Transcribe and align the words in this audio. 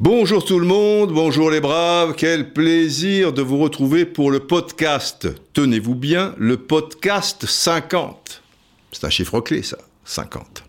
Bonjour 0.00 0.44
tout 0.44 0.58
le 0.58 0.66
monde, 0.66 1.12
bonjour 1.12 1.52
les 1.52 1.60
braves, 1.60 2.14
quel 2.16 2.52
plaisir 2.52 3.32
de 3.32 3.42
vous 3.42 3.58
retrouver 3.58 4.06
pour 4.06 4.32
le 4.32 4.40
podcast. 4.40 5.28
Tenez-vous 5.52 5.94
bien, 5.94 6.34
le 6.36 6.56
podcast 6.56 7.46
50. 7.46 8.42
C'est 8.90 9.04
un 9.04 9.10
chiffre 9.10 9.40
clé 9.40 9.62
ça, 9.62 9.78
50. 10.04 10.64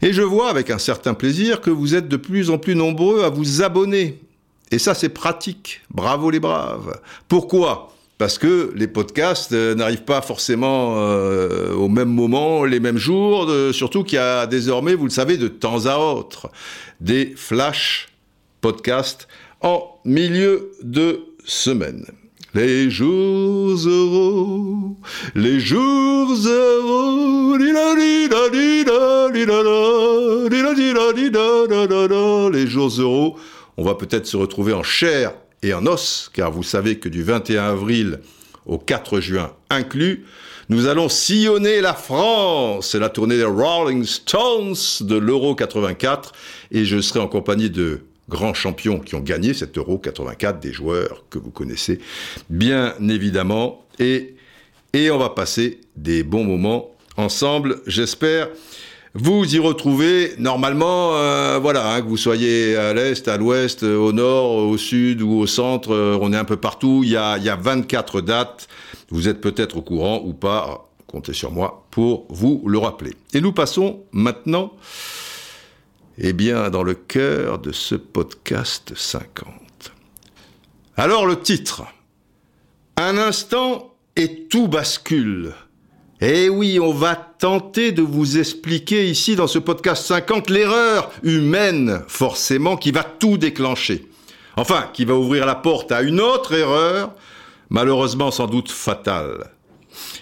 Et 0.00 0.14
je 0.14 0.22
vois 0.22 0.48
avec 0.48 0.70
un 0.70 0.78
certain 0.78 1.12
plaisir 1.12 1.60
que 1.60 1.68
vous 1.68 1.94
êtes 1.94 2.08
de 2.08 2.16
plus 2.16 2.48
en 2.48 2.56
plus 2.56 2.74
nombreux 2.74 3.24
à 3.24 3.28
vous 3.28 3.60
abonner. 3.60 4.20
Et 4.70 4.78
ça 4.78 4.94
c'est 4.94 5.10
pratique, 5.10 5.82
bravo 5.90 6.30
les 6.30 6.40
braves. 6.40 6.98
Pourquoi? 7.28 7.92
Parce 8.22 8.38
que 8.38 8.72
les 8.76 8.86
podcasts 8.86 9.50
euh, 9.50 9.74
n'arrivent 9.74 10.04
pas 10.04 10.22
forcément 10.22 10.94
euh, 10.96 11.72
au 11.72 11.88
même 11.88 12.08
moment, 12.08 12.64
les 12.64 12.78
mêmes 12.78 12.96
jours, 12.96 13.50
surtout 13.72 14.04
qu'il 14.04 14.14
y 14.14 14.18
a 14.20 14.46
désormais, 14.46 14.94
vous 14.94 15.06
le 15.06 15.10
savez, 15.10 15.36
de 15.36 15.48
temps 15.48 15.86
à 15.86 15.96
autre, 15.96 16.48
des 17.00 17.34
flash 17.34 18.10
podcasts 18.60 19.26
en 19.60 19.98
milieu 20.04 20.70
de 20.84 21.18
semaine. 21.44 22.06
Les 22.54 22.90
jours 22.90 23.76
heureux, 23.88 24.94
les 25.34 25.58
jours 25.58 26.30
heureux, 26.46 27.58
les 32.52 32.68
jours 32.68 33.00
heureux, 33.00 33.32
on 33.76 33.82
va 33.82 33.96
peut-être 33.96 34.28
se 34.28 34.36
retrouver 34.36 34.72
en 34.72 34.84
chair 34.84 35.32
et 35.62 35.74
en 35.74 35.86
os, 35.86 36.30
car 36.32 36.50
vous 36.50 36.62
savez 36.62 36.98
que 36.98 37.08
du 37.08 37.22
21 37.22 37.64
avril 37.64 38.20
au 38.66 38.78
4 38.78 39.20
juin 39.20 39.52
inclus, 39.70 40.24
nous 40.68 40.86
allons 40.86 41.08
sillonner 41.08 41.80
la 41.80 41.94
France. 41.94 42.90
C'est 42.90 42.98
la 42.98 43.08
tournée 43.08 43.36
des 43.36 43.44
Rolling 43.44 44.04
Stones 44.04 44.76
de 45.00 45.16
l'Euro 45.16 45.54
84 45.54 46.32
et 46.70 46.84
je 46.84 47.00
serai 47.00 47.20
en 47.20 47.28
compagnie 47.28 47.70
de 47.70 48.00
grands 48.28 48.54
champions 48.54 48.98
qui 48.98 49.14
ont 49.14 49.20
gagné 49.20 49.52
cet 49.52 49.76
Euro 49.76 49.98
84, 49.98 50.60
des 50.60 50.72
joueurs 50.72 51.24
que 51.28 51.38
vous 51.38 51.50
connaissez 51.50 52.00
bien 52.48 52.94
évidemment 53.00 53.86
et, 53.98 54.36
et 54.92 55.10
on 55.10 55.18
va 55.18 55.30
passer 55.30 55.80
des 55.96 56.22
bons 56.22 56.44
moments 56.44 56.90
ensemble, 57.16 57.82
j'espère 57.86 58.48
vous 59.14 59.54
y 59.54 59.58
retrouvez 59.58 60.34
normalement, 60.38 61.16
euh, 61.16 61.58
voilà, 61.60 61.92
hein, 61.92 62.00
que 62.00 62.06
vous 62.06 62.16
soyez 62.16 62.76
à 62.76 62.94
l'est, 62.94 63.28
à 63.28 63.36
l'ouest, 63.36 63.82
au 63.82 64.10
nord, 64.12 64.52
au 64.52 64.78
sud 64.78 65.20
ou 65.20 65.32
au 65.38 65.46
centre, 65.46 65.92
euh, 65.92 66.18
on 66.20 66.32
est 66.32 66.36
un 66.36 66.46
peu 66.46 66.56
partout. 66.56 67.02
Il 67.04 67.10
y 67.10 67.16
a, 67.16 67.36
il 67.36 67.44
y 67.44 67.50
a 67.50 67.56
24 67.56 68.22
dates. 68.22 68.68
Vous 69.10 69.28
êtes 69.28 69.42
peut-être 69.42 69.76
au 69.76 69.82
courant 69.82 70.22
ou 70.24 70.32
pas. 70.32 70.88
Comptez 71.06 71.34
sur 71.34 71.52
moi 71.52 71.86
pour 71.90 72.26
vous 72.30 72.62
le 72.66 72.78
rappeler. 72.78 73.12
Et 73.34 73.42
nous 73.42 73.52
passons 73.52 74.00
maintenant, 74.12 74.72
eh 76.16 76.32
bien, 76.32 76.70
dans 76.70 76.82
le 76.82 76.94
cœur 76.94 77.58
de 77.58 77.70
ce 77.70 77.94
podcast 77.94 78.94
50. 78.96 79.92
Alors 80.96 81.26
le 81.26 81.38
titre. 81.38 81.82
Un 82.96 83.18
instant 83.18 83.94
et 84.16 84.44
tout 84.44 84.68
bascule. 84.68 85.52
Eh 86.24 86.48
oui, 86.48 86.78
on 86.78 86.92
va 86.92 87.16
tenter 87.16 87.90
de 87.90 88.00
vous 88.00 88.38
expliquer 88.38 89.10
ici 89.10 89.34
dans 89.34 89.48
ce 89.48 89.58
podcast 89.58 90.04
50 90.04 90.50
l'erreur 90.50 91.10
humaine, 91.24 92.04
forcément, 92.06 92.76
qui 92.76 92.92
va 92.92 93.02
tout 93.02 93.38
déclencher. 93.38 94.06
Enfin, 94.56 94.88
qui 94.92 95.04
va 95.04 95.16
ouvrir 95.16 95.46
la 95.46 95.56
porte 95.56 95.90
à 95.90 96.00
une 96.02 96.20
autre 96.20 96.54
erreur, 96.54 97.12
malheureusement 97.70 98.30
sans 98.30 98.46
doute 98.46 98.70
fatale. 98.70 99.50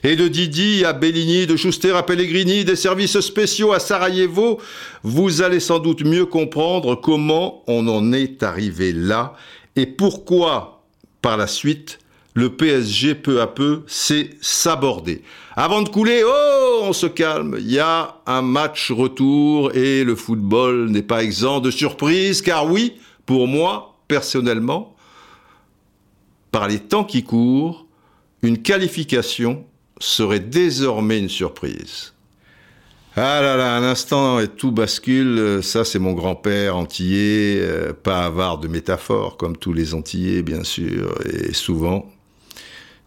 Et 0.02 0.16
de 0.16 0.26
Didi 0.26 0.86
à 0.86 0.94
Belligny, 0.94 1.46
de 1.46 1.56
Schuster 1.56 1.94
à 1.94 2.02
Pellegrini, 2.02 2.64
des 2.64 2.76
services 2.76 3.20
spéciaux 3.20 3.74
à 3.74 3.78
Sarajevo, 3.78 4.58
vous 5.02 5.42
allez 5.42 5.60
sans 5.60 5.80
doute 5.80 6.02
mieux 6.02 6.24
comprendre 6.24 6.94
comment 6.94 7.62
on 7.66 7.86
en 7.88 8.14
est 8.14 8.42
arrivé 8.42 8.94
là 8.94 9.34
et 9.76 9.84
pourquoi, 9.84 10.82
par 11.20 11.36
la 11.36 11.46
suite, 11.46 11.98
le 12.34 12.50
PSG 12.50 13.14
peu 13.14 13.40
à 13.40 13.46
peu 13.46 13.82
s'est 13.86 14.30
sabordé. 14.40 15.22
Avant 15.56 15.82
de 15.82 15.88
couler, 15.88 16.22
oh, 16.24 16.80
on 16.82 16.92
se 16.92 17.06
calme, 17.06 17.56
il 17.58 17.70
y 17.70 17.78
a 17.78 18.20
un 18.26 18.42
match 18.42 18.92
retour 18.92 19.74
et 19.74 20.04
le 20.04 20.14
football 20.14 20.90
n'est 20.90 21.02
pas 21.02 21.22
exempt 21.22 21.60
de 21.60 21.70
surprise, 21.70 22.40
car 22.40 22.70
oui, 22.70 22.94
pour 23.26 23.48
moi, 23.48 23.96
personnellement, 24.08 24.94
par 26.52 26.68
les 26.68 26.78
temps 26.78 27.04
qui 27.04 27.24
courent, 27.24 27.86
une 28.42 28.62
qualification 28.62 29.64
serait 29.98 30.40
désormais 30.40 31.18
une 31.18 31.28
surprise. 31.28 32.14
Ah 33.16 33.40
là 33.42 33.56
là, 33.56 33.74
un 33.74 33.82
instant 33.82 34.38
et 34.38 34.46
tout 34.46 34.70
bascule, 34.70 35.60
ça 35.62 35.84
c'est 35.84 35.98
mon 35.98 36.12
grand-père 36.12 36.76
antillais, 36.76 37.58
euh, 37.60 37.92
pas 37.92 38.24
avare 38.24 38.58
de 38.58 38.68
métaphores 38.68 39.36
comme 39.36 39.56
tous 39.56 39.72
les 39.72 39.94
antillais 39.94 40.42
bien 40.42 40.62
sûr, 40.62 41.18
et 41.26 41.52
souvent 41.52 42.06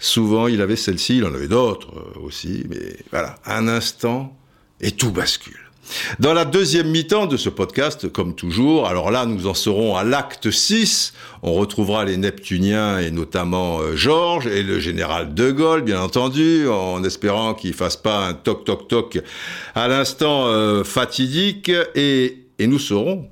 Souvent, 0.04 0.50
il 0.50 0.60
avait 0.60 0.76
celle-ci, 0.76 1.20
il 1.20 1.24
en 1.24 1.34
avait 1.34 1.48
d'autres 1.48 1.94
euh, 1.96 2.26
aussi, 2.26 2.66
mais 2.68 2.98
voilà, 3.10 3.38
un 3.46 3.70
instant 3.70 4.36
et 4.82 4.92
tout 4.92 5.12
bascule. 5.12 5.62
Dans 6.20 6.34
la 6.34 6.44
deuxième 6.44 6.90
mi-temps 6.90 7.26
de 7.26 7.38
ce 7.38 7.48
podcast, 7.48 8.12
comme 8.12 8.36
toujours, 8.36 8.90
alors 8.90 9.12
là, 9.12 9.26
nous 9.26 9.48
en 9.48 9.54
serons 9.54 9.96
à 9.96 10.04
l'acte 10.04 10.52
6. 10.52 11.14
On 11.42 11.54
retrouvera 11.54 12.04
les 12.04 12.18
Neptuniens 12.18 13.00
et 13.00 13.12
notamment 13.12 13.80
euh, 13.80 13.96
Georges 13.96 14.48
et 14.48 14.62
le 14.62 14.78
général 14.78 15.34
de 15.34 15.52
Gaulle, 15.52 15.84
bien 15.84 16.02
entendu, 16.02 16.68
en 16.68 17.02
espérant 17.06 17.54
qu'il 17.54 17.74
fasse 17.74 17.96
pas 17.96 18.28
un 18.28 18.34
toc 18.34 18.66
toc 18.66 18.90
toc 18.90 19.20
à 19.74 19.88
l'instant 19.88 20.48
euh, 20.48 20.84
fatidique. 20.84 21.72
Et, 21.96 22.40
et 22.60 22.68
nous 22.68 22.80
saurons 22.80 23.30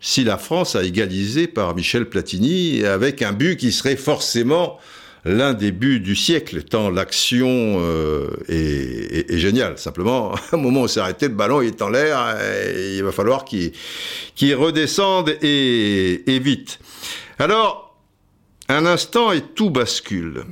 si 0.00 0.24
la 0.24 0.38
France 0.38 0.74
a 0.74 0.84
égalisé 0.84 1.48
par 1.48 1.74
Michel 1.74 2.08
Platini 2.08 2.82
avec 2.86 3.20
un 3.20 3.32
but 3.32 3.58
qui 3.58 3.72
serait 3.72 3.96
forcément 3.96 4.78
l'un 5.24 5.54
des 5.54 5.72
buts 5.72 6.00
du 6.00 6.16
siècle, 6.16 6.62
tant 6.62 6.90
l'action 6.90 7.48
euh, 7.48 8.28
est, 8.48 9.38
géniale. 9.38 9.78
Simplement, 9.78 10.34
un 10.52 10.56
moment 10.56 10.82
on 10.82 10.88
s'est 10.88 11.00
arrêté, 11.00 11.28
le 11.28 11.34
ballon 11.34 11.60
est 11.60 11.80
en 11.82 11.88
l'air, 11.88 12.36
il 12.76 13.02
va 13.02 13.12
falloir 13.12 13.44
qu'il 13.44 14.54
redescende 14.54 15.30
et, 15.42 16.34
et 16.34 16.38
vite. 16.38 16.78
Alors, 17.38 17.96
un 18.68 18.86
instant 18.86 19.32
et 19.32 19.40
tout 19.40 19.70
bascule. 19.70 20.44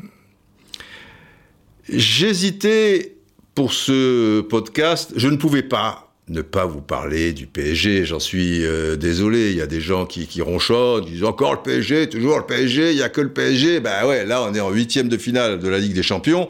J'hésitais 1.88 3.16
pour 3.54 3.72
ce 3.72 4.40
podcast, 4.40 5.12
je 5.16 5.28
ne 5.28 5.36
pouvais 5.36 5.62
pas 5.62 6.05
ne 6.28 6.42
pas 6.42 6.66
vous 6.66 6.80
parler 6.80 7.32
du 7.32 7.46
PSG. 7.46 8.04
J'en 8.04 8.18
suis 8.18 8.64
euh, 8.64 8.96
désolé. 8.96 9.50
Il 9.50 9.56
y 9.56 9.60
a 9.60 9.66
des 9.66 9.80
gens 9.80 10.06
qui, 10.06 10.26
qui 10.26 10.42
ronchonnent, 10.42 11.04
disent 11.04 11.24
encore 11.24 11.54
le 11.54 11.62
PSG, 11.62 12.08
toujours 12.08 12.38
le 12.38 12.46
PSG, 12.46 12.92
il 12.92 12.98
y 12.98 13.02
a 13.02 13.08
que 13.08 13.20
le 13.20 13.32
PSG. 13.32 13.80
Ben 13.80 14.06
ouais, 14.06 14.24
là 14.26 14.42
on 14.42 14.54
est 14.54 14.60
en 14.60 14.70
huitième 14.70 15.08
de 15.08 15.16
finale 15.16 15.58
de 15.58 15.68
la 15.68 15.78
Ligue 15.78 15.94
des 15.94 16.02
Champions. 16.02 16.48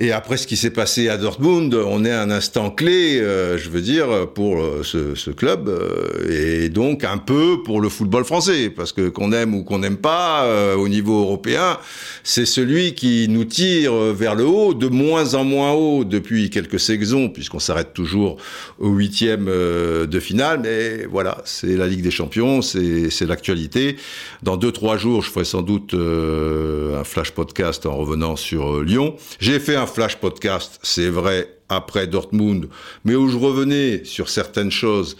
Et 0.00 0.12
après 0.12 0.36
ce 0.36 0.46
qui 0.46 0.56
s'est 0.56 0.70
passé 0.70 1.08
à 1.08 1.16
Dortmund, 1.16 1.74
on 1.74 2.04
est 2.04 2.12
un 2.12 2.30
instant 2.30 2.70
clé, 2.70 3.18
euh, 3.20 3.58
je 3.58 3.68
veux 3.68 3.80
dire, 3.80 4.28
pour 4.32 4.60
euh, 4.60 4.82
ce, 4.84 5.16
ce, 5.16 5.32
club, 5.32 5.68
euh, 5.68 6.62
et 6.62 6.68
donc 6.68 7.02
un 7.02 7.18
peu 7.18 7.64
pour 7.64 7.80
le 7.80 7.88
football 7.88 8.24
français, 8.24 8.70
parce 8.70 8.92
que 8.92 9.08
qu'on 9.08 9.32
aime 9.32 9.56
ou 9.56 9.64
qu'on 9.64 9.80
n'aime 9.80 9.96
pas, 9.96 10.46
au 10.76 10.88
niveau 10.88 11.20
européen, 11.22 11.78
c'est 12.22 12.46
celui 12.46 12.94
qui 12.94 13.26
nous 13.28 13.44
tire 13.44 13.92
vers 13.92 14.36
le 14.36 14.46
haut, 14.46 14.72
de 14.72 14.86
moins 14.86 15.34
en 15.34 15.42
moins 15.42 15.72
haut 15.72 16.04
depuis 16.04 16.48
quelques 16.48 16.78
saisons, 16.78 17.28
puisqu'on 17.28 17.58
s'arrête 17.58 17.92
toujours 17.92 18.36
au 18.78 18.90
huitième 18.90 19.46
de 19.46 20.20
finale, 20.20 20.60
mais 20.62 21.06
voilà, 21.06 21.38
c'est 21.44 21.76
la 21.76 21.88
Ligue 21.88 22.02
des 22.02 22.10
Champions, 22.12 22.62
c'est 22.62 23.26
l'actualité. 23.26 23.96
Dans 24.44 24.56
deux, 24.56 24.70
trois 24.70 24.96
jours, 24.96 25.22
je 25.22 25.30
ferai 25.30 25.44
sans 25.44 25.62
doute 25.62 25.94
un 25.94 27.04
flash 27.04 27.32
podcast 27.32 27.84
en 27.86 27.96
revenant 27.96 28.36
sur 28.36 28.82
Lyon. 28.82 29.16
J'ai 29.40 29.58
fait 29.58 29.76
un 29.76 29.87
flash 29.88 30.16
podcast, 30.16 30.78
c'est 30.82 31.08
vrai, 31.08 31.58
après 31.68 32.06
Dortmund, 32.06 32.68
mais 33.04 33.14
où 33.14 33.28
je 33.28 33.36
revenais 33.36 34.04
sur 34.04 34.28
certaines 34.28 34.70
choses 34.70 35.16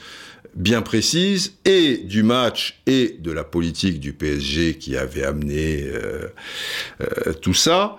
bien 0.55 0.83
précises, 0.83 1.55
et 1.65 1.99
du 1.99 2.23
match 2.23 2.81
et 2.87 3.17
de 3.21 3.31
la 3.31 3.45
politique 3.45 4.01
du 4.01 4.13
PSG 4.13 4.79
qui 4.79 4.97
avait 4.97 5.25
amené 5.25 5.83
euh, 5.85 6.29
euh, 7.01 7.33
tout 7.35 7.55
ça. 7.55 7.97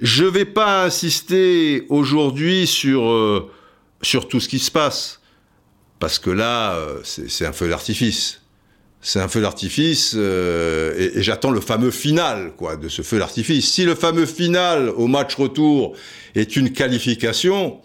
Je 0.00 0.24
vais 0.24 0.44
pas 0.44 0.84
insister 0.84 1.86
aujourd'hui 1.88 2.66
sur, 2.66 3.08
euh, 3.08 3.50
sur 4.02 4.28
tout 4.28 4.38
ce 4.38 4.48
qui 4.48 4.58
se 4.58 4.70
passe, 4.70 5.20
parce 5.98 6.18
que 6.18 6.30
là, 6.30 6.78
c'est 7.02 7.44
un 7.44 7.52
feu 7.52 7.68
d'artifice 7.68 8.40
c'est 9.00 9.20
un 9.20 9.28
feu 9.28 9.40
d'artifice 9.40 10.14
euh, 10.16 11.10
et, 11.16 11.22
j'attends 11.22 11.50
le 11.50 11.60
fameux 11.60 11.90
final 11.90 12.52
quoi 12.56 12.76
de 12.76 12.88
ce 12.88 13.02
feu 13.02 13.18
d'artifice. 13.18 13.70
Si 13.70 13.84
le 13.84 13.94
fameux 13.94 14.26
final 14.26 14.88
au 14.90 15.06
match 15.06 15.34
retour 15.36 15.94
est 16.34 16.56
une 16.56 16.72
qualification, 16.72 17.78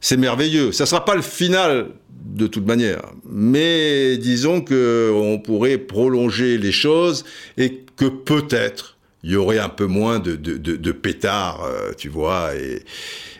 c'est 0.00 0.16
merveilleux. 0.16 0.72
Ça 0.72 0.86
sera 0.86 1.04
pas 1.04 1.14
le 1.14 1.22
final 1.22 1.88
de 2.24 2.46
toute 2.46 2.66
manière, 2.66 3.02
mais 3.28 4.16
disons 4.16 4.60
que 4.60 5.10
on 5.14 5.38
pourrait 5.38 5.78
prolonger 5.78 6.56
les 6.56 6.72
choses 6.72 7.24
et 7.58 7.84
que 7.96 8.06
peut-être 8.06 8.96
il 9.24 9.30
y 9.32 9.36
aurait 9.36 9.58
un 9.58 9.68
peu 9.68 9.86
moins 9.86 10.18
de, 10.18 10.34
de, 10.34 10.56
de, 10.56 10.92
pétards, 10.92 11.62
euh, 11.64 11.92
tu 11.96 12.08
vois, 12.08 12.50
et, 12.56 12.82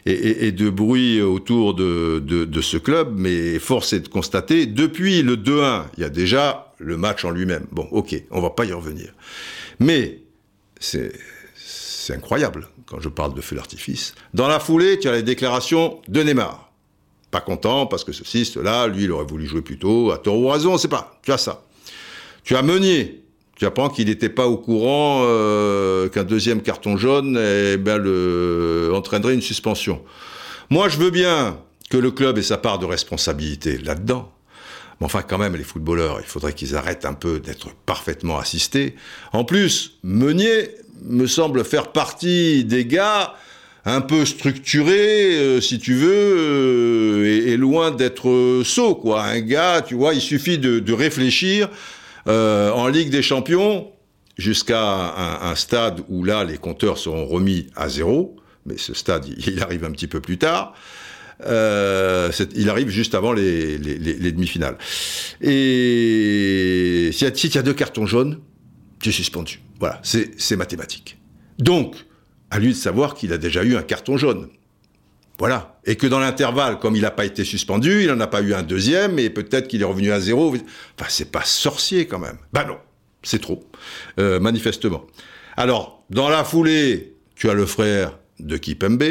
et, 0.06 0.52
de 0.52 0.70
bruit 0.70 1.20
autour 1.20 1.74
de, 1.74 2.20
de, 2.20 2.60
ce 2.60 2.76
club. 2.76 3.14
Mais 3.16 3.58
force 3.58 3.92
est 3.92 4.00
de 4.00 4.08
constater, 4.08 4.66
depuis 4.66 5.22
le 5.22 5.36
2-1, 5.36 5.84
il 5.96 6.02
y 6.02 6.04
a 6.04 6.08
déjà 6.08 6.71
le 6.82 6.96
match 6.96 7.24
en 7.24 7.30
lui-même. 7.30 7.66
Bon, 7.70 7.88
ok, 7.90 8.14
on 8.30 8.40
va 8.40 8.50
pas 8.50 8.64
y 8.64 8.72
revenir. 8.72 9.12
Mais 9.78 10.18
c'est 10.78 11.12
incroyable 12.10 12.68
quand 12.86 13.00
je 13.00 13.08
parle 13.08 13.34
de 13.34 13.40
feu 13.40 13.56
d'artifice. 13.56 14.14
Dans 14.34 14.48
la 14.48 14.60
foulée, 14.60 14.98
tu 14.98 15.08
as 15.08 15.12
les 15.12 15.22
déclarations 15.22 16.00
de 16.08 16.22
Neymar. 16.22 16.72
Pas 17.30 17.40
content 17.40 17.86
parce 17.86 18.04
que 18.04 18.12
ceci, 18.12 18.44
cela, 18.44 18.86
lui, 18.88 19.04
il 19.04 19.12
aurait 19.12 19.24
voulu 19.24 19.46
jouer 19.46 19.62
plus 19.62 19.78
tôt, 19.78 20.10
à 20.10 20.18
tort 20.18 20.36
ou 20.36 20.48
raison, 20.48 20.74
on 20.74 20.78
sait 20.78 20.88
pas. 20.88 21.18
Tu 21.22 21.32
as 21.32 21.38
ça. 21.38 21.64
Tu 22.44 22.56
as 22.56 22.62
Meunier, 22.62 23.22
tu 23.56 23.64
apprends 23.64 23.88
qu'il 23.88 24.08
n'était 24.08 24.28
pas 24.28 24.46
au 24.46 24.56
courant 24.56 25.22
euh, 25.24 26.08
qu'un 26.08 26.24
deuxième 26.24 26.60
carton 26.60 26.96
jaune 26.96 27.38
eh 27.40 27.76
ben, 27.76 28.02
entraînerait 28.92 29.34
une 29.34 29.40
suspension. 29.40 30.02
Moi, 30.68 30.88
je 30.88 30.98
veux 30.98 31.10
bien 31.10 31.58
que 31.88 31.96
le 31.96 32.10
club 32.10 32.38
ait 32.38 32.42
sa 32.42 32.58
part 32.58 32.78
de 32.78 32.86
responsabilité 32.86 33.78
là-dedans. 33.78 34.32
Mais 35.02 35.06
enfin, 35.06 35.22
quand 35.22 35.38
même, 35.38 35.56
les 35.56 35.64
footballeurs, 35.64 36.20
il 36.20 36.26
faudrait 36.26 36.52
qu'ils 36.52 36.76
arrêtent 36.76 37.04
un 37.04 37.12
peu 37.12 37.40
d'être 37.40 37.74
parfaitement 37.86 38.38
assistés. 38.38 38.94
En 39.32 39.42
plus, 39.42 39.98
Meunier 40.04 40.68
me 41.02 41.26
semble 41.26 41.64
faire 41.64 41.90
partie 41.90 42.64
des 42.64 42.84
gars 42.84 43.34
un 43.84 44.00
peu 44.00 44.24
structurés, 44.24 45.34
euh, 45.34 45.60
si 45.60 45.80
tu 45.80 45.94
veux, 45.94 46.36
euh, 46.38 47.48
et, 47.48 47.56
loin 47.56 47.90
d'être 47.90 48.62
sot, 48.64 48.94
quoi. 48.94 49.24
Un 49.24 49.40
gars, 49.40 49.82
tu 49.84 49.96
vois, 49.96 50.14
il 50.14 50.20
suffit 50.20 50.58
de, 50.58 50.78
de 50.78 50.92
réfléchir 50.92 51.68
euh, 52.28 52.70
en 52.70 52.86
Ligue 52.86 53.10
des 53.10 53.22
Champions, 53.22 53.90
jusqu'à 54.38 55.16
un, 55.42 55.56
stade 55.56 56.02
où 56.10 56.22
là, 56.22 56.44
les 56.44 56.58
compteurs 56.58 56.96
seront 56.96 57.26
remis 57.26 57.66
à 57.74 57.88
zéro, 57.88 58.36
mais 58.66 58.78
ce 58.78 58.94
stade, 58.94 59.26
il, 59.26 59.60
arrive 59.64 59.82
un 59.82 59.90
petit 59.90 60.06
peu 60.06 60.20
plus 60.20 60.38
tard. 60.38 60.74
Euh, 61.46 62.30
il 62.54 62.68
arrive 62.70 62.88
juste 62.88 63.14
avant 63.14 63.32
les, 63.32 63.78
demi-finales. 63.78 64.76
Et 65.40 67.10
si 67.12 67.50
tu 67.50 67.58
as 67.58 67.62
deux 67.62 67.74
cartons 67.74 68.06
jaunes, 68.06 68.40
tu 69.00 69.08
es 69.08 69.12
suspendu. 69.12 69.60
Voilà, 69.80 70.00
c'est 70.02 70.56
mathématique. 70.56 71.18
Donc, 71.58 71.96
à 72.50 72.58
lui 72.58 72.68
de 72.68 72.74
savoir 72.74 73.14
qu'il 73.14 73.32
a 73.32 73.38
déjà 73.38 73.64
eu 73.64 73.76
un 73.76 73.82
carton 73.82 74.16
jaune. 74.16 74.48
Voilà. 75.38 75.80
Et 75.84 75.96
que 75.96 76.06
dans 76.06 76.20
l'intervalle, 76.20 76.78
comme 76.78 76.94
il 76.94 77.02
n'a 77.02 77.10
pas 77.10 77.24
été 77.24 77.44
suspendu, 77.44 78.02
il 78.02 78.08
n'en 78.08 78.20
a 78.20 78.26
pas 78.26 78.42
eu 78.42 78.54
un 78.54 78.62
deuxième, 78.62 79.18
et 79.18 79.30
peut-être 79.30 79.66
qu'il 79.66 79.82
est 79.82 79.86
revenu 79.86 80.12
à 80.12 80.20
zéro. 80.20 80.54
Enfin, 80.54 81.08
c'est 81.08 81.32
pas 81.32 81.42
sorcier 81.42 82.06
quand 82.06 82.20
même. 82.20 82.36
Ben 82.52 82.64
non, 82.64 82.76
c'est 83.22 83.40
trop, 83.40 83.64
euh, 84.20 84.38
manifestement. 84.38 85.04
Alors, 85.56 86.04
dans 86.10 86.28
la 86.28 86.44
foulée, 86.44 87.14
tu 87.34 87.50
as 87.50 87.54
le 87.54 87.66
frère 87.66 88.18
de 88.38 88.56
Kipembe, 88.56 89.02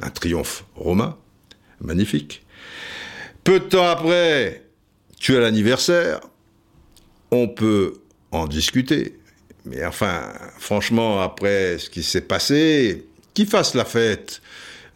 un 0.00 0.10
triomphe 0.10 0.64
romain, 0.76 1.16
magnifique. 1.80 2.44
Peu 3.44 3.60
de 3.60 3.64
temps 3.64 3.86
après, 3.86 4.62
tu 5.18 5.36
as 5.36 5.40
l'anniversaire. 5.40 6.20
On 7.30 7.48
peut 7.48 7.94
en 8.30 8.46
discuter. 8.46 9.18
Mais 9.64 9.84
enfin, 9.84 10.32
franchement, 10.58 11.20
après 11.20 11.78
ce 11.78 11.90
qui 11.90 12.02
s'est 12.02 12.22
passé, 12.22 13.06
qu'il 13.34 13.46
fasse 13.46 13.74
la 13.74 13.84
fête? 13.84 14.40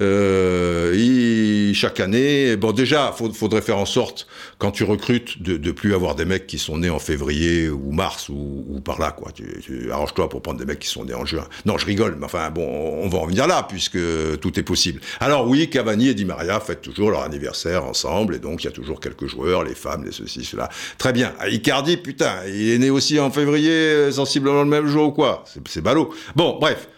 Euh, 0.02 1.72
chaque 1.74 2.00
année, 2.00 2.56
bon 2.56 2.72
déjà, 2.72 3.14
il 3.20 3.32
faudrait 3.32 3.62
faire 3.62 3.78
en 3.78 3.86
sorte, 3.86 4.26
quand 4.58 4.70
tu 4.70 4.84
recrutes, 4.84 5.42
de, 5.42 5.56
de 5.56 5.72
plus 5.72 5.94
avoir 5.94 6.14
des 6.14 6.24
mecs 6.24 6.46
qui 6.46 6.58
sont 6.58 6.78
nés 6.78 6.90
en 6.90 6.98
février 6.98 7.68
ou 7.68 7.90
mars 7.90 8.28
ou, 8.28 8.80
par 8.84 9.00
là, 9.00 9.10
quoi. 9.10 9.32
Tu, 9.32 9.90
arranges-toi 9.90 10.28
pour 10.28 10.42
prendre 10.42 10.58
des 10.58 10.64
mecs 10.64 10.78
qui 10.78 10.88
sont 10.88 11.04
nés 11.04 11.14
en 11.14 11.24
juin. 11.24 11.46
Non, 11.64 11.78
je 11.78 11.86
rigole, 11.86 12.16
mais 12.18 12.26
enfin 12.26 12.50
bon, 12.50 12.66
on 13.02 13.08
va 13.08 13.18
en 13.18 13.26
venir 13.26 13.46
là 13.46 13.66
puisque 13.68 13.98
tout 14.40 14.58
est 14.58 14.62
possible. 14.62 15.00
Alors 15.20 15.48
oui, 15.48 15.68
Cavani 15.70 16.08
et 16.08 16.14
Di 16.14 16.24
Maria 16.24 16.60
fêtent 16.60 16.82
toujours 16.82 17.10
leur 17.10 17.22
anniversaire 17.22 17.84
ensemble 17.84 18.34
et 18.36 18.38
donc 18.38 18.62
il 18.62 18.66
y 18.66 18.68
a 18.68 18.72
toujours 18.72 19.00
quelques 19.00 19.26
joueurs, 19.26 19.64
les 19.64 19.74
femmes, 19.74 20.04
les 20.04 20.12
ceci, 20.12 20.44
cela. 20.44 20.68
Très 20.98 21.12
bien. 21.12 21.32
Ah, 21.38 21.48
Icardi, 21.48 21.96
putain, 21.96 22.44
il 22.46 22.70
est 22.70 22.78
né 22.78 22.90
aussi 22.90 23.18
en 23.18 23.30
février, 23.30 24.12
sensiblement 24.12 24.62
le 24.62 24.68
même 24.68 24.86
jour 24.86 25.08
ou 25.08 25.12
quoi? 25.12 25.44
C'est 25.66 25.82
ballot. 25.82 26.14
Bon, 26.36 26.58
bref, 26.60 26.88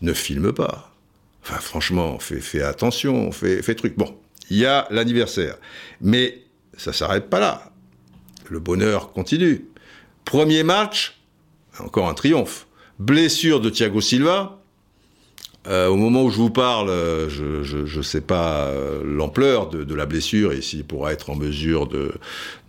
ne 0.00 0.12
filme 0.12 0.52
pas. 0.52 0.93
Franchement, 1.44 2.18
fais, 2.18 2.62
attention, 2.62 3.30
fais, 3.30 3.74
truc. 3.74 3.96
Bon, 3.96 4.16
il 4.50 4.58
y 4.58 4.66
a 4.66 4.86
l'anniversaire. 4.90 5.56
Mais 6.00 6.42
ça 6.76 6.92
s'arrête 6.92 7.28
pas 7.28 7.38
là. 7.38 7.70
Le 8.48 8.58
bonheur 8.58 9.12
continue. 9.12 9.66
Premier 10.24 10.62
match, 10.62 11.20
encore 11.78 12.08
un 12.08 12.14
triomphe. 12.14 12.66
Blessure 12.98 13.60
de 13.60 13.68
Thiago 13.68 14.00
Silva. 14.00 14.58
Euh, 15.66 15.88
au 15.88 15.96
moment 15.96 16.24
où 16.24 16.30
je 16.30 16.36
vous 16.36 16.50
parle, 16.50 16.88
je 17.28 17.96
ne 17.96 18.02
sais 18.02 18.20
pas 18.20 18.66
euh, 18.66 19.02
l'ampleur 19.04 19.68
de, 19.68 19.94
la 19.94 20.06
blessure 20.06 20.52
et 20.52 20.60
s'il 20.60 20.84
pourra 20.84 21.12
être 21.12 21.30
en 21.30 21.36
mesure 21.36 21.86
de, 21.86 22.12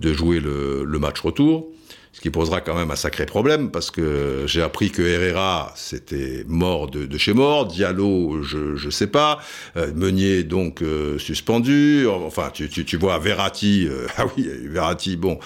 jouer 0.02 0.40
le 0.40 1.00
match 1.00 1.20
retour 1.22 1.70
ce 2.16 2.22
qui 2.22 2.30
posera 2.30 2.62
quand 2.62 2.76
même 2.76 2.92
un 2.92 2.96
sacré 2.96 3.26
problème 3.26 3.72
parce 3.72 3.92
que 3.92 4.46
j'ai 4.48 4.62
appris 4.62 4.90
que 4.90 5.02
Herrera 5.02 5.74
c'était 5.76 6.46
mort 6.48 6.90
de, 6.90 7.06
de, 7.06 7.18
chez 7.18 7.34
mort, 7.34 7.66
Diallo 7.66 8.42
je 8.42 8.78
je 8.78 8.90
sais 8.90 9.08
pas, 9.08 9.40
euh, 9.76 9.92
Meunier 9.94 10.44
donc 10.44 10.82
euh, 10.82 11.20
suspendu, 11.20 12.08
enfin 12.08 12.52
tu, 12.54 12.70
tu, 12.70 12.86
tu 12.86 12.96
vois 12.96 13.20
Verratti 13.20 13.86
euh, 13.90 14.08
ah 14.18 14.28
oui 14.38 14.50
Verratti 14.64 15.18
bon 15.18 15.40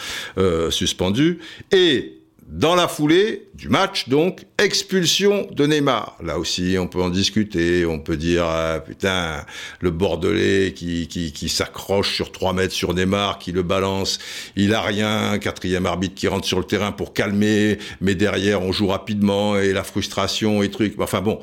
suspendu. 0.69 1.39
Et 1.71 2.18
dans 2.49 2.73
la 2.73 2.87
foulée 2.87 3.47
du 3.53 3.69
match, 3.69 4.09
donc, 4.09 4.45
expulsion 4.57 5.47
de 5.51 5.67
Neymar. 5.67 6.17
Là 6.23 6.39
aussi, 6.39 6.77
on 6.79 6.87
peut 6.87 7.01
en 7.01 7.11
discuter. 7.11 7.85
On 7.85 7.99
peut 7.99 8.17
dire, 8.17 8.43
ah, 8.43 8.79
putain, 8.79 9.45
le 9.81 9.91
Bordelais 9.91 10.73
qui, 10.73 11.07
qui, 11.07 11.31
qui 11.31 11.47
s'accroche 11.47 12.15
sur 12.15 12.31
3 12.31 12.53
mètres 12.53 12.73
sur 12.73 12.95
Neymar, 12.95 13.37
qui 13.37 13.51
le 13.51 13.61
balance. 13.61 14.17
Il 14.55 14.73
a 14.73 14.81
rien. 14.81 15.37
Quatrième 15.37 15.85
arbitre 15.85 16.15
qui 16.15 16.27
rentre 16.27 16.47
sur 16.47 16.57
le 16.57 16.65
terrain 16.65 16.91
pour 16.91 17.13
calmer. 17.13 17.77
Mais 18.01 18.15
derrière, 18.15 18.63
on 18.63 18.71
joue 18.71 18.87
rapidement 18.87 19.59
et 19.59 19.71
la 19.71 19.83
frustration 19.83 20.63
et 20.63 20.71
trucs. 20.71 20.99
Enfin 20.99 21.21
bon, 21.21 21.39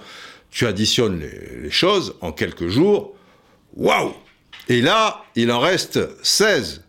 tu 0.50 0.67
additionnes 0.67 1.20
les, 1.20 1.62
les 1.62 1.70
choses 1.70 2.17
en 2.20 2.32
quelques 2.32 2.67
jours. 2.67 3.14
Waouh! 3.76 4.12
Et 4.69 4.81
là, 4.81 5.25
il 5.37 5.52
en 5.52 5.61
reste 5.61 6.00
16. 6.25 6.82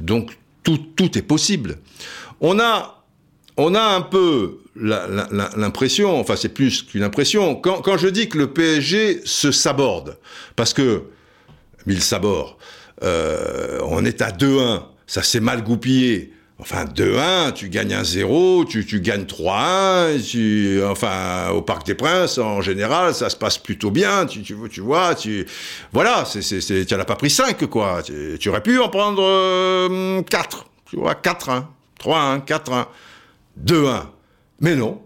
Donc, 0.00 0.38
tout, 0.62 0.78
tout 0.78 1.18
est 1.18 1.22
possible. 1.22 1.78
On 2.40 2.58
a 2.58 3.01
on 3.56 3.74
a 3.74 3.82
un 3.82 4.00
peu 4.00 4.58
l'impression, 4.74 6.18
enfin 6.18 6.36
c'est 6.36 6.48
plus 6.48 6.82
qu'une 6.82 7.02
impression, 7.02 7.54
quand, 7.56 7.96
je 7.96 8.08
dis 8.08 8.28
que 8.28 8.38
le 8.38 8.52
PSG 8.52 9.22
se 9.24 9.52
saborde, 9.52 10.16
parce 10.56 10.72
que, 10.72 11.02
mille 11.86 12.02
sabords, 12.02 12.58
euh, 13.02 13.80
on 13.84 14.04
est 14.04 14.22
à 14.22 14.30
2-1, 14.30 14.82
ça 15.06 15.22
s'est 15.22 15.40
mal 15.40 15.62
goupillé. 15.62 16.32
Enfin, 16.58 16.84
2-1, 16.84 17.54
tu 17.54 17.68
gagnes 17.70 17.92
1-0, 17.92 18.68
tu, 18.68 18.86
tu 18.86 19.00
gagnes 19.00 19.24
3-1, 19.24 20.84
enfin, 20.84 21.50
au 21.50 21.60
Parc 21.60 21.84
des 21.84 21.96
Princes, 21.96 22.38
en 22.38 22.60
général, 22.60 23.14
ça 23.14 23.28
se 23.30 23.36
passe 23.36 23.58
plutôt 23.58 23.90
bien, 23.90 24.26
tu, 24.26 24.42
tu, 24.42 24.54
tu 24.70 24.80
vois, 24.80 25.14
voilà, 25.92 26.24
tu 26.24 26.86
n'en 26.94 27.00
as 27.00 27.04
pas 27.04 27.16
pris 27.16 27.30
5, 27.30 27.66
quoi. 27.66 28.00
Tu, 28.04 28.48
aurais 28.48 28.62
pu 28.62 28.78
en 28.78 28.88
prendre 28.88 29.22
4, 30.22 30.56
euh, 30.56 30.62
tu 30.88 30.96
vois, 30.98 31.14
4-1, 31.14 31.64
3-1, 32.00 32.44
4-1. 32.44 32.86
2-1. 33.64 34.06
Mais 34.60 34.76
non, 34.76 35.00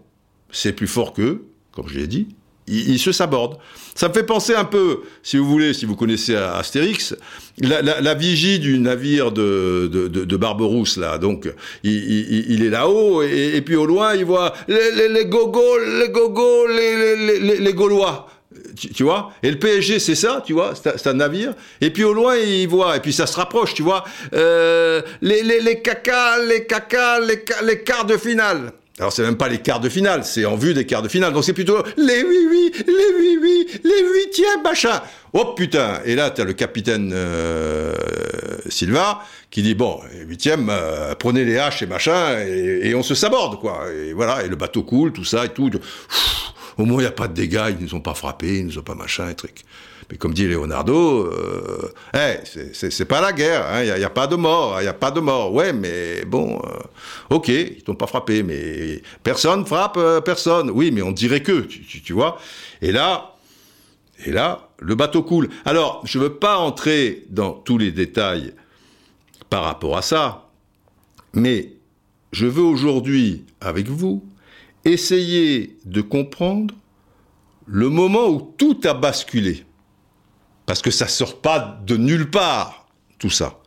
c'est 0.51 0.73
plus 0.73 0.87
fort 0.87 1.13
qu'eux, 1.13 1.45
comme 1.71 1.87
je 1.87 1.97
l'ai 1.99 2.07
dit, 2.07 2.27
ils, 2.67 2.99
se 2.99 3.13
sabordent. 3.13 3.57
Ça 3.95 4.09
me 4.09 4.13
fait 4.13 4.23
penser 4.25 4.53
un 4.53 4.65
peu, 4.65 5.01
si 5.23 5.37
vous 5.37 5.45
voulez, 5.45 5.73
si 5.73 5.85
vous 5.85 5.95
connaissez 5.95 6.35
Astérix, 6.35 7.15
la, 7.59 8.13
vigie 8.13 8.59
du 8.59 8.77
navire 8.77 9.31
de, 9.31 9.87
de, 9.87 10.37
Barberousse, 10.37 10.97
là. 10.97 11.17
Donc, 11.17 11.49
il, 11.83 12.63
est 12.63 12.69
là-haut, 12.69 13.23
et, 13.23 13.61
puis 13.61 13.75
au 13.75 13.85
loin, 13.85 14.15
il 14.15 14.25
voit 14.25 14.53
les, 14.67 14.91
les, 14.91 15.07
les 15.07 15.25
gogos, 15.25 15.77
les 15.99 16.09
gogos, 16.09 16.67
les, 16.67 17.59
les 17.59 17.73
Gaulois 17.73 18.27
tu, 18.95 19.03
vois 19.03 19.31
Et 19.43 19.51
le 19.51 19.59
PSG, 19.59 19.99
c'est 19.99 20.15
ça, 20.15 20.41
tu 20.45 20.53
vois 20.53 20.73
C'est 20.75 21.07
un 21.07 21.13
navire. 21.15 21.53
Et 21.81 21.91
puis 21.91 22.03
au 22.03 22.13
loin, 22.13 22.35
il 22.37 22.67
voit, 22.67 22.95
et 22.95 22.99
puis 22.99 23.13
ça 23.13 23.27
se 23.27 23.35
rapproche, 23.35 23.73
tu 23.73 23.83
vois 23.83 24.03
euh, 24.33 25.01
les, 25.21 25.43
les, 25.43 25.59
les 25.59 25.81
caca, 25.81 26.37
les 26.43 26.65
caca, 26.65 27.19
les, 27.19 27.43
les 27.63 27.83
quarts 27.83 28.05
de 28.05 28.17
finale. 28.17 28.71
Alors 28.99 29.13
c'est 29.13 29.21
même 29.21 29.37
pas 29.37 29.47
les 29.47 29.59
quarts 29.59 29.79
de 29.79 29.89
finale, 29.89 30.23
c'est 30.23 30.45
en 30.45 30.55
vue 30.55 30.73
des 30.73 30.85
quarts 30.85 31.03
de 31.03 31.07
finale. 31.07 31.31
Donc 31.31 31.43
c'est 31.43 31.53
plutôt 31.53 31.77
les 31.97 32.23
oui 32.23 32.47
oui, 32.49 32.71
les 32.87 33.15
oui 33.19 33.37
oui, 33.39 33.67
les 33.83 34.01
huitièmes 34.11 34.63
machin. 34.63 35.01
Oh 35.33 35.53
putain 35.55 36.01
Et 36.03 36.15
là 36.15 36.31
t'as 36.31 36.43
le 36.43 36.53
capitaine 36.53 37.11
euh, 37.13 37.93
Silva 38.69 39.21
qui 39.51 39.61
dit 39.61 39.75
bon 39.75 39.99
huitième, 40.25 40.69
euh, 40.71 41.13
prenez 41.13 41.45
les 41.45 41.59
haches 41.59 41.83
et 41.83 41.85
machin 41.85 42.39
et, 42.39 42.95
on 42.95 43.03
se 43.03 43.13
saborde 43.13 43.59
quoi. 43.59 43.83
Et 43.93 44.13
voilà 44.13 44.43
et 44.43 44.47
le 44.47 44.55
bateau 44.55 44.81
coule, 44.81 45.13
tout 45.13 45.25
ça 45.25 45.45
et 45.45 45.49
tout. 45.49 45.69
Au 46.77 46.85
moins, 46.85 46.99
il 46.99 47.05
n'y 47.05 47.07
a 47.07 47.11
pas 47.11 47.27
de 47.27 47.33
dégâts, 47.33 47.65
ils 47.69 47.77
ne 47.77 47.81
nous 47.81 47.95
ont 47.95 48.01
pas 48.01 48.13
frappés, 48.13 48.59
ils 48.59 48.65
ne 48.65 48.71
nous 48.71 48.77
ont 48.79 48.83
pas 48.83 48.95
machin 48.95 49.29
et 49.29 49.35
truc. 49.35 49.63
Mais 50.09 50.17
comme 50.17 50.33
dit 50.33 50.47
Leonardo, 50.47 51.25
euh, 51.25 51.91
hey, 52.13 52.39
c'est 52.73 53.05
pas 53.05 53.19
la 53.19 53.33
guerre, 53.33 53.65
il 53.83 53.89
hein, 53.89 53.97
n'y 53.97 54.03
a, 54.03 54.09
pas 54.09 54.27
de 54.27 54.35
mort, 54.35 54.79
il 54.79 54.83
n'y 54.83 54.87
a 54.87 54.93
pas 54.93 55.11
de 55.11 55.19
mort. 55.19 55.53
Ouais, 55.53 55.73
mais 55.73 56.23
bon, 56.25 56.61
euh, 56.63 57.35
ok, 57.35 57.49
ils 57.49 57.83
t'ont 57.83 57.95
pas 57.95 58.07
frappé, 58.07 58.41
mais 58.41 59.01
personne 59.23 59.65
frappe 59.65 59.97
euh, 59.97 60.21
personne. 60.21 60.71
Oui, 60.71 60.91
mais 60.91 61.01
on 61.01 61.11
dirait 61.11 61.41
que, 61.41 61.61
tu, 61.61 62.13
vois. 62.13 62.37
Et 62.81 62.93
là, 62.93 63.35
et 64.25 64.31
là, 64.31 64.69
le 64.79 64.95
bateau 64.95 65.23
coule. 65.23 65.49
Alors, 65.65 66.01
je 66.05 66.19
veux 66.19 66.35
pas 66.35 66.57
entrer 66.57 67.25
dans 67.29 67.51
tous 67.51 67.77
les 67.77 67.91
détails 67.91 68.53
par 69.49 69.63
rapport 69.63 69.97
à 69.97 70.01
ça, 70.01 70.49
mais 71.33 71.73
je 72.31 72.45
veux 72.45 72.63
aujourd'hui, 72.63 73.45
avec 73.59 73.89
vous, 73.89 74.23
essayer 74.87 75.77
de 75.85 76.01
comprendre 76.01 76.73
le 77.65 77.89
moment 77.89 78.27
où 78.27 78.53
tout 78.57 78.79
a 78.85 78.93
basculé. 78.93 79.65
Parce 80.65 80.81
que 80.81 80.91
ça 80.91 81.07
sort 81.07 81.41
pas 81.41 81.79
de 81.85 81.97
nulle 81.97 82.29
part, 82.29 82.87
tout 83.19 83.29
ça. 83.29 83.59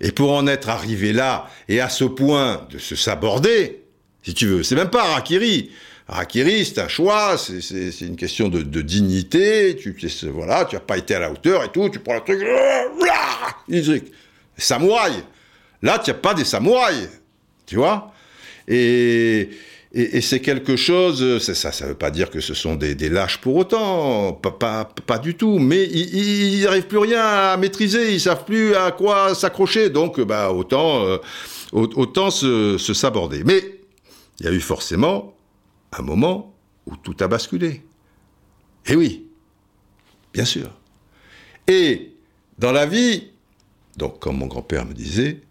Et 0.00 0.12
pour 0.12 0.32
en 0.32 0.46
être 0.46 0.68
arrivé 0.68 1.12
là, 1.12 1.48
et 1.68 1.80
à 1.80 1.88
ce 1.88 2.04
point 2.04 2.66
de 2.70 2.78
se 2.78 2.96
saborder, 2.96 3.84
si 4.22 4.34
tu 4.34 4.46
veux, 4.46 4.62
c'est 4.62 4.74
même 4.74 4.90
pas 4.90 5.02
Harakiri. 5.02 5.70
Harakiri, 6.08 6.64
c'est 6.64 6.80
un 6.80 6.88
choix, 6.88 7.38
c'est 7.38 8.00
une 8.00 8.16
question 8.16 8.48
de, 8.48 8.82
dignité, 8.82 9.76
tu, 9.76 9.96
voilà, 10.32 10.64
tu 10.64 10.74
n'as 10.74 10.80
pas 10.80 10.98
été 10.98 11.14
à 11.14 11.20
la 11.20 11.30
hauteur 11.30 11.62
et 11.64 11.68
tout, 11.70 11.88
tu 11.88 12.00
prends 12.00 12.14
le 12.14 12.20
truc, 12.20 12.42
samouraï. 14.56 15.12
Là, 15.82 15.98
tu 15.98 16.10
n'as 16.10 16.16
pas 16.16 16.34
des 16.34 16.44
samouraïs, 16.44 17.08
tu 17.66 17.76
vois 17.76 18.12
Et 18.68 19.50
et, 19.94 20.22
c'est 20.22 20.40
quelque 20.40 20.74
chose, 20.74 21.38
ça 21.38 21.70
ne 21.84 21.90
veut 21.90 21.94
pas 21.94 22.10
dire 22.10 22.30
que 22.30 22.40
ce 22.40 22.54
sont 22.54 22.76
des, 22.76 22.94
lâches 23.10 23.38
pour 23.38 23.56
autant, 23.56 24.32
pas, 24.32 25.18
du 25.18 25.34
tout, 25.36 25.58
mais 25.58 25.84
ils 25.84 26.62
n'arrivent 26.62 26.86
plus 26.86 26.98
rien 26.98 27.22
à 27.22 27.56
maîtriser, 27.58 28.14
ils 28.14 28.20
savent 28.20 28.46
plus 28.46 28.74
à 28.74 28.90
quoi 28.92 29.34
s'accrocher, 29.34 29.90
donc 29.90 30.18
bah, 30.20 30.50
autant, 30.50 31.04
euh, 31.04 31.18
autant 31.72 32.30
se, 32.30 32.78
saborder. 32.78 33.44
Mais 33.44 33.80
il 34.40 34.46
y 34.46 34.48
a 34.48 34.52
eu 34.52 34.60
forcément 34.60 35.36
un 35.92 36.02
moment 36.02 36.54
où 36.86 36.96
tout 36.96 37.16
a 37.20 37.28
basculé. 37.28 37.82
Et 38.86 38.96
oui, 38.96 39.26
bien 40.32 40.46
sûr. 40.46 40.70
Et 41.68 42.14
dans 42.58 42.72
la 42.72 42.86
vie, 42.86 43.28
donc 43.98 44.20
comme 44.20 44.38
mon 44.38 44.46
grand-père 44.46 44.86
me 44.86 44.94
disait, 44.94 45.42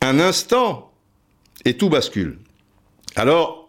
un 0.00 0.18
instant 0.18 0.92
et 1.64 1.76
tout 1.76 1.88
bascule. 1.88 2.40
Alors, 3.16 3.64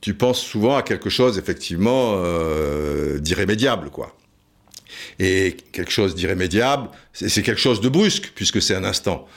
tu 0.00 0.14
penses 0.14 0.40
souvent 0.40 0.76
à 0.76 0.82
quelque 0.82 1.10
chose 1.10 1.38
effectivement 1.38 2.14
euh, 2.16 3.18
d'irrémédiable, 3.18 3.90
quoi. 3.90 4.16
Et 5.18 5.56
quelque 5.72 5.90
chose 5.90 6.14
d'irrémédiable, 6.14 6.88
c'est 7.12 7.42
quelque 7.42 7.60
chose 7.60 7.80
de 7.80 7.88
brusque 7.88 8.32
puisque 8.34 8.60
c'est 8.62 8.74
un 8.74 8.84
instant. 8.84 9.28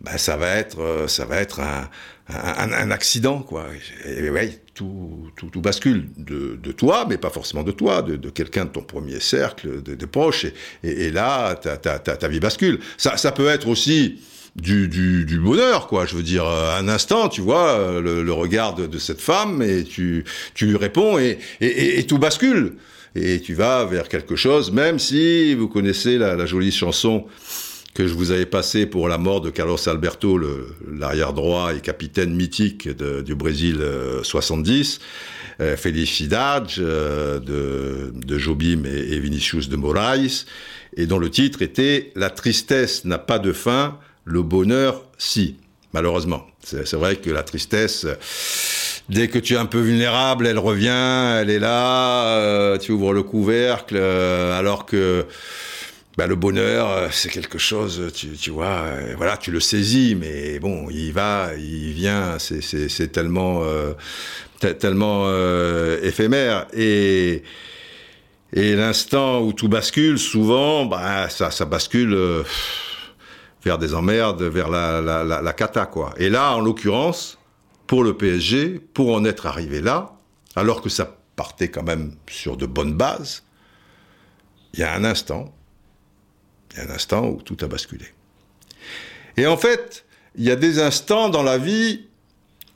Ben, 0.00 0.16
ça 0.18 0.36
va 0.36 0.54
être, 0.56 0.80
euh, 0.80 1.06
ça 1.06 1.24
va 1.24 1.36
être 1.36 1.60
un, 1.60 2.90
accident, 2.90 3.40
quoi. 3.40 3.66
Et, 4.06 4.30
ouais, 4.30 4.60
tout, 4.74 5.30
tout, 5.36 5.60
bascule 5.60 6.08
de, 6.16 6.72
toi, 6.72 7.06
mais 7.08 7.18
pas 7.18 7.30
forcément 7.30 7.62
de 7.62 7.72
toi, 7.72 8.02
de, 8.02 8.30
quelqu'un 8.30 8.64
de 8.64 8.70
ton 8.70 8.82
premier 8.82 9.20
cercle, 9.20 9.82
de, 9.82 10.06
proches. 10.06 10.46
Et, 10.82 11.10
là, 11.10 11.54
ta, 11.56 12.28
vie 12.28 12.40
bascule. 12.40 12.80
Ça 12.96 13.32
peut 13.32 13.48
être 13.48 13.68
aussi 13.68 14.20
du, 14.56 14.88
du, 14.88 15.24
du, 15.24 15.38
bonheur, 15.38 15.86
quoi. 15.86 16.06
Je 16.06 16.16
veux 16.16 16.22
dire, 16.22 16.46
euh, 16.46 16.78
un 16.78 16.88
instant, 16.88 17.28
tu 17.28 17.40
vois, 17.40 17.70
euh, 17.70 18.00
le, 18.00 18.22
le 18.22 18.32
regard 18.32 18.74
de, 18.74 18.98
cette 18.98 19.20
femme, 19.20 19.62
et 19.62 19.84
tu, 19.84 20.24
tu 20.54 20.66
lui 20.66 20.76
réponds, 20.76 21.18
et, 21.18 21.38
et, 21.60 21.98
et, 21.98 22.06
tout 22.06 22.18
bascule. 22.18 22.74
Et 23.14 23.40
tu 23.40 23.54
vas 23.54 23.84
vers 23.84 24.08
quelque 24.08 24.36
chose, 24.36 24.70
même 24.72 24.98
si 24.98 25.54
vous 25.54 25.68
connaissez 25.68 26.18
la, 26.18 26.34
la 26.34 26.46
jolie 26.46 26.72
chanson 26.72 27.26
que 27.94 28.06
je 28.06 28.14
vous 28.14 28.30
avais 28.30 28.46
passée 28.46 28.86
pour 28.86 29.08
la 29.08 29.18
mort 29.18 29.40
de 29.40 29.50
Carlos 29.50 29.76
Alberto, 29.86 30.40
l'arrière 30.90 31.32
droit 31.32 31.74
et 31.74 31.80
capitaine 31.80 32.34
mythique 32.34 32.88
de, 32.88 33.20
du 33.20 33.34
Brésil 33.34 33.84
70, 34.22 34.98
euh, 35.60 35.76
euh, 35.76 36.26
euh, 36.78 37.38
de, 37.40 38.12
de 38.14 38.38
Jobim 38.38 38.84
et, 38.86 39.14
et 39.14 39.20
Vinicius 39.20 39.68
de 39.68 39.76
Moraes, 39.76 40.46
et 40.96 41.06
dont 41.06 41.18
le 41.18 41.28
titre 41.28 41.60
était 41.60 42.12
La 42.16 42.30
tristesse 42.30 43.04
n'a 43.04 43.18
pas 43.18 43.38
de 43.38 43.52
fin, 43.52 43.98
le 44.24 44.42
bonheur, 44.42 45.02
si, 45.18 45.56
malheureusement. 45.92 46.46
C'est 46.62 46.94
vrai 46.94 47.16
que 47.16 47.30
la 47.30 47.42
tristesse, 47.42 48.06
dès 49.08 49.28
que 49.28 49.38
tu 49.38 49.54
es 49.54 49.56
un 49.56 49.66
peu 49.66 49.80
vulnérable, 49.80 50.46
elle 50.46 50.58
revient, 50.58 51.38
elle 51.40 51.50
est 51.50 51.58
là, 51.58 52.36
euh, 52.36 52.78
tu 52.78 52.92
ouvres 52.92 53.12
le 53.12 53.22
couvercle, 53.22 53.96
euh, 53.96 54.58
alors 54.58 54.86
que 54.86 55.26
bah, 56.16 56.26
le 56.26 56.36
bonheur, 56.36 56.90
euh, 56.90 57.08
c'est 57.10 57.30
quelque 57.30 57.58
chose, 57.58 58.12
tu, 58.14 58.50
vois, 58.50 58.84
voilà, 59.16 59.36
tu 59.36 59.50
le 59.50 59.60
saisis, 59.60 60.14
mais 60.14 60.60
bon, 60.60 60.88
il 60.90 61.12
va, 61.12 61.50
il 61.58 61.92
vient, 61.92 62.38
c'est 62.38 63.10
tellement, 63.10 63.64
tellement 64.60 65.28
éphémère. 66.02 66.68
Et, 66.74 67.42
et 68.52 68.76
l'instant 68.76 69.40
où 69.40 69.52
tout 69.52 69.68
bascule, 69.68 70.18
souvent, 70.18 70.84
bah, 70.84 71.28
ça, 71.28 71.50
ça 71.50 71.64
bascule 71.64 72.16
vers 73.62 73.78
des 73.78 73.94
emmerdes, 73.94 74.42
vers 74.42 74.68
la, 74.68 75.00
la, 75.00 75.24
la, 75.24 75.52
cata, 75.52 75.86
quoi. 75.86 76.12
Et 76.16 76.28
là, 76.28 76.54
en 76.54 76.60
l'occurrence, 76.60 77.38
pour 77.86 78.02
le 78.02 78.16
PSG, 78.16 78.80
pour 78.92 79.14
en 79.14 79.24
être 79.24 79.46
arrivé 79.46 79.80
là, 79.80 80.16
alors 80.56 80.82
que 80.82 80.88
ça 80.88 81.16
partait 81.36 81.70
quand 81.70 81.82
même 81.82 82.14
sur 82.28 82.56
de 82.56 82.66
bonnes 82.66 82.94
bases, 82.94 83.44
il 84.74 84.80
y 84.80 84.82
a 84.82 84.94
un 84.94 85.04
instant, 85.04 85.54
il 86.72 86.78
y 86.78 86.80
a 86.80 86.84
un 86.84 86.90
instant 86.90 87.26
où 87.28 87.42
tout 87.42 87.56
a 87.60 87.68
basculé. 87.68 88.06
Et 89.36 89.46
en 89.46 89.56
fait, 89.56 90.04
il 90.34 90.44
y 90.44 90.50
a 90.50 90.56
des 90.56 90.80
instants 90.80 91.28
dans 91.28 91.42
la 91.42 91.58
vie 91.58 92.06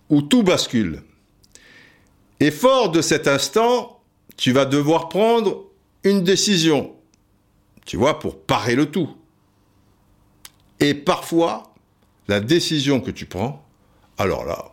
où 0.08 0.22
tout 0.22 0.42
bascule. 0.42 1.02
Et 2.40 2.50
fort 2.50 2.90
de 2.90 3.00
cet 3.00 3.28
instant, 3.28 4.00
tu 4.36 4.52
vas 4.52 4.66
devoir 4.66 5.08
prendre 5.08 5.64
une 6.04 6.22
décision, 6.22 6.94
tu 7.84 7.96
vois, 7.96 8.18
pour 8.18 8.40
parer 8.42 8.74
le 8.74 8.90
tout. 8.90 9.16
Et 10.80 10.94
parfois, 10.94 11.74
la 12.28 12.40
décision 12.40 13.00
que 13.00 13.10
tu 13.10 13.26
prends, 13.26 13.64
alors 14.18 14.44
là, 14.44 14.72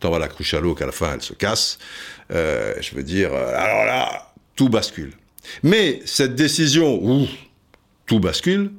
t'en 0.00 0.10
vas 0.10 0.18
la 0.18 0.28
cruche 0.28 0.54
à 0.54 0.60
l'eau 0.60 0.74
qu'à 0.74 0.86
la 0.86 0.92
fin 0.92 1.14
elle 1.14 1.22
se 1.22 1.34
casse. 1.34 1.78
Euh, 2.30 2.74
je 2.80 2.94
veux 2.94 3.02
dire, 3.02 3.32
euh, 3.32 3.54
alors 3.56 3.84
là, 3.84 4.32
tout 4.56 4.68
bascule. 4.68 5.12
Mais 5.62 6.02
cette 6.04 6.34
décision 6.34 6.98
où 7.02 7.26
tout 8.06 8.20
bascule, 8.20 8.72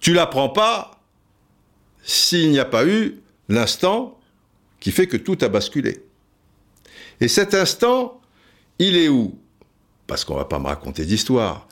tu 0.00 0.12
la 0.12 0.26
prends 0.26 0.48
pas 0.48 1.00
s'il 2.02 2.50
n'y 2.50 2.58
a 2.58 2.64
pas 2.64 2.86
eu 2.86 3.20
l'instant 3.48 4.18
qui 4.80 4.92
fait 4.92 5.06
que 5.06 5.16
tout 5.16 5.38
a 5.40 5.48
basculé. 5.48 6.04
Et 7.20 7.28
cet 7.28 7.54
instant, 7.54 8.20
il 8.78 8.96
est 8.96 9.08
où? 9.08 9.38
Parce 10.06 10.24
qu'on 10.24 10.36
va 10.36 10.44
pas 10.44 10.58
me 10.58 10.66
raconter 10.66 11.04
d'histoire 11.04 11.66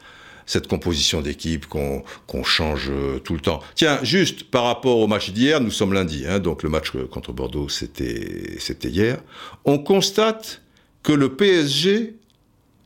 cette 0.47 0.69
composition 0.69 1.21
d'équipe 1.21 1.67
qu'on 1.67 2.45
change 2.45 2.91
euh, 2.91 3.19
tout 3.19 3.35
le 3.35 3.41
temps. 3.41 3.61
Tiens, 3.75 3.99
juste 4.03 4.45
par 4.51 4.65
rapport 4.65 4.99
au 4.99 5.07
match 5.07 5.31
d'hier, 5.31 5.61
nous 5.61 5.71
sommes 5.71 5.93
lundi, 5.93 6.25
hein, 6.29 6.39
donc 6.39 6.63
le 6.63 6.69
match 6.69 6.93
contre 7.11 7.33
Bordeaux, 7.33 7.69
c'était 7.69 8.59
hier. 8.85 9.19
On 9.65 9.79
constate 9.79 10.63
que 11.03 11.13
le 11.13 11.35
PSG 11.35 12.15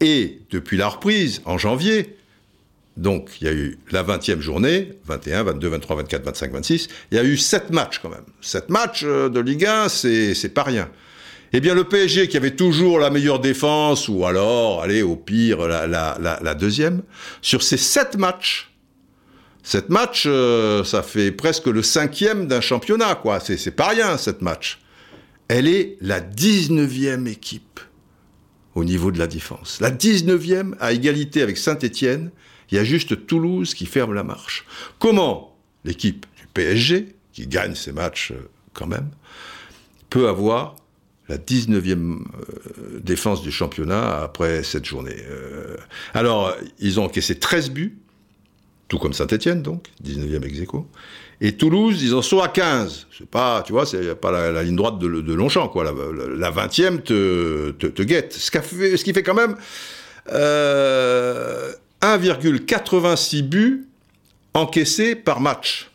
est, 0.00 0.38
depuis 0.50 0.76
la 0.76 0.88
reprise, 0.88 1.42
en 1.44 1.58
janvier, 1.58 2.16
donc 2.96 3.30
il 3.40 3.46
y 3.46 3.48
a 3.48 3.52
eu 3.52 3.78
la 3.92 4.02
20e 4.02 4.40
journée, 4.40 4.92
21, 5.06 5.44
22, 5.44 5.68
23, 5.68 5.96
24, 5.96 6.24
25, 6.24 6.52
26, 6.52 6.88
il 7.12 7.16
y 7.16 7.20
a 7.20 7.24
eu 7.24 7.36
7 7.36 7.70
matchs 7.70 8.00
quand 8.00 8.10
même. 8.10 8.24
7 8.40 8.68
matchs 8.70 9.04
euh, 9.04 9.28
de 9.28 9.40
Ligue 9.40 9.64
1, 9.64 9.88
c'est 9.88 10.52
pas 10.52 10.64
rien. 10.64 10.90
Eh 11.52 11.60
bien, 11.60 11.74
le 11.74 11.84
PSG 11.84 12.28
qui 12.28 12.36
avait 12.36 12.54
toujours 12.54 12.98
la 12.98 13.10
meilleure 13.10 13.40
défense, 13.40 14.08
ou 14.08 14.26
alors, 14.26 14.82
allez, 14.82 15.02
au 15.02 15.16
pire, 15.16 15.66
la, 15.66 16.54
deuxième, 16.54 17.02
sur 17.40 17.62
ces 17.62 17.78
sept 17.78 18.16
matchs, 18.16 18.70
sept 19.62 19.88
matchs, 19.88 20.24
euh, 20.26 20.84
ça 20.84 21.02
fait 21.02 21.32
presque 21.32 21.66
le 21.66 21.82
cinquième 21.82 22.46
d'un 22.46 22.60
championnat, 22.60 23.14
quoi. 23.14 23.40
C'est 23.40 23.70
pas 23.70 23.88
rien, 23.88 24.16
sept 24.18 24.42
matchs. 24.42 24.80
Elle 25.48 25.66
est 25.66 25.96
la 26.02 26.20
19e 26.20 27.26
équipe 27.26 27.80
au 28.74 28.84
niveau 28.84 29.10
de 29.10 29.18
la 29.18 29.26
défense. 29.26 29.80
La 29.80 29.90
19e 29.90 30.74
à 30.80 30.92
égalité 30.92 31.42
avec 31.42 31.56
Saint-Étienne. 31.56 32.30
Il 32.70 32.76
y 32.76 32.78
a 32.78 32.84
juste 32.84 33.26
Toulouse 33.26 33.72
qui 33.72 33.86
ferme 33.86 34.12
la 34.12 34.22
marche. 34.22 34.66
Comment 34.98 35.56
l'équipe 35.84 36.26
du 36.36 36.46
PSG, 36.52 37.14
qui 37.32 37.46
gagne 37.46 37.74
ces 37.74 37.92
matchs 37.92 38.32
euh, 38.32 38.48
quand 38.74 38.86
même, 38.86 39.10
peut 40.10 40.28
avoir 40.28 40.76
la 41.28 41.36
19e 41.36 41.90
euh, 41.90 43.00
défense 43.02 43.42
du 43.42 43.52
championnat 43.52 44.22
après 44.22 44.62
cette 44.62 44.84
journée. 44.84 45.16
Euh, 45.30 45.76
alors, 46.14 46.54
ils 46.78 46.98
ont 47.00 47.04
encaissé 47.04 47.38
13 47.38 47.70
buts, 47.70 47.98
tout 48.88 48.98
comme 48.98 49.12
Saint-Etienne, 49.12 49.62
donc, 49.62 49.88
19e 50.04 50.44
ex 50.44 50.58
-aequo. 50.58 50.86
Et 51.40 51.52
Toulouse, 51.52 52.02
ils 52.02 52.14
en 52.14 52.22
sont 52.22 52.40
à 52.40 52.48
15. 52.48 53.06
C'est 53.16 53.28
pas, 53.28 53.62
tu 53.64 53.72
vois, 53.72 53.86
c'est 53.86 54.14
pas 54.16 54.32
la, 54.50 54.62
ligne 54.62 54.74
droite 54.74 54.98
de, 54.98 55.06
Longchamp, 55.06 55.68
quoi. 55.68 55.84
La, 55.84 56.50
20e 56.50 57.02
te, 57.02 57.70
te, 57.70 58.02
guette. 58.02 58.32
Ce, 58.32 58.50
fait, 58.50 58.96
qui 58.96 59.12
fait 59.12 59.22
quand 59.22 59.34
même 59.34 59.54
euh, 60.32 61.72
1,86 62.02 63.42
buts 63.42 63.86
encaissés 64.54 65.14
par 65.14 65.40
match. 65.40 65.87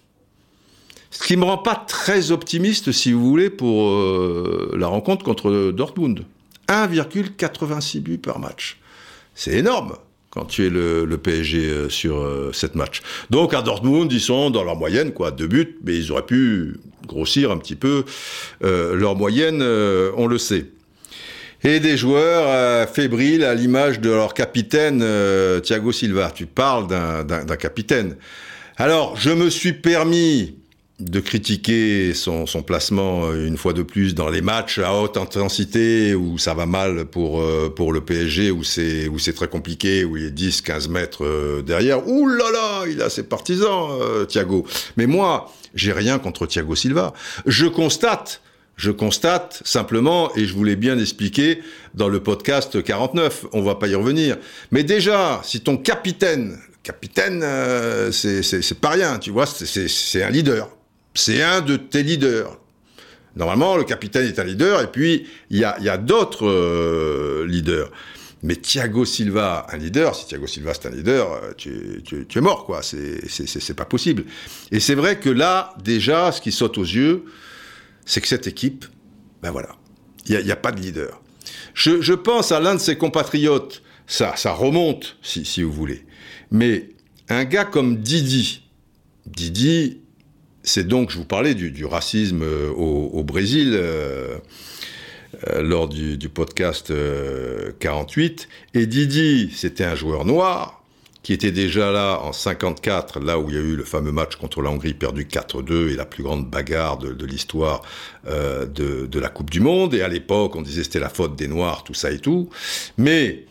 Ce 1.13 1.27
qui 1.27 1.37
me 1.37 1.45
rend 1.45 1.59
pas 1.59 1.75
très 1.75 2.31
optimiste, 2.31 2.91
si 2.91 3.11
vous 3.11 3.23
voulez, 3.23 3.51
pour 3.51 3.87
euh, 3.87 4.73
la 4.75 4.87
rencontre 4.87 5.23
contre 5.23 5.71
Dortmund. 5.71 6.23
1,86 6.67 7.99
buts 7.99 8.17
par 8.17 8.39
match. 8.39 8.79
C'est 9.35 9.53
énorme 9.53 9.93
quand 10.31 10.45
tu 10.45 10.65
es 10.65 10.69
le, 10.71 11.05
PSG 11.21 11.59
euh, 11.59 11.89
sur 11.89 12.17
euh, 12.17 12.49
cette 12.51 12.73
match. 12.73 13.03
Donc 13.29 13.53
à 13.53 13.61
Dortmund, 13.61 14.11
ils 14.11 14.19
sont 14.19 14.49
dans 14.49 14.63
leur 14.63 14.75
moyenne, 14.75 15.13
quoi, 15.13 15.29
deux 15.29 15.45
buts, 15.45 15.77
mais 15.83 15.95
ils 15.95 16.11
auraient 16.11 16.25
pu 16.25 16.77
grossir 17.05 17.51
un 17.51 17.57
petit 17.57 17.75
peu 17.75 18.05
leur 18.61 19.15
moyenne, 19.15 19.61
on 19.61 20.25
le 20.25 20.37
sait. 20.37 20.67
Et 21.63 21.79
des 21.79 21.97
joueurs 21.97 22.89
fébriles 22.89 23.43
à 23.43 23.53
l'image 23.53 23.99
de 23.99 24.09
leur 24.09 24.33
capitaine 24.33 25.05
Thiago 25.61 25.91
Silva. 25.91 26.31
Tu 26.33 26.45
parles 26.45 26.87
d'un 26.87 27.57
capitaine. 27.57 28.15
Alors, 28.77 29.17
je 29.17 29.31
me 29.31 29.49
suis 29.49 29.73
permis 29.73 30.55
de 31.03 31.19
critiquer 31.19 32.13
son, 32.13 32.45
placement 32.65 33.25
euh, 33.25 33.47
une 33.47 33.57
fois 33.57 33.73
de 33.73 33.83
plus 33.83 34.15
dans 34.15 34.29
les 34.29 34.41
matchs 34.41 34.79
à 34.79 34.93
haute 34.93 35.17
intensité 35.17 36.15
où 36.15 36.37
ça 36.37 36.53
va 36.53 36.65
mal 36.65 37.05
pour, 37.05 37.41
euh, 37.41 37.71
pour 37.73 37.91
le 37.93 38.01
PSG, 38.01 38.51
où 38.51 38.63
c'est, 38.63 39.07
où 39.07 39.19
c'est 39.19 39.33
très 39.33 39.47
compliqué, 39.47 40.05
où 40.05 40.17
il 40.17 40.25
est 40.25 40.31
10, 40.31 40.61
15 40.61 40.87
mètres 40.89 41.25
euh, 41.25 41.61
derrière. 41.61 42.07
Ouh 42.07 42.27
là 42.27 42.51
là, 42.51 42.83
il 42.89 43.01
a 43.01 43.09
ses 43.09 43.23
partisans, 43.23 43.89
Thiago. 44.27 44.65
Mais 44.97 45.05
moi, 45.05 45.51
j'ai 45.75 45.91
rien 45.91 46.19
contre 46.19 46.45
Thiago 46.45 46.75
Silva. 46.75 47.13
Je 47.45 47.65
constate, 47.65 48.41
je 48.77 48.91
constate 48.91 49.61
simplement, 49.65 50.33
et 50.35 50.45
je 50.45 50.53
voulais 50.53 50.75
bien 50.75 50.97
expliquer 50.99 51.59
dans 51.95 52.07
le 52.09 52.21
podcast 52.21 52.81
49, 52.81 53.47
on 53.51 53.61
va 53.61 53.75
pas 53.75 53.87
y 53.87 53.95
revenir. 53.95 54.37
Mais 54.71 54.83
déjà, 54.83 55.41
si 55.43 55.61
ton 55.61 55.77
capitaine, 55.77 56.57
capitaine, 56.83 57.45
c'est, 58.11 58.41
c'est 58.43 58.79
pas 58.79 58.89
rien, 58.89 59.17
tu 59.19 59.31
vois, 59.31 59.45
c'est 59.45 60.23
un 60.23 60.29
leader 60.29 60.69
c'est 61.13 61.41
un 61.41 61.61
de 61.61 61.77
tes 61.77 62.03
leaders. 62.03 62.57
Normalement, 63.35 63.77
le 63.77 63.83
capitaine 63.83 64.27
est 64.27 64.39
un 64.39 64.43
leader, 64.43 64.81
et 64.81 64.91
puis 64.91 65.27
il 65.49 65.57
y 65.57 65.65
a, 65.65 65.97
d'autres 65.97 66.47
euh, 66.47 67.45
leaders. 67.47 67.91
Mais 68.43 68.57
Thiago 68.57 69.05
Silva, 69.05 69.65
un 69.71 69.77
leader, 69.77 70.15
si 70.15 70.27
Thiago 70.27 70.47
Silva 70.47 70.73
c'est 70.73 70.87
un 70.87 70.91
leader, 70.91 71.31
euh, 71.31 71.53
tu, 71.55 72.27
es 72.35 72.41
mort, 72.41 72.65
quoi. 72.65 72.81
C'est 72.83 73.73
pas 73.75 73.85
possible. 73.85 74.25
Et 74.71 74.79
c'est 74.79 74.95
vrai 74.95 75.19
que 75.19 75.29
là, 75.29 75.73
déjà, 75.83 76.31
ce 76.31 76.41
qui 76.41 76.51
saute 76.51 76.77
aux 76.77 76.83
yeux, 76.83 77.23
c'est 78.05 78.21
que 78.21 78.27
cette 78.27 78.47
équipe, 78.47 78.85
ben 79.41 79.51
voilà, 79.51 79.69
il 80.27 80.37
n'y 80.43 80.51
a, 80.51 80.55
pas 80.55 80.71
de 80.71 80.81
leader. 80.81 81.21
Je, 81.73 82.13
pense 82.13 82.51
à 82.51 82.59
l'un 82.59 82.75
de 82.75 82.79
ses 82.79 82.97
compatriotes, 82.97 83.81
ça, 84.05 84.35
ça 84.35 84.51
remonte, 84.51 85.17
si, 85.23 85.45
si 85.45 85.63
vous 85.63 85.71
voulez. 85.71 86.05
Mais 86.51 86.89
un 87.29 87.45
gars 87.45 87.65
comme 87.65 87.97
Didi, 87.97 88.63
Didi, 89.25 90.02
c'est 90.63 90.87
donc, 90.87 91.11
je 91.11 91.17
vous 91.17 91.25
parlais 91.25 91.55
du, 91.55 91.85
racisme 91.85 92.41
euh, 92.41 92.71
au, 92.71 93.23
Brésil 93.23 93.71
euh, 93.73 94.37
euh, 95.49 95.61
lors 95.61 95.89
du, 95.89 96.17
podcast 96.29 96.93
48. 97.79 98.47
Et 98.73 98.87
Didi, 98.87 99.51
c'était 99.53 99.83
un 99.83 99.95
joueur 99.95 100.25
noir 100.25 100.79
qui 101.21 101.31
était 101.31 101.51
déjà 101.51 101.89
là 101.89 102.19
en 102.21 102.33
54, 102.33 103.21
là 103.21 103.39
où 103.39 103.49
il 103.49 103.55
y 103.55 103.57
a 103.57 103.61
eu 103.61 103.77
le 103.77 103.85
fameux 103.85 104.11
match 104.11 104.35
contre 104.35 104.61
la 104.61 104.69
Hongrie 104.69 104.93
perdu 104.93 105.23
4-2 105.23 105.89
et 105.91 105.95
la 105.95 106.05
plus 106.05 106.21
grande 106.21 106.49
bagarre 106.49 106.97
de, 106.97 107.25
l'histoire 107.25 107.81
de, 108.25 108.65
de, 109.05 109.19
la 109.19 109.29
Coupe 109.29 109.49
du 109.49 109.61
Monde. 109.61 109.93
Et 109.93 110.01
à 110.01 110.09
l'époque, 110.09 110.57
on 110.57 110.61
disait 110.61 110.83
c'était 110.83 110.99
la 110.99 111.07
faute 111.07 111.37
des 111.37 111.47
Noirs, 111.47 111.85
tout 111.85 111.93
ça 111.93 112.11
et 112.11 112.19
tout. 112.19 112.49
Mais 112.97 113.45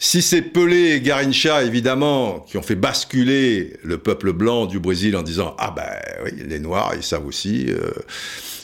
si 0.00 0.22
c'est 0.22 0.42
Pelé 0.42 0.92
et 0.92 1.00
Garincha, 1.00 1.64
évidemment, 1.64 2.40
qui 2.40 2.56
ont 2.56 2.62
fait 2.62 2.76
basculer 2.76 3.74
le 3.82 3.98
peuple 3.98 4.32
blanc 4.32 4.66
du 4.66 4.78
Brésil 4.78 5.16
en 5.16 5.22
disant 5.22 5.56
Ah 5.58 5.72
ben 5.74 5.90
oui, 6.24 6.40
les 6.46 6.60
Noirs, 6.60 6.92
ils 6.94 7.02
savent 7.02 7.26
aussi, 7.26 7.66
euh, 7.68 7.90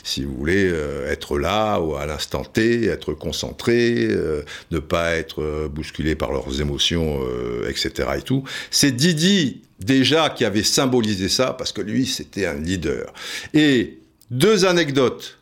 si 0.05 0.23
vous 0.23 0.33
voulez, 0.33 0.69
euh, 0.71 1.11
être 1.11 1.37
là 1.37 1.79
ou 1.79 1.95
à 1.95 2.05
l'instant 2.05 2.45
T, 2.45 2.85
être 2.85 3.13
concentrés, 3.13 4.07
euh, 4.09 4.43
ne 4.71 4.79
pas 4.79 5.15
être 5.15 5.67
bousculés 5.67 6.15
par 6.15 6.31
leurs 6.31 6.61
émotions, 6.61 7.19
etc. 7.67 8.09
et 8.17 8.21
tout. 8.21 8.45
C'est 8.71 8.93
Didi, 8.93 9.61
déjà, 9.81 10.29
qui 10.29 10.45
avait 10.45 10.63
symbolisé 10.63 11.27
ça, 11.27 11.51
parce 11.51 11.73
que 11.73 11.81
lui, 11.81 12.05
c'était 12.05 12.45
un 12.45 12.55
leader. 12.61 13.13
Et 13.53 13.97
deux 14.31 14.65
anecdotes. 14.65 15.37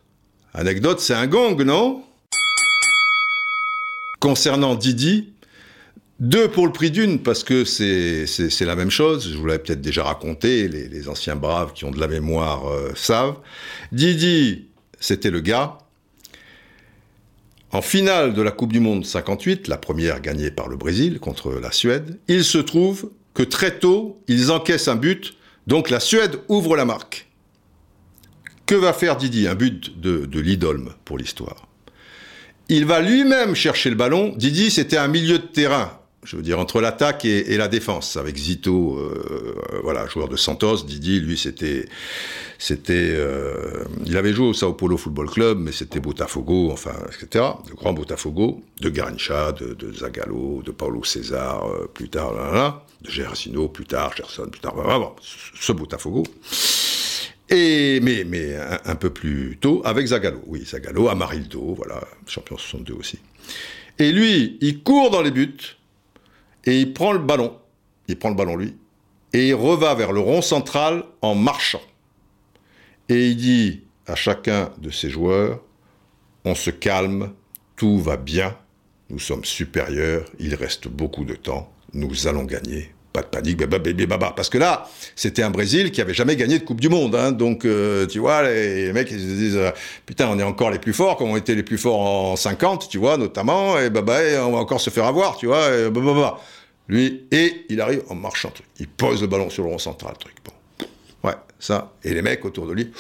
Anecdote, 0.56 1.00
c'est 1.00 1.14
un 1.14 1.28
gong, 1.28 1.56
non? 1.64 2.04
Concernant 4.20 4.74
Didi, 4.74 5.33
deux 6.20 6.48
pour 6.48 6.66
le 6.66 6.72
prix 6.72 6.92
d'une, 6.92 7.20
parce 7.20 7.44
que 7.44 7.66
c'est 7.66 8.66
la 8.66 8.76
même 8.76 8.92
chose. 8.92 9.32
Je 9.32 9.38
vous 9.38 9.46
l'avais 9.46 9.60
peut-être 9.60 9.82
déjà 9.82 10.04
raconté, 10.04 10.68
les, 10.68 11.10
anciens 11.10 11.36
braves 11.36 11.74
qui 11.74 11.86
ont 11.86 11.92
de 11.92 12.00
la 12.00 12.08
mémoire 12.08 12.70
euh, 12.70 12.92
savent. 12.96 13.38
Didi, 13.92 14.68
c'était 15.00 15.32
le 15.32 15.42
gars. 15.42 15.78
En 17.72 17.82
finale 17.82 18.34
de 18.34 18.42
la 18.42 18.52
Coupe 18.52 18.72
du 18.72 18.80
Monde 18.80 19.06
58, 19.06 19.68
la 19.68 19.78
première 19.78 20.22
gagnée 20.22 20.52
par 20.52 20.68
le 20.68 20.78
Brésil 20.78 21.20
contre 21.20 21.52
la 21.54 21.72
Suède, 21.72 22.20
il 22.28 22.44
se 22.44 22.60
trouve 22.60 23.10
que 23.34 23.42
très 23.42 23.80
tôt, 23.80 24.22
ils 24.28 24.52
encaissent 24.52 24.88
un 24.88 24.96
but, 24.96 25.36
donc 25.66 25.90
la 25.90 26.00
Suède 26.00 26.40
ouvre 26.50 26.76
la 26.76 26.86
marque. 26.86 27.28
Que 28.68 28.76
va 28.76 28.94
faire 28.94 29.18
Didi? 29.18 29.48
Un 29.48 29.56
but 29.56 30.00
de, 30.00 30.26
de 30.26 30.90
pour 31.04 31.18
l'histoire. 31.18 31.68
Il 32.70 32.86
va 32.86 33.02
lui-même 33.02 33.56
chercher 33.56 33.90
le 33.90 33.96
ballon. 33.96 34.34
Didi, 34.38 34.70
c'était 34.72 34.98
un 34.98 35.08
milieu 35.08 35.40
de 35.40 35.46
terrain 35.46 36.00
je 36.24 36.36
veux 36.36 36.42
dire, 36.42 36.60
entre 36.60 36.82
l'attaque 36.82 37.26
et, 37.26 37.58
la 37.58 37.68
défense, 37.68 38.18
avec 38.18 38.38
Zito, 38.38 38.98
euh, 38.98 39.56
voilà, 39.84 40.06
joueur 40.08 40.28
de 40.30 40.36
Santos, 40.36 40.84
Didi, 40.84 41.20
lui, 41.20 41.38
c'était, 41.38 41.86
c'était, 42.58 43.14
euh, 43.16 43.84
il 44.06 44.16
avait 44.18 44.34
joué 44.34 44.48
au 44.48 44.54
Sao 44.54 44.74
Paulo 44.74 44.98
Football 44.98 45.30
Club, 45.30 45.60
mais 45.60 45.72
c'était 45.72 46.00
Botafogo, 46.00 46.72
enfin, 46.72 46.96
etc., 47.08 47.46
le 47.70 47.76
grand 47.76 47.94
Botafogo, 47.94 48.64
de 48.80 48.90
Garincha, 48.90 49.52
de, 49.52 49.94
Zagallo, 49.94 50.62
de 50.64 50.72
Paulo 50.72 51.04
César, 51.04 51.68
euh, 51.68 51.90
plus 51.94 52.10
tard, 52.10 52.34
là, 52.34 52.52
là, 52.52 52.86
de 53.02 53.10
Gersino, 53.10 53.68
plus 53.68 53.86
tard, 53.86 54.16
Gerson, 54.16 54.48
plus 54.50 54.62
tard, 54.62 54.76
vraiment, 54.76 55.16
ce 55.60 55.72
Botafogo. 55.72 56.24
Et, 57.50 58.00
mais, 58.02 58.24
mais 58.24 58.56
un, 58.86 58.96
peu 58.96 59.10
plus 59.10 59.58
tôt, 59.60 59.82
avec 59.86 60.08
Zagallo, 60.08 60.42
oui, 60.48 60.64
Zagallo, 60.66 61.10
Amarildo, 61.10 61.76
voilà, 61.76 62.02
champion 62.26 62.58
62 62.58 62.94
aussi. 62.94 63.20
Et 64.00 64.12
lui, 64.12 64.58
il 64.62 64.82
court 64.82 65.12
dans 65.12 65.22
les 65.22 65.30
buts, 65.32 65.78
et 66.66 66.80
il 66.80 66.94
prend 66.94 67.14
le 67.14 67.20
ballon, 67.20 67.58
il 68.08 68.18
prend 68.18 68.30
le 68.30 68.36
ballon 68.36 68.56
lui, 68.56 68.76
et 69.34 69.50
il 69.50 69.56
reva 69.56 69.94
vers 69.96 70.12
le 70.12 70.20
rond 70.20 70.42
central 70.42 71.04
en 71.22 71.36
marchant. 71.36 71.82
Et 73.10 73.30
il 73.30 73.38
dit 73.38 73.84
à 74.08 74.16
chacun 74.16 74.72
de 74.78 74.90
ses 74.90 75.10
joueurs, 75.10 75.62
on 76.46 76.56
se 76.56 76.70
calme, 76.70 77.34
tout 77.76 78.00
va 78.00 78.18
bien, 78.18 78.58
nous 79.10 79.20
sommes 79.20 79.46
supérieurs, 79.46 80.26
il 80.40 80.56
reste 80.56 80.88
beaucoup 80.88 81.26
de 81.26 81.36
temps, 81.36 81.72
nous 81.94 82.28
allons 82.28 82.44
gagner, 82.44 82.93
pas 83.14 83.22
de 83.22 83.28
panique, 83.28 83.64
baba. 83.64 84.34
Parce 84.36 84.50
que 84.50 84.58
là, 84.58 84.90
c'était 85.16 85.44
un 85.44 85.52
Brésil 85.52 85.92
qui 85.92 86.02
avait 86.02 86.16
jamais 86.16 86.36
gagné 86.36 86.60
de 86.60 86.64
Coupe 86.64 86.82
du 86.82 86.90
Monde. 86.90 87.16
Hein. 87.16 87.32
donc, 87.32 87.64
euh, 87.64 88.08
tu 88.08 88.20
vois, 88.20 88.44
les, 88.44 88.92
mecs, 88.92 89.12
ils 89.12 89.20
se 89.20 89.26
disent, 89.26 89.56
euh, 89.56 89.70
putain, 90.06 90.28
on 90.30 90.40
est 90.40 90.44
encore 90.44 90.72
les 90.72 90.80
plus 90.80 90.94
forts, 90.94 91.16
comme 91.16 91.30
on 91.30 91.38
était 91.38 91.56
les 91.56 91.64
plus 91.64 91.78
forts 91.78 92.02
en 92.02 92.36
50, 92.36 92.90
tu 92.90 92.98
vois, 92.98 93.18
notamment, 93.18 93.80
et 93.80 93.92
baba, 93.92 94.20
on 94.46 94.52
va 94.52 94.58
encore 94.58 94.82
se 94.82 94.90
faire 94.90 95.06
avoir, 95.06 95.38
tu 95.38 95.46
vois, 95.46 95.70
et 95.74 95.90
baba. 95.90 96.40
Lui, 96.90 97.24
et 97.32 97.66
il 97.70 97.80
arrive 97.80 98.04
en 98.10 98.16
marchant, 98.16 98.52
il 98.80 98.88
pose 98.88 99.22
le 99.22 99.28
ballon 99.28 99.50
sur 99.50 99.64
le 99.64 99.70
rond 99.70 99.78
central, 99.78 100.16
truc. 100.20 100.36
Bon. 100.44 101.30
Ouais, 101.30 101.36
ça. 101.60 101.94
Et 102.04 102.14
les 102.14 102.22
mecs 102.22 102.44
autour 102.44 102.68
de 102.68 102.74
lui, 102.74 102.92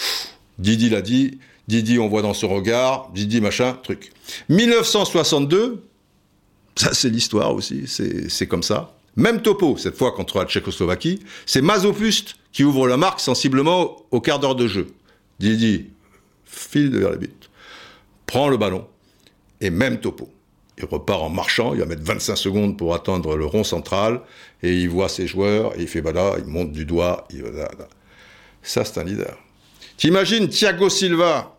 Didi 0.57 0.89
l'a 0.89 1.01
dit, 1.01 1.39
Didi, 1.67 1.99
on 1.99 2.07
voit 2.07 2.21
dans 2.21 2.33
son 2.33 2.49
regard, 2.49 3.09
Didi, 3.13 3.41
machin, 3.41 3.77
truc. 3.83 4.11
1962, 4.49 5.83
ça 6.75 6.93
c'est 6.93 7.09
l'histoire 7.09 7.53
aussi, 7.53 7.85
c'est 7.87 8.47
comme 8.47 8.63
ça. 8.63 8.93
Même 9.15 9.41
topo, 9.41 9.77
cette 9.77 9.95
fois 9.95 10.11
contre 10.11 10.39
la 10.39 10.45
Tchécoslovaquie, 10.45 11.19
c'est 11.45 11.61
Mazopust 11.61 12.35
qui 12.51 12.63
ouvre 12.63 12.87
la 12.87 12.97
marque 12.97 13.19
sensiblement 13.19 13.97
au 14.11 14.21
quart 14.21 14.39
d'heure 14.39 14.55
de 14.55 14.67
jeu. 14.67 14.87
Didi 15.39 15.87
file 16.45 16.97
vers 16.97 17.11
la 17.11 17.17
buts, 17.17 17.29
prend 18.25 18.47
le 18.47 18.57
ballon, 18.57 18.87
et 19.61 19.69
même 19.69 19.99
topo. 19.99 20.29
Il 20.77 20.85
repart 20.85 21.21
en 21.21 21.29
marchant, 21.29 21.73
il 21.73 21.79
va 21.79 21.85
mettre 21.85 22.03
25 22.03 22.35
secondes 22.35 22.77
pour 22.77 22.95
atteindre 22.95 23.35
le 23.35 23.45
rond 23.45 23.63
central, 23.63 24.21
et 24.61 24.75
il 24.75 24.89
voit 24.89 25.09
ses 25.09 25.27
joueurs, 25.27 25.77
et 25.77 25.83
il 25.83 25.87
fait 25.87 26.01
bada, 26.01 26.35
il 26.39 26.45
monte 26.45 26.71
du 26.71 26.85
doigt, 26.85 27.27
il 27.31 27.43
Ça, 28.61 28.85
c'est 28.85 28.99
un 28.99 29.03
leader. 29.03 29.37
T'imagines 29.97 30.47
Thiago 30.47 30.89
Silva, 30.89 31.57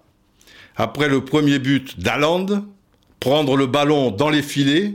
après 0.76 1.08
le 1.08 1.24
premier 1.24 1.58
but 1.58 1.98
d'Aland, 2.00 2.64
prendre 3.20 3.56
le 3.56 3.66
ballon 3.66 4.10
dans 4.10 4.30
les 4.30 4.42
filets, 4.42 4.94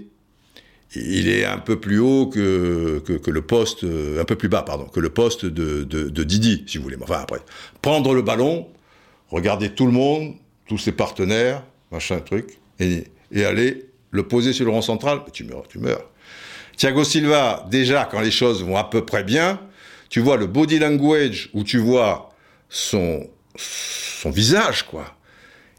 il 0.96 1.30
est 1.30 1.46
un 1.46 1.60
peu 1.60 1.80
plus 1.80 2.00
haut 2.00 2.28
que, 2.28 3.00
que, 3.00 3.32
le 3.32 3.42
poste, 3.42 3.84
un 3.84 4.24
peu 4.26 4.36
plus 4.36 4.50
bas, 4.50 4.64
pardon, 4.64 4.86
que 4.86 5.00
le 5.00 5.10
poste 5.10 5.46
de, 5.46 5.84
de, 5.84 6.24
Didi, 6.24 6.64
si 6.68 6.78
vous 6.78 6.84
voulez. 6.84 6.98
Enfin, 7.02 7.20
après, 7.22 7.40
prendre 7.82 8.14
le 8.14 8.22
ballon, 8.22 8.68
regarder 9.30 9.70
tout 9.70 9.86
le 9.86 9.92
monde, 9.92 10.34
tous 10.68 10.78
ses 10.78 10.92
partenaires, 10.92 11.64
machin, 11.92 12.20
truc, 12.20 12.58
et, 12.80 13.04
et 13.32 13.46
aller 13.46 13.86
le 14.12 14.24
poser 14.24 14.54
sur 14.54 14.66
le 14.66 14.72
rond 14.72 14.82
central, 14.82 15.22
tu 15.32 15.44
meurs, 15.44 15.68
tu 15.68 15.78
meurs. 15.80 16.04
Thiago 16.78 17.04
Silva, 17.04 17.66
déjà, 17.70 18.08
quand 18.10 18.22
les 18.22 18.32
choses 18.32 18.64
vont 18.64 18.78
à 18.78 18.84
peu 18.84 19.06
près 19.06 19.24
bien, 19.24 19.60
tu 20.10 20.22
vois 20.22 20.38
le 20.38 20.48
body 20.48 20.80
language 20.80 21.50
où 21.54 21.64
tu 21.64 21.78
vois 21.78 22.34
son, 22.70 23.28
son 23.56 24.32
visage, 24.32 24.84
quoi. 24.88 25.16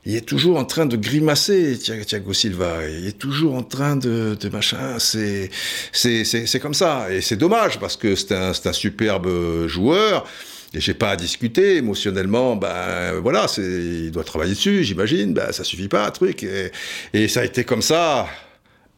Il 0.07 0.17
est 0.17 0.27
toujours 0.27 0.59
en 0.59 0.65
train 0.65 0.87
de 0.87 0.97
grimacer, 0.97 1.79
Thiago 1.79 2.33
Silva. 2.33 2.89
Il 2.89 3.07
est 3.07 3.19
toujours 3.19 3.55
en 3.55 3.63
train 3.63 3.97
de, 3.97 4.37
machin. 4.51 4.99
C'est, 4.99 5.51
c'est, 5.93 6.25
c'est, 6.25 6.61
comme 6.61 6.73
ça. 6.73 7.13
Et 7.13 7.21
c'est 7.21 7.37
dommage 7.37 7.79
parce 7.79 7.97
que 7.97 8.15
c'est 8.15 8.33
un, 8.33 8.55
c'est 8.55 8.69
un 8.69 8.73
superbe 8.73 9.67
joueur. 9.67 10.27
Et 10.73 10.81
j'ai 10.81 10.95
pas 10.95 11.11
à 11.11 11.17
discuter 11.17 11.77
émotionnellement. 11.77 12.57
Ben 12.57 13.19
voilà, 13.21 13.47
c'est, 13.47 13.63
il 13.63 14.11
doit 14.11 14.25
travailler 14.25 14.55
dessus, 14.55 14.85
j'imagine. 14.85 15.35
Ben 15.35 15.53
ça 15.53 15.65
suffit 15.65 15.89
pas, 15.89 16.11
truc. 16.11 16.45
Et, 16.45 16.71
et 17.13 17.29
ça 17.29 17.41
a 17.41 17.45
été 17.45 17.65
comme 17.65 17.83
ça. 17.83 18.27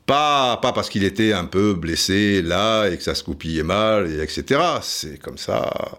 Pas, 0.07 0.57
pas 0.59 0.73
parce 0.73 0.88
qu'il 0.88 1.05
était 1.05 1.33
un 1.33 1.45
peu 1.45 1.75
blessé 1.75 2.43
là 2.43 2.88
et 2.88 2.97
que 2.97 3.03
ça 3.03 3.15
se 3.15 3.23
coupillait 3.23 3.62
mal, 3.62 4.11
et 4.11 4.21
etc. 4.21 4.61
C'est 4.83 5.19
comme 5.19 5.38
ça. 5.38 5.99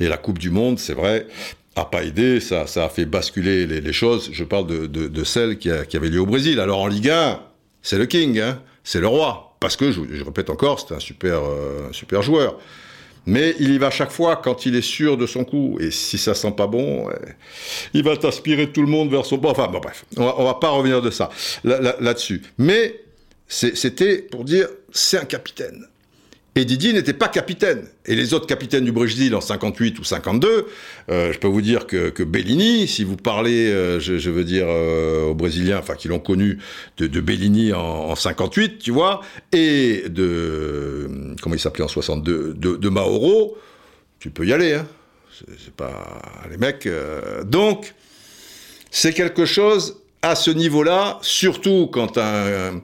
Et 0.00 0.06
la 0.06 0.18
Coupe 0.18 0.38
du 0.38 0.50
Monde, 0.50 0.78
c'est 0.78 0.92
vrai, 0.92 1.26
a 1.76 1.84
pas 1.84 2.04
aidé, 2.04 2.40
ça, 2.40 2.66
ça 2.66 2.84
a 2.84 2.88
fait 2.88 3.04
basculer 3.04 3.66
les, 3.66 3.80
les 3.80 3.92
choses. 3.92 4.30
Je 4.32 4.44
parle 4.44 4.66
de, 4.66 4.86
de, 4.86 5.08
de 5.08 5.24
celle 5.24 5.58
qui, 5.58 5.70
a, 5.70 5.84
qui, 5.84 5.96
avait 5.96 6.08
lieu 6.08 6.20
au 6.20 6.26
Brésil. 6.26 6.60
Alors 6.60 6.80
en 6.80 6.86
Ligue 6.86 7.10
1, 7.10 7.40
c'est 7.82 7.98
le 7.98 8.06
King, 8.06 8.38
hein, 8.40 8.60
c'est 8.84 9.00
le 9.00 9.06
roi. 9.06 9.56
Parce 9.60 9.76
que, 9.76 9.92
je, 9.92 10.00
je 10.10 10.24
répète 10.24 10.50
encore, 10.50 10.80
c'est 10.80 10.94
un 10.94 11.00
super, 11.00 11.40
euh, 11.44 11.92
super 11.92 12.22
joueur. 12.22 12.58
Mais 13.24 13.54
il 13.60 13.72
y 13.72 13.78
va 13.78 13.90
chaque 13.90 14.10
fois 14.10 14.36
quand 14.36 14.66
il 14.66 14.74
est 14.74 14.82
sûr 14.82 15.16
de 15.16 15.26
son 15.26 15.44
coup. 15.44 15.78
Et 15.80 15.92
si 15.92 16.18
ça 16.18 16.34
sent 16.34 16.52
pas 16.56 16.66
bon, 16.66 17.08
il 17.94 18.02
va 18.02 18.16
t'aspirer 18.16 18.72
tout 18.72 18.82
le 18.82 18.88
monde 18.88 19.10
vers 19.10 19.24
son... 19.24 19.38
Bon, 19.38 19.50
enfin, 19.50 19.68
bon, 19.68 19.78
bref, 19.78 20.04
on 20.16 20.24
va, 20.24 20.34
on 20.38 20.44
va 20.44 20.54
pas 20.54 20.70
revenir 20.70 21.00
de 21.00 21.10
ça 21.10 21.30
là-dessus. 21.62 22.42
Là, 22.42 22.48
Mais 22.58 23.00
c'était 23.48 24.18
pour 24.18 24.44
dire, 24.44 24.66
c'est 24.90 25.18
un 25.18 25.24
capitaine. 25.24 25.86
Et 26.54 26.66
Didier 26.66 26.92
n'était 26.92 27.14
pas 27.14 27.28
capitaine. 27.28 27.86
Et 28.04 28.14
les 28.14 28.34
autres 28.34 28.46
capitaines 28.46 28.84
du 28.84 28.92
Brésil 28.92 29.34
en 29.34 29.40
58 29.40 29.98
ou 29.98 30.04
52, 30.04 30.66
euh, 31.08 31.32
je 31.32 31.38
peux 31.38 31.48
vous 31.48 31.62
dire 31.62 31.86
que, 31.86 32.10
que 32.10 32.22
Bellini, 32.22 32.86
si 32.86 33.04
vous 33.04 33.16
parlez, 33.16 33.70
euh, 33.70 34.00
je, 34.00 34.28
veux 34.28 34.44
dire, 34.44 34.66
euh, 34.68 35.28
aux 35.28 35.34
Brésiliens, 35.34 35.78
enfin, 35.78 35.94
qui 35.94 36.08
l'ont 36.08 36.18
connu, 36.18 36.58
de, 36.98 37.20
Bellini 37.20 37.72
en, 37.72 37.80
en, 37.80 38.14
58, 38.14 38.78
tu 38.78 38.90
vois, 38.90 39.22
et 39.52 40.04
de, 40.10 41.34
comment 41.40 41.54
il 41.54 41.58
s'appelait 41.58 41.84
en 41.84 41.88
62, 41.88 42.52
de, 42.54 42.88
Mauro, 42.90 43.56
tu 44.18 44.30
peux 44.30 44.46
y 44.46 44.52
aller, 44.52 44.74
hein. 44.74 44.86
C'est 45.64 45.74
pas 45.74 46.22
les 46.50 46.56
mecs. 46.56 46.86
Donc, 47.46 47.94
c'est 48.92 49.12
quelque 49.12 49.44
chose 49.44 49.96
à 50.20 50.36
ce 50.36 50.52
niveau-là, 50.52 51.18
surtout 51.22 51.88
quand 51.90 52.16
un 52.18 52.80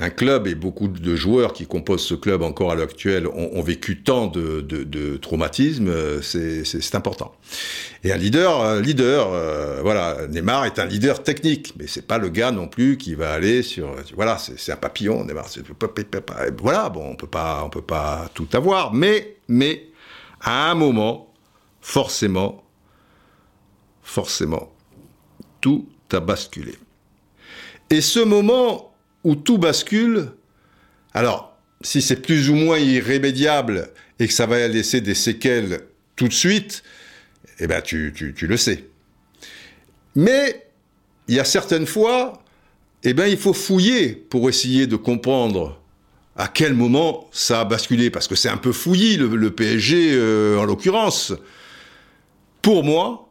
un 0.00 0.10
club 0.10 0.46
et 0.46 0.54
beaucoup 0.54 0.88
de 0.88 1.16
joueurs 1.16 1.52
qui 1.52 1.66
composent 1.66 2.04
ce 2.04 2.14
club 2.14 2.42
encore 2.42 2.70
à 2.70 2.74
l'heure 2.74 2.84
actuelle 2.84 3.26
ont, 3.26 3.60
vécu 3.62 4.02
tant 4.02 4.26
de, 4.28 5.16
traumatismes, 5.16 5.88
euh, 5.88 6.22
c'est 6.22 6.94
important. 6.94 7.34
Et 8.04 8.12
un 8.12 8.16
leader, 8.16 8.62
un 8.62 8.80
leader, 8.80 9.28
euh, 9.32 9.80
voilà, 9.82 10.26
Neymar 10.28 10.66
est 10.66 10.78
un 10.78 10.86
leader 10.86 11.22
technique, 11.22 11.74
mais 11.78 11.86
c'est 11.86 12.06
pas 12.06 12.18
le 12.18 12.28
gars 12.28 12.52
non 12.52 12.68
plus 12.68 12.96
qui 12.96 13.14
va 13.14 13.32
aller 13.32 13.62
sur, 13.62 13.94
voilà, 14.14 14.38
c'est 14.38 14.72
un 14.72 14.76
papillon, 14.76 15.24
Neymar. 15.24 15.46
Voilà, 16.60 16.88
bon, 16.88 17.10
on 17.10 17.16
peut 17.16 17.26
pas, 17.26 17.62
on 17.64 17.70
peut 17.70 17.82
pas 17.82 18.30
tout 18.34 18.48
avoir, 18.52 18.94
mais, 18.94 19.36
mais 19.48 19.88
à 20.40 20.70
un 20.70 20.74
moment, 20.74 21.34
forcément, 21.80 22.62
forcément, 24.02 24.72
tout 25.60 25.88
a 26.12 26.20
basculé. 26.20 26.74
Et 27.90 28.00
ce 28.00 28.20
moment 28.20 28.87
où 29.28 29.36
tout 29.36 29.58
bascule, 29.58 30.30
alors, 31.12 31.54
si 31.82 32.00
c'est 32.00 32.22
plus 32.22 32.48
ou 32.48 32.54
moins 32.54 32.78
irrémédiable 32.78 33.90
et 34.18 34.26
que 34.26 34.32
ça 34.32 34.46
va 34.46 34.66
laisser 34.68 35.02
des 35.02 35.14
séquelles 35.14 35.80
tout 36.16 36.28
de 36.28 36.32
suite, 36.32 36.82
eh 37.60 37.66
ben 37.66 37.82
tu, 37.82 38.34
le 38.40 38.56
sais. 38.56 38.84
Mais 40.14 40.66
il 41.28 41.34
y 41.34 41.40
a 41.40 41.44
certaines 41.44 41.86
fois, 41.86 42.42
eh 43.04 43.12
ben 43.12 43.26
il 43.26 43.36
faut 43.36 43.52
fouiller 43.52 44.14
pour 44.14 44.48
essayer 44.48 44.86
de 44.86 44.96
comprendre 44.96 45.78
à 46.34 46.48
quel 46.48 46.72
moment 46.72 47.28
ça 47.30 47.60
a 47.60 47.64
basculé, 47.66 48.08
parce 48.08 48.28
que 48.28 48.34
c'est 48.34 48.48
un 48.48 48.56
peu 48.56 48.72
fouillis 48.72 49.18
le, 49.18 49.26
le 49.36 49.50
PSG 49.50 50.12
euh, 50.12 50.58
en 50.58 50.64
l'occurrence. 50.64 51.34
Pour 52.62 52.82
moi, 52.82 53.28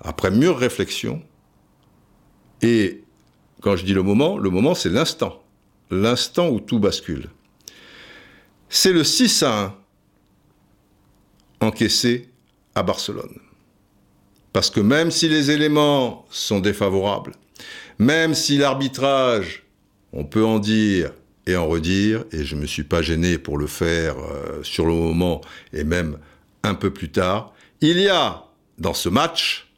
après 0.00 0.32
mûre 0.32 0.58
réflexion, 0.58 1.22
et 2.62 3.03
quand 3.64 3.76
je 3.76 3.86
dis 3.86 3.94
le 3.94 4.02
moment, 4.02 4.36
le 4.36 4.50
moment 4.50 4.74
c'est 4.74 4.90
l'instant. 4.90 5.42
L'instant 5.90 6.50
où 6.50 6.60
tout 6.60 6.78
bascule. 6.78 7.30
C'est 8.68 8.92
le 8.92 9.02
6 9.02 9.42
à 9.42 9.74
1 11.60 11.66
encaissé 11.68 12.28
à 12.74 12.82
Barcelone. 12.82 13.38
Parce 14.52 14.68
que 14.68 14.80
même 14.80 15.10
si 15.10 15.30
les 15.30 15.50
éléments 15.50 16.26
sont 16.28 16.60
défavorables, 16.60 17.32
même 17.98 18.34
si 18.34 18.58
l'arbitrage, 18.58 19.64
on 20.12 20.24
peut 20.24 20.44
en 20.44 20.58
dire 20.58 21.12
et 21.46 21.56
en 21.56 21.66
redire, 21.66 22.24
et 22.32 22.44
je 22.44 22.56
ne 22.56 22.60
me 22.60 22.66
suis 22.66 22.84
pas 22.84 23.00
gêné 23.00 23.38
pour 23.38 23.56
le 23.56 23.66
faire 23.66 24.16
euh, 24.18 24.62
sur 24.62 24.84
le 24.84 24.92
moment 24.92 25.40
et 25.72 25.84
même 25.84 26.18
un 26.62 26.74
peu 26.74 26.92
plus 26.92 27.10
tard, 27.10 27.54
il 27.80 27.98
y 27.98 28.10
a 28.10 28.44
dans 28.76 28.94
ce 28.94 29.08
match 29.08 29.72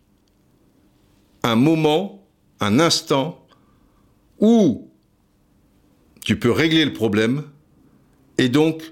un 1.45 1.55
moment, 1.55 2.27
un 2.59 2.81
instant 2.81 3.46
où 4.41 4.91
tu 6.25 6.39
peux 6.39 6.51
régler 6.51 6.85
le 6.85 6.93
problème 6.93 7.45
et 8.39 8.49
donc 8.49 8.83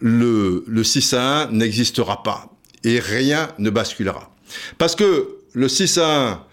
le, 0.00 0.64
le 0.66 0.84
6 0.84 1.14
à 1.14 1.42
1 1.42 1.52
n'existera 1.52 2.22
pas 2.22 2.52
et 2.84 2.98
rien 2.98 3.48
ne 3.58 3.70
basculera. 3.70 4.34
Parce 4.78 4.96
que 4.96 5.38
le 5.52 5.68
6 5.68 5.98
à 5.98 6.30
1 6.30 6.44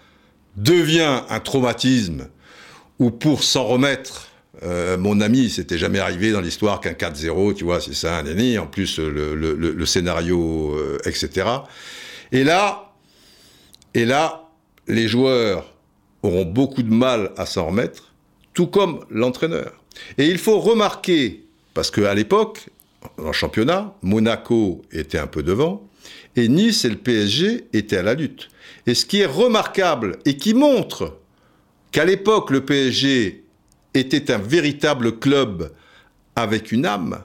devient 0.56 1.22
un 1.28 1.40
traumatisme 1.40 2.28
où 2.98 3.10
pour 3.10 3.42
s'en 3.42 3.64
remettre, 3.64 4.28
euh, 4.62 4.98
mon 4.98 5.20
ami, 5.20 5.48
c'était 5.48 5.78
jamais 5.78 6.00
arrivé 6.00 6.32
dans 6.32 6.40
l'histoire 6.40 6.80
qu'un 6.80 6.92
4-0, 6.92 7.54
tu 7.54 7.64
vois, 7.64 7.80
c'est 7.80 7.94
ça, 7.94 8.18
un 8.18 8.26
ennemi, 8.26 8.58
en 8.58 8.66
plus 8.66 8.98
le 8.98 9.86
scénario, 9.86 10.74
euh, 10.74 10.98
etc. 11.06 11.48
Et 12.32 12.44
là, 12.44 12.92
et 13.94 14.04
là, 14.04 14.48
les 14.86 15.08
joueurs 15.08 15.72
auront 16.22 16.44
beaucoup 16.44 16.82
de 16.82 16.92
mal 16.92 17.32
à 17.36 17.46
s'en 17.46 17.66
remettre 17.66 18.09
tout 18.54 18.66
comme 18.66 19.04
l'entraîneur. 19.10 19.72
Et 20.18 20.26
il 20.26 20.38
faut 20.38 20.58
remarquer, 20.60 21.44
parce 21.74 21.90
qu'à 21.90 22.14
l'époque, 22.14 22.68
en 23.18 23.32
championnat, 23.32 23.94
Monaco 24.02 24.82
était 24.92 25.18
un 25.18 25.26
peu 25.26 25.42
devant, 25.42 25.86
et 26.36 26.48
Nice 26.48 26.84
et 26.84 26.90
le 26.90 26.96
PSG 26.96 27.66
étaient 27.72 27.98
à 27.98 28.02
la 28.02 28.14
lutte. 28.14 28.48
Et 28.86 28.94
ce 28.94 29.06
qui 29.06 29.20
est 29.20 29.26
remarquable 29.26 30.18
et 30.24 30.36
qui 30.36 30.54
montre 30.54 31.18
qu'à 31.92 32.04
l'époque, 32.04 32.50
le 32.50 32.64
PSG 32.64 33.44
était 33.94 34.30
un 34.30 34.38
véritable 34.38 35.18
club 35.18 35.72
avec 36.36 36.72
une 36.72 36.86
âme, 36.86 37.22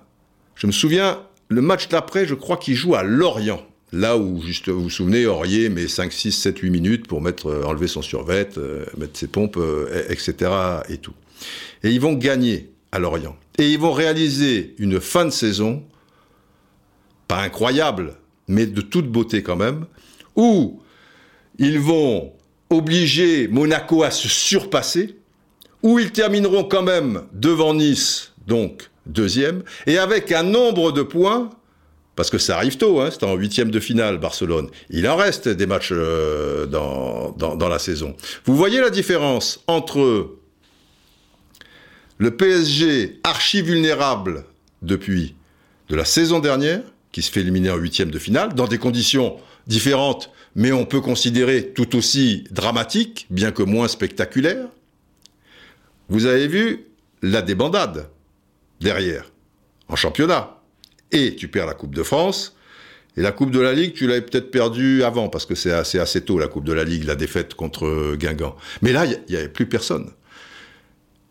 je 0.55 0.67
me 0.67 0.71
souviens, 0.71 1.21
le 1.49 1.61
match 1.61 1.89
d'après, 1.89 2.25
je 2.25 2.33
crois 2.33 2.57
qu'il 2.57 2.75
joue 2.75 2.95
à 2.95 3.03
Lorient. 3.03 3.61
Là 3.95 4.17
où, 4.17 4.41
juste, 4.41 4.67
vous 4.67 4.83
vous 4.83 4.89
souvenez, 4.89 5.25
Aurier 5.25 5.69
met 5.69 5.87
5, 5.87 6.11
6, 6.11 6.33
7, 6.33 6.59
8 6.59 6.69
minutes 6.69 7.07
pour 7.07 7.21
mettre, 7.21 7.47
euh, 7.47 7.63
enlever 7.63 7.87
son 7.87 8.01
survêt, 8.01 8.49
euh, 8.57 8.85
mettre 8.97 9.17
ses 9.17 9.27
pompes, 9.27 9.55
euh, 9.55 10.03
etc. 10.09 10.51
et 10.89 10.97
tout. 10.97 11.13
Et 11.81 11.91
ils 11.91 12.01
vont 12.01 12.11
gagner 12.11 12.73
à 12.91 12.99
Lorient. 12.99 13.37
Et 13.57 13.71
ils 13.71 13.79
vont 13.79 13.93
réaliser 13.93 14.75
une 14.79 14.99
fin 14.99 15.23
de 15.23 15.29
saison, 15.29 15.81
pas 17.29 17.41
incroyable, 17.41 18.15
mais 18.49 18.65
de 18.65 18.81
toute 18.81 19.09
beauté 19.09 19.43
quand 19.43 19.55
même, 19.55 19.85
où 20.35 20.81
ils 21.57 21.79
vont 21.79 22.33
obliger 22.69 23.47
Monaco 23.47 24.03
à 24.03 24.11
se 24.11 24.27
surpasser, 24.27 25.15
où 25.83 25.99
ils 25.99 26.11
termineront 26.11 26.65
quand 26.65 26.83
même 26.83 27.21
devant 27.31 27.73
Nice, 27.73 28.33
donc 28.45 28.89
deuxième, 29.05 29.63
et 29.87 29.97
avec 29.97 30.33
un 30.33 30.43
nombre 30.43 30.91
de 30.91 31.01
points 31.01 31.49
parce 32.15 32.29
que 32.29 32.37
ça 32.37 32.55
arrive 32.55 32.77
tôt, 32.77 33.01
hein, 33.01 33.09
c'est 33.11 33.23
en 33.23 33.35
huitième 33.35 33.71
de 33.71 33.79
finale 33.79 34.17
Barcelone. 34.17 34.69
Il 34.89 35.07
en 35.07 35.15
reste 35.15 35.49
des 35.49 35.65
matchs 35.65 35.89
euh, 35.91 36.65
dans, 36.65 37.31
dans, 37.31 37.67
la 37.67 37.79
saison. 37.79 38.15
Vous 38.45 38.55
voyez 38.55 38.79
la 38.79 38.89
différence 38.89 39.63
entre 39.67 40.37
le 42.17 42.31
PSG 42.31 43.19
archi 43.23 43.61
vulnérable 43.61 44.45
depuis 44.81 45.35
de 45.89 45.95
la 45.95 46.05
saison 46.05 46.39
dernière, 46.39 46.81
qui 47.11 47.21
se 47.21 47.31
fait 47.31 47.41
éliminer 47.41 47.69
en 47.69 47.77
huitième 47.77 48.11
de 48.11 48.19
finale, 48.19 48.53
dans 48.53 48.67
des 48.67 48.77
conditions 48.77 49.37
différentes, 49.67 50.31
mais 50.55 50.71
on 50.71 50.85
peut 50.85 51.01
considérer 51.01 51.67
tout 51.73 51.95
aussi 51.95 52.45
dramatiques, 52.51 53.27
bien 53.29 53.51
que 53.51 53.63
moins 53.63 53.87
spectaculaires. 53.87 54.67
Vous 56.07 56.25
avez 56.25 56.47
vu 56.47 56.85
la 57.21 57.41
débandade 57.41 58.09
derrière, 58.79 59.31
en 59.89 59.95
championnat 59.95 60.54
et 61.11 61.35
tu 61.35 61.47
perds 61.47 61.67
la 61.67 61.73
Coupe 61.73 61.95
de 61.95 62.03
France. 62.03 62.55
Et 63.17 63.21
la 63.21 63.31
Coupe 63.31 63.51
de 63.51 63.59
la 63.59 63.73
Ligue, 63.73 63.93
tu 63.93 64.07
l'avais 64.07 64.21
peut-être 64.21 64.51
perdue 64.51 65.03
avant, 65.03 65.29
parce 65.29 65.45
que 65.45 65.55
c'est 65.55 65.71
assez, 65.71 66.21
tôt, 66.21 66.37
la 66.37 66.47
Coupe 66.47 66.65
de 66.65 66.73
la 66.73 66.83
Ligue, 66.83 67.05
la 67.05 67.15
défaite 67.15 67.53
contre 67.53 68.15
Guingamp. 68.15 68.57
Mais 68.81 68.91
là, 68.91 69.05
il 69.05 69.19
n'y 69.29 69.35
avait 69.37 69.47
plus 69.47 69.67
personne. 69.67 70.11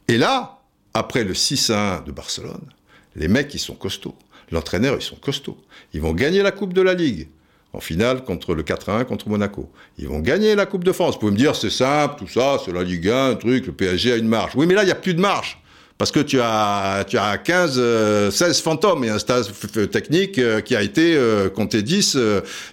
Et 0.09 0.17
là, 0.17 0.63
après 0.95 1.25
le 1.25 1.35
6 1.35 1.71
à 1.71 1.97
1 1.99 2.01
de 2.03 2.13
Barcelone, 2.13 2.69
Les 3.17 3.29
mecs, 3.29 3.55
ils 3.55 3.61
sont 3.61 3.75
costauds. 3.75 4.17
L'entraîneur, 4.51 4.97
ils 4.97 5.03
sont 5.03 5.17
costauds. 5.17 5.59
Ils 5.93 6.01
vont 6.01 6.13
gagner 6.15 6.43
la 6.43 6.51
Coupe 6.51 6.73
de 6.73 6.83
la 6.83 6.95
Ligue 6.95 7.29
en 7.73 7.81
finale 7.81 8.25
contre 8.25 8.55
le 8.55 8.63
4-1 8.63 9.05
contre 9.05 9.29
Monaco. 9.29 9.71
Ils 9.99 10.09
vont 10.09 10.21
gagner 10.21 10.55
la 10.55 10.67
Coupe 10.67 10.85
de 10.85 10.93
France. 10.93 11.15
Vous 11.15 11.21
pouvez 11.21 11.33
me 11.33 11.37
dire, 11.37 11.57
c'est 11.57 11.71
simple, 11.71 12.17
tout 12.19 12.29
ça, 12.29 12.59
c'est 12.65 12.73
la 12.73 12.83
Ligue 12.83 13.09
1, 13.09 13.31
un 13.31 13.35
truc, 13.35 13.67
le 13.67 13.73
PSG 13.73 14.13
a 14.13 14.17
une 14.17 14.29
marge. 14.29 14.53
Oui, 14.55 14.67
mais 14.67 14.75
là, 14.75 14.83
il 14.83 14.87
n'y 14.87 14.93
a 14.93 14.97
plus 14.97 15.15
de 15.15 15.21
marge. 15.21 15.61
Parce 15.97 16.11
que 16.11 16.21
tu 16.21 16.41
as, 16.41 17.05
tu 17.09 17.17
as 17.19 17.39
15, 17.39 17.71
16 17.71 17.79
euh, 17.79 18.31
fantômes 18.55 19.05
et 19.05 19.11
un 19.11 19.19
stage 19.19 19.47
technique 19.93 20.39
euh, 20.39 20.61
qui 20.61 20.75
a 20.75 20.83
été 20.83 21.15
euh, 21.17 21.49
compté 21.49 21.83
10 21.83 22.19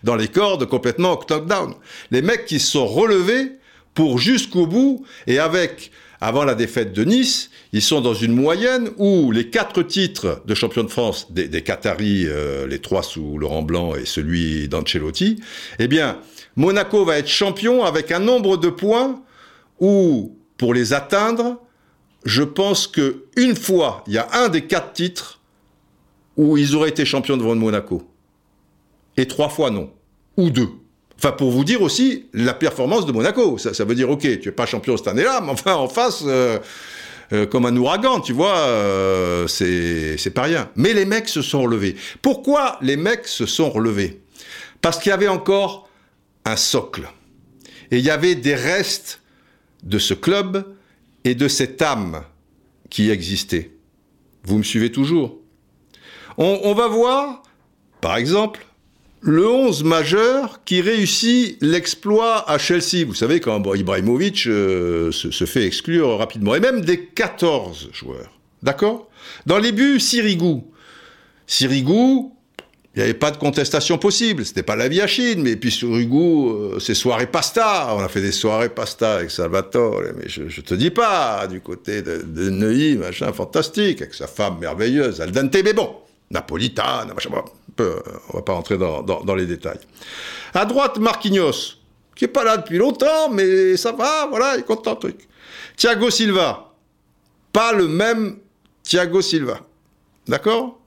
dans 0.04 0.16
les 0.16 0.28
cordes 0.28 0.66
complètement 0.66 1.16
top-down. 1.18 1.76
Les 2.10 2.24
mecs 2.24 2.46
qui 2.46 2.60
se 2.60 2.72
sont 2.72 2.88
relevés 2.88 3.54
pour 3.94 4.18
jusqu'au 4.18 4.66
bout 4.66 5.06
et 5.28 5.38
avec, 5.38 5.92
avant 6.20 6.44
la 6.46 6.56
défaite 6.56 6.94
de 6.94 7.04
Nice, 7.04 7.52
ils 7.74 7.84
sont 7.84 8.02
dans 8.02 8.16
une 8.16 8.34
moyenne 8.34 8.90
où 8.98 9.32
les 9.32 9.50
quatre 9.50 9.84
titres 9.84 10.42
de 10.48 10.56
champion 10.56 10.84
de 10.84 10.90
France 10.90 11.32
des, 11.32 11.48
des 11.48 11.62
Qataris, 11.62 12.28
les 12.68 12.80
trois 12.80 13.04
sous 13.04 13.38
Laurent 13.38 13.62
Blanc 13.62 13.96
et 13.96 14.06
celui 14.06 14.68
d'Ancelotti, 14.68 15.42
eh 15.78 15.88
bien, 15.88 16.20
Monaco 16.56 17.06
va 17.06 17.18
être 17.20 17.28
champion 17.28 17.84
avec 17.84 18.12
un 18.12 18.20
nombre 18.20 18.58
de 18.58 18.70
points 18.70 19.22
où, 19.80 20.38
pour 20.58 20.74
les 20.74 20.94
atteindre, 20.94 21.60
je 22.26 22.44
pense 22.44 22.88
que 22.88 23.26
une 23.36 23.56
fois, 23.56 24.04
il 24.08 24.14
y 24.14 24.18
a 24.18 24.28
un 24.34 24.50
des 24.50 24.66
quatre 24.66 24.94
titres 24.94 25.40
où 26.38 26.58
ils 26.58 26.76
auraient 26.76 26.90
été 26.90 27.06
champions 27.06 27.38
devant 27.38 27.56
Monaco. 27.56 28.04
Et 29.18 29.28
trois 29.28 29.50
fois 29.50 29.70
non. 29.70 29.92
Ou 30.38 30.50
deux. 30.50 30.70
Enfin, 31.18 31.34
pour 31.34 31.52
vous 31.52 31.64
dire 31.64 31.82
aussi 31.82 32.26
la 32.34 32.54
performance 32.54 33.06
de 33.06 33.12
Monaco. 33.12 33.58
Ça, 33.58 33.86
veut 33.86 33.96
dire, 33.96 34.10
ok, 34.10 34.22
tu 34.40 34.50
es 34.50 34.52
pas 34.52 34.66
champion 34.66 34.98
cette 34.98 35.08
année-là, 35.08 35.42
mais 35.44 35.52
enfin, 35.52 35.76
en 35.76 35.88
face, 35.88 36.24
euh, 36.26 36.58
euh, 37.34 37.46
comme 37.46 37.66
un 37.66 37.76
ouragan, 37.76 38.22
tu 38.22 38.34
vois, 38.34 38.58
euh, 38.58 39.48
c'est 39.48 40.34
pas 40.34 40.44
rien. 40.44 40.70
Mais 40.76 40.94
les 40.94 41.06
mecs 41.06 41.30
se 41.30 41.42
sont 41.42 41.62
relevés. 41.62 41.96
Pourquoi 42.22 42.78
les 42.82 42.98
mecs 42.98 43.28
se 43.28 43.46
sont 43.46 43.70
relevés? 43.70 44.22
Parce 44.82 44.98
qu'il 44.98 45.12
y 45.12 45.14
avait 45.14 45.28
encore 45.28 45.88
un 46.46 46.56
socle. 46.56 47.08
Et 47.92 48.00
il 48.00 48.04
y 48.04 48.10
avait 48.10 48.36
des 48.36 48.56
restes 48.56 49.22
de 49.84 50.00
ce 50.00 50.14
club 50.14 50.66
et 51.24 51.36
de 51.36 51.48
cette 51.48 51.82
âme 51.82 52.24
qui 52.90 53.10
existait. 53.10 53.72
Vous 54.44 54.58
me 54.58 54.64
suivez 54.64 54.92
toujours 54.92 55.42
on, 56.38 56.74
va 56.74 56.88
voir, 56.88 57.44
par 58.00 58.16
exemple, 58.16 58.66
le 59.20 59.48
11 59.48 59.84
majeur 59.84 60.64
qui 60.64 60.82
réussit 60.82 61.58
l'exploit 61.62 62.50
à 62.50 62.58
Chelsea. 62.58 63.06
Vous 63.06 63.14
savez, 63.14 63.40
quand 63.40 63.62
Ibrahimovic 63.76 64.48
euh, 64.48 65.12
se, 65.12 65.30
se, 65.30 65.46
fait 65.46 65.66
exclure 65.66 66.18
rapidement. 66.18 66.56
Et 66.56 66.60
même 66.60 66.82
des 66.82 67.06
14 67.06 67.90
joueurs. 67.92 68.32
D'accord? 68.64 69.10
Dans 69.46 69.60
les 69.60 69.72
buts, 69.72 70.00
Sirigu. 70.00 70.62
Sirigu, 71.46 72.32
il 72.94 73.00
n'y 73.00 73.04
avait 73.04 73.14
pas 73.14 73.32
de 73.32 73.38
contestation 73.38 73.98
possible. 73.98 74.46
C'était 74.46 74.64
pas 74.64 74.76
la 74.76 74.90
vie 74.90 75.00
à 75.00 75.08
Chine, 75.08 75.44
mais 75.44 75.56
puis 75.56 75.72
sur 75.72 75.96
Hugo, 75.96 76.50
euh, 76.50 76.80
c'est 76.80 76.94
soirée 76.94 77.28
pasta. 77.28 77.96
On 77.96 78.00
a 78.00 78.10
fait 78.10 78.20
des 78.20 78.34
soirées 78.34 78.68
pasta 78.68 79.14
avec 79.16 79.32
Salvatore, 79.32 80.02
mais 80.18 80.28
je, 80.28 80.50
je 80.50 80.60
te 80.60 80.74
dis 80.74 80.92
pas, 80.92 81.48
du 81.48 81.62
côté 81.62 82.02
de, 82.02 82.50
Neuilly, 82.50 82.98
machin 82.98 83.32
fantastique, 83.32 84.02
avec 84.02 84.14
sa 84.14 84.28
femme 84.28 84.60
merveilleuse, 84.60 85.22
Aldante, 85.22 85.56
mais 85.64 85.72
bon, 85.72 85.96
napolitane, 86.32 87.14
machin, 87.14 87.30
on 87.80 88.34
va 88.34 88.42
pas 88.42 88.54
rentrer 88.54 88.78
dans, 88.78 89.02
dans, 89.02 89.36
les 89.36 89.46
détails. 89.46 89.80
À 90.54 90.66
droite, 90.66 90.98
Marquinhos, 90.98 91.78
qui 92.14 92.26
est 92.26 92.28
pas 92.28 92.44
là 92.44 92.58
depuis 92.58 92.78
longtemps, 92.78 93.30
mais 93.32 93.78
ça 93.78 93.94
va, 93.94 94.28
voilà, 94.28 94.56
il 94.56 94.60
est 94.60 94.66
content, 94.66 94.98
truc. 94.98 95.30
Thiago 95.78 96.10
Silva, 96.10 96.74
pas 97.54 97.72
le 97.72 97.88
même 97.88 98.38
Thiago 98.84 99.22
Silva. 99.22 99.62
D'accord? 100.28 100.78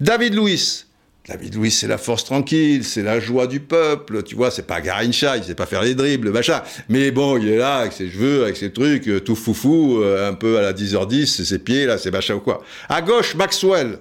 David 0.00 0.34
Luiz, 0.34 0.87
David 1.28 1.56
Louis, 1.56 1.70
c'est 1.70 1.86
la 1.86 1.98
force 1.98 2.24
tranquille, 2.24 2.84
c'est 2.84 3.02
la 3.02 3.20
joie 3.20 3.46
du 3.46 3.60
peuple, 3.60 4.22
tu 4.22 4.34
vois, 4.34 4.50
c'est 4.50 4.66
pas 4.66 4.80
Garincha, 4.80 5.36
il 5.36 5.44
sait 5.44 5.54
pas 5.54 5.66
faire 5.66 5.82
les 5.82 5.94
dribbles, 5.94 6.30
machin. 6.30 6.62
Mais 6.88 7.10
bon, 7.10 7.36
il 7.36 7.48
est 7.48 7.58
là 7.58 7.78
avec 7.78 7.92
ses 7.92 8.08
cheveux, 8.08 8.44
avec 8.44 8.56
ses 8.56 8.72
trucs, 8.72 9.06
euh, 9.08 9.20
tout 9.20 9.36
foufou, 9.36 10.00
euh, 10.00 10.30
un 10.30 10.32
peu 10.32 10.56
à 10.56 10.62
la 10.62 10.72
10h10, 10.72 11.44
ses 11.44 11.58
pieds, 11.58 11.84
là, 11.84 11.98
c'est 11.98 12.10
machin 12.10 12.36
ou 12.36 12.40
quoi. 12.40 12.62
À 12.88 13.02
gauche, 13.02 13.34
Maxwell. 13.34 13.98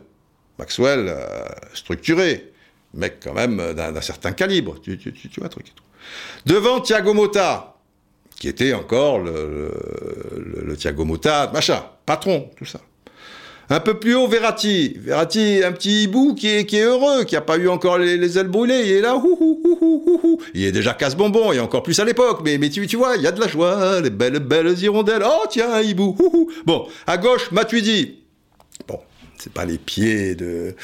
Maxwell, 0.58 1.08
euh, 1.10 1.46
structuré, 1.74 2.54
mec 2.94 3.18
quand 3.22 3.34
même 3.34 3.74
d'un 3.74 4.02
certain 4.02 4.32
calibre, 4.32 4.80
tu, 4.82 4.98
vois, 5.38 5.50
truc 5.50 5.68
et 5.68 5.72
tout. 5.76 5.84
Devant, 6.46 6.80
Thiago 6.80 7.13
Motta, 7.13 7.76
qui 8.40 8.48
était 8.48 8.74
encore 8.74 9.20
le, 9.20 9.70
le, 10.38 10.63
le 10.66 10.78
Thiago 10.78 11.04
Motta, 11.04 11.52
machin, 11.54 11.84
patron, 12.06 12.50
tout 12.56 12.66
ça. 12.66 12.80
Un 13.69 13.82
peu 13.82 13.99
plus 13.99 14.15
haut, 14.15 14.27
Verratti. 14.27 14.95
Verratti, 14.97 15.62
un 15.63 15.73
petit 15.73 16.03
hibou 16.03 16.34
qui 16.36 16.47
est, 16.47 16.65
qui 16.65 16.77
est 16.77 16.84
heureux, 16.84 17.25
qui 17.25 17.36
n'a 17.36 17.41
pas 17.41 17.58
eu 17.58 17.67
encore 17.67 17.97
les, 17.97 18.38
ailes 18.38 18.47
brûlées. 18.47 18.84
Il 18.86 18.91
est 18.93 19.01
là, 19.01 19.21
Il 20.53 20.63
est 20.63 20.71
déjà 20.71 20.93
casse-bonbon, 20.93 21.51
et 21.51 21.60
encore 21.60 21.84
plus 21.84 21.99
à 21.99 22.06
l'époque. 22.06 22.39
Mais, 22.45 22.58
mais 22.58 22.69
tu, 22.69 22.88
tu 22.88 22.95
vois, 22.95 23.17
il 23.17 23.23
y 23.23 23.27
a 23.27 23.32
de 23.32 23.41
la 23.41 23.47
joie, 23.47 23.99
les 24.01 24.10
belles, 24.10 24.39
belles 24.39 24.77
hirondelles. 24.80 25.23
Oh, 25.25 25.45
tiens, 25.49 25.73
un 25.73 25.82
hibou. 25.82 26.15
Bon, 26.65 26.88
à 27.06 27.17
gauche, 27.17 27.51
Matuidi. 27.51 28.19
Bon, 28.88 28.99
c'est 29.38 29.54
pas 29.54 29.65
les 29.65 29.78
pieds 29.78 30.36
de, 30.36 30.76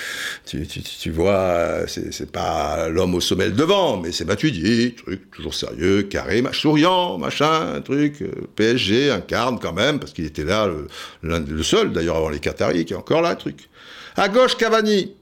tu, 0.45 0.65
tu, 0.67 0.81
tu 0.81 1.11
vois, 1.11 1.85
c'est 1.87 2.31
pas 2.31 2.89
l'homme 2.89 3.15
au 3.15 3.21
sommet 3.21 3.49
devant, 3.49 3.97
mais 3.97 4.11
c'est 4.11 4.25
Matuidi, 4.25 4.95
truc 4.95 5.31
toujours 5.31 5.53
sérieux, 5.53 6.03
carré, 6.03 6.43
souriant, 6.53 7.17
machin, 7.17 7.81
truc. 7.81 8.21
Euh, 8.21 8.31
PSG 8.55 9.11
incarne 9.11 9.59
quand 9.59 9.73
même 9.73 9.99
parce 9.99 10.13
qu'il 10.13 10.25
était 10.25 10.43
là, 10.43 10.67
le, 10.67 11.39
le 11.39 11.63
seul 11.63 11.91
d'ailleurs 11.91 12.17
avant 12.17 12.29
les 12.29 12.39
Qataris 12.39 12.85
qui 12.85 12.93
est 12.93 12.97
encore 12.97 13.21
là, 13.21 13.35
truc. 13.35 13.69
À 14.15 14.29
gauche, 14.29 14.55
Cavani. 14.57 15.13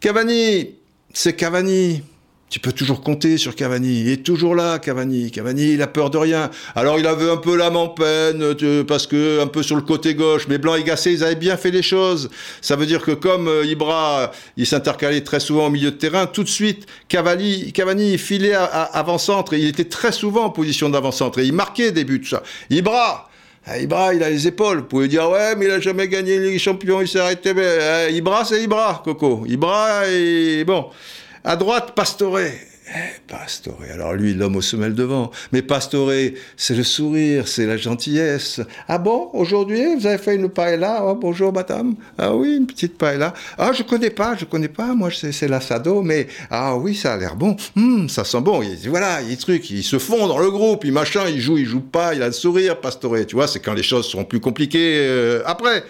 Cavani, 0.00 0.74
c'est 1.12 1.34
Cavani. 1.34 2.02
Tu 2.48 2.60
peux 2.60 2.70
toujours 2.70 3.00
compter 3.00 3.38
sur 3.38 3.56
Cavani. 3.56 4.02
Il 4.02 4.08
est 4.08 4.22
toujours 4.22 4.54
là, 4.54 4.78
Cavani. 4.78 5.32
Cavani, 5.32 5.72
il 5.72 5.82
a 5.82 5.88
peur 5.88 6.10
de 6.10 6.18
rien. 6.18 6.48
Alors, 6.76 6.96
il 6.96 7.06
avait 7.06 7.28
un 7.28 7.38
peu 7.38 7.56
l'âme 7.56 7.74
en 7.76 7.88
peine, 7.88 8.54
parce 8.86 9.08
que, 9.08 9.42
un 9.42 9.48
peu 9.48 9.64
sur 9.64 9.74
le 9.74 9.82
côté 9.82 10.14
gauche. 10.14 10.46
Mais 10.48 10.56
Blanc 10.58 10.76
et 10.76 10.84
Gasset, 10.84 11.12
ils 11.12 11.24
avaient 11.24 11.34
bien 11.34 11.56
fait 11.56 11.72
les 11.72 11.82
choses. 11.82 12.30
Ça 12.60 12.76
veut 12.76 12.86
dire 12.86 13.02
que 13.02 13.10
comme 13.10 13.48
euh, 13.48 13.64
Ibra, 13.64 14.30
il 14.56 14.64
s'intercalait 14.64 15.22
très 15.22 15.40
souvent 15.40 15.66
au 15.66 15.70
milieu 15.70 15.90
de 15.90 15.96
terrain, 15.96 16.26
tout 16.26 16.44
de 16.44 16.48
suite, 16.48 16.86
Cavani, 17.08 17.72
Cavani 17.72 18.12
il 18.12 18.18
filait 18.18 18.54
avant-centre. 18.54 19.54
Et 19.54 19.58
il 19.58 19.66
était 19.66 19.84
très 19.84 20.12
souvent 20.12 20.44
en 20.44 20.50
position 20.50 20.88
d'avant-centre. 20.88 21.40
Et 21.40 21.46
il 21.46 21.52
marquait 21.52 21.90
des 21.90 22.04
buts, 22.04 22.24
ça. 22.30 22.44
Ibra, 22.70 23.28
ah, 23.66 23.80
Ibra, 23.80 24.14
il 24.14 24.22
a 24.22 24.30
les 24.30 24.46
épaules. 24.46 24.78
Vous 24.78 24.84
pouvez 24.84 25.08
dire, 25.08 25.28
ouais, 25.28 25.56
mais 25.56 25.64
il 25.64 25.70
a 25.72 25.80
jamais 25.80 26.06
gagné 26.06 26.38
les 26.38 26.58
champions, 26.60 27.00
il 27.00 27.08
s'est 27.08 27.18
arrêté. 27.18 27.52
Euh, 27.56 28.08
Ibra, 28.12 28.44
c'est 28.44 28.62
Ibra, 28.62 29.02
Coco. 29.04 29.44
Ibra, 29.48 30.06
et 30.08 30.62
bon. 30.64 30.86
À 31.48 31.54
droite, 31.54 31.92
Pastore. 31.94 32.40
Eh, 32.40 32.50
Pastore. 33.28 33.78
Alors 33.94 34.14
lui, 34.14 34.34
l'homme 34.34 34.56
au 34.56 34.60
semelle 34.60 34.94
devant. 34.94 35.30
Mais 35.52 35.62
Pastore, 35.62 36.10
c'est 36.56 36.74
le 36.74 36.82
sourire, 36.82 37.46
c'est 37.46 37.66
la 37.66 37.76
gentillesse. 37.76 38.60
Ah 38.88 38.98
bon, 38.98 39.30
aujourd'hui, 39.32 39.94
vous 39.94 40.08
avez 40.08 40.18
fait 40.18 40.34
une 40.34 40.48
paella? 40.48 41.04
Oh, 41.04 41.14
bonjour, 41.14 41.52
madame. 41.52 41.94
Ah 42.18 42.34
oui, 42.34 42.56
une 42.56 42.66
petite 42.66 42.98
paella. 42.98 43.32
Ah, 43.58 43.70
je 43.72 43.84
connais 43.84 44.10
pas, 44.10 44.34
je 44.36 44.44
connais 44.44 44.66
pas. 44.66 44.92
Moi, 44.96 45.10
c'est 45.12 45.46
l'assado, 45.46 46.02
mais 46.02 46.26
ah 46.50 46.76
oui, 46.76 46.96
ça 46.96 47.12
a 47.12 47.16
l'air 47.16 47.36
bon. 47.36 47.54
Hum, 47.76 48.08
ça 48.08 48.24
sent 48.24 48.40
bon. 48.40 48.60
Il, 48.62 48.90
voilà, 48.90 49.22
il 49.22 49.36
trucs, 49.36 49.70
ils 49.70 49.84
se 49.84 50.00
font 50.00 50.26
dans 50.26 50.40
le 50.40 50.50
groupe, 50.50 50.84
il 50.84 50.92
machin, 50.92 51.28
il 51.28 51.40
joue, 51.40 51.58
il 51.58 51.66
joue 51.66 51.78
pas, 51.80 52.12
il 52.16 52.24
a 52.24 52.26
le 52.26 52.32
sourire, 52.32 52.80
Pastore. 52.80 53.18
Tu 53.24 53.36
vois, 53.36 53.46
c'est 53.46 53.60
quand 53.60 53.74
les 53.74 53.84
choses 53.84 54.08
seront 54.08 54.24
plus 54.24 54.40
compliquées 54.40 54.96
euh, 54.98 55.42
après. 55.46 55.84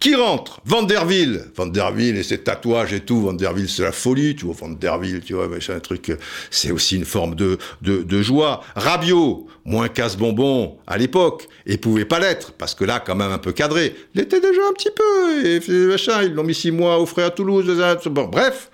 Qui 0.00 0.14
rentre? 0.14 0.60
Vanderville. 0.64 1.44
Vanderville 1.54 2.16
et 2.16 2.22
ses 2.22 2.38
tatouages 2.38 2.94
et 2.94 3.00
tout. 3.00 3.20
Vanderville, 3.20 3.68
c'est 3.68 3.82
la 3.82 3.92
folie, 3.92 4.34
tu 4.34 4.46
vois. 4.46 4.54
Vanderville, 4.58 5.20
tu 5.20 5.34
vois, 5.34 5.46
c'est 5.60 5.74
un 5.74 5.80
truc. 5.80 6.10
C'est 6.50 6.70
aussi 6.70 6.96
une 6.96 7.04
forme 7.04 7.34
de, 7.34 7.58
de, 7.82 8.02
de 8.02 8.22
joie. 8.22 8.62
Rabiot, 8.74 9.46
moins 9.66 9.88
casse-bonbon 9.88 10.78
à 10.86 10.96
l'époque, 10.96 11.48
et 11.66 11.76
pouvait 11.76 12.06
pas 12.06 12.18
l'être, 12.18 12.52
parce 12.52 12.74
que 12.74 12.84
là, 12.84 12.98
quand 13.04 13.14
même 13.14 13.30
un 13.30 13.38
peu 13.38 13.52
cadré. 13.52 13.94
Il 14.14 14.22
était 14.22 14.40
déjà 14.40 14.62
un 14.70 14.72
petit 14.72 14.90
peu, 14.90 15.46
et 15.46 15.86
machin, 15.86 16.22
ils 16.22 16.32
l'ont 16.32 16.44
mis 16.44 16.54
six 16.54 16.70
mois 16.70 17.04
frais 17.04 17.24
à 17.24 17.30
Toulouse. 17.30 17.66
Bref. 18.06 18.70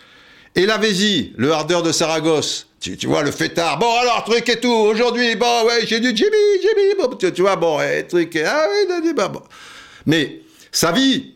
Et 0.54 0.64
la 0.64 0.78
Vésie, 0.78 1.34
le 1.36 1.52
hardeur 1.52 1.82
de 1.82 1.90
Saragosse. 1.90 2.68
Tu, 2.80 3.06
vois, 3.08 3.24
le 3.24 3.32
fêtard. 3.32 3.80
Bon, 3.80 3.92
alors, 4.00 4.22
truc 4.24 4.48
et 4.48 4.60
tout. 4.60 4.72
Aujourd'hui, 4.72 5.34
bon, 5.34 5.66
ouais, 5.66 5.84
j'ai 5.86 5.98
du 5.98 6.16
Jimmy, 6.16 6.36
Jimmy. 6.62 7.32
Tu, 7.34 7.42
vois, 7.42 7.56
bon, 7.56 7.80
et 7.80 8.06
truc. 8.06 8.38
Ah 8.46 8.66
oui, 8.88 9.12
bon. 9.12 9.42
Mais 10.06 10.40
sa 10.76 10.92
vie, 10.92 11.32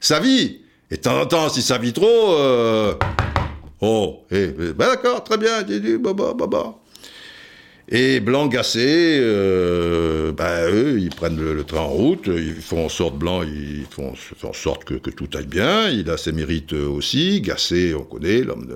sa 0.00 0.18
vie. 0.18 0.58
Et 0.90 0.96
de 0.96 1.00
temps 1.00 1.20
en 1.20 1.26
temps, 1.26 1.48
si 1.48 1.62
ça 1.62 1.78
vit 1.78 1.92
trop, 1.92 2.34
euh... 2.34 2.94
oh, 3.80 4.24
eh, 4.32 4.48
ben 4.48 4.88
d'accord, 4.88 5.22
très 5.22 5.38
bien, 5.38 5.62
dit 5.62 5.98
baba, 5.98 6.34
baba. 6.34 6.74
Et 7.88 8.18
Blanc 8.20 8.48
Gassé, 8.48 9.18
euh, 9.20 10.32
ben, 10.32 10.68
eux, 10.68 10.98
ils 10.98 11.10
prennent 11.10 11.38
le, 11.38 11.62
train 11.62 11.80
en 11.80 11.88
route, 11.88 12.26
ils 12.26 12.54
font 12.54 12.86
en 12.86 12.88
sorte, 12.88 13.16
Blanc, 13.18 13.42
ils 13.42 13.86
font, 13.88 14.14
en 14.42 14.52
sorte 14.52 14.84
que, 14.84 15.10
tout 15.10 15.28
aille 15.34 15.46
bien, 15.46 15.88
il 15.88 16.10
a 16.10 16.16
ses 16.16 16.32
mérites 16.32 16.72
aussi, 16.72 17.40
Gassé, 17.40 17.94
on 17.94 18.02
connaît, 18.02 18.42
l'homme 18.42 18.66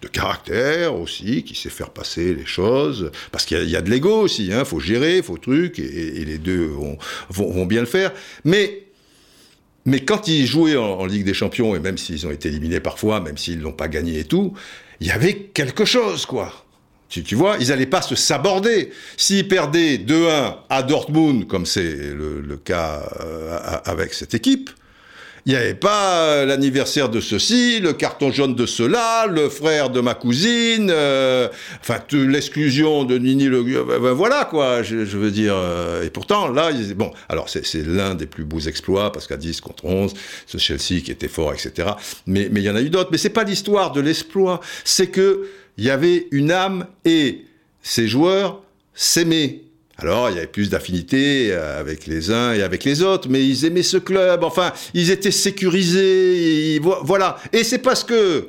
de, 0.00 0.08
caractère 0.08 0.96
aussi, 0.96 1.44
qui 1.44 1.54
sait 1.54 1.70
faire 1.70 1.90
passer 1.90 2.34
les 2.34 2.46
choses, 2.46 3.12
parce 3.30 3.44
qu'il 3.44 3.68
y, 3.68 3.76
a 3.76 3.80
de 3.80 3.90
l'ego 3.90 4.22
aussi, 4.22 4.46
il 4.46 4.52
hein, 4.54 4.64
faut 4.64 4.80
gérer, 4.80 5.22
faut 5.22 5.38
truc, 5.38 5.78
et, 5.78 6.20
et 6.20 6.24
les 6.24 6.38
deux 6.38 6.64
vont, 6.64 6.98
vont 7.30 7.66
bien 7.66 7.80
le 7.80 7.86
faire. 7.86 8.12
Mais 8.44 8.86
Mais 9.84 10.00
quand 10.00 10.28
ils 10.28 10.46
jouaient 10.46 10.76
en, 10.76 11.04
Ligue 11.06 11.24
des 11.24 11.34
Champions, 11.34 11.74
et 11.74 11.80
même 11.80 11.98
s'ils 11.98 12.26
ont 12.26 12.30
été 12.30 12.48
éliminés 12.48 12.80
parfois, 12.80 13.20
même 13.20 13.36
s'ils 13.36 13.60
l'ont 13.60 13.72
pas 13.72 13.88
gagné 13.88 14.20
et 14.20 14.24
tout, 14.24 14.52
il 15.00 15.08
y 15.08 15.10
avait 15.10 15.34
quelque 15.34 15.84
chose, 15.84 16.26
quoi. 16.26 16.52
Tu, 17.08 17.22
tu 17.22 17.34
vois, 17.34 17.56
ils 17.60 17.68
n'allaient 17.68 17.86
pas 17.86 18.00
se 18.00 18.14
saborder. 18.14 18.90
S'ils 19.16 19.46
perdaient 19.46 19.96
2-1 19.96 20.56
à 20.70 20.82
Dortmund, 20.82 21.46
comme 21.46 21.66
c'est 21.66 21.92
le, 22.14 22.56
cas 22.56 23.02
euh, 23.20 23.58
avec 23.84 24.14
cette 24.14 24.34
équipe, 24.34 24.70
il 25.44 25.52
n'y 25.52 25.58
avait 25.58 25.74
pas 25.74 26.22
euh, 26.22 26.46
l'anniversaire 26.46 27.08
de 27.08 27.20
ceci, 27.20 27.80
le 27.80 27.92
carton 27.92 28.30
jaune 28.30 28.54
de 28.54 28.64
cela, 28.64 29.26
le 29.26 29.48
frère 29.48 29.90
de 29.90 30.00
ma 30.00 30.14
cousine, 30.14 30.88
euh, 30.90 31.48
enfin 31.80 31.98
l'exclusion 32.12 33.04
de 33.04 33.18
Nini 33.18 33.46
le... 33.46 33.62
Ben, 33.62 34.00
ben, 34.00 34.12
voilà 34.12 34.44
quoi, 34.44 34.84
je, 34.84 34.96
veux 34.96 35.32
dire. 35.32 35.54
Euh, 35.56 36.04
et 36.04 36.10
pourtant, 36.10 36.48
là, 36.48 36.70
bon, 36.94 37.10
alors 37.28 37.48
c'est 37.48 37.84
l'un 37.84 38.14
des 38.14 38.26
plus 38.26 38.44
beaux 38.44 38.60
exploits, 38.60 39.10
parce 39.10 39.26
qu'à 39.26 39.36
10 39.36 39.60
contre 39.60 39.84
11, 39.84 40.14
ce 40.46 40.58
Chelsea 40.58 41.00
qui 41.04 41.10
était 41.10 41.28
fort, 41.28 41.52
etc. 41.52 41.88
Mais 42.26 42.48
il 42.54 42.62
y 42.62 42.70
en 42.70 42.76
a 42.76 42.80
eu 42.80 42.90
d'autres. 42.90 43.10
Mais 43.10 43.18
c'est 43.18 43.30
pas 43.30 43.44
l'histoire 43.44 43.90
de 43.90 44.00
l'exploit, 44.00 44.60
c'est 44.84 45.08
que 45.08 45.48
il 45.76 45.84
y 45.84 45.90
avait 45.90 46.28
une 46.30 46.52
âme 46.52 46.86
et 47.04 47.44
ces 47.82 48.06
joueurs 48.06 48.62
s'aimaient. 48.94 49.61
Alors, 49.98 50.30
il 50.30 50.36
y 50.36 50.38
avait 50.38 50.46
plus 50.46 50.70
d'affinité 50.70 51.48
euh, 51.50 51.78
avec 51.78 52.06
les 52.06 52.30
uns 52.30 52.54
et 52.54 52.62
avec 52.62 52.84
les 52.84 53.02
autres, 53.02 53.28
mais 53.28 53.46
ils 53.46 53.64
aimaient 53.64 53.82
ce 53.82 53.98
club. 53.98 54.42
Enfin, 54.42 54.72
ils 54.94 55.10
étaient 55.10 55.30
sécurisés. 55.30 56.80
voilà. 56.80 57.36
Et 57.52 57.62
c'est 57.62 57.78
parce 57.78 58.02
que, 58.02 58.48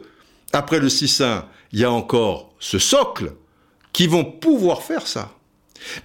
après 0.53 0.79
le 0.79 0.88
6-1, 0.88 1.43
il 1.73 1.79
y 1.79 1.84
a 1.84 1.91
encore 1.91 2.53
ce 2.60 2.79
socle 2.79 3.34
qui 3.91 4.08
vont 4.08 4.23
pouvoir 4.23 4.84
faire 4.84 5.06
ça. 5.06 5.32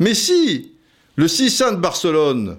Mais 0.00 0.14
si 0.14 0.72
le 1.16 1.26
6-1 1.26 1.72
de 1.72 1.80
Barcelone 1.80 2.58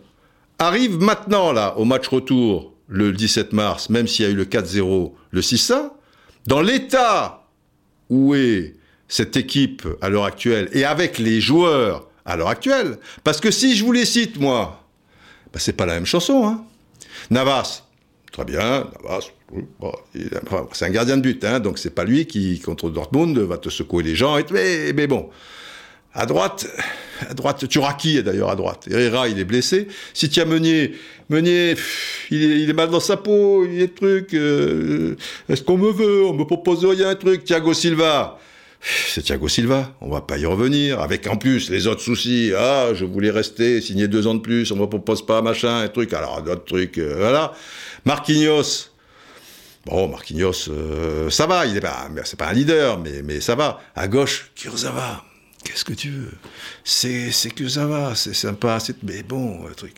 arrive 0.57 0.99
maintenant, 0.99 1.51
là, 1.51 1.77
au 1.77 1.85
match 1.85 2.07
retour, 2.07 2.73
le 2.87 3.11
17 3.11 3.53
mars, 3.53 3.89
même 3.89 4.07
s'il 4.07 4.25
y 4.25 4.27
a 4.27 4.31
eu 4.31 4.35
le 4.35 4.45
4-0, 4.45 5.11
le 5.31 5.41
6-1, 5.41 5.91
dans 6.47 6.61
l'état 6.61 7.47
où 8.09 8.33
est 8.33 8.75
cette 9.07 9.37
équipe 9.37 9.87
à 10.01 10.09
l'heure 10.09 10.25
actuelle, 10.25 10.69
et 10.71 10.83
avec 10.85 11.19
les 11.19 11.41
joueurs 11.41 12.08
à 12.25 12.36
l'heure 12.36 12.49
actuelle. 12.49 12.97
Parce 13.23 13.39
que 13.39 13.51
si 13.51 13.75
je 13.75 13.84
vous 13.84 13.91
les 13.91 14.05
cite, 14.05 14.39
moi, 14.39 14.84
bah, 15.53 15.60
c'est 15.60 15.73
pas 15.73 15.86
la 15.86 15.93
même 15.93 16.05
chanson. 16.05 16.47
Hein. 16.47 16.63
Navas, 17.29 17.84
très 18.32 18.45
bien, 18.45 18.88
Navas, 19.03 19.29
c'est 20.73 20.86
un 20.86 20.89
gardien 20.89 21.17
de 21.17 21.21
but, 21.21 21.43
hein, 21.43 21.60
donc 21.60 21.79
c'est 21.79 21.89
pas 21.93 22.03
lui 22.03 22.25
qui, 22.27 22.60
contre 22.60 22.89
Dortmund, 22.89 23.38
va 23.38 23.58
te 23.58 23.69
secouer 23.69 24.03
les 24.03 24.15
gens. 24.15 24.38
Et, 24.38 24.45
mais, 24.51 24.93
mais 24.93 25.08
bon, 25.08 25.29
à 26.13 26.25
droite, 26.25 26.67
à 27.29 27.34
droite, 27.34 27.67
Turaki 27.67 28.17
est 28.17 28.23
d'ailleurs 28.23 28.49
à 28.49 28.55
droite. 28.55 28.88
Herrera, 28.89 29.27
il 29.27 29.39
est 29.39 29.45
blessé. 29.45 29.88
Si 30.13 30.29
tu 30.29 30.43
Meunier, 30.43 30.95
Meunier, 31.29 31.75
il 32.32 32.69
est, 32.69 32.73
mal 32.73 32.89
dans 32.89 32.99
sa 32.99 33.17
peau, 33.17 33.65
il 33.65 33.82
est 33.82 33.95
truc. 33.95 34.34
Euh, 34.34 35.15
est-ce 35.47 35.62
qu'on 35.62 35.77
me 35.77 35.91
veut? 35.91 36.25
On 36.25 36.34
me 36.34 36.45
propose 36.45 36.84
rien, 36.84 37.10
un 37.10 37.15
truc. 37.15 37.43
Thiago 37.43 37.73
Silva, 37.73 38.39
c'est 38.81 39.23
Thiago 39.23 39.47
Silva, 39.47 39.93
on 40.01 40.09
va 40.09 40.21
pas 40.21 40.37
y 40.37 40.45
revenir, 40.45 41.01
avec 41.01 41.27
en 41.27 41.35
plus 41.35 41.69
les 41.69 41.87
autres 41.87 42.01
soucis, 42.01 42.51
ah, 42.57 42.89
je 42.93 43.05
voulais 43.05 43.31
rester, 43.31 43.81
signer 43.81 44.07
deux 44.07 44.27
ans 44.27 44.35
de 44.35 44.39
plus, 44.39 44.71
on 44.71 44.77
me 44.77 44.85
propose 44.85 45.25
pas, 45.25 45.41
machin, 45.41 45.79
un 45.79 45.87
truc, 45.89 46.13
alors 46.13 46.41
d'autres 46.41 46.65
trucs, 46.65 46.97
euh, 46.97 47.15
voilà. 47.17 47.53
Marquinhos, 48.05 48.89
bon, 49.85 50.07
Marquinhos, 50.07 50.69
euh, 50.69 51.29
ça 51.29 51.45
va, 51.45 51.65
il 51.65 51.75
est 51.75 51.81
pas, 51.81 52.07
c'est 52.23 52.39
pas 52.39 52.47
un 52.47 52.53
leader, 52.53 52.99
mais, 52.99 53.21
mais 53.21 53.41
ça 53.41 53.55
va. 53.55 53.81
À 53.95 54.07
gauche, 54.07 54.51
Kurzawa, 54.55 55.25
qu'est-ce 55.65 55.83
que 55.83 55.93
tu 55.93 56.09
veux? 56.11 56.31
C'est, 56.85 57.31
c'est 57.31 57.51
c'est 58.15 58.33
sympa, 58.33 58.79
c'est, 58.79 59.03
mais 59.03 59.23
bon, 59.23 59.59
truc. 59.75 59.95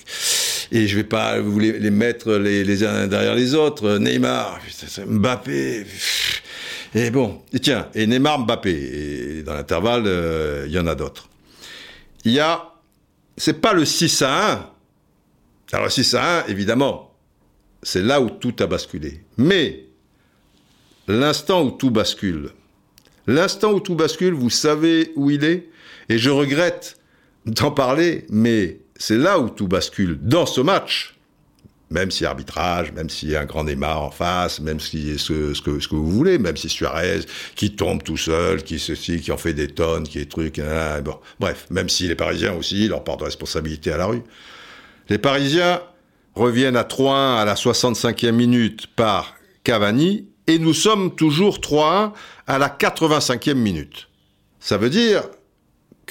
Et 0.71 0.87
je 0.87 0.95
vais 0.95 1.03
pas 1.03 1.39
vous 1.39 1.59
les, 1.59 1.91
mettre 1.91 2.33
les 2.33 2.83
uns 2.83 3.05
derrière 3.07 3.35
les 3.35 3.53
autres, 3.53 3.97
Neymar, 3.97 4.59
Mbappé, 5.05 5.85
et 6.93 7.09
bon, 7.09 7.41
et 7.53 7.59
tiens, 7.59 7.87
et 7.93 8.05
Neymar 8.05 8.39
Mbappé, 8.39 8.71
et 8.71 9.43
dans 9.43 9.53
l'intervalle, 9.53 10.03
euh, 10.05 10.65
il 10.67 10.73
y 10.73 10.79
en 10.79 10.87
a 10.87 10.95
d'autres. 10.95 11.29
Il 12.25 12.33
y 12.33 12.39
a, 12.39 12.73
c'est 13.37 13.61
pas 13.61 13.73
le 13.73 13.85
6 13.85 14.21
à 14.21 14.53
1. 14.53 14.69
Alors 15.73 15.85
le 15.85 15.91
6 15.91 16.15
à 16.15 16.43
1, 16.43 16.47
évidemment, 16.47 17.15
c'est 17.81 18.01
là 18.01 18.21
où 18.21 18.29
tout 18.29 18.55
a 18.59 18.67
basculé. 18.67 19.23
Mais 19.37 19.85
l'instant 21.07 21.63
où 21.63 21.71
tout 21.71 21.91
bascule, 21.91 22.49
l'instant 23.25 23.71
où 23.71 23.79
tout 23.79 23.95
bascule, 23.95 24.33
vous 24.33 24.49
savez 24.49 25.11
où 25.15 25.31
il 25.31 25.43
est 25.43 25.69
Et 26.09 26.17
je 26.17 26.29
regrette 26.29 26.99
d'en 27.45 27.71
parler, 27.71 28.25
mais 28.29 28.81
c'est 28.97 29.17
là 29.17 29.39
où 29.39 29.49
tout 29.49 29.67
bascule 29.67 30.19
dans 30.21 30.45
ce 30.45 30.61
match 30.61 31.17
même 31.91 32.09
si 32.09 32.25
arbitrage, 32.25 32.91
même 32.93 33.09
s'il 33.09 33.29
y 33.29 33.35
a 33.35 33.41
un 33.41 33.45
grand 33.45 33.65
Neymar 33.65 34.01
en 34.01 34.11
face, 34.11 34.59
même 34.59 34.79
si 34.79 35.19
ce, 35.19 35.53
ce, 35.53 35.61
que, 35.61 35.79
ce 35.79 35.87
que 35.87 35.95
vous 35.95 36.09
voulez, 36.09 36.39
même 36.39 36.57
si 36.57 36.69
Suarez 36.69 37.19
qui 37.55 37.75
tombe 37.75 38.01
tout 38.01 38.17
seul, 38.17 38.63
qui 38.63 38.79
ceci, 38.79 39.19
qui 39.19 39.31
en 39.31 39.37
fait 39.37 39.53
des 39.53 39.67
tonnes, 39.67 40.07
qui 40.07 40.19
est 40.19 40.31
truc, 40.31 40.59
hein, 40.59 41.01
bon, 41.01 41.17
bref, 41.39 41.67
même 41.69 41.89
si 41.89 42.07
les 42.07 42.15
Parisiens 42.15 42.53
aussi, 42.53 42.87
leur 42.87 43.03
part 43.03 43.17
de 43.17 43.25
responsabilité 43.25 43.91
à 43.91 43.97
la 43.97 44.05
rue. 44.05 44.23
Les 45.09 45.17
Parisiens 45.17 45.81
reviennent 46.33 46.77
à 46.77 46.83
3-1 46.83 47.41
à 47.41 47.45
la 47.45 47.55
65e 47.55 48.31
minute 48.31 48.87
par 48.95 49.35
Cavani, 49.63 50.27
et 50.47 50.57
nous 50.57 50.73
sommes 50.73 51.15
toujours 51.15 51.59
3-1 51.59 52.13
à 52.47 52.57
la 52.57 52.69
85e 52.69 53.53
minute. 53.53 54.07
Ça 54.59 54.77
veut 54.77 54.89
dire 54.89 55.23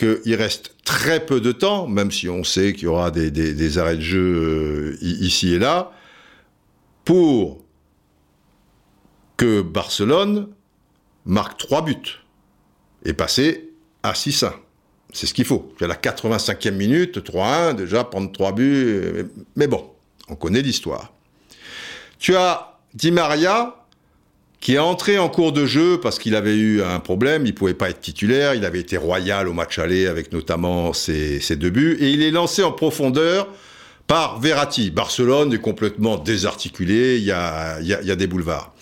qu'il 0.01 0.35
reste 0.35 0.77
très 0.85 1.25
peu 1.25 1.41
de 1.41 1.53
temps, 1.53 1.87
même 1.87 2.11
si 2.11 2.29
on 2.29 2.45
sait 2.45 2.73
qu'il 2.73 2.85
y 2.85 2.87
aura 2.87 3.11
des, 3.11 3.79
arrêts 3.79 3.97
de 3.97 4.01
jeu 4.01 4.19
euh, 4.21 4.99
ici 5.03 5.55
et 5.55 5.59
là, 5.59 5.93
pour 7.05 7.63
que 9.37 9.63
Barcelone 9.63 10.49
marque 11.25 11.59
trois 11.59 11.83
buts 11.83 12.25
et 13.05 13.13
passer 13.13 13.71
à 14.03 14.13
6-1. 14.13 14.53
C'est 15.13 15.27
ce 15.27 15.35
qu'il 15.35 15.45
faut. 15.45 15.73
À 15.81 15.87
la 15.87 15.97
85e 15.97 16.73
minute, 16.73 17.19
3-1, 17.19 17.75
déjà 17.75 18.05
prendre 18.05 18.31
trois 18.33 18.53
buts. 18.53 19.27
Mais 19.57 19.67
bon, 19.67 19.91
on 20.29 20.37
connaît 20.37 20.63
l'histoire. 20.63 21.13
Tu 22.19 22.37
as 22.37 22.79
Di 22.95 23.13
Maria, 23.13 23.80
qui 24.61 24.75
est 24.75 24.79
entré 24.79 25.19
en 25.19 25.29
cours 25.29 25.53
de 25.53 25.65
jeu 25.65 25.99
parce 26.01 26.19
qu'il 26.19 26.35
avait 26.35 26.57
eu 26.57 26.83
un 26.83 27.01
problème, 27.01 27.47
il 27.47 27.55
pouvait 27.55 27.75
pas 27.75 27.89
être 27.89 28.01
titulaire, 28.01 28.55
il 28.55 28.65
avait 28.67 28.81
été 28.81 28.99
royal 28.99 29.49
au 29.49 29.55
match 29.55 29.79
aller 29.79 30.07
avec 30.07 30.33
notamment 30.33 30.93
ses, 30.93 31.41
deux 31.57 31.71
buts, 31.71 31.97
et 31.99 32.11
il 32.11 32.23
est 32.23 32.31
lancé 32.31 32.63
en 32.63 32.73
profondeur 32.73 33.49
par 34.07 34.39
Verratti. 34.39 34.91
Barcelone 34.91 35.55
est 35.55 35.61
complètement 35.61 36.19
désarticulé, 36.19 37.17
il 37.17 37.25
y 37.25 37.33
a, 37.33 37.81
des 38.17 38.27
boulevards. 38.27 38.75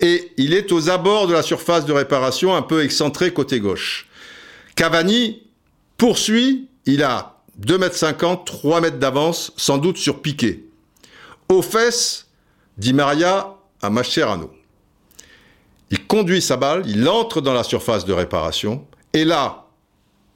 Et 0.00 0.32
il 0.38 0.54
est 0.54 0.72
aux 0.72 0.88
abords 0.88 1.26
de 1.26 1.34
la 1.34 1.42
surface 1.42 1.84
de 1.84 1.92
réparation, 1.92 2.56
un 2.56 2.62
peu 2.62 2.82
excentré 2.82 3.32
côté 3.32 3.60
gauche. 3.60 4.08
Cavani 4.76 5.42
poursuit, 5.98 6.68
il 6.86 7.02
a 7.02 7.36
2 7.58 7.76
mètres 7.76 7.96
50, 7.96 8.46
3 8.46 8.80
mètres 8.80 8.98
d'avance, 8.98 9.52
sans 9.58 9.76
doute 9.76 9.98
sur 9.98 10.22
Piqué. 10.22 10.64
Aux 11.50 11.60
fesses, 11.60 12.28
dit 12.78 12.94
Maria 12.94 13.54
à 13.82 13.90
Mascherano. 13.90 14.50
Il 15.92 16.06
conduit 16.06 16.40
sa 16.40 16.56
balle, 16.56 16.82
il 16.86 17.06
entre 17.06 17.42
dans 17.42 17.52
la 17.52 17.62
surface 17.62 18.06
de 18.06 18.14
réparation, 18.14 18.86
et 19.12 19.26
là, 19.26 19.66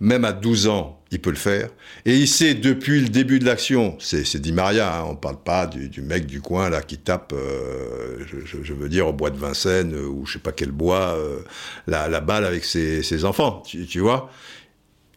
même 0.01 0.27
à 0.27 0.33
12 0.33 0.69
ans, 0.69 1.01
il 1.11 1.19
peut 1.21 1.31
le 1.31 1.37
faire. 1.37 1.71
Et 2.05 2.15
il 2.15 2.29
sait 2.29 2.53
depuis 2.53 3.01
le 3.01 3.09
début 3.09 3.39
de 3.39 3.47
l'action, 3.47 3.97
c'est 3.99 4.37
Di 4.37 4.53
Maria, 4.53 4.99
hein, 4.99 5.05
on 5.07 5.13
ne 5.13 5.17
parle 5.17 5.43
pas 5.43 5.67
du, 5.67 6.03
mec 6.03 6.27
du 6.27 6.43
coin 6.43 6.69
là 6.69 6.83
qui 6.83 6.99
tape, 6.99 7.33
euh, 7.33 8.19
je, 8.29 8.73
veux 8.75 8.91
dire, 8.91 9.07
au 9.07 9.15
bois 9.15 9.31
de 9.31 9.39
Vincennes 9.39 9.95
ou 9.95 10.27
je 10.27 10.35
sais 10.35 10.39
pas 10.39 10.53
quel 10.53 10.73
bois, 10.73 11.17
euh, 11.17 11.39
la, 11.87 12.21
balle 12.21 12.45
avec 12.45 12.65
ses, 12.65 13.25
enfants, 13.25 13.63
tu, 13.65 14.01
vois. 14.01 14.31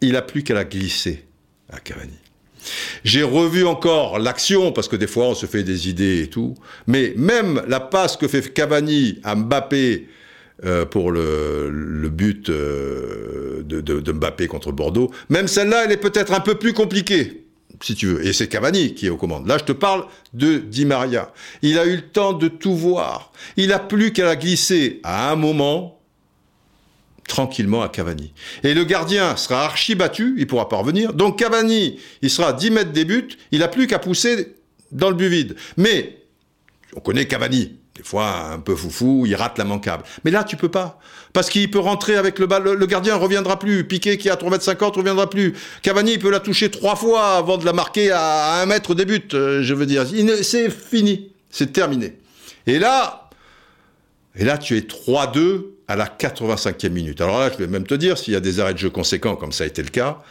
Il 0.00 0.16
a 0.16 0.22
plus 0.22 0.42
qu'à 0.42 0.54
la 0.54 0.64
glisser 0.64 1.26
à 1.70 1.80
Cavani. 1.80 2.16
J'ai 3.04 3.22
revu 3.22 3.66
encore 3.66 4.18
l'action, 4.18 4.72
parce 4.72 4.88
que 4.88 4.96
des 4.96 5.06
fois 5.06 5.26
on 5.26 5.34
se 5.34 5.44
fait 5.44 5.64
des 5.64 5.90
idées 5.90 6.22
et 6.22 6.30
tout, 6.30 6.54
mais 6.86 7.12
même 7.16 7.62
la 7.68 7.80
passe 7.80 8.16
que 8.16 8.26
fait 8.26 8.54
Cavani 8.54 9.18
à 9.22 9.34
Mbappé 9.34 10.08
euh, 10.64 10.84
pour 10.84 11.10
le, 11.10 12.08
but 12.10 12.50
euh, 12.50 13.62
de, 13.62 14.12
Mbappé 14.12 14.46
contre 14.46 14.72
Bordeaux. 14.72 15.10
Même 15.30 15.48
celle-là, 15.48 15.84
elle 15.86 15.92
est 15.92 15.96
peut-être 15.96 16.34
un 16.34 16.40
peu 16.40 16.56
plus 16.56 16.74
compliquée, 16.74 17.44
si 17.80 17.94
tu 17.94 18.06
veux. 18.06 18.26
Et 18.26 18.34
c'est 18.34 18.48
Cavani 18.48 18.94
qui 18.94 19.06
est 19.06 19.10
aux 19.10 19.16
commandes. 19.16 19.46
Là, 19.46 19.56
je 19.58 19.64
te 19.64 19.72
parle 19.72 20.04
de 20.34 20.58
Di 20.58 20.84
Maria. 20.84 21.32
Il 21.62 21.78
a 21.78 21.86
eu 21.86 21.96
le 21.96 22.02
temps 22.02 22.34
de 22.34 22.48
tout 22.48 22.74
voir. 22.74 23.32
Il 23.56 23.68
n'a 23.68 23.78
plus 23.78 24.12
qu'à 24.12 24.26
la 24.26 24.36
glisser 24.36 25.00
à 25.02 25.32
un 25.32 25.36
moment 25.36 25.98
tranquillement 27.26 27.80
à 27.82 27.88
Cavani. 27.88 28.34
Et 28.62 28.74
le 28.74 28.84
gardien 28.84 29.36
sera 29.36 29.64
archi 29.64 29.94
battu, 29.94 30.34
il 30.36 30.46
pourra 30.46 30.68
pas 30.68 30.76
revenir. 30.76 31.14
Donc 31.14 31.38
Cavani, 31.38 31.98
il 32.20 32.28
sera 32.28 32.48
à 32.48 32.52
10 32.52 32.70
mètres 32.70 32.92
des 32.92 33.06
buts, 33.06 33.28
il 33.50 33.60
n'a 33.60 33.68
plus 33.68 33.86
qu'à 33.86 33.98
pousser 33.98 34.56
dans 34.92 35.08
le 35.08 35.16
but 35.16 35.28
vide. 35.28 35.56
Mais, 35.78 36.18
on 36.94 37.00
connaît 37.00 37.26
Cavani, 37.26 37.79
des 38.00 38.08
fois, 38.08 38.52
un 38.52 38.60
peu 38.60 38.74
foufou, 38.74 39.24
il 39.26 39.34
rate 39.34 39.58
la 39.58 39.64
manquable. 39.64 40.04
Mais 40.24 40.30
là, 40.30 40.42
tu 40.42 40.56
peux 40.56 40.70
pas. 40.70 40.98
Parce 41.34 41.50
qu'il 41.50 41.70
peut 41.70 41.78
rentrer 41.78 42.16
avec 42.16 42.38
le 42.38 42.46
ballon. 42.46 42.72
Le 42.72 42.86
gardien 42.86 43.14
ne 43.18 43.20
reviendra 43.20 43.58
plus. 43.58 43.86
Piqué, 43.86 44.16
qui 44.16 44.30
a 44.30 44.36
3 44.36 44.50
mètres 44.50 44.64
50, 44.64 44.96
reviendra 44.96 45.28
plus. 45.28 45.52
Cavani, 45.82 46.12
il 46.12 46.18
peut 46.18 46.30
la 46.30 46.40
toucher 46.40 46.70
trois 46.70 46.96
fois 46.96 47.36
avant 47.36 47.58
de 47.58 47.66
la 47.66 47.74
marquer 47.74 48.10
à 48.10 48.62
1 48.62 48.66
mètre 48.66 48.94
des 48.94 49.04
buts, 49.04 49.20
euh, 49.34 49.62
je 49.62 49.74
veux 49.74 49.84
dire. 49.84 50.06
C'est 50.42 50.70
fini. 50.70 51.30
c'est 51.50 51.74
terminé. 51.74 52.16
Et 52.66 52.78
là, 52.78 53.28
et 54.34 54.44
là, 54.44 54.56
tu 54.56 54.78
es 54.78 54.80
3-2 54.80 55.64
à 55.86 55.96
la 55.96 56.06
85e 56.06 56.88
minute. 56.88 57.20
Alors 57.20 57.38
là, 57.38 57.50
je 57.52 57.58
vais 57.58 57.66
même 57.66 57.86
te 57.86 57.94
dire, 57.94 58.16
s'il 58.16 58.32
y 58.32 58.36
a 58.36 58.40
des 58.40 58.60
arrêts 58.60 58.72
de 58.72 58.78
jeu 58.78 58.88
conséquents, 58.88 59.36
comme 59.36 59.52
ça 59.52 59.64
a 59.64 59.66
été 59.66 59.82
le 59.82 59.90
cas, 59.90 60.22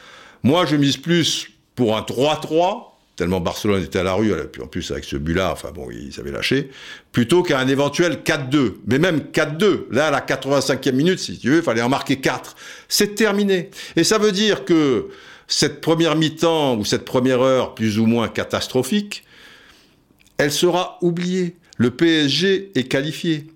moi, 0.42 0.66
je 0.66 0.76
mise 0.76 0.98
plus 0.98 1.52
pour 1.76 1.96
un 1.96 2.02
3-3, 2.02 2.94
tellement 3.20 3.42
Barcelone 3.42 3.84
était 3.84 4.00
à 4.00 4.04
la 4.04 4.14
rue, 4.14 4.32
puis 4.50 4.62
en 4.62 4.68
plus 4.68 4.92
avec 4.92 5.04
ce 5.04 5.18
but-là, 5.18 5.52
enfin 5.52 5.72
bon, 5.72 5.90
ils 5.92 6.18
avaient 6.22 6.32
lâché, 6.32 6.70
plutôt 7.12 7.44
qu'un 7.44 7.68
éventuel 7.68 8.20
4-2. 8.24 8.76
Mais 8.88 8.98
même 8.98 9.20
4-2, 9.34 9.88
là, 9.92 10.08
à 10.08 10.12
la 10.12 10.22
85e 10.22 10.94
minute, 10.94 11.20
si 11.20 11.38
tu 11.38 11.50
veux, 11.50 11.58
il 11.58 11.62
fallait 11.62 11.82
en 11.82 11.90
marquer 11.90 12.22
4. 12.22 12.56
C'est 12.88 13.16
terminé. 13.16 13.72
Et 13.98 14.06
ça 14.06 14.20
veut 14.20 14.32
dire 14.32 14.64
que 14.64 15.10
cette 15.48 15.82
première 15.82 16.16
mi-temps, 16.16 16.78
ou 16.78 16.86
cette 16.86 17.04
première 17.04 17.42
heure 17.42 17.76
plus 17.76 18.00
ou 18.00 18.06
moins 18.06 18.30
catastrophique, 18.30 19.26
elle 20.38 20.52
sera 20.52 20.98
oubliée. 21.02 21.58
Le 21.76 21.92
PSG 21.92 22.72
est 22.74 22.86
qualifié. 22.86 23.48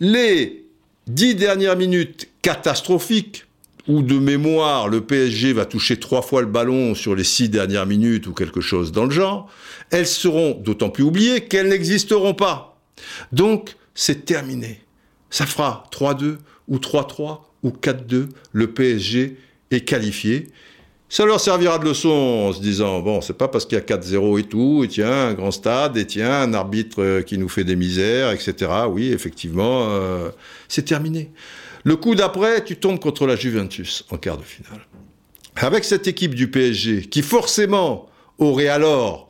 Les 0.00 0.64
dix 1.06 1.36
dernières 1.36 1.76
minutes 1.76 2.28
catastrophiques, 2.42 3.44
où 3.88 4.02
de 4.02 4.18
mémoire 4.18 4.88
le 4.88 5.00
PSG 5.00 5.52
va 5.52 5.66
toucher 5.66 5.98
trois 5.98 6.22
fois 6.22 6.40
le 6.40 6.46
ballon 6.46 6.94
sur 6.94 7.14
les 7.14 7.24
six 7.24 7.48
dernières 7.48 7.86
minutes 7.86 8.26
ou 8.26 8.32
quelque 8.32 8.60
chose 8.60 8.92
dans 8.92 9.04
le 9.04 9.10
genre, 9.10 9.50
elles 9.90 10.06
seront 10.06 10.52
d'autant 10.52 10.90
plus 10.90 11.04
oubliées 11.04 11.42
qu'elles 11.42 11.68
n'existeront 11.68 12.34
pas. 12.34 12.80
Donc, 13.32 13.76
c'est 13.94 14.24
terminé. 14.24 14.80
Ça 15.30 15.46
fera 15.46 15.84
3-2 15.92 16.36
ou 16.68 16.76
3-3 16.78 17.40
ou 17.62 17.70
4-2. 17.70 18.28
Le 18.52 18.66
PSG 18.72 19.36
est 19.70 19.80
qualifié. 19.80 20.48
Ça 21.08 21.26
leur 21.26 21.38
servira 21.38 21.78
de 21.78 21.84
leçon 21.84 22.08
en 22.08 22.52
se 22.52 22.60
disant, 22.60 23.00
bon, 23.00 23.20
c'est 23.20 23.38
pas 23.38 23.46
parce 23.46 23.66
qu'il 23.66 23.78
y 23.78 23.80
a 23.80 23.84
4-0 23.84 24.40
et 24.40 24.42
tout, 24.44 24.82
et 24.84 24.88
tiens, 24.88 25.28
un 25.28 25.34
grand 25.34 25.52
stade, 25.52 25.96
et 25.96 26.06
tiens, 26.06 26.42
un 26.42 26.54
arbitre 26.54 27.02
euh, 27.02 27.22
qui 27.22 27.38
nous 27.38 27.48
fait 27.48 27.62
des 27.62 27.76
misères, 27.76 28.32
etc. 28.32 28.70
Oui, 28.88 29.12
effectivement, 29.12 29.90
euh, 29.90 30.30
c'est 30.66 30.86
terminé. 30.86 31.30
Le 31.84 31.96
coup 31.96 32.14
d'après, 32.14 32.64
tu 32.64 32.76
tombes 32.76 32.98
contre 32.98 33.26
la 33.26 33.36
Juventus 33.36 34.04
en 34.10 34.16
quart 34.16 34.38
de 34.38 34.42
finale. 34.42 34.80
Avec 35.56 35.84
cette 35.84 36.08
équipe 36.08 36.34
du 36.34 36.50
PSG, 36.50 37.02
qui 37.02 37.22
forcément 37.22 38.08
aurait 38.38 38.68
alors 38.68 39.28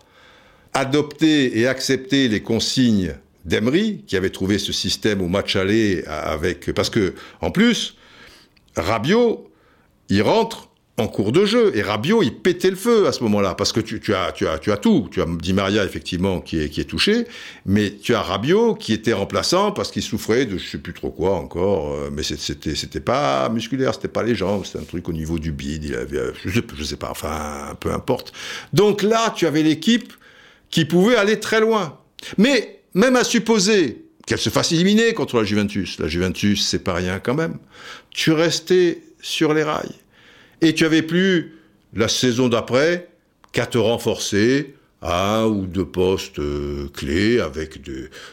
adopté 0.72 1.58
et 1.58 1.66
accepté 1.66 2.28
les 2.28 2.42
consignes 2.42 3.14
d'Emery, 3.44 4.04
qui 4.06 4.16
avait 4.16 4.30
trouvé 4.30 4.58
ce 4.58 4.72
système 4.72 5.20
au 5.20 5.28
match 5.28 5.56
aller 5.56 6.04
avec, 6.06 6.72
parce 6.72 6.90
que, 6.90 7.14
en 7.40 7.50
plus, 7.50 7.96
Rabiot, 8.76 9.50
il 10.08 10.22
rentre 10.22 10.70
en 10.96 11.08
cours 11.08 11.32
de 11.32 11.44
jeu. 11.44 11.72
Et 11.76 11.82
Rabiot, 11.82 12.22
il 12.22 12.34
pétait 12.36 12.70
le 12.70 12.76
feu 12.76 13.06
à 13.06 13.12
ce 13.12 13.22
moment-là, 13.24 13.54
parce 13.54 13.72
que 13.72 13.80
tu, 13.80 13.96
as, 14.14 14.32
tu, 14.32 14.46
as, 14.46 14.58
tu 14.58 14.70
as 14.70 14.76
tout. 14.76 15.08
Tu 15.10 15.20
as 15.20 15.26
Di 15.26 15.52
Maria, 15.52 15.84
effectivement, 15.84 16.40
qui 16.40 16.60
est, 16.60 16.68
qui 16.68 16.80
est 16.80 16.84
touché, 16.84 17.26
mais 17.66 17.96
tu 17.96 18.14
as 18.14 18.22
Rabiot 18.22 18.74
qui 18.74 18.92
était 18.92 19.12
remplaçant 19.12 19.72
parce 19.72 19.90
qu'il 19.90 20.02
souffrait 20.02 20.46
de 20.46 20.56
je 20.56 20.66
sais 20.66 20.78
plus 20.78 20.92
trop 20.92 21.10
quoi 21.10 21.34
encore, 21.34 21.92
euh, 21.92 22.10
mais 22.12 22.22
c'était, 22.22 22.74
c'était 22.76 23.00
pas 23.00 23.48
musculaire, 23.48 23.94
c'était 23.94 24.08
pas 24.08 24.22
les 24.22 24.34
jambes, 24.34 24.64
c'était 24.64 24.78
un 24.78 24.84
truc 24.84 25.08
au 25.08 25.12
niveau 25.12 25.38
du 25.38 25.52
bide, 25.52 25.84
il 25.84 25.94
avait, 25.94 26.32
je 26.44 26.50
sais, 26.50 26.64
je 26.76 26.84
sais 26.84 26.96
pas, 26.96 27.10
enfin, 27.10 27.76
peu 27.80 27.92
importe. 27.92 28.32
Donc 28.72 29.02
là, 29.02 29.32
tu 29.34 29.46
avais 29.46 29.62
l'équipe 29.62 30.12
qui 30.70 30.84
pouvait 30.84 31.16
aller 31.16 31.40
très 31.40 31.60
loin. 31.60 31.98
Mais, 32.38 32.82
même 32.94 33.16
à 33.16 33.24
supposer 33.24 34.04
qu'elle 34.26 34.38
se 34.38 34.50
fasse 34.50 34.72
éliminer 34.72 35.12
contre 35.12 35.38
la 35.38 35.44
Juventus, 35.44 35.98
la 35.98 36.08
Juventus, 36.08 36.66
c'est 36.66 36.82
pas 36.82 36.94
rien 36.94 37.18
quand 37.18 37.34
même, 37.34 37.58
tu 38.10 38.30
restais 38.32 39.02
sur 39.20 39.52
les 39.52 39.64
rails. 39.64 39.94
Et 40.64 40.72
tu 40.72 40.86
avais 40.86 41.02
plus, 41.02 41.58
la 41.92 42.08
saison 42.08 42.48
d'après, 42.48 43.10
qu'à 43.52 43.66
te 43.66 43.76
renforcer 43.76 44.74
un 45.02 45.44
ou 45.44 45.66
deux 45.66 45.84
postes 45.84 46.38
euh, 46.38 46.88
clés 46.94 47.38
avec 47.38 47.80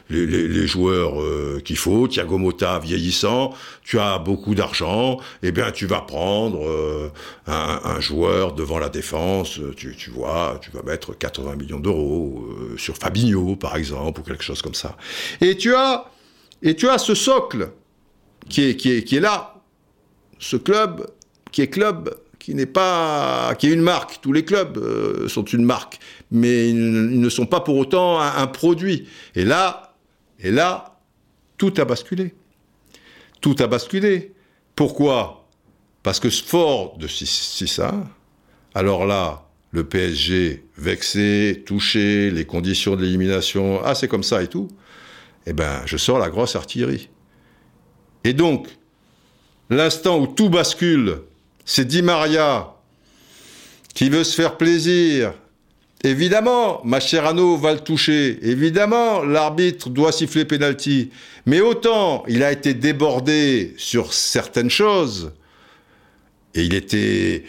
les, 0.09 0.65
joueurs 0.65 1.21
euh, 1.21 1.59
qu'il 1.65 1.75
faut. 1.75 2.07
Thiago 2.07 2.37
Motta 2.37 2.79
vieillissant, 2.79 3.53
tu 3.83 3.99
as 3.99 4.17
beaucoup 4.17 4.55
d'argent, 4.55 5.19
eh 5.43 5.51
bien 5.51 5.71
tu 5.71 5.87
vas 5.87 5.99
prendre 5.99 6.65
euh, 6.65 7.09
un, 7.47 7.99
joueur 7.99 8.53
devant 8.53 8.79
la 8.79 8.87
défense, 8.87 9.59
tu, 9.75 9.93
vois, 10.11 10.57
tu 10.61 10.71
vas 10.71 10.83
mettre 10.83 11.13
80 11.13 11.57
millions 11.57 11.81
d'euros 11.81 12.47
sur 12.77 12.95
Fabinho 12.95 13.57
par 13.57 13.75
exemple 13.75 14.21
ou 14.21 14.23
quelque 14.23 14.43
chose 14.43 14.61
comme 14.61 14.73
ça. 14.73 14.95
Et 15.41 15.57
tu 15.57 15.75
as, 15.75 16.05
et 16.63 16.77
tu 16.77 16.87
as 16.87 16.97
ce 16.97 17.13
socle 17.13 17.71
qui 18.47 18.69
est, 18.69 18.75
qui 18.77 19.03
qui 19.03 19.17
est 19.17 19.21
là, 19.21 19.61
ce 20.39 20.55
club 20.55 21.05
qui 21.51 21.61
est 21.61 21.67
club, 21.67 22.15
qui 22.39 22.55
n'est 22.55 22.65
pas, 22.65 23.53
qui 23.55 23.67
est 23.67 23.73
une 23.73 23.81
marque. 23.81 24.19
Tous 24.21 24.33
les 24.33 24.43
clubs 24.43 24.77
euh, 24.77 25.27
sont 25.27 25.43
une 25.43 25.63
marque, 25.63 25.99
mais 26.31 26.69
ils, 26.69 27.19
ne 27.19 27.29
sont 27.29 27.45
pas 27.45 27.59
pour 27.59 27.77
autant 27.77 28.19
un, 28.19 28.47
produit. 28.47 29.07
Et 29.35 29.45
là, 29.45 29.95
et 30.39 30.49
là, 30.51 30.99
tout 31.57 31.73
a 31.77 31.85
basculé. 31.85 32.33
Tout 33.41 33.55
a 33.59 33.67
basculé. 33.67 34.33
Pourquoi? 34.75 35.47
Parce 36.01 36.19
que 36.19 36.29
fort 36.29 36.97
de 36.97 37.07
ça, 37.07 37.93
alors 38.73 39.05
là, 39.05 39.45
le 39.69 39.83
PSG 39.83 40.65
vexé, 40.77 41.63
touché, 41.65 42.31
les 42.31 42.45
conditions 42.45 42.95
de 42.95 43.03
l'élimination, 43.03 43.81
ah 43.83 43.93
c'est 43.93 44.07
comme 44.07 44.23
ça 44.23 44.41
et 44.41 44.47
tout, 44.47 44.67
eh 45.45 45.53
ben 45.53 45.81
je 45.85 45.97
sors 45.97 46.17
la 46.17 46.29
grosse 46.29 46.55
artillerie. 46.55 47.09
Et 48.23 48.33
donc, 48.33 48.67
l'instant 49.69 50.19
où 50.19 50.27
tout 50.27 50.49
bascule 50.49 51.21
c'est 51.65 51.85
Di 51.85 52.01
Maria 52.01 52.73
qui 53.93 54.09
veut 54.09 54.23
se 54.23 54.35
faire 54.35 54.57
plaisir. 54.57 55.33
Évidemment, 56.03 56.81
Mascherano 56.83 57.57
va 57.57 57.73
le 57.73 57.79
toucher. 57.79 58.39
Évidemment, 58.41 59.23
l'arbitre 59.23 59.89
doit 59.89 60.11
siffler 60.11 60.45
pénalty. 60.45 61.11
Mais 61.45 61.61
autant 61.61 62.23
il 62.27 62.43
a 62.43 62.51
été 62.51 62.73
débordé 62.73 63.73
sur 63.77 64.13
certaines 64.13 64.69
choses, 64.69 65.31
et 66.55 66.63
il 66.63 66.73
était... 66.73 67.43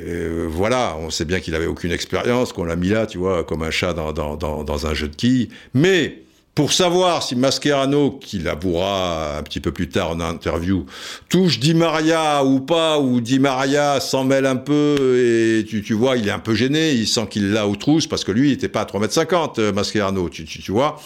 Euh, 0.00 0.46
voilà, 0.48 0.96
on 0.98 1.10
sait 1.10 1.26
bien 1.26 1.38
qu'il 1.38 1.54
avait 1.54 1.66
aucune 1.66 1.92
expérience, 1.92 2.54
qu'on 2.54 2.64
l'a 2.64 2.76
mis 2.76 2.88
là, 2.88 3.06
tu 3.06 3.18
vois, 3.18 3.44
comme 3.44 3.62
un 3.62 3.70
chat 3.70 3.92
dans, 3.92 4.12
dans 4.12 4.86
un 4.86 4.94
jeu 4.94 5.08
de 5.08 5.14
quilles. 5.14 5.50
Mais 5.74 6.22
pour 6.54 6.72
savoir 6.72 7.22
si 7.22 7.34
Mascherano, 7.34 8.10
qui 8.10 8.38
l'avouera 8.38 9.38
un 9.38 9.42
petit 9.42 9.60
peu 9.60 9.72
plus 9.72 9.88
tard 9.88 10.10
en 10.10 10.20
interview, 10.20 10.84
touche 11.30 11.58
Di 11.58 11.72
Maria 11.72 12.44
ou 12.44 12.60
pas, 12.60 12.98
ou 12.98 13.20
Di 13.22 13.38
Maria 13.38 14.00
s'en 14.00 14.24
mêle 14.24 14.44
un 14.44 14.56
peu, 14.56 14.96
et 15.18 15.64
tu, 15.64 15.94
vois, 15.94 16.18
il 16.18 16.28
est 16.28 16.32
un 16.32 16.38
peu 16.38 16.54
gêné, 16.54 16.92
il 16.92 17.06
sent 17.06 17.26
qu'il 17.30 17.52
l'a 17.52 17.66
aux 17.66 17.76
trousses, 17.76 18.06
parce 18.06 18.22
que 18.24 18.32
lui, 18.32 18.48
il 18.48 18.52
n'était 18.52 18.68
pas 18.68 18.82
à 18.82 18.84
3m50, 18.84 19.60
euh, 19.60 19.72
Mascherano, 19.72 20.28
tu, 20.28 20.72
vois, 20.72 21.00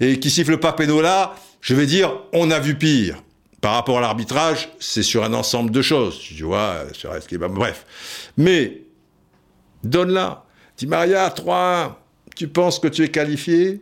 et 0.00 0.20
qui 0.20 0.30
siffle 0.30 0.58
pas 0.58 0.76
là, 1.02 1.34
je 1.60 1.74
vais 1.74 1.86
dire, 1.86 2.12
on 2.32 2.50
a 2.50 2.60
vu 2.60 2.76
pire. 2.76 3.22
Par 3.60 3.74
rapport 3.74 3.98
à 3.98 4.00
l'arbitrage, 4.00 4.68
c'est 4.78 5.02
sur 5.02 5.24
un 5.24 5.34
ensemble 5.34 5.72
de 5.72 5.82
choses, 5.82 6.20
tu 6.20 6.44
vois, 6.44 6.84
sur 6.92 7.10
bref. 7.50 7.84
Mais, 8.36 8.82
donne-la. 9.82 10.44
Di 10.76 10.86
Maria, 10.86 11.28
3-1, 11.28 11.94
tu 12.36 12.46
penses 12.46 12.78
que 12.78 12.86
tu 12.86 13.02
es 13.02 13.08
qualifié? 13.08 13.80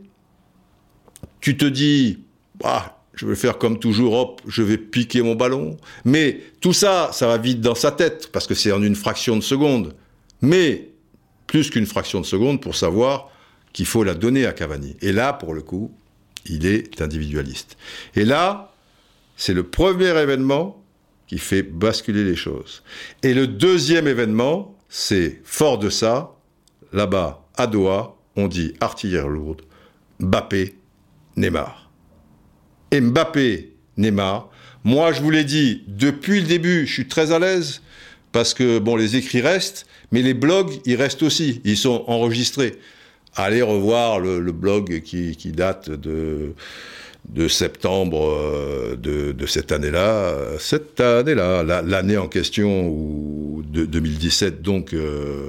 Tu 1.46 1.56
te 1.56 1.64
dis, 1.64 2.18
bah, 2.58 2.98
je 3.14 3.24
vais 3.24 3.36
faire 3.36 3.56
comme 3.56 3.78
toujours, 3.78 4.14
hop, 4.14 4.40
je 4.48 4.64
vais 4.64 4.76
piquer 4.76 5.22
mon 5.22 5.36
ballon. 5.36 5.76
Mais 6.04 6.40
tout 6.60 6.72
ça, 6.72 7.10
ça 7.12 7.28
va 7.28 7.38
vite 7.38 7.60
dans 7.60 7.76
sa 7.76 7.92
tête, 7.92 8.30
parce 8.32 8.48
que 8.48 8.54
c'est 8.56 8.72
en 8.72 8.82
une 8.82 8.96
fraction 8.96 9.36
de 9.36 9.42
seconde. 9.42 9.94
Mais 10.42 10.88
plus 11.46 11.70
qu'une 11.70 11.86
fraction 11.86 12.20
de 12.20 12.26
seconde 12.26 12.60
pour 12.60 12.74
savoir 12.74 13.30
qu'il 13.72 13.86
faut 13.86 14.02
la 14.02 14.14
donner 14.14 14.44
à 14.44 14.52
Cavani. 14.52 14.96
Et 15.02 15.12
là, 15.12 15.32
pour 15.32 15.54
le 15.54 15.62
coup, 15.62 15.92
il 16.46 16.66
est 16.66 17.00
individualiste. 17.00 17.76
Et 18.16 18.24
là, 18.24 18.72
c'est 19.36 19.54
le 19.54 19.62
premier 19.62 20.20
événement 20.20 20.82
qui 21.28 21.38
fait 21.38 21.62
basculer 21.62 22.24
les 22.24 22.34
choses. 22.34 22.82
Et 23.22 23.34
le 23.34 23.46
deuxième 23.46 24.08
événement, 24.08 24.76
c'est 24.88 25.42
fort 25.44 25.78
de 25.78 25.90
ça, 25.90 26.32
là-bas, 26.92 27.46
à 27.56 27.68
Doha, 27.68 28.16
on 28.34 28.48
dit 28.48 28.74
artillère 28.80 29.28
lourde, 29.28 29.62
Mbappé 30.18 30.74
Neymar. 31.36 31.90
Mbappé, 32.92 33.72
Neymar. 33.96 34.50
Moi, 34.84 35.12
je 35.12 35.20
vous 35.20 35.30
l'ai 35.30 35.44
dit, 35.44 35.82
depuis 35.88 36.40
le 36.40 36.46
début, 36.46 36.86
je 36.86 36.92
suis 36.92 37.08
très 37.08 37.32
à 37.32 37.38
l'aise 37.38 37.82
parce 38.32 38.54
que, 38.54 38.78
bon, 38.78 38.96
les 38.96 39.16
écrits 39.16 39.40
restent, 39.40 39.86
mais 40.12 40.22
les 40.22 40.34
blogs, 40.34 40.72
ils 40.84 40.96
restent 40.96 41.22
aussi. 41.22 41.60
Ils 41.64 41.76
sont 41.76 42.04
enregistrés. 42.06 42.76
Allez 43.34 43.62
revoir 43.62 44.20
le, 44.20 44.40
blog 44.52 45.02
qui, 45.02 45.34
date 45.52 45.90
de, 45.90 46.54
septembre 47.48 48.30
euh, 48.30 48.96
de, 48.96 49.46
cette 49.46 49.72
année-là. 49.72 50.34
Cette 50.58 51.00
année-là, 51.00 51.62
l'année 51.82 52.16
en 52.16 52.28
question, 52.28 52.88
ou 52.88 53.62
de 53.66 53.84
2017, 53.84 54.62
donc, 54.62 54.94
euh, 54.94 55.48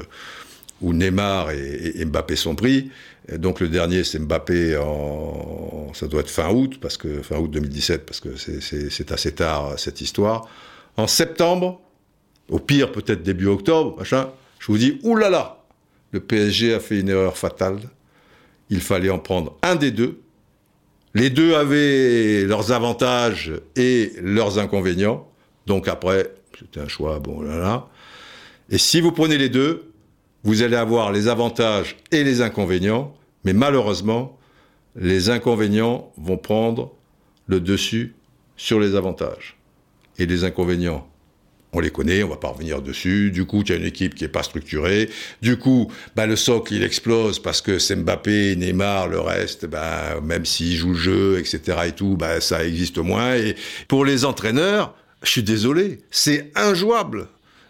où 0.81 0.93
Neymar 0.93 1.51
et 1.51 2.03
Mbappé 2.05 2.35
sont 2.35 2.55
pris 2.55 2.89
donc 3.35 3.59
le 3.59 3.67
dernier, 3.67 4.03
c'est 4.03 4.19
Mbappé, 4.19 4.77
en, 4.77 5.91
ça 5.93 6.07
doit 6.07 6.21
être 6.21 6.29
fin 6.29 6.49
août, 6.51 6.79
parce 6.81 6.97
que 6.97 7.21
fin 7.21 7.37
août 7.37 7.49
2017, 7.49 8.05
parce 8.05 8.19
que 8.19 8.29
c'est 8.37 9.11
assez 9.11 9.33
tard 9.33 9.77
cette 9.77 10.01
histoire. 10.01 10.47
En 10.95 11.07
septembre, 11.07 11.81
au 12.49 12.59
pire 12.59 12.91
peut-être 12.91 13.23
début 13.23 13.47
octobre, 13.47 13.97
machin, 13.97 14.29
je 14.59 14.67
vous 14.67 14.77
dis, 14.77 14.99
oulala, 15.03 15.63
le 16.11 16.19
PSG 16.19 16.73
a 16.73 16.79
fait 16.79 16.99
une 16.99 17.09
erreur 17.09 17.37
fatale. 17.37 17.79
Il 18.69 18.81
fallait 18.81 19.09
en 19.09 19.19
prendre 19.19 19.57
un 19.61 19.75
des 19.75 19.91
deux, 19.91 20.21
Les 21.13 21.31
deux 21.31 21.55
avaient 21.55 22.43
leurs 22.45 22.71
avantages 22.71 23.51
et 23.75 24.13
leurs 24.21 24.59
inconvénients. 24.59 25.27
Donc 25.65 25.87
après, 25.87 26.31
c'était 26.59 26.79
un 26.79 26.87
choix, 26.87 27.19
bon 27.19 27.41
là 27.41 27.57
là. 27.57 27.87
Et 28.69 28.77
si 28.77 29.01
vous 29.01 29.11
prenez 29.11 29.39
les 29.39 29.49
deux, 29.49 29.91
vous 30.43 30.61
allez 30.61 30.75
avoir 30.75 31.11
les 31.11 31.27
avantages 31.27 31.97
et 32.11 32.23
les 32.23 32.41
inconvénients, 32.41 33.15
mais 33.43 33.53
malheureusement, 33.53 34.37
les 34.95 35.29
inconvénients 35.29 36.11
vont 36.17 36.37
prendre 36.37 36.93
le 37.45 37.59
dessus 37.59 38.15
sur 38.57 38.79
les 38.79 38.95
avantages. 38.95 39.57
Et 40.17 40.25
les 40.25 40.43
inconvénients, 40.43 41.07
on 41.73 41.79
les 41.79 41.91
connaît, 41.91 42.23
on 42.23 42.29
va 42.29 42.37
pas 42.37 42.47
revenir 42.49 42.81
dessus. 42.81 43.29
Du 43.31 43.45
coup, 43.45 43.63
tu 43.63 43.73
as 43.73 43.75
une 43.75 43.85
équipe 43.85 44.15
qui 44.15 44.23
est 44.23 44.29
pas 44.29 44.43
structurée. 44.43 45.09
Du 45.41 45.57
coup, 45.57 45.91
bah, 46.15 46.25
le 46.25 46.35
socle, 46.35 46.73
il 46.73 46.83
explose 46.83 47.39
parce 47.39 47.61
que 47.61 47.77
c'est 47.77 47.95
Mbappé, 47.95 48.55
Neymar, 48.55 49.07
le 49.07 49.19
reste, 49.19 49.67
bah, 49.67 50.19
même 50.21 50.45
s'ils 50.45 50.75
jouent 50.75 50.95
jeu, 50.95 51.37
etc. 51.39 51.77
et 51.87 51.91
tout, 51.91 52.17
bah, 52.17 52.41
ça 52.41 52.65
existe 52.65 52.97
moins. 52.97 53.35
Et 53.35 53.55
pour 53.87 54.05
les 54.05 54.25
entraîneurs, 54.25 54.95
je 55.21 55.29
suis 55.29 55.43
désolé, 55.43 55.99
c'est 56.09 56.51
injouable 56.55 57.27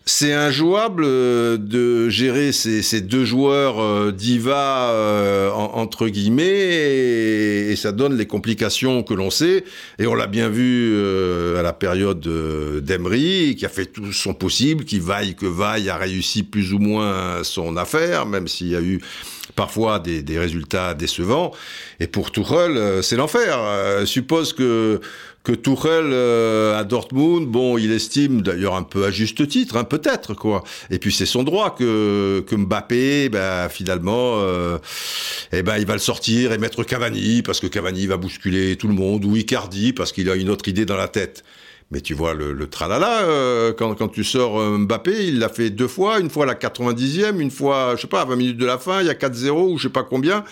c'est 0.07 0.31
injouable 0.31 1.03
euh, 1.05 1.57
de 1.57 2.07
gérer 2.07 2.53
ces, 2.53 3.01
deux 3.01 3.25
joueurs 3.25 3.81
euh, 3.81 4.13
divas 4.13 4.91
euh, 4.91 5.51
entre 5.51 6.07
guillemets 6.07 6.45
et, 7.71 7.75
ça 7.75 7.91
donne 7.91 8.17
les 8.17 8.25
complications 8.25 9.03
que 9.03 9.13
l'on 9.13 9.29
sait 9.29 9.65
et 9.99 10.07
on 10.07 10.15
l'a 10.15 10.27
bien 10.27 10.47
vu 10.49 10.97
à 11.57 11.61
la 11.61 11.73
période 11.73 12.21
d'Emery 12.83 13.55
qui 13.55 13.65
a 13.65 13.69
fait 13.69 13.85
tout 13.85 14.13
son 14.13 14.33
possible, 14.33 14.85
qui 14.85 14.99
vaille 14.99 15.35
que 15.35 15.45
vaille 15.45 15.89
a 15.89 15.97
réussi 15.97 16.41
plus 16.41 16.73
ou 16.73 16.79
moins 16.79 17.43
son 17.43 17.77
affaire, 17.77 18.25
même 18.25 18.47
s'il 18.47 18.69
y 18.69 18.75
a 18.75 18.81
eu 18.81 18.99
parfois 19.55 19.99
des, 19.99 20.23
des, 20.23 20.39
résultats 20.39 20.95
décevants. 20.95 21.51
Et 21.99 22.07
pour 22.07 22.31
Tuchel, 22.31 23.03
c'est 23.03 23.15
l'enfer. 23.15 23.59
suppose 24.07 24.53
que 24.53 25.01
que 25.47 25.53
Tuchel 25.53 26.09
euh, 26.11 26.77
à 26.77 26.83
Dortmund, 26.83 27.47
bon, 27.47 27.77
il 27.77 27.93
estime 27.93 28.41
d'ailleurs 28.41 28.75
un 28.75 28.83
peu 28.83 29.05
à 29.05 29.11
juste 29.11 29.47
titre, 29.47 29.77
hein, 29.77 29.85
peut-être 29.85 30.33
quoi. 30.33 30.61
Et 30.89 30.99
puis 30.99 31.13
c'est 31.13 31.25
son 31.25 31.43
droit 31.43 31.73
que 31.73 32.43
que 32.45 32.53
Mbappé, 32.53 33.29
ben 33.29 33.69
finalement, 33.69 34.41
euh, 34.41 34.77
eh 35.53 35.63
ben 35.63 35.77
il 35.77 35.85
va 35.85 35.93
le 35.93 35.99
sortir 35.99 36.51
et 36.51 36.57
mettre 36.57 36.83
Cavani 36.83 37.43
parce 37.43 37.61
que 37.61 37.67
Cavani 37.67 38.07
va 38.07 38.17
bousculer 38.17 38.75
tout 38.75 38.89
le 38.89 38.93
monde 38.93 39.23
ou 39.23 39.37
Icardi 39.37 39.93
parce 39.93 40.11
qu'il 40.11 40.29
a 40.29 40.35
une 40.35 40.49
autre 40.49 40.67
idée 40.67 40.85
dans 40.85 40.97
la 40.97 41.07
tête. 41.07 41.45
Mais 41.91 42.01
tu 42.01 42.13
vois 42.13 42.33
le, 42.33 42.67
tralala, 42.67 43.21
euh, 43.21 43.71
quand, 43.71 43.95
quand 43.95 44.09
tu 44.09 44.25
sors 44.25 44.59
Mbappé, 44.59 45.27
il 45.27 45.39
l'a 45.39 45.47
fait 45.47 45.69
deux 45.69 45.87
fois, 45.87 46.19
une 46.19 46.29
fois 46.29 46.43
à 46.43 46.47
la 46.47 46.55
90e, 46.55 47.39
une 47.39 47.51
fois, 47.51 47.93
je 47.95 48.01
sais 48.01 48.07
pas, 48.07 48.19
à 48.19 48.25
20 48.25 48.35
minutes 48.35 48.57
de 48.57 48.65
la 48.65 48.77
fin, 48.77 48.99
il 48.99 49.07
y 49.07 49.09
a 49.09 49.13
4-0 49.13 49.51
ou 49.51 49.77
je 49.77 49.83
sais 49.83 49.93
pas 49.93 50.03
combien. 50.03 50.43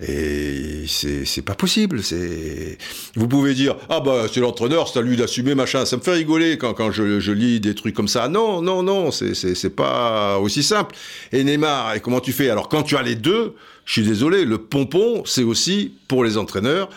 Et 0.00 0.84
c'est 0.88 1.42
pas 1.42 1.54
possible. 1.54 2.02
C'est 2.02 2.78
vous 3.14 3.28
pouvez 3.28 3.54
dire 3.54 3.76
ah 3.88 4.00
bah 4.00 4.26
c'est 4.32 4.40
l'entraîneur, 4.40 4.88
c'est 4.88 4.98
à 4.98 5.02
lui 5.02 5.16
d'assumer 5.16 5.54
machin. 5.54 5.84
Ça 5.86 5.96
me 5.96 6.02
fait 6.02 6.12
rigoler 6.12 6.58
quand 6.58 6.74
quand 6.74 6.90
je, 6.90 7.20
je 7.20 7.32
lis 7.32 7.60
des 7.60 7.74
trucs 7.74 7.94
comme 7.94 8.08
ça. 8.08 8.28
Non 8.28 8.60
non 8.60 8.82
non, 8.82 9.10
c'est 9.10 9.34
c'est 9.34 9.70
pas 9.70 10.38
aussi 10.38 10.62
simple. 10.62 10.96
Et 11.32 11.44
Neymar, 11.44 11.94
et 11.94 12.00
comment 12.00 12.20
tu 12.20 12.32
fais? 12.32 12.50
Alors 12.50 12.68
quand 12.68 12.82
tu 12.82 12.96
as 12.96 13.02
les 13.02 13.14
deux, 13.14 13.54
je 13.84 13.92
suis 13.92 14.02
désolé, 14.02 14.44
le 14.44 14.58
pompon 14.58 15.22
c'est 15.26 15.44
aussi 15.44 15.92
pour 16.08 16.24
les 16.24 16.36
entraîneurs, 16.38 16.88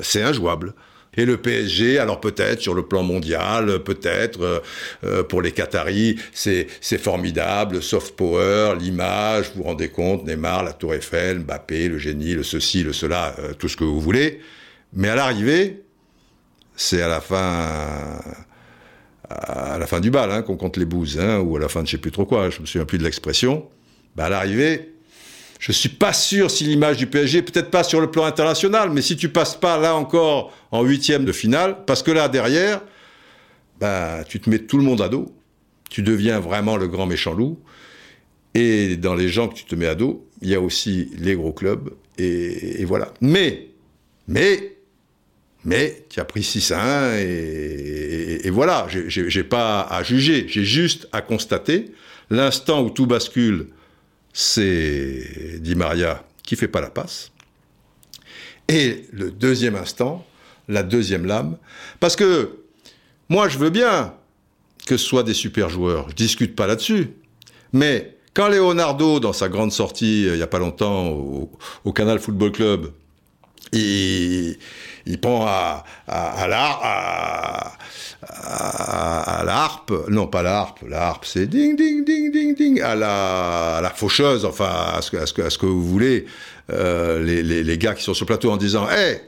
c'est 0.00 0.22
injouable. 0.22 0.74
Et 1.16 1.24
le 1.24 1.36
PSG, 1.36 1.98
alors 1.98 2.20
peut-être 2.20 2.60
sur 2.60 2.74
le 2.74 2.82
plan 2.82 3.02
mondial, 3.02 3.82
peut-être 3.82 4.42
euh, 4.42 4.60
euh, 5.04 5.22
pour 5.22 5.42
les 5.42 5.52
Qataris, 5.52 6.16
c'est 6.32 6.66
c'est 6.80 6.98
formidable, 6.98 7.82
soft 7.82 8.16
power, 8.16 8.74
l'image, 8.78 9.52
vous 9.54 9.62
vous 9.62 9.68
rendez 9.68 9.88
compte, 9.88 10.26
Neymar, 10.26 10.64
la 10.64 10.72
Tour 10.72 10.94
Eiffel, 10.94 11.40
Mbappé, 11.40 11.88
le 11.88 11.98
génie, 11.98 12.34
le 12.34 12.42
ceci, 12.42 12.82
le 12.82 12.92
cela, 12.92 13.34
euh, 13.38 13.52
tout 13.54 13.68
ce 13.68 13.76
que 13.76 13.84
vous 13.84 14.00
voulez. 14.00 14.40
Mais 14.92 15.08
à 15.08 15.14
l'arrivée, 15.14 15.82
c'est 16.76 17.02
à 17.02 17.08
la 17.08 17.20
fin 17.20 18.20
à 19.28 19.78
la 19.78 19.86
fin 19.86 20.00
du 20.00 20.10
bal 20.10 20.30
hein, 20.30 20.42
qu'on 20.42 20.56
compte 20.56 20.76
les 20.76 20.84
bouses, 20.84 21.18
hein, 21.18 21.38
ou 21.38 21.56
à 21.56 21.60
la 21.60 21.68
fin 21.68 21.82
de 21.82 21.86
je 21.86 21.92
sais 21.92 21.98
plus 21.98 22.10
trop 22.12 22.26
quoi, 22.26 22.50
je 22.50 22.60
me 22.60 22.66
souviens 22.66 22.84
plus 22.84 22.98
de 22.98 23.04
l'expression. 23.04 23.66
Bah 24.16 24.26
à 24.26 24.28
l'arrivée, 24.28 24.93
je 25.58 25.72
suis 25.72 25.88
pas 25.88 26.12
sûr 26.12 26.50
si 26.50 26.64
l'image 26.64 26.96
du 26.96 27.06
PSG, 27.06 27.42
peut-être 27.42 27.70
pas 27.70 27.84
sur 27.84 28.00
le 28.00 28.10
plan 28.10 28.24
international, 28.24 28.90
mais 28.90 29.02
si 29.02 29.16
tu 29.16 29.28
passes 29.28 29.54
pas 29.54 29.78
là 29.78 29.94
encore 29.94 30.52
en 30.70 30.82
huitième 30.82 31.24
de 31.24 31.32
finale, 31.32 31.84
parce 31.86 32.02
que 32.02 32.10
là 32.10 32.28
derrière, 32.28 32.82
bah, 33.80 34.24
tu 34.28 34.40
te 34.40 34.50
mets 34.50 34.58
tout 34.58 34.76
le 34.76 34.84
monde 34.84 35.00
à 35.00 35.08
dos, 35.08 35.34
tu 35.90 36.02
deviens 36.02 36.40
vraiment 36.40 36.76
le 36.76 36.88
grand 36.88 37.06
méchant 37.06 37.32
loup, 37.32 37.58
et 38.54 38.96
dans 38.96 39.14
les 39.14 39.28
gens 39.28 39.48
que 39.48 39.54
tu 39.54 39.64
te 39.64 39.74
mets 39.74 39.86
à 39.86 39.94
dos, 39.94 40.26
il 40.42 40.48
y 40.48 40.54
a 40.54 40.60
aussi 40.60 41.10
les 41.18 41.34
gros 41.34 41.52
clubs, 41.52 41.90
et, 42.18 42.84
voilà. 42.84 43.12
Mais, 43.20 43.68
mais, 44.28 44.76
mais, 45.64 46.04
tu 46.08 46.20
as 46.20 46.24
pris 46.24 46.42
6-1, 46.42 47.18
et, 47.18 48.46
et, 48.46 48.50
voilà, 48.50 48.86
j'ai 48.88 49.44
pas 49.44 49.80
à 49.82 50.02
juger, 50.02 50.46
j'ai 50.48 50.64
juste 50.64 51.08
à 51.12 51.22
constater 51.22 51.92
l'instant 52.30 52.82
où 52.82 52.90
tout 52.90 53.06
bascule 53.06 53.68
c'est 54.34 55.58
Di 55.60 55.74
Maria 55.76 56.22
qui 56.42 56.56
fait 56.56 56.68
pas 56.68 56.82
la 56.82 56.90
passe. 56.90 57.30
Et 58.68 59.06
le 59.12 59.30
deuxième 59.30 59.76
instant, 59.76 60.26
la 60.68 60.82
deuxième 60.82 61.24
lame, 61.24 61.56
parce 62.00 62.16
que 62.16 62.58
moi 63.30 63.48
je 63.48 63.58
veux 63.58 63.70
bien 63.70 64.14
que 64.86 64.98
ce 64.98 65.06
soit 65.06 65.22
des 65.22 65.32
super 65.32 65.70
joueurs, 65.70 66.10
je 66.10 66.14
discute 66.14 66.54
pas 66.54 66.66
là-dessus, 66.66 67.10
mais 67.72 68.16
quand 68.34 68.48
Leonardo, 68.48 69.20
dans 69.20 69.32
sa 69.32 69.48
grande 69.48 69.72
sortie 69.72 70.26
euh, 70.28 70.34
il 70.34 70.40
y 70.40 70.42
a 70.42 70.46
pas 70.46 70.58
longtemps 70.58 71.08
au, 71.84 71.92
Canal 71.92 72.18
Football 72.18 72.52
Club, 72.52 72.92
il, 73.72 74.56
prend 75.20 75.46
à, 75.46 75.84
à, 76.06 76.44
à, 76.44 76.80
à 76.82 77.72
à, 78.28 79.40
à, 79.40 79.44
la 79.44 79.70
non 80.08 80.26
pas 80.26 80.74
c'est 81.22 81.46
ding 81.46 81.76
ding 81.76 82.04
ding 82.04 82.30
ding 82.30 82.54
ding, 82.54 82.80
à 82.80 82.94
la, 82.94 83.92
faucheuse, 83.94 84.44
enfin 84.44 84.70
à 84.96 85.00
ce 85.02 85.58
que, 85.58 85.66
vous 85.66 85.82
voulez, 85.82 86.26
euh, 86.72 87.22
les, 87.22 87.78
gars 87.78 87.94
qui 87.94 88.02
sont 88.02 88.14
sur 88.14 88.24
le 88.24 88.28
plateau 88.28 88.50
en 88.50 88.56
disant, 88.56 88.88
hé, 88.88 88.94
hey, 88.94 89.20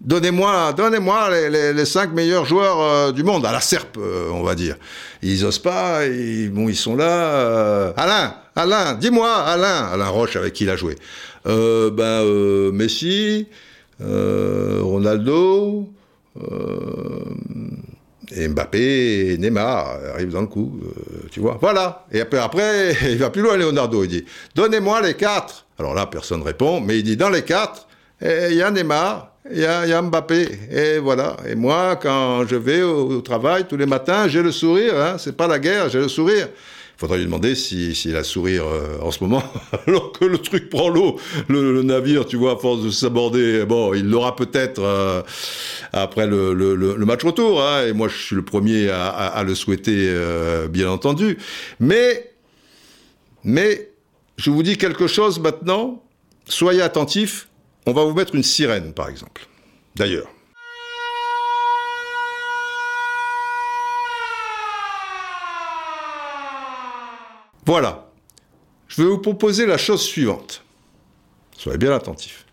donnez-moi, 0.00 0.72
donnez-moi 0.72 1.30
les, 1.48 1.84
cinq 1.84 2.12
meilleurs 2.12 2.44
joueurs 2.44 2.80
euh, 2.80 3.12
du 3.12 3.22
monde, 3.22 3.44
à 3.46 3.52
la 3.52 3.60
serpe, 3.60 3.98
euh, 3.98 4.30
on 4.32 4.42
va 4.42 4.54
dire. 4.54 4.76
Ils 5.22 5.44
osent 5.44 5.58
pas, 5.58 6.06
ils, 6.06 6.76
sont 6.76 6.96
là. 6.96 7.92
Alain, 7.96 8.34
Alain, 8.56 8.94
dis-moi, 8.94 9.34
Alain, 9.34 9.88
Alain 9.92 10.08
Roche 10.08 10.36
avec 10.36 10.52
qui 10.52 10.64
il 10.64 10.70
a 10.70 10.76
joué. 10.76 10.96
Ben 11.44 12.70
Messi, 12.72 13.46
Ronaldo. 14.00 15.88
Et 18.34 18.48
Mbappé 18.48 19.36
Neymar 19.38 19.98
arrivent 20.14 20.32
dans 20.32 20.40
le 20.40 20.46
coup, 20.46 20.80
euh, 20.82 21.26
tu 21.30 21.40
vois. 21.40 21.58
Voilà. 21.60 22.06
Et 22.12 22.20
après, 22.20 22.38
après, 22.38 22.96
il 23.10 23.18
va 23.18 23.30
plus 23.30 23.42
loin, 23.42 23.56
Leonardo. 23.56 24.04
Il 24.04 24.08
dit 24.08 24.24
Donnez-moi 24.54 25.02
les 25.02 25.14
quatre. 25.14 25.66
Alors 25.78 25.94
là, 25.94 26.06
personne 26.06 26.40
ne 26.40 26.44
répond, 26.44 26.80
mais 26.80 26.98
il 26.98 27.02
dit 27.02 27.16
Dans 27.16 27.30
les 27.30 27.42
quatre, 27.42 27.88
il 28.22 28.54
y 28.54 28.62
a 28.62 28.70
Neymar, 28.70 29.32
il 29.50 29.58
y, 29.58 29.66
a, 29.66 30.02
Mbappé. 30.02 30.48
Et 30.70 30.98
voilà. 30.98 31.36
Et 31.46 31.56
moi, 31.56 31.96
quand 31.96 32.46
je 32.46 32.56
vais 32.56 32.82
au, 32.82 33.20
travail 33.20 33.66
tous 33.68 33.76
les 33.76 33.86
matins, 33.86 34.28
j'ai 34.28 34.42
le 34.42 34.52
sourire. 34.52 34.94
Hein, 34.96 35.16
c'est 35.18 35.36
pas 35.36 35.48
la 35.48 35.58
guerre, 35.58 35.88
j'ai 35.88 35.98
le 35.98 36.08
sourire 36.08 36.48
faudrait 37.02 37.18
lui 37.18 37.24
demander 37.24 37.56
s'il 37.56 37.96
si, 37.96 38.14
a 38.14 38.22
sourire 38.22 38.64
euh, 38.64 39.00
en 39.02 39.10
ce 39.10 39.24
moment, 39.24 39.42
alors 39.88 40.12
que 40.12 40.24
le 40.24 40.38
truc 40.38 40.70
prend 40.70 40.88
l'eau, 40.88 41.18
le, 41.48 41.82
navire, 41.82 42.26
tu 42.26 42.36
vois, 42.36 42.52
à 42.52 42.56
force 42.56 42.80
de 42.84 42.90
s'aborder. 42.90 43.64
Bon, 43.64 43.92
il 43.92 44.08
l'aura 44.08 44.36
peut-être 44.36 44.80
euh, 44.80 45.20
après 45.92 46.28
le, 46.28 47.04
match 47.04 47.24
retour, 47.24 47.60
hein, 47.60 47.86
et 47.88 47.92
moi 47.92 48.06
je 48.06 48.16
suis 48.16 48.36
le 48.36 48.44
premier 48.44 48.88
à, 48.88 49.08
à, 49.08 49.42
le 49.42 49.56
souhaiter, 49.56 49.96
euh, 49.96 50.68
bien 50.68 50.88
entendu. 50.90 51.38
Mais, 51.80 52.30
mais, 53.42 53.90
je 54.36 54.52
vous 54.52 54.62
dis 54.62 54.78
quelque 54.78 55.08
chose 55.08 55.40
maintenant, 55.40 56.04
soyez 56.46 56.82
attentifs, 56.82 57.48
on 57.84 57.92
va 57.92 58.04
vous 58.04 58.14
mettre 58.14 58.36
une 58.36 58.44
sirène, 58.44 58.92
par 58.92 59.08
exemple. 59.08 59.48
D'ailleurs. 59.96 60.28
Voilà. 67.64 68.10
Je 68.88 69.02
vais 69.02 69.08
vous 69.08 69.18
proposer 69.18 69.66
la 69.66 69.78
chose 69.78 70.02
suivante. 70.02 70.62
Soyez 71.56 71.78
bien 71.78 71.92
attentifs. 71.92 72.46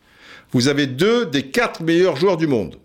Vous 0.51 0.67
avez 0.67 0.87
deux 0.87 1.25
des 1.25 1.51
quatre 1.51 1.81
meilleurs 1.81 2.15
joueurs 2.15 2.37
du 2.37 2.47
monde. 2.47 2.77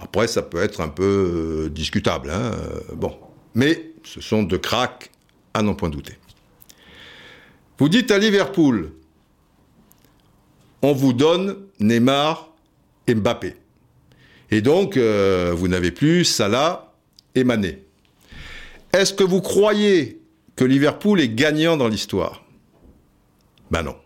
Après, 0.00 0.26
ça 0.26 0.42
peut 0.42 0.62
être 0.62 0.80
un 0.80 0.88
peu 0.88 1.66
euh, 1.66 1.70
discutable. 1.70 2.30
Hein 2.30 2.52
euh, 2.54 2.80
bon. 2.94 3.16
Mais 3.54 3.92
ce 4.04 4.20
sont 4.20 4.42
deux 4.42 4.58
cracks 4.58 5.10
à 5.54 5.62
n'en 5.62 5.74
point 5.74 5.90
douter. 5.90 6.14
Vous 7.78 7.88
dites 7.88 8.10
à 8.10 8.18
Liverpool, 8.18 8.92
on 10.82 10.92
vous 10.92 11.12
donne 11.12 11.56
Neymar 11.78 12.50
et 13.06 13.14
Mbappé. 13.14 13.56
Et 14.50 14.62
donc, 14.62 14.96
euh, 14.96 15.52
vous 15.54 15.68
n'avez 15.68 15.90
plus 15.90 16.24
Salah 16.24 16.94
et 17.34 17.44
Mané. 17.44 17.84
Est-ce 18.92 19.14
que 19.14 19.24
vous 19.24 19.40
croyez 19.40 20.19
que 20.60 20.64
Liverpool 20.66 21.22
est 21.22 21.30
gagnant 21.30 21.78
dans 21.78 21.88
l'histoire 21.88 22.44
Ben 23.70 23.82
non. 23.82 23.96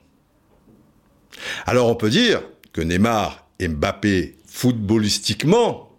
Alors 1.67 1.89
on 1.89 1.97
peut 1.97 2.11
dire 2.11 2.43
que 2.73 2.81
Neymar 2.81 3.49
et 3.59 3.67
Mbappé 3.67 4.37
footballistiquement, 4.47 5.91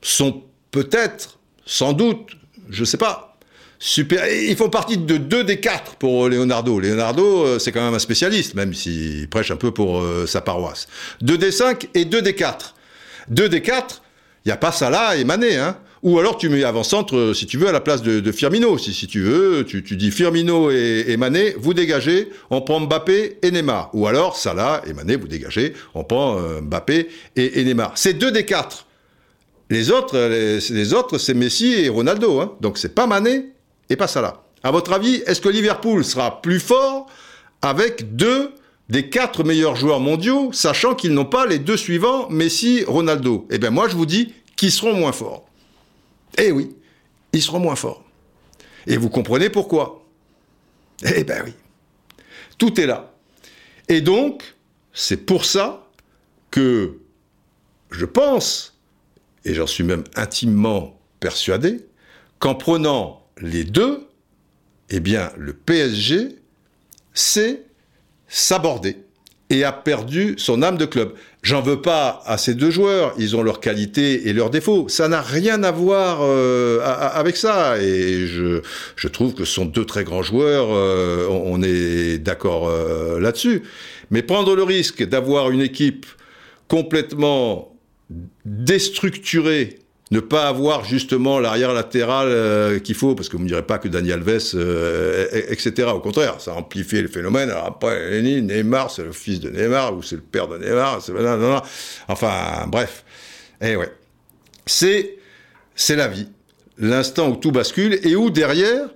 sont 0.00 0.42
peut-être, 0.70 1.38
sans 1.66 1.92
doute, 1.92 2.30
je 2.70 2.80
ne 2.80 2.86
sais 2.86 2.96
pas, 2.96 3.38
super. 3.78 4.26
Ils 4.26 4.56
font 4.56 4.70
partie 4.70 4.96
de 4.96 5.18
deux 5.18 5.44
des 5.44 5.60
quatre 5.60 5.96
pour 5.96 6.30
Leonardo. 6.30 6.80
Leonardo, 6.80 7.44
euh, 7.44 7.58
c'est 7.58 7.70
quand 7.70 7.84
même 7.84 7.92
un 7.92 7.98
spécialiste, 7.98 8.54
même 8.54 8.72
s'il 8.72 9.28
prêche 9.28 9.50
un 9.50 9.56
peu 9.56 9.70
pour 9.70 10.00
euh, 10.00 10.26
sa 10.26 10.40
paroisse. 10.40 10.88
Deux 11.20 11.36
des 11.36 11.52
cinq 11.52 11.90
et 11.92 12.06
deux 12.06 12.22
des 12.22 12.34
quatre. 12.34 12.74
Deux 13.28 13.50
des 13.50 13.60
quatre, 13.60 14.00
il 14.46 14.48
n'y 14.48 14.52
a 14.52 14.56
pas 14.56 14.72
Salah 14.72 15.16
et 15.18 15.24
Mané, 15.24 15.58
hein. 15.58 15.76
Ou 16.02 16.18
alors 16.18 16.38
tu 16.38 16.48
mets 16.48 16.64
avant-centre, 16.64 17.14
euh, 17.14 17.34
si 17.34 17.46
tu 17.46 17.58
veux, 17.58 17.68
à 17.68 17.72
la 17.72 17.80
place 17.80 18.02
de, 18.02 18.32
Firmino. 18.32 18.78
Si, 18.78 18.94
si 18.94 19.06
tu 19.06 19.20
veux, 19.20 19.64
tu, 19.64 19.82
dis 19.82 20.10
Firmino 20.10 20.70
et, 20.70 21.16
Mané, 21.18 21.54
vous 21.58 21.74
dégagez, 21.74 22.30
on 22.48 22.62
prend 22.62 22.80
Mbappé 22.80 23.38
et 23.42 23.50
Neymar. 23.50 23.90
Ou 23.92 24.06
alors 24.06 24.36
Salah 24.36 24.82
et 24.86 24.94
Mané, 24.94 25.16
vous 25.16 25.28
dégagez, 25.28 25.74
on 25.94 26.04
prend 26.04 26.40
Mbappé 26.62 27.08
et, 27.36 27.60
et 27.60 27.64
Neymar. 27.64 27.92
C'est 27.96 28.14
deux 28.14 28.32
des 28.32 28.46
quatre. 28.46 28.86
Les 29.70 29.92
autres, 29.92 30.18
les, 30.18 30.94
autres 30.94 31.18
c'est 31.18 31.34
Messi 31.34 31.72
et 31.74 31.88
Ronaldo. 31.88 32.40
Hein. 32.40 32.52
Donc 32.60 32.76
c'est 32.76 32.94
pas 32.94 33.06
Mané 33.06 33.46
et 33.88 33.96
pas 33.96 34.08
Salah. 34.08 34.42
À 34.64 34.72
votre 34.72 34.92
avis, 34.92 35.22
est-ce 35.26 35.40
que 35.40 35.48
Liverpool 35.48 36.04
sera 36.04 36.42
plus 36.42 36.58
fort 36.58 37.06
avec 37.62 38.16
deux 38.16 38.50
des 38.88 39.08
quatre 39.08 39.44
meilleurs 39.44 39.76
joueurs 39.76 40.00
mondiaux, 40.00 40.50
sachant 40.52 40.96
qu'ils 40.96 41.14
n'ont 41.14 41.24
pas 41.24 41.46
les 41.46 41.60
deux 41.60 41.76
suivants, 41.76 42.28
Messi, 42.30 42.82
Ronaldo? 42.84 43.46
Eh 43.50 43.58
bien 43.58 43.70
moi 43.70 43.88
je 43.88 43.94
vous 43.94 44.06
dis 44.06 44.34
qu'ils 44.56 44.72
seront 44.72 44.92
moins 44.92 45.12
forts. 45.12 45.46
Eh 46.38 46.52
oui, 46.52 46.76
ils 47.32 47.42
seront 47.42 47.60
moins 47.60 47.76
forts. 47.76 48.04
Et 48.86 48.96
vous 48.96 49.10
comprenez 49.10 49.50
pourquoi? 49.50 50.04
Eh 51.04 51.24
bien 51.24 51.42
oui. 51.44 51.54
Tout 52.58 52.80
est 52.80 52.86
là. 52.86 53.14
Et 53.88 54.00
donc, 54.00 54.56
c'est 54.92 55.24
pour 55.26 55.44
ça 55.44 55.88
que 56.50 56.98
je 57.90 58.04
pense 58.04 58.70
et 59.44 59.54
j'en 59.54 59.66
suis 59.66 59.84
même 59.84 60.04
intimement 60.16 60.98
persuadé, 61.18 61.86
qu'en 62.38 62.54
prenant 62.54 63.26
les 63.40 63.64
deux, 63.64 64.06
eh 64.90 65.00
bien, 65.00 65.32
le 65.36 65.52
PSG 65.52 66.36
sait 67.14 67.64
s'aborder 68.28 68.96
et 69.48 69.64
a 69.64 69.72
perdu 69.72 70.34
son 70.38 70.62
âme 70.62 70.78
de 70.78 70.86
club. 70.86 71.14
J'en 71.42 71.62
veux 71.62 71.80
pas 71.80 72.22
à 72.26 72.36
ces 72.36 72.54
deux 72.54 72.70
joueurs, 72.70 73.14
ils 73.18 73.34
ont 73.34 73.42
leurs 73.42 73.60
qualités 73.60 74.28
et 74.28 74.34
leurs 74.34 74.50
défauts. 74.50 74.88
Ça 74.88 75.08
n'a 75.08 75.22
rien 75.22 75.62
à 75.62 75.70
voir 75.70 76.18
euh, 76.20 76.80
avec 76.84 77.36
ça. 77.36 77.78
Et 77.80 78.26
je, 78.26 78.60
je, 78.94 79.08
trouve 79.08 79.32
que 79.32 79.44
ce 79.44 79.54
sont 79.54 79.64
deux 79.64 79.86
très 79.86 80.04
grands 80.04 80.22
joueurs, 80.22 80.68
euh, 80.70 81.26
on 81.28 81.62
est 81.62 82.18
d'accord 82.18 82.68
euh, 82.68 83.18
là-dessus. 83.20 83.62
Mais 84.10 84.22
prendre 84.22 84.54
le 84.54 84.62
risque 84.62 85.02
d'avoir 85.02 85.50
une 85.50 85.62
équipe 85.62 86.04
complètement 86.68 87.74
déstructurer, 88.44 89.78
ne 90.10 90.18
pas 90.18 90.48
avoir 90.48 90.84
justement 90.84 91.38
l'arrière 91.38 91.72
latéral 91.72 92.28
euh, 92.28 92.78
qu'il 92.80 92.96
faut, 92.96 93.14
parce 93.14 93.28
que 93.28 93.36
vous 93.36 93.44
ne 93.44 93.48
direz 93.48 93.62
pas 93.62 93.78
que 93.78 93.86
Daniel 93.86 94.24
Alves, 94.26 94.54
euh, 94.54 95.28
etc. 95.48 95.88
Au 95.94 96.00
contraire, 96.00 96.40
ça 96.40 96.54
amplifie 96.54 97.00
le 97.00 97.08
phénomène. 97.08 97.50
Alors 97.50 97.66
après, 97.66 98.20
Neymar, 98.20 98.90
c'est 98.90 99.04
le 99.04 99.12
fils 99.12 99.38
de 99.38 99.50
Neymar, 99.50 99.96
ou 99.96 100.02
c'est 100.02 100.16
le 100.16 100.22
père 100.22 100.48
de 100.48 100.58
Neymar, 100.58 101.00
enfin, 102.08 102.66
bref. 102.66 103.04
Eh 103.60 103.76
ouais. 103.76 103.92
C'est, 104.66 105.16
c'est 105.76 105.96
la 105.96 106.08
vie. 106.08 106.28
L'instant 106.78 107.28
où 107.28 107.36
tout 107.36 107.52
bascule 107.52 108.00
et 108.02 108.16
où 108.16 108.30
derrière, 108.30 108.88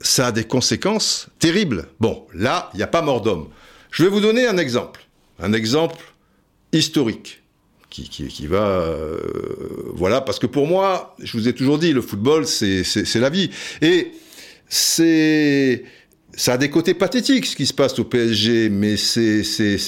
ça 0.00 0.28
a 0.28 0.32
des 0.32 0.44
conséquences 0.44 1.28
terribles. 1.40 1.88
Bon, 2.00 2.26
là, 2.32 2.70
il 2.72 2.78
n'y 2.78 2.82
a 2.82 2.88
pas 2.88 3.02
mort 3.02 3.20
d'homme. 3.20 3.48
Je 3.90 4.04
vais 4.04 4.08
vous 4.08 4.20
donner 4.20 4.46
un 4.46 4.56
exemple. 4.56 5.04
Un 5.40 5.52
exemple 5.52 5.96
historique 6.72 7.41
qui, 7.92 8.46
va... 8.46 8.66
Euh, 8.66 9.18
voilà, 9.94 10.20
parce 10.20 10.38
que 10.38 10.46
pour 10.46 10.66
moi, 10.66 11.14
je 11.22 11.36
vous 11.36 11.48
ai 11.48 11.52
toujours 11.52 11.78
dit, 11.78 11.92
le 11.92 12.00
football, 12.00 12.46
c'est 12.46 13.14
la 13.16 13.30
vie. 13.30 13.50
Et 13.80 14.12
c'est... 14.68 15.84
Ça 16.34 16.54
a 16.54 16.56
des 16.56 16.70
côtés 16.70 16.94
pathétiques 16.94 17.44
ce 17.44 17.54
qui 17.54 17.66
se 17.66 17.74
passe 17.74 17.98
au 17.98 18.04
PSG, 18.04 18.70
mais 18.70 18.96
c'est 18.96 19.42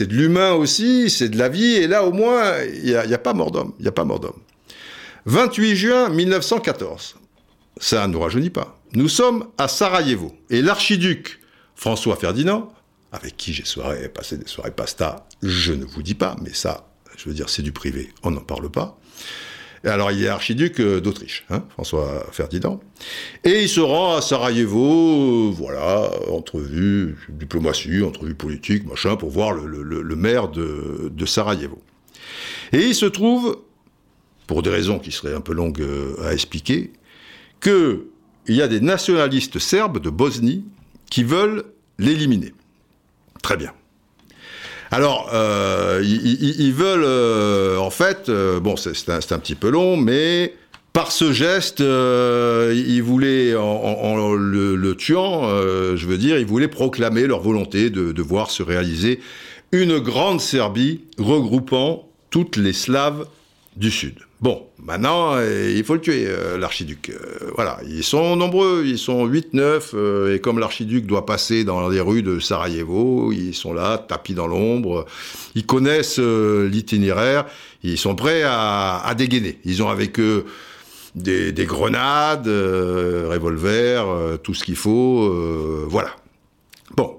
de 0.06 0.14
l'humain 0.14 0.52
aussi, 0.52 1.08
c'est 1.08 1.30
de 1.30 1.38
la 1.38 1.48
vie, 1.48 1.76
et 1.76 1.86
là 1.86 2.04
au 2.04 2.12
moins, 2.12 2.52
il 2.62 2.84
n'y 2.84 2.94
a, 2.94 3.00
a, 3.00 3.18
pas 3.18 3.32
mort 3.32 3.50
d'homme, 3.50 3.72
il 3.78 3.82
n'y 3.82 3.88
a 3.88 3.92
pas 3.92 4.04
mort 4.04 4.20
d'homme. 4.20 4.38
28 5.24 5.74
juin 5.74 6.08
1914, 6.10 7.16
ça 7.78 8.06
ne 8.06 8.12
nous 8.12 8.20
rajeunit 8.20 8.50
pas. 8.50 8.78
Nous 8.92 9.08
sommes 9.08 9.46
à 9.56 9.68
Sarajevo, 9.68 10.34
et 10.50 10.60
l'archiduc 10.60 11.40
François 11.76 12.16
Ferdinand, 12.16 12.70
avec 13.10 13.38
qui 13.38 13.54
j'ai 13.54 13.64
passé 14.10 14.36
des 14.36 14.46
soirées 14.46 14.70
pasta, 14.70 15.26
je 15.42 15.72
ne 15.72 15.86
vous 15.86 16.02
dis 16.02 16.14
pas, 16.14 16.36
mais 16.42 16.52
ça, 16.52 16.93
je 17.16 17.28
veux 17.28 17.34
dire, 17.34 17.48
c'est 17.48 17.62
du 17.62 17.72
privé, 17.72 18.10
on 18.22 18.30
n'en 18.30 18.40
parle 18.40 18.70
pas. 18.70 18.98
Alors, 19.86 20.10
il 20.12 20.24
est 20.24 20.28
archiduc 20.28 20.80
euh, 20.80 21.00
d'Autriche, 21.00 21.44
hein, 21.50 21.62
François 21.70 22.26
Ferdinand. 22.32 22.80
Et 23.44 23.62
il 23.62 23.68
se 23.68 23.80
rend 23.80 24.14
à 24.14 24.22
Sarajevo, 24.22 25.50
voilà, 25.52 26.10
entrevue, 26.30 27.16
diplomatie, 27.28 28.02
entrevue 28.02 28.34
politique, 28.34 28.86
machin, 28.86 29.16
pour 29.16 29.30
voir 29.30 29.52
le, 29.52 30.16
maire 30.16 30.48
de, 30.48 31.26
Sarajevo. 31.26 31.82
Et 32.72 32.86
il 32.86 32.94
se 32.94 33.04
trouve, 33.04 33.58
pour 34.46 34.62
des 34.62 34.70
raisons 34.70 34.98
qui 34.98 35.12
seraient 35.12 35.34
un 35.34 35.42
peu 35.42 35.52
longues 35.52 35.82
euh, 35.82 36.16
à 36.24 36.32
expliquer, 36.32 36.90
qu'il 37.60 38.04
y 38.48 38.62
a 38.62 38.68
des 38.68 38.80
nationalistes 38.80 39.58
serbes 39.58 40.00
de 40.00 40.08
Bosnie 40.08 40.64
qui 41.10 41.24
veulent 41.24 41.64
l'éliminer. 41.98 42.54
Très 43.42 43.58
bien. 43.58 43.72
Alors, 44.94 45.28
euh, 45.34 46.00
ils, 46.04 46.72
veulent, 46.72 47.02
euh, 47.04 47.78
en 47.78 47.90
fait, 47.90 48.28
euh, 48.28 48.60
bon, 48.60 48.76
c'est 48.76 49.10
un, 49.10 49.38
petit 49.40 49.56
peu 49.56 49.68
long, 49.68 49.96
mais 49.96 50.54
par 50.92 51.10
ce 51.10 51.32
geste, 51.32 51.80
ils 51.80 53.02
voulaient, 53.02 53.56
en, 53.56 54.34
le, 54.36 54.94
tuant, 54.94 55.48
je 55.96 56.06
veux 56.06 56.16
dire, 56.16 56.38
ils 56.38 56.46
voulaient 56.46 56.68
proclamer 56.68 57.26
leur 57.26 57.40
volonté 57.40 57.90
de, 57.90 58.12
de 58.12 58.22
voir 58.22 58.52
se 58.52 58.62
réaliser 58.62 59.18
une 59.72 59.98
grande 59.98 60.40
Serbie 60.40 61.00
regroupant 61.18 62.08
toutes 62.30 62.56
les 62.56 62.72
Slaves 62.72 63.26
du 63.76 63.90
Sud. 63.90 64.14
Bon, 64.40 64.66
maintenant, 64.78 65.36
euh, 65.36 65.72
il 65.74 65.84
faut 65.84 65.94
le 65.94 66.00
tuer, 66.00 66.26
euh, 66.26 66.58
l'archiduc. 66.58 67.10
Euh, 67.10 67.50
voilà, 67.54 67.78
ils 67.88 68.04
sont 68.04 68.36
nombreux, 68.36 68.84
ils 68.84 68.98
sont 68.98 69.26
8-9, 69.26 70.34
et 70.34 70.40
comme 70.40 70.58
l'archiduc 70.58 71.06
doit 71.06 71.26
passer 71.26 71.64
dans 71.64 71.88
les 71.88 72.00
rues 72.00 72.22
de 72.22 72.38
Sarajevo, 72.38 73.32
ils 73.32 73.54
sont 73.54 73.72
là, 73.72 73.98
tapis 73.98 74.34
dans 74.34 74.46
l'ombre, 74.46 75.06
ils 75.54 75.66
connaissent 75.66 76.18
l'itinéraire, 76.18 77.46
ils 77.82 77.98
sont 77.98 78.14
prêts 78.14 78.42
à, 78.44 79.12
dégainer. 79.16 79.58
Ils 79.64 79.82
ont 79.82 79.88
avec 79.88 80.20
eux 80.20 80.44
des, 81.14 81.52
des 81.52 81.64
grenades, 81.64 82.46
revolvers, 82.46 84.06
tout 84.42 84.54
ce 84.54 84.64
qu'il 84.64 84.76
faut, 84.76 85.86
voilà. 85.88 86.10
Bon, 86.96 87.16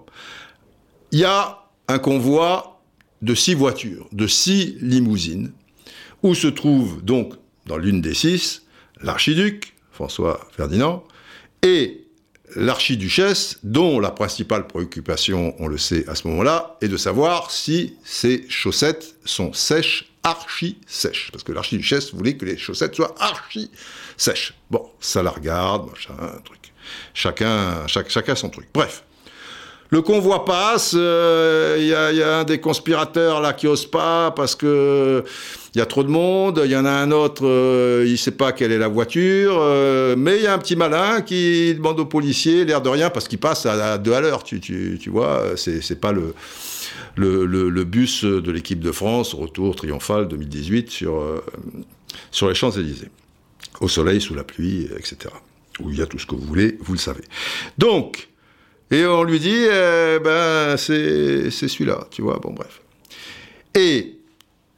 il 1.11 1.19
y 1.19 1.25
a 1.25 1.65
un 1.87 1.97
convoi 1.97 2.81
de 3.21 3.33
six 3.33 3.55
voitures, 3.55 4.07
de 4.11 4.27
six 4.27 4.77
limousines, 4.81 5.51
où 6.25 6.33
se 6.33 6.47
trouve 6.47 7.03
donc, 7.03 7.35
dans 7.67 7.77
l'une 7.77 8.01
des 8.01 8.15
six, 8.15 8.63
l'archiduc, 8.99 9.75
François 9.91 10.47
Ferdinand, 10.51 11.03
et 11.61 12.01
l'archiduchesse, 12.55 13.59
dont 13.61 13.99
la 13.99 14.09
principale 14.09 14.65
préoccupation, 14.65 15.55
on 15.59 15.67
le 15.67 15.77
sait 15.77 16.09
à 16.09 16.15
ce 16.15 16.27
moment-là, 16.27 16.77
est 16.81 16.87
de 16.87 16.97
savoir 16.97 17.51
si 17.51 17.93
ses 18.03 18.43
chaussettes 18.49 19.15
sont 19.23 19.53
sèches, 19.53 20.11
archi 20.23 20.79
sèches. 20.87 21.29
Parce 21.31 21.43
que 21.43 21.51
l'archiduchesse 21.51 22.11
voulait 22.11 22.37
que 22.37 22.45
les 22.45 22.57
chaussettes 22.57 22.95
soient 22.95 23.13
archi 23.19 23.69
sèches. 24.17 24.55
Bon, 24.71 24.89
ça 24.99 25.21
la 25.21 25.29
regarde, 25.29 25.91
machin, 25.91 26.15
un 26.19 26.41
truc. 26.41 26.73
Chacun, 27.13 27.85
chacun 27.85 28.33
son 28.33 28.49
truc. 28.49 28.67
Bref. 28.73 29.03
Le 29.91 30.01
convoi 30.01 30.45
passe, 30.45 30.93
il 30.93 30.99
euh, 30.99 32.11
y, 32.13 32.23
a 32.23 32.39
un 32.39 32.43
des 32.43 32.59
conspirateurs 32.59 33.39
là 33.39 33.53
qui 33.53 33.67
ose 33.67 33.85
pas 33.85 34.31
parce 34.31 34.55
que 34.55 35.23
il 35.75 35.77
y 35.77 35.81
a 35.81 35.85
trop 35.85 36.03
de 36.03 36.09
monde. 36.09 36.61
Il 36.65 36.71
y 36.71 36.75
en 36.75 36.85
a 36.85 36.91
un 36.91 37.11
autre, 37.11 37.45
euh, 37.45 38.03
il 38.07 38.17
sait 38.17 38.31
pas 38.31 38.51
quelle 38.51 38.71
est 38.71 38.79
la 38.79 38.87
voiture, 38.87 39.57
euh, 39.59 40.15
mais 40.17 40.37
il 40.37 40.43
y 40.43 40.47
a 40.47 40.53
un 40.53 40.57
petit 40.57 40.75
malin 40.75 41.21
qui 41.21 41.75
demande 41.75 41.99
aux 41.99 42.05
policiers, 42.05 42.65
l'air 42.65 42.81
de 42.81 42.89
rien, 42.89 43.09
parce 43.11 43.27
qu'il 43.27 43.37
passe 43.37 43.65
à, 43.67 43.97
deux 43.99 44.13
à 44.13 44.21
l'heure. 44.21 44.43
Tu, 44.43 44.59
tu, 44.59 44.97
tu, 44.99 45.09
vois, 45.11 45.51
c'est 45.55 46.01
pas 46.01 46.11
le, 46.11 46.33
le, 47.15 47.83
bus 47.83 48.23
de 48.23 48.51
l'équipe 48.51 48.79
de 48.79 48.91
France, 48.91 49.35
retour 49.35 49.75
triomphal 49.75 50.27
2018 50.27 50.89
sur 50.89 51.21
sur 52.31 52.49
les 52.49 52.55
Champs 52.55 52.71
Élysées, 52.71 53.09
au 53.81 53.87
soleil, 53.87 54.19
sous 54.19 54.33
la 54.33 54.43
pluie, 54.43 54.87
etc. 54.97 55.33
Où 55.79 55.91
il 55.91 55.99
y 55.99 56.01
a 56.01 56.05
tout 56.05 56.17
ce 56.17 56.25
que 56.25 56.35
vous 56.35 56.45
voulez, 56.45 56.77
vous 56.81 56.93
le 56.93 56.99
savez. 56.99 57.23
Donc 57.77 58.29
et 58.91 59.05
on 59.05 59.23
lui 59.23 59.39
dit, 59.39 59.55
eh 59.65 60.19
ben, 60.23 60.77
c'est 60.77 61.49
celui-là, 61.49 62.07
tu 62.11 62.21
vois, 62.21 62.39
bon, 62.41 62.53
bref. 62.53 62.81
Et 63.73 64.15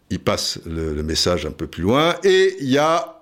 il 0.09 0.19
passe 0.19 0.59
le, 0.65 1.03
message 1.03 1.45
un 1.45 1.51
peu 1.51 1.67
plus 1.67 1.83
loin, 1.83 2.15
et 2.23 2.55
il 2.61 2.69
y 2.69 2.77
a 2.77 3.21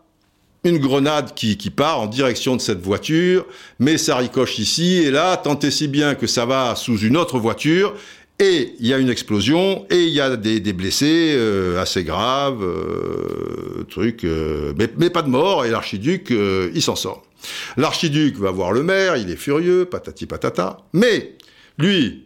une 0.63 0.77
grenade 0.79 1.33
qui, 1.35 1.57
qui, 1.57 1.69
part 1.69 1.99
en 1.99 2.07
direction 2.07 2.55
de 2.55 2.61
cette 2.61 2.81
voiture, 2.81 3.45
mais 3.79 3.97
ça 3.97 4.17
ricoche 4.17 4.57
ici 4.59 4.97
et 4.97 5.11
là, 5.11 5.37
tant 5.37 5.59
et 5.59 5.71
si 5.71 5.87
bien 5.87 6.15
que 6.15 6.27
ça 6.27 6.45
va 6.45 6.75
sous 6.75 6.97
une 6.99 7.17
autre 7.17 7.39
voiture, 7.39 7.95
Et 8.37 8.73
il 8.81 8.87
y 8.87 8.93
a 8.93 8.97
une 8.97 9.09
explosion, 9.09 9.85
et 9.89 10.03
il 10.03 10.13
y 10.13 10.19
a 10.19 10.35
des, 10.35 10.73
blessés 10.73 11.33
euh, 11.37 11.81
assez 11.81 12.03
graves, 12.03 12.63
euh, 12.63 13.85
truc, 13.89 14.25
euh, 14.25 14.73
mais, 14.77 15.09
pas 15.09 15.21
de 15.21 15.29
mort, 15.29 15.65
et 15.65 15.69
l'archiduc, 15.69 16.31
il 16.31 16.81
s'en 16.81 16.97
sort. 16.97 17.23
L'archiduc 17.77 18.37
va 18.37 18.51
voir 18.51 18.71
le 18.71 18.83
maire, 18.83 19.17
il 19.17 19.29
est 19.29 19.35
furieux, 19.35 19.85
patati 19.85 20.25
patata, 20.25 20.77
mais 20.93 21.35
lui, 21.77 22.25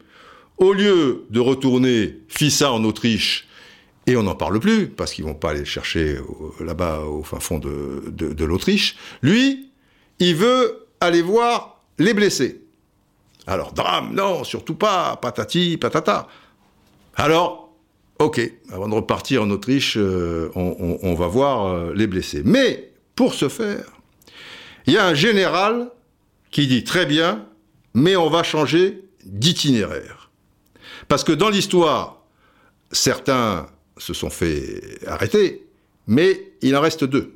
au 0.58 0.74
lieu 0.74 1.26
de 1.30 1.40
retourner 1.40 2.20
Fissa 2.28 2.72
en 2.72 2.84
Autriche, 2.84 3.48
et 4.08 4.16
on 4.16 4.24
n'en 4.24 4.36
parle 4.36 4.60
plus, 4.60 4.88
parce 4.88 5.14
qu'ils 5.14 5.26
vont 5.26 5.36
pas 5.36 5.52
aller 5.52 5.60
le 5.60 5.66
chercher 5.66 6.18
là-bas 6.60 7.02
au 7.02 7.24
fin 7.24 7.40
fond 7.40 7.60
de 7.60 8.46
l'Autriche, 8.46 8.96
lui, 9.22 9.70
il 10.20 10.36
veut 10.36 10.88
aller 11.00 11.22
voir 11.22 11.82
les 11.98 12.14
blessés. 12.14 12.62
Alors, 13.48 13.74
drame, 13.74 14.14
non, 14.14 14.44
surtout 14.44 14.76
pas, 14.76 15.16
patati, 15.16 15.78
patata. 15.78 16.28
Alors, 17.16 17.74
ok, 18.20 18.40
avant 18.72 18.88
de 18.88 18.94
repartir 18.94 19.44
en 19.44 19.50
Autriche, 19.50 19.96
euh, 19.98 20.52
on, 20.56 21.14
va 21.16 21.28
voir 21.28 21.66
euh, 21.66 21.94
les 21.96 22.06
blessés. 22.06 22.42
Mais, 22.46 22.92
pour 23.16 23.34
ce 23.34 23.50
faire, 23.50 23.86
il 24.90 24.94
y 24.94 24.98
a 24.98 25.06
un 25.06 25.14
général 25.14 25.92
qui 26.50 26.66
dit 26.66 26.84
très 26.84 27.06
bien, 27.06 27.46
mais 27.94 28.16
on 28.16 28.28
va 28.28 28.42
changer 28.42 29.04
d'itinéraire. 29.24 30.32
Parce 31.08 31.24
que 31.24 31.32
dans 31.32 31.50
l'histoire, 31.50 32.24
certains 32.92 33.68
se 33.98 34.16
sont 34.16 34.32
fait 34.32 34.82
arrêter, 35.06 35.68
mais 36.08 36.54
il 36.64 36.76
en 36.76 36.82
reste 36.82 37.04
deux. 37.04 37.36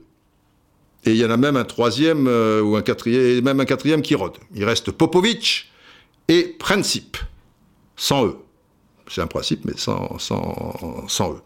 Et 1.06 1.12
il 1.12 1.18
y 1.18 1.26
en 1.26 1.30
a 1.30 1.38
même 1.38 1.56
un 1.56 1.64
troisième 1.64 2.28
euh, 2.28 2.62
ou 2.64 2.76
un 2.76 2.82
quatrième, 2.82 3.43
même 3.43 3.60
un 3.60 3.66
quatrième 3.66 4.01
qui 4.01 4.16
rôde. 4.16 4.38
Il 4.56 4.66
reste 4.66 4.91
Popovic 4.91 5.72
et 6.30 6.56
principe, 6.58 7.18
sans 7.95 8.26
eux. 8.26 8.38
C'est 9.12 9.22
un 9.22 9.28
principe, 9.28 9.66
mais 9.66 9.74
sans, 9.78 10.18
eux. 11.22 11.41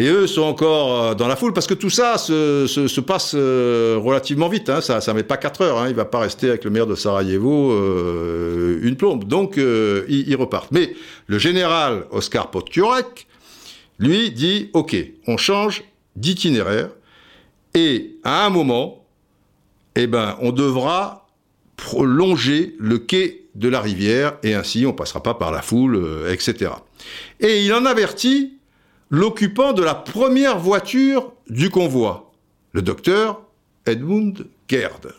Et 0.00 0.06
eux 0.06 0.26
sont 0.26 0.40
encore 0.40 1.02
euh, 1.02 1.14
dans 1.14 1.28
la 1.28 1.36
foule 1.36 1.52
parce 1.52 1.66
que 1.66 1.74
tout 1.74 1.90
ça 1.90 2.16
se, 2.16 2.66
se, 2.66 3.00
passe 3.00 3.32
euh, 3.34 3.98
relativement 4.02 4.48
vite. 4.48 4.70
Hein. 4.70 4.80
Ça 4.80 4.98
ne 5.06 5.12
met 5.12 5.22
pas 5.22 5.36
4 5.36 5.60
heures. 5.60 5.78
Hein. 5.78 5.88
Il 5.88 5.90
ne 5.90 5.96
va 5.96 6.06
pas 6.06 6.20
rester 6.20 6.48
avec 6.48 6.64
le 6.64 6.70
maire 6.70 6.86
de 6.86 6.94
Sarajevo 6.94 7.70
euh, 7.72 8.80
une 8.82 8.96
plombe. 8.96 9.24
Donc, 9.24 9.58
ils, 9.58 10.36
repartent. 10.36 10.70
Mais 10.72 10.94
le 11.26 11.38
général 11.38 12.06
Oscar 12.12 12.50
Potkurek, 12.50 13.26
lui, 13.98 14.30
dit 14.30 14.70
OK, 14.72 14.96
on 15.26 15.36
change 15.36 15.84
d'itinéraire. 16.16 16.88
Et 17.74 18.16
à 18.24 18.46
un 18.46 18.48
moment, 18.48 19.04
eh 19.96 20.06
ben, 20.06 20.38
on 20.40 20.50
devra 20.50 21.28
prolonger 21.76 22.74
le 22.78 22.98
quai 22.98 23.48
de 23.54 23.68
la 23.68 23.82
rivière, 23.82 24.38
et 24.42 24.54
ainsi 24.54 24.86
on 24.86 24.94
passera 24.94 25.22
pas 25.22 25.34
par 25.34 25.52
la 25.52 25.60
foule, 25.60 26.24
etc. 26.30 26.70
Et 27.40 27.64
il 27.64 27.72
en 27.74 27.84
avertit 27.84 28.59
l'occupant 29.10 29.72
de 29.72 29.82
la 29.82 29.94
première 29.94 30.58
voiture 30.58 31.32
du 31.48 31.68
convoi, 31.68 32.32
le 32.72 32.82
docteur 32.82 33.42
Edmund 33.86 34.46
Gerd, 34.68 35.12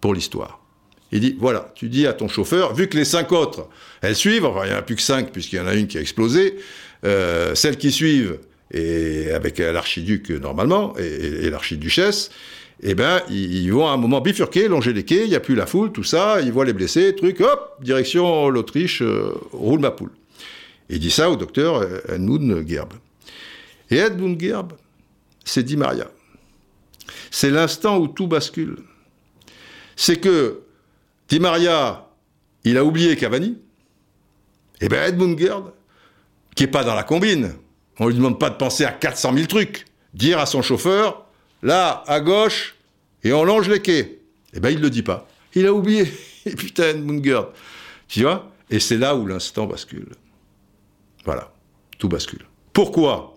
pour 0.00 0.14
l'histoire. 0.14 0.60
Il 1.10 1.20
dit, 1.20 1.36
voilà, 1.38 1.72
tu 1.74 1.88
dis 1.88 2.06
à 2.06 2.12
ton 2.12 2.28
chauffeur, 2.28 2.74
vu 2.74 2.86
que 2.88 2.96
les 2.96 3.06
cinq 3.06 3.32
autres, 3.32 3.68
elles 4.02 4.14
suivent, 4.14 4.44
enfin 4.44 4.66
il 4.66 4.68
n'y 4.68 4.74
en 4.74 4.78
a 4.78 4.82
plus 4.82 4.96
que 4.96 5.02
cinq 5.02 5.32
puisqu'il 5.32 5.56
y 5.56 5.60
en 5.60 5.66
a 5.66 5.74
une 5.74 5.86
qui 5.86 5.96
a 5.96 6.02
explosé, 6.02 6.56
euh, 7.04 7.54
celles 7.54 7.78
qui 7.78 7.90
suivent, 7.90 8.38
et 8.70 9.30
avec 9.30 9.58
l'archiduc 9.58 10.28
normalement, 10.28 10.94
et 10.98 11.48
l'archiduchesse, 11.48 12.30
eh 12.82 12.94
ben, 12.94 13.22
ils 13.30 13.70
vont 13.72 13.86
à 13.88 13.92
un 13.92 13.96
moment 13.96 14.20
bifurquer, 14.20 14.68
longer 14.68 14.92
les 14.92 15.04
quais, 15.04 15.24
il 15.24 15.30
n'y 15.30 15.34
a 15.34 15.40
plus 15.40 15.54
la 15.54 15.66
foule, 15.66 15.90
tout 15.90 16.04
ça, 16.04 16.40
ils 16.42 16.52
voient 16.52 16.66
les 16.66 16.74
blessés, 16.74 17.14
truc, 17.16 17.40
hop, 17.40 17.78
direction 17.82 18.50
l'Autriche, 18.50 19.02
euh, 19.02 19.32
roule 19.52 19.80
ma 19.80 19.90
poule. 19.90 20.10
Il 20.88 20.98
dit 21.00 21.10
ça 21.10 21.30
au 21.30 21.36
docteur 21.36 21.82
Edmund 22.10 22.66
Gerb. 22.66 22.94
Et 23.90 23.96
Edmund 23.96 24.40
Gerb, 24.40 24.72
c'est 25.44 25.62
dit 25.62 25.76
Maria. 25.76 26.10
C'est 27.30 27.50
l'instant 27.50 27.98
où 27.98 28.08
tout 28.08 28.26
bascule. 28.26 28.76
C'est 29.96 30.18
que 30.20 30.62
Di 31.28 31.40
Maria, 31.40 32.08
il 32.64 32.78
a 32.78 32.84
oublié 32.84 33.16
Cavani. 33.16 33.58
Et 34.80 34.84
eh 34.86 34.88
ben 34.88 35.02
Edmund 35.08 35.38
Gerb, 35.38 35.72
qui 36.54 36.64
est 36.64 36.68
pas 36.68 36.84
dans 36.84 36.94
la 36.94 37.02
combine, 37.02 37.54
on 37.98 38.06
lui 38.06 38.14
demande 38.14 38.38
pas 38.38 38.48
de 38.48 38.54
penser 38.54 38.84
à 38.84 38.92
400 38.92 39.34
000 39.34 39.46
trucs, 39.46 39.86
dire 40.14 40.38
à 40.38 40.46
son 40.46 40.62
chauffeur, 40.62 41.26
là, 41.62 42.04
à 42.06 42.20
gauche, 42.20 42.76
et 43.24 43.32
on 43.32 43.44
longe 43.44 43.68
les 43.68 43.82
quais. 43.82 44.20
Eh 44.54 44.60
ben, 44.60 44.70
il 44.70 44.78
ne 44.78 44.82
le 44.82 44.90
dit 44.90 45.02
pas. 45.02 45.28
Il 45.54 45.66
a 45.66 45.72
oublié. 45.72 46.04
Putain, 46.44 46.94
Munger. 46.94 47.42
Tu 48.06 48.22
vois? 48.22 48.50
Et 48.70 48.78
c'est 48.78 48.98
là 48.98 49.16
où 49.16 49.26
l'instant 49.26 49.66
bascule. 49.66 50.08
Voilà, 51.24 51.52
tout 51.98 52.08
bascule. 52.08 52.44
Pourquoi? 52.72 53.34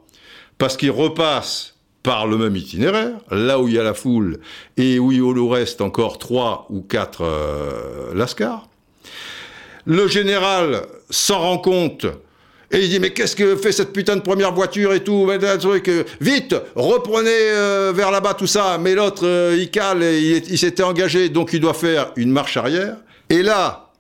Parce 0.58 0.78
qu'il 0.78 0.92
repasse 0.92 1.76
par 2.04 2.28
le 2.28 2.38
même 2.38 2.56
itinéraire, 2.56 3.18
là 3.30 3.60
où 3.60 3.68
il 3.68 3.76
y 3.76 3.80
a 3.80 3.84
la 3.84 3.94
foule, 3.94 4.40
et 4.78 5.00
où 5.00 5.12
il 5.12 5.22
nous 5.22 5.50
reste 5.50 5.82
encore 5.82 6.18
trois 6.18 6.66
ou 6.70 6.82
quatre 6.82 7.24
euh, 7.24 8.14
lascars. 8.16 8.68
Le 9.86 10.08
général 10.08 10.84
s'en 11.10 11.40
rend 11.40 11.58
compte 11.58 12.06
et 12.74 12.86
il 12.86 12.90
dit, 12.90 13.00
mais 13.00 13.12
qu'est-ce 13.12 13.36
que 13.36 13.58
fait 13.58 13.74
cette 13.74 13.92
putain 13.92 14.16
de 14.16 14.22
première 14.22 14.54
voiture 14.54 14.94
et 14.94 15.04
tout 15.04 15.30
Vite, 16.22 16.56
reprenez 16.76 17.30
euh, 17.30 17.92
vers 17.94 18.12
là-bas 18.12 18.34
tout 18.34 18.48
ça. 18.48 18.78
Mais 18.78 18.96
l'autre, 18.96 19.28
euh, 19.28 19.58
il 19.60 19.70
cale, 19.70 20.04
il, 20.04 20.38
il 20.50 20.58
s'était 20.58 20.84
engagé, 20.84 21.28
donc 21.28 21.52
il 21.52 21.60
doit 21.60 21.74
faire 21.74 22.14
une 22.16 22.32
marche 22.32 22.56
arrière. 22.56 22.96
Et 23.30 23.44
là, 23.44 23.92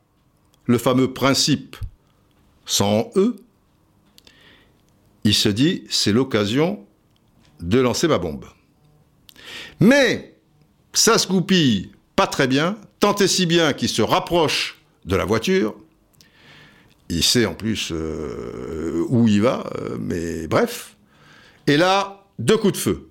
le 0.68 0.78
fameux 0.78 1.12
principe 1.12 1.76
sans 2.66 3.12
eux, 3.18 3.36
il 5.24 5.34
se 5.34 5.50
dit, 5.50 5.84
c'est 5.90 6.12
l'occasion 6.12 6.86
de 7.60 7.80
lancer 7.80 8.08
ma 8.08 8.18
bombe. 8.18 8.46
Mais 9.80 10.36
ça 10.94 11.18
se 11.18 11.28
goupille 11.28 11.92
pas 12.16 12.28
très 12.28 12.48
bien, 12.48 12.78
tant 13.00 13.16
et 13.16 13.28
si 13.28 13.46
bien 13.46 13.74
qu'il 13.74 13.90
se 13.90 14.02
rapproche 14.02 14.82
de 15.06 15.16
la 15.16 15.26
voiture, 15.26 15.76
il 17.10 17.24
sait 17.24 17.46
en 17.46 17.54
plus 17.54 17.92
euh, 17.92 19.04
où 19.10 19.28
il 19.28 19.42
va, 19.42 19.70
euh, 19.76 19.98
mais 20.00 20.48
bref. 20.48 20.96
Et 21.68 21.78
là, 21.78 22.26
deux 22.40 22.58
coups 22.58 22.74
de 22.74 22.78
feu. 22.78 23.10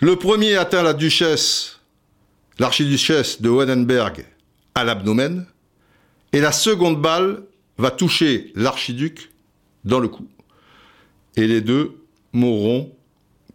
Le 0.00 0.16
premier 0.16 0.56
atteint 0.56 0.82
la 0.82 0.92
duchesse, 0.92 1.80
l'archiduchesse 2.58 3.40
de 3.40 3.48
Wannenberg, 3.48 4.26
à 4.74 4.84
l'abdomen, 4.84 5.46
et 6.32 6.40
la 6.40 6.52
seconde 6.52 7.00
balle 7.00 7.42
va 7.78 7.90
toucher 7.90 8.52
l'archiduc 8.54 9.30
dans 9.86 10.00
le 10.00 10.08
cou. 10.08 10.26
Et 11.36 11.46
les 11.46 11.62
deux 11.62 11.96
mourront 12.32 12.92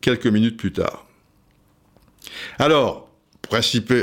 quelques 0.02 0.28
minutes 0.28 0.58
plus 0.58 0.72
tard. 0.72 1.06
Alors, 2.58 3.10
Principe, 3.42 3.94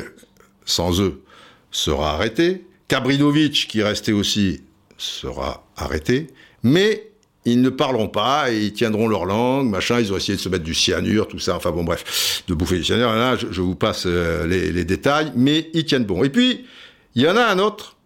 sans 0.65 1.01
eux, 1.01 1.23
sera 1.71 2.15
arrêté, 2.15 2.65
Kabrinovic, 2.89 3.67
qui 3.69 3.83
restait 3.83 4.13
aussi, 4.13 4.63
sera 4.99 5.67
arrêté, 5.77 6.29
mais 6.63 7.11
ils 7.45 7.63
ne 7.63 7.71
parleront 7.71 8.09
pas 8.09 8.51
et 8.53 8.65
ils 8.65 8.73
tiendront 8.73 9.09
leur 9.09 9.25
langue, 9.25 9.69
machin, 9.71 10.01
ils 10.01 10.13
ont 10.13 10.17
essayé 10.17 10.37
de 10.37 10.41
se 10.41 10.49
mettre 10.49 10.65
du 10.65 10.75
cyanure, 10.75 11.29
tout 11.29 11.39
ça, 11.39 11.57
enfin 11.57 11.71
bon 11.71 11.85
bref, 11.85 12.43
de 12.47 12.55
bouffer 12.55 12.77
du 12.77 12.85
cyanure, 12.85 13.13
là 13.13 13.37
je, 13.37 13.61
vous 13.61 13.75
passe 13.75 14.05
euh, 14.07 14.47
les, 14.47 14.85
détails, 14.85 15.33
mais 15.35 15.71
ils 15.73 15.85
tiennent 15.85 16.05
bon. 16.05 16.25
Et 16.25 16.31
puis, 16.31 16.67
il 17.15 17.23
y 17.23 17.29
en 17.29 17.37
a 17.37 17.45
un 17.45 17.59
autre, 17.59 17.97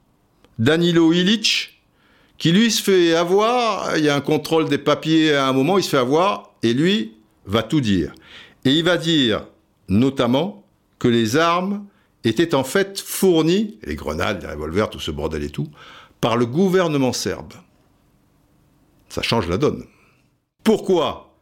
Danilo 0.58 1.12
Ilic, 1.12 1.71
qui 2.42 2.50
lui 2.50 2.72
se 2.72 2.82
fait 2.82 3.14
avoir, 3.14 3.96
il 3.96 4.04
y 4.04 4.08
a 4.08 4.16
un 4.16 4.20
contrôle 4.20 4.68
des 4.68 4.76
papiers 4.76 5.32
à 5.32 5.46
un 5.46 5.52
moment, 5.52 5.78
il 5.78 5.84
se 5.84 5.90
fait 5.90 5.96
avoir, 5.96 6.50
et 6.64 6.74
lui 6.74 7.12
va 7.46 7.62
tout 7.62 7.80
dire. 7.80 8.12
Et 8.64 8.72
il 8.72 8.82
va 8.82 8.96
dire 8.96 9.46
notamment 9.86 10.66
que 10.98 11.06
les 11.06 11.36
armes 11.36 11.86
étaient 12.24 12.56
en 12.56 12.64
fait 12.64 12.98
fournis, 12.98 13.78
les 13.84 13.94
grenades, 13.94 14.42
les 14.42 14.48
revolvers, 14.48 14.90
tout 14.90 14.98
ce 14.98 15.12
bordel 15.12 15.44
et 15.44 15.50
tout, 15.50 15.68
par 16.20 16.36
le 16.36 16.44
gouvernement 16.44 17.12
serbe. 17.12 17.52
Ça 19.08 19.22
change 19.22 19.46
la 19.46 19.56
donne. 19.56 19.84
Pourquoi? 20.64 21.36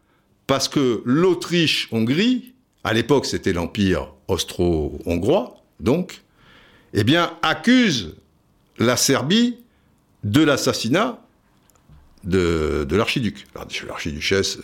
Parce 0.46 0.68
que 0.68 1.00
l'Autriche-Hongrie, 1.06 2.52
à 2.84 2.92
l'époque 2.92 3.24
c'était 3.24 3.54
l'Empire 3.54 4.12
austro-hongrois, 4.28 5.62
donc, 5.80 6.20
eh 6.92 7.04
bien, 7.04 7.38
accuse 7.40 8.16
la 8.76 8.98
Serbie 8.98 9.59
de 10.24 10.42
l'assassinat 10.42 11.18
de, 12.24 12.86
l'archiduc. 12.90 13.46
L'archiduchesse, 13.86 14.58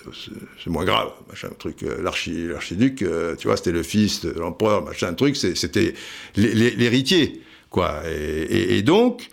c'est 0.63 0.71
moins 0.71 0.85
grave, 0.85 1.11
machin 1.29 1.49
truc. 1.59 1.83
Euh, 1.83 2.03
l'archiduc, 2.03 3.03
euh, 3.03 3.35
tu 3.37 3.49
vois, 3.49 3.57
c'était 3.57 3.73
le 3.73 3.83
fils 3.83 4.25
de 4.25 4.31
l'empereur, 4.31 4.85
machin 4.85 5.13
truc, 5.15 5.37
c'était 5.37 5.95
l'héritier, 6.37 7.41
quoi. 7.71 8.03
Et, 8.07 8.83
donc, 8.83 9.29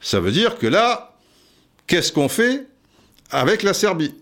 ça 0.00 0.20
veut 0.20 0.32
dire 0.32 0.58
que 0.58 0.66
là, 0.66 1.16
qu'est-ce 1.86 2.12
qu'on 2.12 2.28
fait 2.28 2.66
avec 3.30 3.62
la 3.62 3.72
Serbie? 3.72 4.14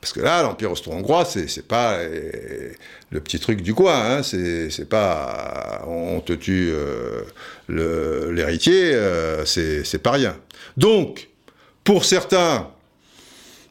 Parce 0.00 0.14
que 0.14 0.20
là, 0.20 0.42
l'Empire 0.42 0.72
austro-hongrois, 0.72 1.26
c'est 1.26 1.66
pas 1.66 1.94
euh, 1.94 2.72
le 3.10 3.20
petit 3.20 3.38
truc 3.38 3.60
du 3.60 3.74
coin. 3.74 4.18
Hein, 4.18 4.22
c'est 4.22 4.88
pas 4.88 5.82
on 5.86 6.20
te 6.20 6.32
tue 6.32 6.72
euh, 6.72 8.32
l'héritier, 8.32 8.94
euh, 8.94 9.44
c'est 9.44 10.02
pas 10.02 10.12
rien. 10.12 10.36
Donc, 10.78 11.28
pour 11.84 12.06
certains, 12.06 12.68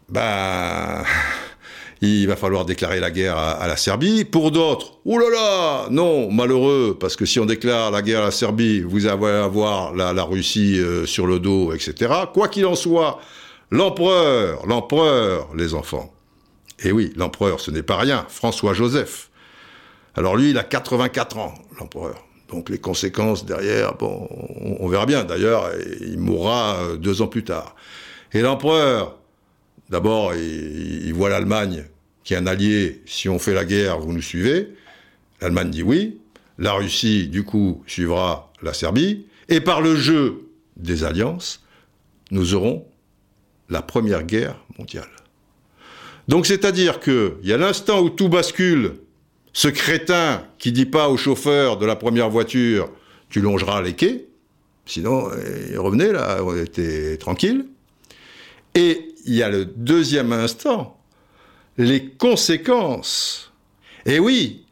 ben, 0.07 1.03
il 2.01 2.27
va 2.27 2.35
falloir 2.35 2.63
déclarer 2.63 2.99
la 2.99 3.09
guerre 3.09 3.37
à, 3.37 3.67
la 3.67 3.75
Serbie. 3.75 4.23
Pour 4.23 4.51
d'autres, 4.51 4.99
là, 5.05 5.87
non, 5.89 6.31
malheureux, 6.31 6.95
parce 6.99 7.15
que 7.15 7.25
si 7.25 7.39
on 7.39 7.47
déclare 7.47 7.89
la 7.89 8.03
guerre 8.03 8.21
à 8.21 8.25
la 8.25 8.31
Serbie, 8.31 8.81
vous 8.81 9.07
allez 9.07 9.25
avoir 9.25 9.95
la 9.95 10.23
Russie 10.23 10.79
sur 11.05 11.25
le 11.25 11.39
dos, 11.39 11.73
etc. 11.73 12.13
Quoi 12.31 12.49
qu'il 12.49 12.67
en 12.67 12.75
soit, 12.75 13.19
l'empereur, 13.71 14.65
l'empereur, 14.67 15.49
les 15.55 15.73
enfants, 15.73 16.13
et 16.83 16.91
oui, 16.91 17.11
l'empereur, 17.15 17.59
ce 17.59 17.71
n'est 17.71 17.83
pas 17.83 17.97
rien, 17.97 18.25
François-Joseph. 18.29 19.29
Alors 20.15 20.35
lui, 20.35 20.51
il 20.51 20.57
a 20.57 20.63
84 20.63 21.37
ans, 21.37 21.53
l'empereur. 21.79 22.25
Donc 22.49 22.69
les 22.69 22.79
conséquences 22.79 23.45
derrière, 23.45 23.95
bon, 23.95 24.27
on, 24.79 24.87
verra 24.87 25.05
bien. 25.05 25.23
D'ailleurs, 25.23 25.69
il 26.01 26.19
mourra 26.19 26.77
euh, 26.81 26.97
deux 26.97 27.21
ans 27.21 27.27
plus 27.27 27.43
tard. 27.43 27.75
Et 28.33 28.41
l'empereur, 28.41 29.19
d'abord, 29.89 30.33
il, 30.33 31.11
voit 31.13 31.29
l'Allemagne 31.29 31.85
qui 32.23 32.33
est 32.33 32.37
un 32.37 32.47
allié. 32.47 33.01
Si 33.05 33.29
on 33.29 33.39
fait 33.39 33.53
la 33.53 33.65
guerre, 33.65 33.99
vous 33.99 34.13
nous 34.13 34.21
suivez. 34.21 34.73
L'Allemagne 35.41 35.69
dit 35.69 35.83
oui. 35.83 36.19
La 36.57 36.73
Russie, 36.73 37.27
du 37.27 37.43
coup, 37.43 37.83
suivra 37.87 38.51
la 38.61 38.73
Serbie. 38.73 39.27
Et 39.47 39.61
par 39.61 39.81
le 39.81 39.95
jeu 39.95 40.49
des 40.75 41.03
alliances, 41.03 41.63
nous 42.31 42.53
aurons 42.53 42.85
la 43.69 43.81
première 43.81 44.23
guerre 44.23 44.59
mondiale. 44.77 45.09
Donc 46.29 46.45
c'est-à-dire 46.45 46.99
qu'il 46.99 47.39
y 47.41 47.53
a 47.53 47.57
l'instant 47.57 48.01
où 48.01 48.11
tout 48.11 48.29
bascule, 48.29 48.99
ce 49.51 49.67
crétin 49.67 50.45
qui 50.59 50.71
dit 50.71 50.85
pas 50.85 51.09
au 51.09 51.17
chauffeur 51.17 51.77
de 51.77 51.87
la 51.87 51.95
première 51.95 52.29
voiture, 52.29 52.91
tu 53.31 53.41
longeras 53.41 53.81
les 53.81 53.95
quais, 53.95 54.27
sinon, 54.85 55.23
revenez 55.75 56.11
là, 56.11 56.37
on 56.43 56.55
était 56.55 57.17
tranquille. 57.17 57.65
Et 58.75 59.15
il 59.25 59.33
y 59.33 59.41
a 59.41 59.49
le 59.49 59.65
deuxième 59.65 60.31
instant, 60.31 61.01
les 61.79 62.11
conséquences. 62.11 63.51
Et 64.05 64.19
oui, 64.19 64.67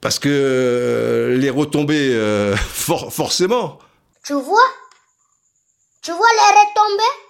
parce 0.00 0.20
que 0.20 1.36
les 1.36 1.50
retombées, 1.50 2.14
euh, 2.14 2.54
forcément. 2.56 3.80
Tu 4.24 4.34
vois? 4.34 4.70
Tu 6.00 6.12
vois 6.12 6.28
les 6.38 6.52
retombées? 6.60 7.26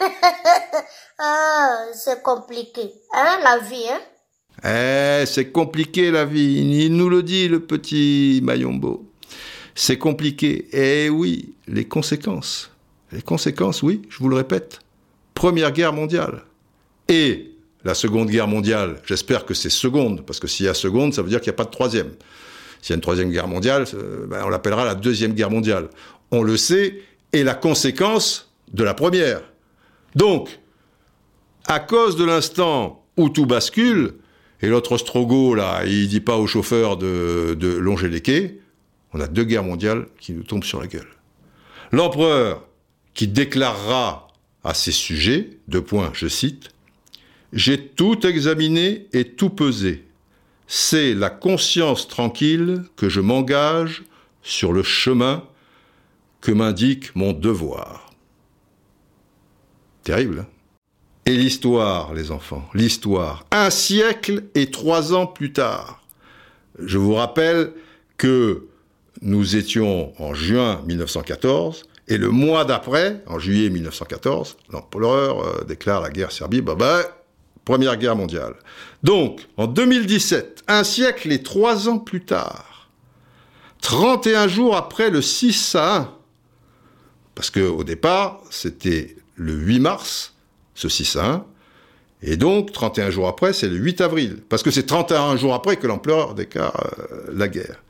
ah, 1.24 1.84
c'est 1.94 2.22
compliqué, 2.22 2.92
hein, 3.12 3.38
la 3.42 3.58
vie, 3.58 3.88
hein? 3.88 4.00
Eh, 4.64 5.24
c'est 5.26 5.50
compliqué 5.50 6.10
la 6.10 6.24
vie. 6.24 6.84
Il 6.84 6.96
nous 6.96 7.08
le 7.08 7.22
dit, 7.22 7.48
le 7.48 7.60
petit 7.60 8.40
Mayombo. 8.42 9.08
C'est 9.74 9.98
compliqué. 9.98 10.68
Eh 10.72 11.08
oui, 11.08 11.54
les 11.66 11.84
conséquences. 11.86 12.70
Les 13.12 13.22
conséquences, 13.22 13.82
oui, 13.82 14.02
je 14.08 14.18
vous 14.18 14.28
le 14.28 14.36
répète. 14.36 14.80
Première 15.34 15.72
guerre 15.72 15.92
mondiale. 15.92 16.42
Et 17.08 17.52
la 17.84 17.94
Seconde 17.94 18.28
Guerre 18.28 18.48
mondiale, 18.48 19.00
j'espère 19.04 19.44
que 19.44 19.54
c'est 19.54 19.70
seconde, 19.70 20.24
parce 20.24 20.38
que 20.38 20.46
s'il 20.46 20.66
y 20.66 20.68
a 20.68 20.74
seconde, 20.74 21.14
ça 21.14 21.22
veut 21.22 21.28
dire 21.28 21.40
qu'il 21.40 21.50
n'y 21.50 21.54
a 21.54 21.56
pas 21.56 21.64
de 21.64 21.70
troisième. 21.70 22.10
S'il 22.80 22.90
y 22.90 22.92
a 22.94 22.96
une 22.96 23.00
troisième 23.00 23.30
guerre 23.30 23.48
mondiale, 23.48 23.84
euh, 23.94 24.26
ben, 24.26 24.42
on 24.44 24.48
l'appellera 24.48 24.84
la 24.84 24.94
Deuxième 24.94 25.32
Guerre 25.32 25.50
mondiale. 25.50 25.88
On 26.30 26.42
le 26.42 26.56
sait, 26.56 27.02
et 27.32 27.42
la 27.44 27.54
conséquence 27.54 28.52
de 28.72 28.84
la 28.84 28.94
première. 28.94 29.42
Donc, 30.14 30.60
à 31.66 31.80
cause 31.80 32.16
de 32.16 32.24
l'instant 32.24 33.04
où 33.16 33.28
tout 33.28 33.46
bascule, 33.46 34.14
et 34.60 34.68
l'autre 34.68 34.92
Ostrogo, 34.92 35.54
là, 35.54 35.84
il 35.84 36.08
dit 36.08 36.20
pas 36.20 36.36
au 36.36 36.46
chauffeur 36.46 36.96
de, 36.96 37.56
de 37.58 37.68
longer 37.68 38.08
les 38.08 38.20
quais, 38.20 38.60
on 39.12 39.20
a 39.20 39.26
deux 39.26 39.44
guerres 39.44 39.64
mondiales 39.64 40.06
qui 40.18 40.32
nous 40.32 40.44
tombent 40.44 40.64
sur 40.64 40.80
la 40.80 40.86
gueule. 40.86 41.08
L'empereur, 41.90 42.66
qui 43.14 43.28
déclarera 43.28 44.28
à 44.64 44.74
ces 44.74 44.92
sujets, 44.92 45.58
deux 45.68 45.82
points, 45.82 46.10
je 46.14 46.28
cite, 46.28 46.70
J'ai 47.52 47.86
tout 47.86 48.26
examiné 48.26 49.08
et 49.12 49.24
tout 49.24 49.50
pesé. 49.50 50.04
C'est 50.66 51.12
la 51.12 51.28
conscience 51.28 52.08
tranquille 52.08 52.84
que 52.96 53.08
je 53.08 53.20
m'engage 53.20 54.04
sur 54.42 54.72
le 54.72 54.82
chemin 54.82 55.44
que 56.40 56.50
m'indique 56.50 57.14
mon 57.14 57.32
devoir. 57.32 58.10
Terrible. 60.02 60.40
Hein? 60.40 60.46
Et 61.26 61.36
l'histoire, 61.36 62.14
les 62.14 62.30
enfants, 62.30 62.68
l'histoire. 62.74 63.46
Un 63.50 63.70
siècle 63.70 64.44
et 64.54 64.70
trois 64.70 65.14
ans 65.14 65.26
plus 65.26 65.52
tard. 65.52 66.02
Je 66.78 66.98
vous 66.98 67.14
rappelle 67.14 67.72
que 68.16 68.66
nous 69.20 69.56
étions 69.56 70.12
en 70.20 70.34
juin 70.34 70.82
1914, 70.86 71.84
et 72.08 72.18
le 72.18 72.30
mois 72.30 72.64
d'après, 72.64 73.22
en 73.26 73.38
juillet 73.38 73.70
1914, 73.70 74.56
l'empereur 74.70 75.40
euh, 75.40 75.64
déclare 75.64 76.00
la 76.00 76.10
guerre 76.10 76.32
Serbie, 76.32 76.60
bah, 76.60 76.74
bah, 76.74 77.02
première 77.64 77.96
guerre 77.96 78.16
mondiale. 78.16 78.54
Donc, 79.02 79.46
en 79.56 79.66
2017, 79.66 80.64
un 80.66 80.82
siècle 80.82 81.30
et 81.30 81.42
trois 81.42 81.88
ans 81.88 81.98
plus 81.98 82.24
tard, 82.24 82.90
31 83.82 84.48
jours 84.48 84.76
après 84.76 85.10
le 85.10 85.22
6 85.22 85.76
à 85.76 85.96
1, 85.96 86.14
parce 87.34 87.50
qu'au 87.50 87.84
départ, 87.84 88.40
c'était 88.50 89.16
le 89.36 89.54
8 89.54 89.80
mars, 89.80 90.31
ce 90.82 90.88
6 90.88 91.16
à 91.16 91.24
1, 91.26 91.44
et 92.22 92.36
donc 92.36 92.72
31 92.72 93.10
jours 93.10 93.28
après, 93.28 93.52
c'est 93.52 93.68
le 93.68 93.76
8 93.76 94.00
avril, 94.00 94.42
parce 94.48 94.62
que 94.62 94.70
c'est 94.70 94.86
31 94.86 95.36
jours 95.36 95.54
après 95.54 95.76
que 95.76 95.86
l'empereur 95.86 96.34
déclare 96.34 96.74
euh, 97.10 97.32
la 97.32 97.48
guerre. 97.48 97.82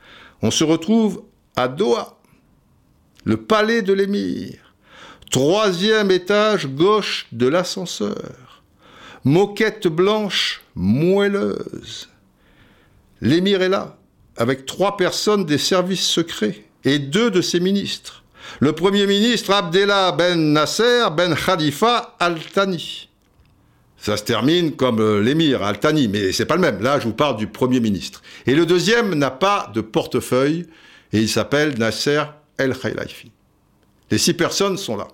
On 0.43 0.51
se 0.51 0.65
retrouve 0.65 1.23
à 1.57 1.69
Doha, 1.69 2.19
le 3.25 3.37
palais 3.37 3.83
de 3.83 3.93
l'émir, 3.93 4.75
troisième 5.31 6.11
étage 6.11 6.67
gauche 6.67 7.27
de 7.33 7.47
l'ascenseur, 7.47 8.63
moquette 9.25 9.89
blanche 9.89 10.63
moelleuse. 10.75 12.09
L'émir 13.21 13.63
est 13.63 13.69
là, 13.69 13.97
avec 14.37 14.67
trois 14.67 14.97
personnes 14.97 15.45
des 15.45 15.59
services 15.59 16.07
secrets 16.07 16.65
et 16.85 16.99
deux 16.99 17.31
de 17.31 17.41
ses 17.41 17.61
ministres 17.61 18.22
le 18.61 18.73
Premier 18.73 19.07
ministre 19.07 19.53
Abdellah 19.53 20.13
Ben 20.13 20.53
Nasser 20.53 21.05
Ben 21.17 21.35
Khalifa 21.35 22.17
Al-Thani. 22.19 23.09
Ça 23.97 24.17
se 24.17 24.25
termine 24.25 24.73
comme 24.73 25.01
euh, 25.01 25.23
l'émir 25.23 25.63
Al-Thani, 25.63 26.09
mais 26.09 26.33
c'est 26.33 26.47
pas 26.47 26.57
le 26.57 26.61
même. 26.61 26.83
Là, 26.83 26.99
je 26.99 27.05
vous 27.07 27.15
parle 27.15 27.37
du 27.37 27.47
Premier 27.47 27.79
ministre. 27.79 28.23
Et 28.47 28.55
le 28.55 28.67
deuxième 28.67 29.15
n'a 29.15 29.31
pas 29.31 29.71
de 29.75 29.81
portefeuille 29.81 30.67
et 31.13 31.21
il 31.21 31.29
s'appelle 31.29 31.79
Nasser 31.79 32.23
El 32.59 32.77
Khailaifi. 32.77 33.31
Les 34.11 34.19
six 34.19 34.35
personnes 34.35 34.77
sont 34.77 34.97
là. 34.97 35.09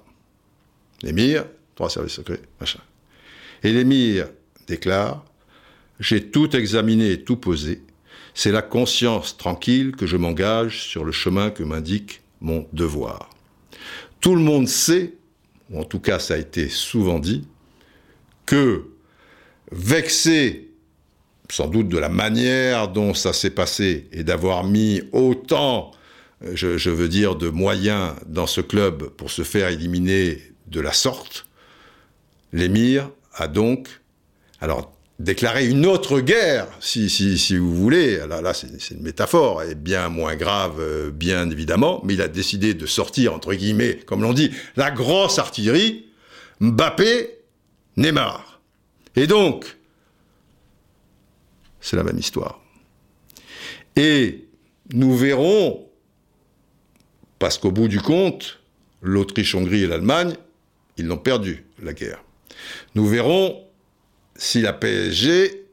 L'émir, 1.03 1.45
trois 1.75 1.91
services 1.91 2.15
secrets, 2.15 2.41
machin. 2.61 2.81
Et 3.63 3.73
l'émir 3.73 4.29
déclare 4.67 5.25
J'ai 6.01 6.31
tout 6.31 6.57
examiné 6.57 7.13
et 7.13 7.25
tout 7.25 7.37
posé. 7.37 7.83
C'est 8.35 8.53
la 8.53 8.63
conscience 8.63 9.37
tranquille 9.37 9.93
que 9.97 10.07
je 10.07 10.17
m'engage 10.17 10.83
sur 10.83 11.05
le 11.05 11.13
chemin 11.13 11.51
que 11.51 11.63
m'indique 11.63 12.23
mon 12.41 12.67
devoir. 12.73 13.31
Tout 14.21 14.35
le 14.35 14.43
monde 14.43 14.69
sait, 14.69 15.15
ou 15.71 15.81
en 15.81 15.85
tout 15.85 16.01
cas 16.01 16.19
ça 16.19 16.35
a 16.35 16.39
été 16.39 16.69
souvent 16.69 17.19
dit, 17.19 17.47
que 18.47 18.85
vexé 19.71 20.69
sans 21.51 21.67
doute 21.67 21.89
de 21.89 21.99
la 21.99 22.09
manière 22.09 22.89
dont 22.89 23.15
ça 23.15 23.33
s'est 23.33 23.51
passé 23.51 24.09
et 24.13 24.23
d'avoir 24.23 24.65
mis 24.65 25.03
autant, 25.13 25.93
je, 26.53 26.91
veux 26.91 27.09
dire, 27.09 27.37
de 27.37 27.49
moyens 27.49 28.15
dans 28.27 28.47
ce 28.47 28.61
club 28.61 29.09
pour 29.11 29.31
se 29.31 29.43
faire 29.43 29.69
éliminer 29.69 30.43
de 30.67 30.81
la 30.81 30.93
sorte, 30.93 31.47
l'émir 32.53 33.11
a 33.35 33.49
donc, 33.49 33.89
alors 34.61 34.93
déclarer 35.19 35.67
une 35.67 35.85
autre 35.85 36.21
guerre, 36.21 36.69
si, 36.81 37.11
si, 37.11 37.39
si 37.39 37.57
vous 37.57 37.75
voulez. 37.75 38.19
Là, 38.27 38.41
là 38.41 38.55
c'est 38.55 38.91
une 38.91 39.03
métaphore, 39.03 39.63
et 39.63 39.75
bien 39.75 40.09
moins 40.09 40.37
grave, 40.37 40.77
euh, 40.79 41.11
bien 41.11 41.51
évidemment, 41.51 42.01
mais 42.05 42.15
il 42.15 42.23
a 42.23 42.29
décidé 42.29 42.75
de 42.75 42.87
sortir, 42.87 43.35
entre 43.35 43.55
guillemets, 43.55 43.99
comme 44.07 44.23
l'on 44.23 44.33
dit, 44.33 44.51
la 44.77 44.91
grosse 44.91 45.39
artillerie, 45.39 46.07
Mbappé, 46.61 47.39
Neymar. 47.97 48.61
Et 49.17 49.27
donc, 49.27 49.77
c'est 51.81 51.97
la 51.97 52.05
même 52.05 52.19
histoire. 52.19 52.61
Et 53.97 54.47
nous 54.93 55.17
verrons, 55.17 55.89
parce 57.39 57.59
qu'au 57.59 57.73
bout 57.73 57.89
du 57.89 58.01
compte, 58.01 58.61
l'Autriche-Hongrie 59.03 59.85
et 59.85 59.87
l'Allemagne, 59.87 60.35
ils 60.97 61.07
l'ont 61.07 61.19
perdu, 61.19 61.65
la 61.83 61.93
guerre. 61.93 62.23
Nous 62.95 63.07
verrons 63.07 63.68
si 64.39 64.63
la 64.63 64.73
PSG, 64.73 65.67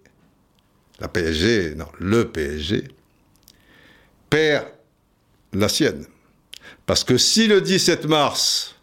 la 0.99 1.07
PSG, 1.07 1.75
non, 1.75 1.87
le 1.99 2.29
PSG, 2.29 2.89
perd 4.29 4.65
la 5.53 5.69
sienne. 5.69 6.05
Parce 6.85 7.03
que 7.03 7.17
si 7.17 7.47
le 7.47 7.61
17 7.61 8.05
mars, 8.05 8.75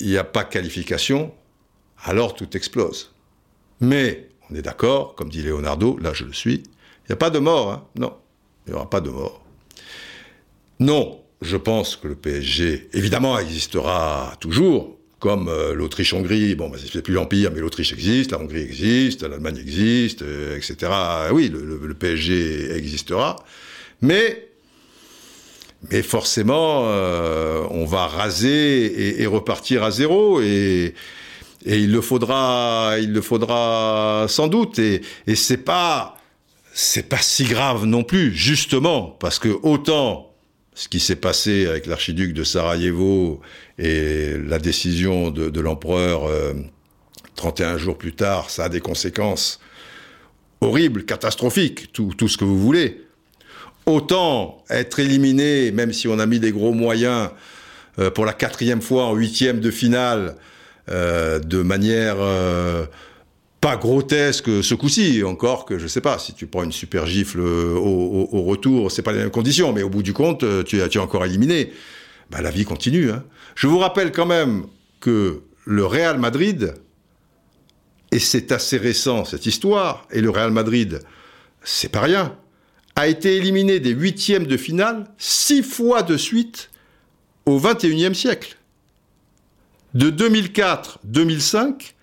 il 0.00 0.08
n'y 0.08 0.16
a 0.16 0.24
pas 0.24 0.44
qualification, 0.44 1.34
alors 2.04 2.34
tout 2.34 2.56
explose. 2.56 3.12
Mais, 3.80 4.28
on 4.50 4.54
est 4.54 4.62
d'accord, 4.62 5.14
comme 5.16 5.28
dit 5.28 5.42
Leonardo, 5.42 5.98
là 5.98 6.12
je 6.12 6.24
le 6.24 6.32
suis, 6.32 6.62
il 6.62 7.10
n'y 7.10 7.12
a 7.12 7.16
pas 7.16 7.30
de 7.30 7.38
mort, 7.38 7.72
hein 7.72 7.86
non, 7.96 8.16
il 8.66 8.70
n'y 8.70 8.76
aura 8.76 8.88
pas 8.88 9.00
de 9.00 9.10
mort. 9.10 9.44
Non, 10.78 11.22
je 11.40 11.56
pense 11.56 11.96
que 11.96 12.08
le 12.08 12.14
PSG, 12.14 12.88
évidemment, 12.92 13.38
existera 13.38 14.36
toujours, 14.40 14.98
comme 15.18 15.48
euh, 15.48 15.74
l'Autriche-Hongrie, 15.74 16.54
bon, 16.54 16.68
bah, 16.68 16.76
c'est 16.78 17.02
plus 17.02 17.14
l'Empire, 17.14 17.50
mais 17.52 17.60
l'Autriche 17.60 17.92
existe, 17.92 18.32
la 18.32 18.38
Hongrie 18.40 18.60
existe, 18.60 19.22
l'Allemagne 19.22 19.58
existe, 19.58 20.22
euh, 20.22 20.56
etc. 20.56 20.92
Oui, 21.32 21.48
le, 21.48 21.94
PSG 21.94 22.72
existera, 22.72 23.36
mais, 24.02 24.48
mais 25.90 26.02
forcément, 26.02 26.84
euh, 26.88 27.64
on 27.70 27.86
va 27.86 28.06
raser 28.06 29.22
et, 29.22 29.26
repartir 29.26 29.82
à 29.82 29.90
zéro, 29.90 30.42
et, 30.42 30.94
et 31.64 31.78
il 31.78 31.90
le 31.90 32.00
faudra, 32.00 32.96
il 33.00 33.12
le 33.12 33.22
faudra 33.22 34.26
sans 34.28 34.48
doute, 34.48 34.78
et, 34.78 35.00
et 35.26 35.36
c'est 35.36 35.64
pas, 35.64 36.18
c'est 36.74 37.08
pas 37.08 37.22
si 37.22 37.44
grave 37.44 37.86
non 37.86 38.02
plus, 38.02 38.34
justement, 38.34 39.16
parce 39.20 39.38
que 39.38 39.56
autant 39.62 40.33
ce 40.74 40.88
qui 40.88 40.98
s'est 40.98 41.16
passé 41.16 41.66
avec 41.66 41.86
l'archiduc 41.86 42.34
de 42.34 42.42
Sarajevo 42.42 43.40
et 43.78 44.36
la 44.36 44.58
décision 44.58 45.30
de, 45.30 45.60
l'empereur 45.60 46.28
31 47.36 47.74
euh, 47.74 47.78
jours 47.78 47.96
plus 47.96 48.12
tard, 48.12 48.50
ça 48.50 48.64
a 48.64 48.68
des 48.68 48.80
conséquences 48.80 49.60
horribles, 50.60 51.04
catastrophiques, 51.04 51.92
tout, 51.92 52.28
ce 52.28 52.36
que 52.36 52.44
vous 52.44 52.58
voulez. 52.58 53.02
Autant 53.86 54.64
être 54.70 54.98
éliminé, 54.98 55.70
même 55.70 55.92
si 55.92 56.08
on 56.08 56.18
a 56.18 56.26
mis 56.26 56.40
des 56.40 56.52
gros 56.52 56.72
moyens, 56.72 57.30
euh, 57.98 58.10
pour 58.10 58.24
la 58.24 58.32
quatrième 58.32 58.82
fois 58.82 59.04
en 59.04 59.14
huitième 59.14 59.60
de 59.60 59.70
finale, 59.70 60.36
euh, 60.90 61.38
de 61.38 61.62
manière 61.62 62.16
pas 63.64 63.78
grotesque 63.78 64.62
ce 64.62 64.74
coup-ci, 64.74 65.22
encore 65.24 65.64
que 65.64 65.78
je 65.78 65.86
sais 65.86 66.02
pas, 66.02 66.18
si 66.18 66.34
tu 66.34 66.46
prends 66.46 66.64
une 66.64 66.70
super 66.70 67.06
gifle 67.06 67.40
au, 67.40 68.28
au, 68.30 68.42
retour, 68.42 68.92
c'est 68.92 69.00
pas 69.00 69.12
les 69.12 69.20
mêmes 69.20 69.30
conditions, 69.30 69.72
mais 69.72 69.82
au 69.82 69.88
bout 69.88 70.02
du 70.02 70.12
compte, 70.12 70.44
tu, 70.66 70.78
tu 70.90 70.98
es 70.98 71.00
encore 71.00 71.24
éliminé. 71.24 71.72
Bah, 72.30 72.42
la 72.42 72.50
vie 72.50 72.66
continue. 72.66 73.10
Hein. 73.10 73.24
Je 73.54 73.66
vous 73.66 73.78
rappelle 73.78 74.12
quand 74.12 74.26
même 74.26 74.66
que 75.00 75.44
le 75.64 75.86
Real 75.86 76.18
Madrid, 76.18 76.74
et 78.12 78.18
c'est 78.18 78.52
assez 78.52 78.76
récent 78.76 79.24
cette 79.24 79.46
histoire, 79.46 80.06
et 80.10 80.20
le 80.20 80.28
Real 80.28 80.50
Madrid, 80.50 81.00
c'est 81.62 81.88
pas 81.88 82.02
rien, 82.02 82.36
a 82.96 83.08
été 83.08 83.34
éliminé 83.34 83.80
des 83.80 83.92
huitièmes 83.92 84.46
de 84.46 84.58
finale 84.58 85.06
six 85.16 85.62
fois 85.62 86.02
de 86.02 86.18
suite 86.18 86.68
au 87.46 87.58
XXIe 87.58 88.14
siècle. 88.14 88.58
De 89.94 90.10
2004-2005 90.10 91.93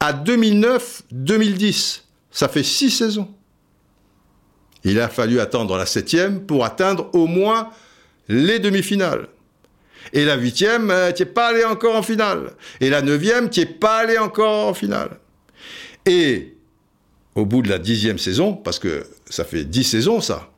à 0.00 0.12
2009-2010. 0.12 2.02
Ça 2.30 2.48
fait 2.48 2.62
six 2.62 2.90
saisons. 2.90 3.28
Il 4.84 5.00
a 5.00 5.08
fallu 5.08 5.40
attendre 5.40 5.76
la 5.76 5.86
septième 5.86 6.46
pour 6.46 6.64
atteindre 6.64 7.10
au 7.12 7.26
moins 7.26 7.70
les 8.28 8.58
demi-finales. 8.58 9.28
Et 10.12 10.24
la 10.24 10.36
huitième, 10.36 10.90
euh, 10.90 11.12
tu 11.12 11.22
n'es 11.22 11.26
pas 11.26 11.48
allé 11.48 11.64
encore 11.64 11.96
en 11.96 12.02
finale. 12.02 12.52
Et 12.80 12.90
la 12.90 13.02
neuvième, 13.02 13.50
tu 13.50 13.60
n'es 13.60 13.66
pas 13.66 13.98
allé 13.98 14.18
encore 14.18 14.68
en 14.68 14.74
finale. 14.74 15.18
Et 16.04 16.54
au 17.34 17.44
bout 17.44 17.62
de 17.62 17.68
la 17.68 17.78
dixième 17.78 18.18
saison, 18.18 18.54
parce 18.54 18.78
que 18.78 19.06
ça 19.28 19.44
fait 19.44 19.64
dix 19.64 19.84
saisons 19.84 20.20
ça, 20.20 20.50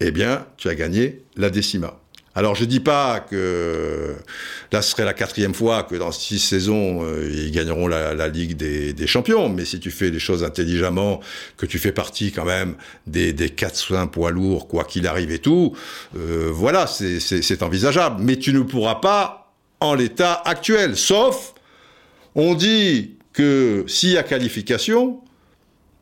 eh 0.00 0.10
bien, 0.10 0.46
tu 0.56 0.68
as 0.68 0.74
gagné 0.74 1.22
la 1.36 1.50
décima. 1.50 2.00
Alors 2.34 2.54
je 2.54 2.64
dis 2.64 2.80
pas 2.80 3.20
que 3.20 4.16
là 4.72 4.80
ce 4.80 4.92
serait 4.92 5.04
la 5.04 5.12
quatrième 5.12 5.52
fois 5.52 5.82
que 5.82 5.96
dans 5.96 6.12
six 6.12 6.38
saisons 6.38 7.04
euh, 7.04 7.30
ils 7.30 7.50
gagneront 7.50 7.86
la, 7.86 8.28
Ligue 8.28 8.56
des, 8.56 9.06
Champions, 9.06 9.50
mais 9.50 9.66
si 9.66 9.80
tu 9.80 9.90
fais 9.90 10.08
les 10.08 10.18
choses 10.18 10.42
intelligemment, 10.42 11.20
que 11.58 11.66
tu 11.66 11.78
fais 11.78 11.92
partie 11.92 12.32
quand 12.32 12.46
même 12.46 12.76
des, 13.06 13.34
des 13.34 13.50
4 13.50 14.06
poids 14.06 14.30
lourds, 14.30 14.68
quoi 14.68 14.84
qu'il 14.84 15.06
arrive 15.06 15.30
et 15.30 15.40
tout, 15.40 15.76
euh, 16.16 16.50
voilà, 16.52 16.86
c'est 16.86 17.62
envisageable. 17.62 18.22
Mais 18.22 18.36
tu 18.36 18.54
ne 18.54 18.60
pourras 18.60 18.96
pas 18.96 19.52
en 19.80 19.94
l'état 19.94 20.40
actuel, 20.44 20.96
sauf 20.96 21.52
on 22.34 22.54
dit 22.54 23.16
que 23.34 23.84
s'il 23.86 24.10
y 24.10 24.18
a 24.18 24.22
qualification, 24.22 25.20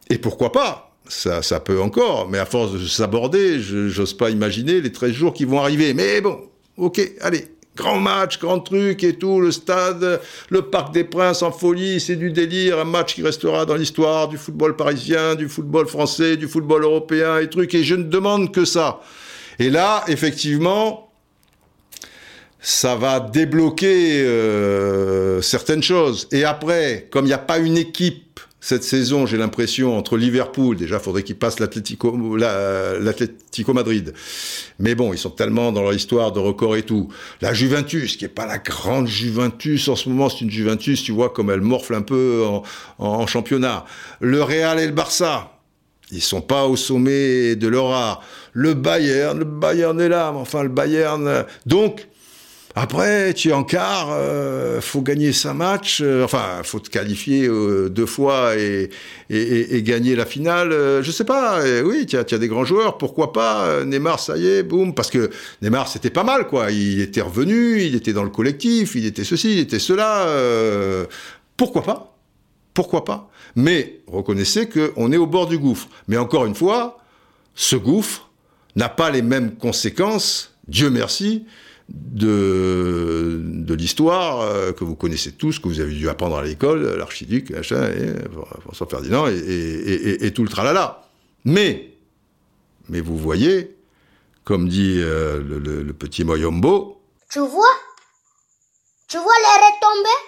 et 0.09 0.19
pourquoi 0.19 0.53
pas, 0.53 0.90
ça, 1.11 1.43
ça 1.43 1.59
peut 1.59 1.81
encore, 1.81 2.29
mais 2.29 2.39
à 2.39 2.47
force 2.47 2.73
de 2.73 2.87
s'aborder, 2.87 3.59
j'ose 3.59 4.15
pas 4.15 4.31
imaginer 4.31 4.81
les 4.81 4.93
13 4.93 5.13
jours 5.13 5.35
qui 5.35 5.45
vont 5.45 5.61
arriver. 5.61 5.93
Mais 5.93 6.21
bon, 6.21 6.39
ok, 6.77 7.01
allez, 7.21 7.47
grand 7.75 7.99
match, 7.99 8.39
grand 8.39 8.61
truc 8.61 9.03
et 9.03 9.15
tout, 9.15 9.41
le 9.41 9.51
stade, 9.51 10.21
le 10.51 10.63
Parc 10.63 10.95
des 10.95 11.03
Princes 11.03 11.43
en 11.43 11.51
folie, 11.51 11.99
c'est 11.99 12.15
du 12.15 12.31
délire, 12.31 12.79
un 12.79 12.85
match 12.85 13.17
qui 13.17 13.23
restera 13.23 13.67
dans 13.67 13.75
l'histoire 13.75 14.29
du 14.29 14.39
football 14.39 14.77
parisien, 14.77 15.35
du 15.35 15.49
football 15.49 15.89
français, 15.89 16.37
du 16.37 16.47
football 16.47 16.85
européen 16.85 17.39
et 17.39 17.51
trucs, 17.51 17.75
et 17.75 17.83
je 17.83 17.97
ne 17.97 18.05
demande 18.05 18.53
que 18.53 18.65
ça. 18.65 19.01
Et 19.59 19.69
là, 19.69 20.05
effectivement, 20.07 21.11
ça 22.61 22.95
va 22.95 23.19
débloquer 23.19 24.23
euh, 24.23 25.43
certaines 25.43 25.83
choses. 25.83 26.29
Et 26.31 26.45
après, 26.45 27.09
comme 27.11 27.25
il 27.25 27.29
n'y 27.29 27.35
a 27.35 27.39
pas 27.39 27.59
une 27.59 27.79
équipe 27.79 28.30
cette 28.61 28.85
saison, 28.85 29.25
j'ai 29.25 29.39
l'impression, 29.39 29.97
entre 29.97 30.19
Liverpool, 30.19 30.77
déjà, 30.77 30.99
faudrait 30.99 31.23
qu'ils 31.23 31.39
passent 31.39 31.61
l'Atlético, 31.61 32.13
Madrid. 33.73 34.13
Mais 34.79 34.95
bon, 34.95 35.15
ils 35.15 35.19
sont 35.19 35.31
tellement 35.31 35.73
dans 35.73 35.83
leur 35.83 35.95
histoire 35.95 36.31
de 36.33 36.41
record 36.41 36.77
et 36.77 36.83
tout. 36.83 37.09
La 37.41 37.55
Juventus, 37.55 38.19
qui 38.19 38.27
est 38.27 38.29
pas 38.29 38.45
la 38.45 38.59
grande 38.59 39.07
Juventus 39.07 39.89
en 39.89 39.97
ce 39.97 40.11
moment, 40.11 40.29
c'est 40.29 40.43
une 40.43 40.51
Juventus, 40.51 41.03
tu 41.03 41.13
vois, 41.13 41.31
comme 41.31 41.51
elle 41.51 41.63
morfle 41.63 41.95
un 41.95 42.03
peu 42.03 42.45
en, 42.45 42.63
en 42.99 43.27
championnat. 43.27 43.87
Le 44.21 44.43
Real 44.43 44.79
et 44.79 44.87
le 44.87 44.93
Barça, 44.93 45.59
ils 46.13 46.21
sont 46.21 46.43
pas 46.43 46.67
au 46.67 46.77
sommet 46.77 47.57
de 47.57 47.67
leur 47.67 47.91
art. 47.93 48.23
Le 48.53 48.75
Bayern, 48.75 49.39
le 49.39 49.45
Bayern 49.47 49.99
est 50.01 50.09
là, 50.09 50.33
mais 50.33 50.41
enfin, 50.41 50.65
le 50.65 50.69
Bayern, 50.69 51.47
donc, 51.65 52.09
après, 52.81 53.35
tu 53.35 53.51
es 53.51 53.53
en 53.53 53.63
quart, 53.63 54.09
euh, 54.11 54.81
faut 54.81 55.03
gagner 55.03 55.35
cinq 55.35 55.53
matchs, 55.53 56.01
euh, 56.03 56.25
enfin, 56.25 56.63
faut 56.63 56.81
te 56.81 56.89
qualifier 56.89 57.47
euh, 57.47 57.91
deux 57.91 58.07
fois 58.07 58.57
et, 58.57 58.89
gagner 59.83 60.17
la 60.17 60.25
finale. 60.25 60.73
Euh, 60.73 61.03
je 61.03 61.11
sais 61.11 61.25
pas, 61.25 61.61
oui, 61.85 62.07
tu 62.07 62.17
as, 62.17 62.21
as, 62.21 62.39
des 62.39 62.49
grands 62.49 62.65
joueurs, 62.65 62.97
pourquoi 62.97 63.35
pas 63.35 63.85
Neymar, 63.85 64.19
ça 64.19 64.39
y 64.39 64.47
est, 64.47 64.63
boum, 64.63 64.95
parce 64.95 65.11
que 65.11 65.29
Neymar, 65.61 65.89
c'était 65.89 66.09
pas 66.09 66.25
mal, 66.25 66.47
quoi. 66.47 66.71
Il 66.71 67.03
était 67.03 67.21
revenu, 67.21 67.83
il 67.83 67.95
était 67.95 68.15
dans 68.15 68.25
le 68.25 68.31
collectif, 68.31 68.95
il 68.95 69.05
était 69.05 69.25
ceci, 69.25 69.53
il 69.53 69.59
était 69.59 69.79
cela. 69.79 70.27
pourquoi 71.59 71.83
pas 71.83 72.17
Pourquoi 72.73 73.05
pas 73.05 73.31
Mais 73.57 74.01
reconnaissez 74.07 74.71
qu'on 74.71 75.13
est 75.13 75.19
au 75.19 75.27
bord 75.27 75.49
du 75.49 75.59
gouffre. 75.59 75.89
Mais 76.09 76.17
encore 76.17 76.47
une 76.47 76.55
fois, 76.55 76.99
ce 77.55 77.77
gouffre 77.77 78.31
n'a 78.75 78.89
pas 78.89 79.11
les 79.11 79.23
mêmes 79.23 79.57
conséquences, 79.57 80.55
Dieu 80.67 80.89
merci, 80.89 81.45
de, 81.91 83.41
de 83.45 83.75
l'histoire 83.75 84.41
euh, 84.41 84.73
que 84.73 84.85
vous 84.85 84.97
connaissez 84.97 85.33
tous, 85.33 85.59
que 85.59 85.69
vous 85.69 85.81
avez 85.81 85.93
dû 85.93 86.09
apprendre 86.09 86.37
à 86.37 86.43
l'école, 86.43 86.97
l'archiduc, 86.97 87.53
François 87.63 88.87
Ferdinand 88.89 89.27
et, 89.27 89.35
et, 89.35 90.27
et, 90.27 90.33
tout 90.33 90.43
le 90.43 90.49
tralala. 90.49 91.03
Mais, 91.45 91.95
mais 92.89 93.01
vous 93.01 93.17
voyez, 93.17 93.77
comme 94.45 94.69
dit 94.69 94.97
euh, 94.99 95.43
le, 95.43 95.93
petit 95.93 96.25
Moyombo. 96.25 97.03
Tu 97.31 97.41
vois? 97.41 97.75
Tu 99.09 99.19
vois 99.19 99.35
les 99.45 99.59
retombées? 99.67 100.27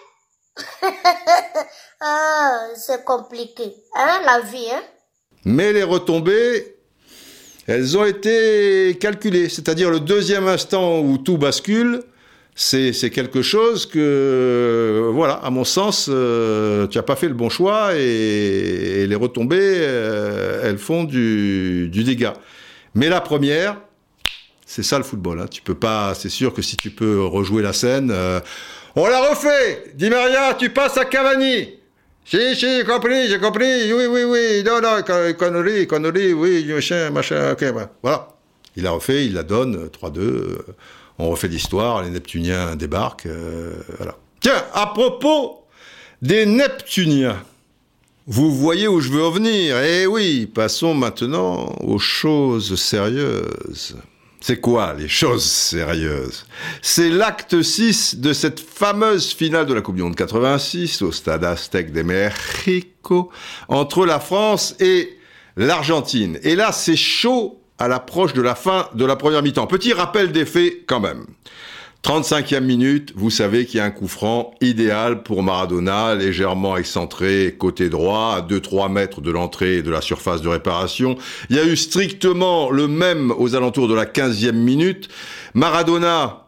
Ah, 2.05 2.67
c'est 2.75 3.05
compliqué, 3.05 3.77
hein, 3.95 4.23
la 4.27 4.41
vie, 4.41 4.69
hein? 4.73 4.83
Mais 5.45 5.73
les 5.73 5.85
retombées, 5.85 6.82
elles 7.73 7.97
ont 7.97 8.05
été 8.05 8.97
calculées. 9.01 9.49
C'est-à-dire 9.49 9.91
le 9.91 10.01
deuxième 10.01 10.47
instant 10.47 11.01
où 11.01 11.19
tout 11.19 11.39
bascule, 11.39 12.03
c'est 12.55 13.11
quelque 13.11 13.41
chose 13.41 13.87
que, 13.87 15.11
voilà, 15.13 15.35
à 15.35 15.51
mon 15.51 15.65
sens, 15.65 16.09
euh, 16.11 16.87
tu 16.87 16.99
n'as 16.99 17.03
pas 17.03 17.17
fait 17.17 17.29
le 17.29 17.35
bon 17.35 17.49
choix 17.49 17.95
et, 17.95 19.07
les 19.07 19.15
retombées, 19.15 19.59
euh, 19.61 20.61
elles 20.65 20.79
font 20.79 21.05
du, 21.05 21.89
dégât. 21.91 22.35
Mais 22.95 23.09
la 23.09 23.23
première, 23.23 23.79
c'est 24.67 24.83
ça 24.83 24.99
le 24.99 25.05
football. 25.05 25.41
Hein. 25.41 25.47
Tu 25.51 25.63
peux 25.63 25.75
pas, 25.75 26.15
c'est 26.15 26.29
sûr 26.29 26.53
que 26.53 26.61
si 26.61 26.77
tu 26.77 26.91
peux 26.91 27.25
rejouer 27.25 27.63
la 27.63 27.73
scène, 27.73 28.11
euh, 28.13 28.41
on 28.97 29.07
la 29.07 29.31
refait. 29.31 29.85
Di 29.95 30.11
Maria, 30.11 30.55
tu 30.59 30.69
passes 30.69 30.99
à 30.99 31.07
Cavani. 31.07 31.82
Si, 32.25 32.55
si, 32.55 32.79
j'ai 32.79 32.85
compris, 32.85 33.29
j'ai 33.29 33.39
compris, 33.39 33.93
oui, 33.93 34.07
oui, 34.07 34.25
oui, 34.25 34.63
non, 34.65 34.81
non, 34.81 35.03
connerie, 35.39 35.87
connerie, 35.87 36.33
oui, 36.33 36.65
machin, 36.73 37.11
machin, 37.11 37.53
ok, 37.53 37.65
voilà. 38.03 38.29
Il 38.77 38.87
a 38.87 38.93
refait, 38.93 39.27
il 39.27 39.35
la 39.35 39.43
donne, 39.43 39.89
3-2, 39.89 40.19
euh, 40.19 40.59
on 41.19 41.29
refait 41.31 41.49
l'histoire, 41.49 42.03
les 42.03 42.11
Neptuniens 42.11 42.77
débarquent, 42.77 43.27
euh, 43.27 43.75
voilà. 43.99 44.17
Tiens, 44.41 44.65
à 44.73 44.87
propos 44.87 45.65
des 46.23 46.47
Neptuniens, 46.47 47.43
vous 48.27 48.53
voyez 48.53 48.87
où 48.87 49.01
je 49.01 49.11
veux 49.11 49.25
en 49.25 49.31
venir 49.31 49.77
Eh 49.79 50.07
oui, 50.07 50.47
passons 50.47 50.95
maintenant 50.95 51.75
aux 51.81 51.99
choses 51.99 52.81
sérieuses. 52.81 53.97
C'est 54.45 54.61
quoi 54.61 54.95
les 54.95 55.07
choses 55.07 55.45
sérieuses? 55.45 56.47
C'est 56.81 57.11
l'acte 57.11 57.63
6 57.63 58.17
de 58.17 58.33
cette 58.33 58.59
fameuse 58.59 59.33
finale 59.33 59.67
de 59.67 59.73
la 59.73 59.83
Coupe 59.83 59.95
du 59.95 60.03
Monde 60.03 60.17
86 60.17 61.01
au 61.03 61.13
stade 61.13 61.45
Aztec 61.45 61.93
de 61.93 62.03
Mexico 62.03 63.31
entre 63.69 64.05
la 64.05 64.19
France 64.19 64.75
et 64.81 65.17
l'Argentine. 65.57 66.41
Et 66.43 66.57
là, 66.57 66.73
c'est 66.73 66.97
chaud 66.97 67.61
à 67.79 67.87
l'approche 67.87 68.33
de 68.33 68.43
la 68.43 68.57
fin 68.57 68.89
de 68.95 69.05
la 69.05 69.15
première 69.15 69.45
mi-temps. 69.45 69.69
Petit 69.69 69.93
rappel 69.93 70.33
des 70.33 70.45
faits 70.45 70.87
quand 70.89 70.99
même. 70.99 71.25
35e 72.05 72.65
minute, 72.65 73.13
vous 73.15 73.31
savez 73.31 73.65
qu'il 73.65 73.79
y 73.79 73.81
a 73.81 73.85
un 73.85 73.93
coup 73.93 74.09
franc 74.09 74.55
idéal 74.61 75.23
pour 75.23 75.45
Maradona, 75.45 76.17
légèrement 76.17 76.77
excentré 76.77 77.55
côté 77.57 77.91
droit, 77.91 78.35
à 78.39 78.41
2-3 78.41 78.91
mètres 78.91 79.21
de 79.21 79.31
l'entrée 79.31 79.83
de 79.83 79.91
la 79.91 80.01
surface 80.01 80.43
de 80.43 80.49
réparation. 80.49 81.17
Il 81.49 81.55
y 81.55 81.61
a 81.61 81.65
eu 81.65 81.77
strictement 81.77 82.71
le 82.71 82.89
même 82.89 83.33
aux 83.39 83.55
alentours 83.55 83.87
de 83.87 83.95
la 83.95 84.05
15e 84.05 84.51
minute. 84.51 85.09
Maradona 85.55 86.42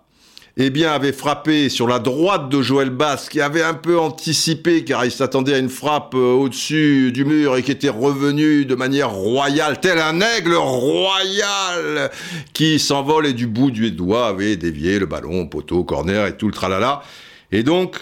eh 0.56 0.70
bien, 0.70 0.92
avait 0.92 1.12
frappé 1.12 1.68
sur 1.68 1.88
la 1.88 1.98
droite 1.98 2.48
de 2.48 2.62
Joël 2.62 2.90
Bass, 2.90 3.28
qui 3.28 3.40
avait 3.40 3.62
un 3.62 3.74
peu 3.74 3.98
anticipé, 3.98 4.84
car 4.84 5.04
il 5.04 5.10
s'attendait 5.10 5.54
à 5.54 5.58
une 5.58 5.68
frappe 5.68 6.14
euh, 6.14 6.32
au-dessus 6.32 7.10
du 7.10 7.24
mur 7.24 7.56
et 7.56 7.64
qui 7.64 7.72
était 7.72 7.88
revenu 7.88 8.64
de 8.64 8.76
manière 8.76 9.10
royale, 9.10 9.80
tel 9.80 9.98
un 9.98 10.20
aigle 10.20 10.54
royal 10.54 12.10
qui 12.52 12.78
s'envole 12.78 13.26
et 13.26 13.32
du 13.32 13.48
bout 13.48 13.72
du 13.72 13.90
doigt 13.90 14.28
avait 14.28 14.56
dévié 14.56 15.00
le 15.00 15.06
ballon, 15.06 15.46
poteau, 15.46 15.82
corner 15.82 16.26
et 16.28 16.36
tout 16.36 16.46
le 16.46 16.52
tralala. 16.52 17.02
Et 17.50 17.64
donc, 17.64 17.96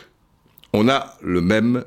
on 0.75 0.91
a 0.91 1.15
le 1.23 1.41
même, 1.41 1.85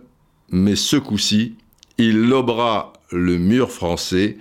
mais 0.49 0.76
ce 0.76 0.95
coup-ci, 0.95 1.53
il 1.99 2.28
lobera 2.28 2.93
le 3.11 3.38
mur 3.38 3.72
français. 3.72 4.38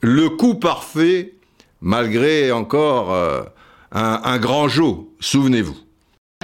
Le 0.00 0.30
coup 0.30 0.54
parfait, 0.54 1.34
malgré 1.82 2.52
encore... 2.52 3.12
Euh, 3.12 3.42
un, 3.92 4.38
grand 4.38 4.68
jeu, 4.68 4.94
souvenez-vous. 5.20 5.76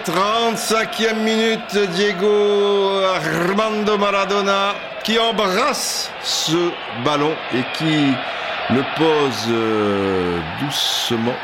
35e 0.04 1.22
minute, 1.22 1.78
Diego 1.94 3.00
Armando 3.14 3.96
Maradona 3.96 4.74
qui 5.04 5.18
embrasse 5.18 6.10
ce 6.22 6.70
ballon 7.04 7.32
et 7.54 7.62
qui 7.76 8.12
le 8.70 8.82
pose 8.96 9.46
euh, 9.50 10.40
doucement 10.60 11.36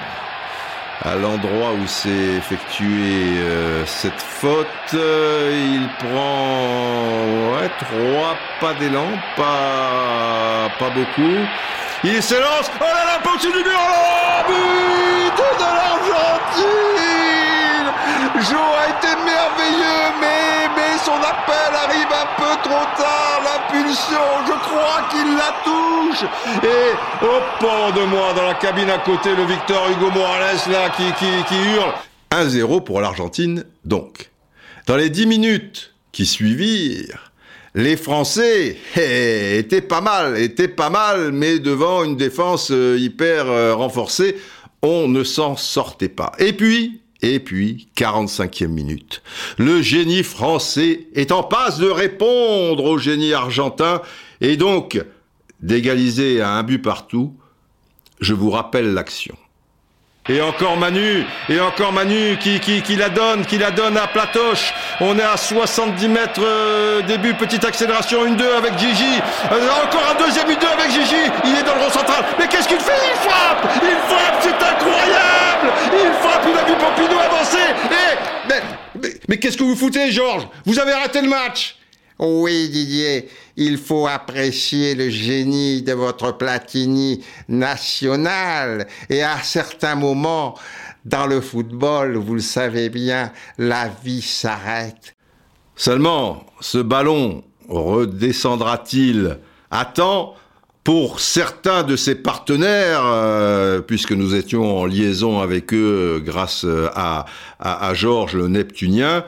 à 1.02 1.14
l'endroit 1.14 1.72
où 1.72 1.86
s'est 1.86 2.36
effectuée 2.36 3.38
euh, 3.38 3.86
cette 3.86 4.20
faute. 4.20 4.66
il 4.92 5.88
prend 5.98 7.30
trois 7.78 8.36
pas 8.60 8.74
d'élan, 8.74 9.08
pas, 9.36 10.70
pas 10.78 10.90
beaucoup. 10.90 11.46
Il 12.02 12.22
s'élance. 12.22 12.70
Oh 12.80 12.84
là 12.84 13.04
là, 13.04 13.20
au-dessus 13.30 13.52
du 13.52 13.62
mur. 13.62 13.78
Oh, 13.78 14.48
but 14.48 15.36
de 15.58 15.68
l'Argentine. 15.76 17.00
Joe 18.36 18.58
a 18.58 18.88
été 18.88 19.14
merveilleux, 19.22 20.06
mais, 20.18 20.68
mais 20.74 20.98
son 21.04 21.12
appel 21.12 21.74
arrive 21.84 22.08
un 22.10 22.28
peu 22.40 22.68
trop 22.68 22.86
tard. 22.96 23.40
La 23.44 23.58
pulsion, 23.70 24.26
je 24.46 24.52
crois 24.52 25.02
qu'il 25.10 25.36
la 25.36 25.52
touche. 25.62 26.24
Et 26.62 27.24
au 27.24 27.40
port 27.60 27.92
de 27.92 28.04
moi, 28.06 28.32
dans 28.34 28.46
la 28.46 28.54
cabine 28.54 28.88
à 28.88 28.98
côté, 28.98 29.34
le 29.36 29.44
Victor 29.44 29.90
Hugo 29.90 30.10
Morales 30.10 30.56
là 30.70 30.88
qui, 30.96 31.12
qui, 31.12 31.44
qui 31.48 31.56
hurle. 31.74 31.92
1-0 32.32 32.82
pour 32.84 33.00
l'Argentine, 33.02 33.64
donc. 33.84 34.30
Dans 34.86 34.96
les 34.96 35.10
10 35.10 35.26
minutes 35.26 35.92
qui 36.12 36.24
suivirent, 36.24 37.29
les 37.74 37.96
Français 37.96 38.76
étaient 38.96 39.80
pas 39.80 40.00
mal, 40.00 40.38
étaient 40.38 40.68
pas 40.68 40.90
mal, 40.90 41.32
mais 41.32 41.58
devant 41.58 42.04
une 42.04 42.16
défense 42.16 42.70
euh, 42.70 42.98
hyper 42.98 43.46
euh, 43.46 43.74
renforcée, 43.74 44.36
on 44.82 45.08
ne 45.08 45.22
s'en 45.24 45.56
sortait 45.56 46.08
pas. 46.08 46.32
Et 46.38 46.52
puis, 46.52 47.00
et 47.22 47.38
puis, 47.38 47.88
45e 47.96 48.68
minute. 48.68 49.22
Le 49.58 49.82
génie 49.82 50.22
français 50.22 51.06
est 51.14 51.32
en 51.32 51.42
passe 51.42 51.78
de 51.78 51.88
répondre 51.88 52.84
au 52.84 52.98
génie 52.98 53.34
argentin 53.34 54.00
et 54.40 54.56
donc 54.56 55.02
d'égaliser 55.60 56.40
à 56.40 56.52
un 56.52 56.62
but 56.62 56.78
partout. 56.78 57.36
Je 58.20 58.32
vous 58.32 58.50
rappelle 58.50 58.94
l'action. 58.94 59.36
Et 60.28 60.40
encore 60.42 60.76
Manu, 60.76 61.24
et 61.48 61.58
encore 61.60 61.92
Manu 61.92 62.36
qui, 62.38 62.60
qui, 62.60 62.82
qui 62.82 62.94
la 62.94 63.08
donne, 63.08 63.46
qui 63.46 63.56
la 63.56 63.70
donne 63.70 63.96
à 63.96 64.06
Platoche. 64.06 64.74
On 65.00 65.18
est 65.18 65.22
à 65.22 65.36
70 65.36 66.08
mètres 66.08 66.40
euh, 66.44 67.00
début, 67.02 67.32
petite 67.34 67.64
accélération, 67.64 68.26
une 68.26 68.36
2 68.36 68.54
avec 68.54 68.78
Gigi. 68.78 69.18
Euh, 69.50 69.68
encore 69.82 70.04
un 70.10 70.22
deuxième 70.22 70.50
une 70.50 70.58
2 70.58 70.66
avec 70.66 70.90
Gigi. 70.90 71.30
Il 71.44 71.56
est 71.56 71.62
dans 71.62 71.74
le 71.74 71.80
rond 71.80 71.90
central. 71.90 72.24
Mais 72.38 72.46
qu'est-ce 72.46 72.68
qu'il 72.68 72.78
fait? 72.78 72.92
Il 72.92 73.30
frappe 73.30 73.66
Il 73.82 73.96
frappe, 74.08 74.36
c'est 74.40 74.50
incroyable 74.50 75.72
Il 75.94 76.12
frappe, 76.20 76.44
il 76.46 76.58
a 76.58 76.64
vu 76.64 76.78
Pompidou 76.78 77.18
avancer. 77.18 77.74
Mais, 77.90 78.60
mais, 79.00 79.10
mais 79.26 79.38
qu'est-ce 79.38 79.56
que 79.56 79.64
vous 79.64 79.76
foutez, 79.76 80.12
Georges? 80.12 80.46
Vous 80.66 80.78
avez 80.78 80.92
arrêté 80.92 81.22
le 81.22 81.28
match 81.28 81.76
oui, 82.20 82.68
Didier, 82.68 83.28
il 83.56 83.78
faut 83.78 84.06
apprécier 84.06 84.94
le 84.94 85.08
génie 85.08 85.80
de 85.80 85.94
votre 85.94 86.36
Platini 86.36 87.24
national. 87.48 88.86
Et 89.08 89.22
à 89.22 89.38
certains 89.42 89.94
moments, 89.94 90.54
dans 91.06 91.26
le 91.26 91.40
football, 91.40 92.16
vous 92.16 92.34
le 92.34 92.40
savez 92.40 92.90
bien, 92.90 93.32
la 93.56 93.88
vie 94.04 94.20
s'arrête. 94.20 95.14
Seulement, 95.76 96.44
ce 96.60 96.78
ballon 96.78 97.42
redescendra-t-il 97.68 99.38
à 99.70 99.86
temps 99.86 100.34
pour 100.84 101.20
certains 101.20 101.84
de 101.84 101.96
ses 101.96 102.16
partenaires, 102.16 103.02
euh, 103.04 103.80
puisque 103.80 104.12
nous 104.12 104.34
étions 104.34 104.78
en 104.78 104.84
liaison 104.84 105.40
avec 105.40 105.72
eux 105.72 106.22
grâce 106.22 106.66
à, 106.94 107.24
à, 107.58 107.88
à 107.88 107.94
Georges 107.94 108.34
le 108.34 108.48
Neptunien, 108.48 109.24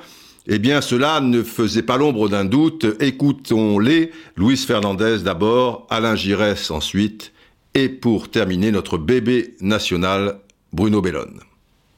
eh 0.49 0.59
bien, 0.59 0.80
cela 0.80 1.20
ne 1.20 1.43
faisait 1.43 1.82
pas 1.82 1.97
l'ombre 1.97 2.28
d'un 2.28 2.45
doute. 2.45 2.84
Écoutons-les. 3.01 4.12
Luis 4.36 4.57
Fernandez 4.57 5.18
d'abord, 5.18 5.86
Alain 5.88 6.16
Giresse 6.16 6.70
ensuite, 6.72 7.32
et 7.74 7.88
pour 7.88 8.28
terminer, 8.28 8.72
notre 8.72 8.99
bébé 8.99 9.55
national, 9.61 10.40
Bruno 10.72 11.01
Bellone. 11.01 11.40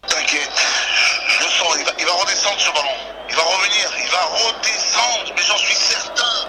T'inquiète, 0.06 0.52
je 1.26 1.44
le 1.44 1.50
sens, 1.50 1.76
il 1.78 1.84
va, 1.86 1.92
il 1.98 2.04
va 2.04 2.12
redescendre 2.12 2.60
ce 2.60 2.68
ballon. 2.68 2.96
Il 3.30 3.34
va 3.34 3.42
revenir, 3.42 3.90
il 4.04 4.10
va 4.12 4.24
redescendre, 4.36 5.32
mais 5.34 5.42
j'en 5.42 5.56
suis 5.56 5.74
certain. 5.74 6.48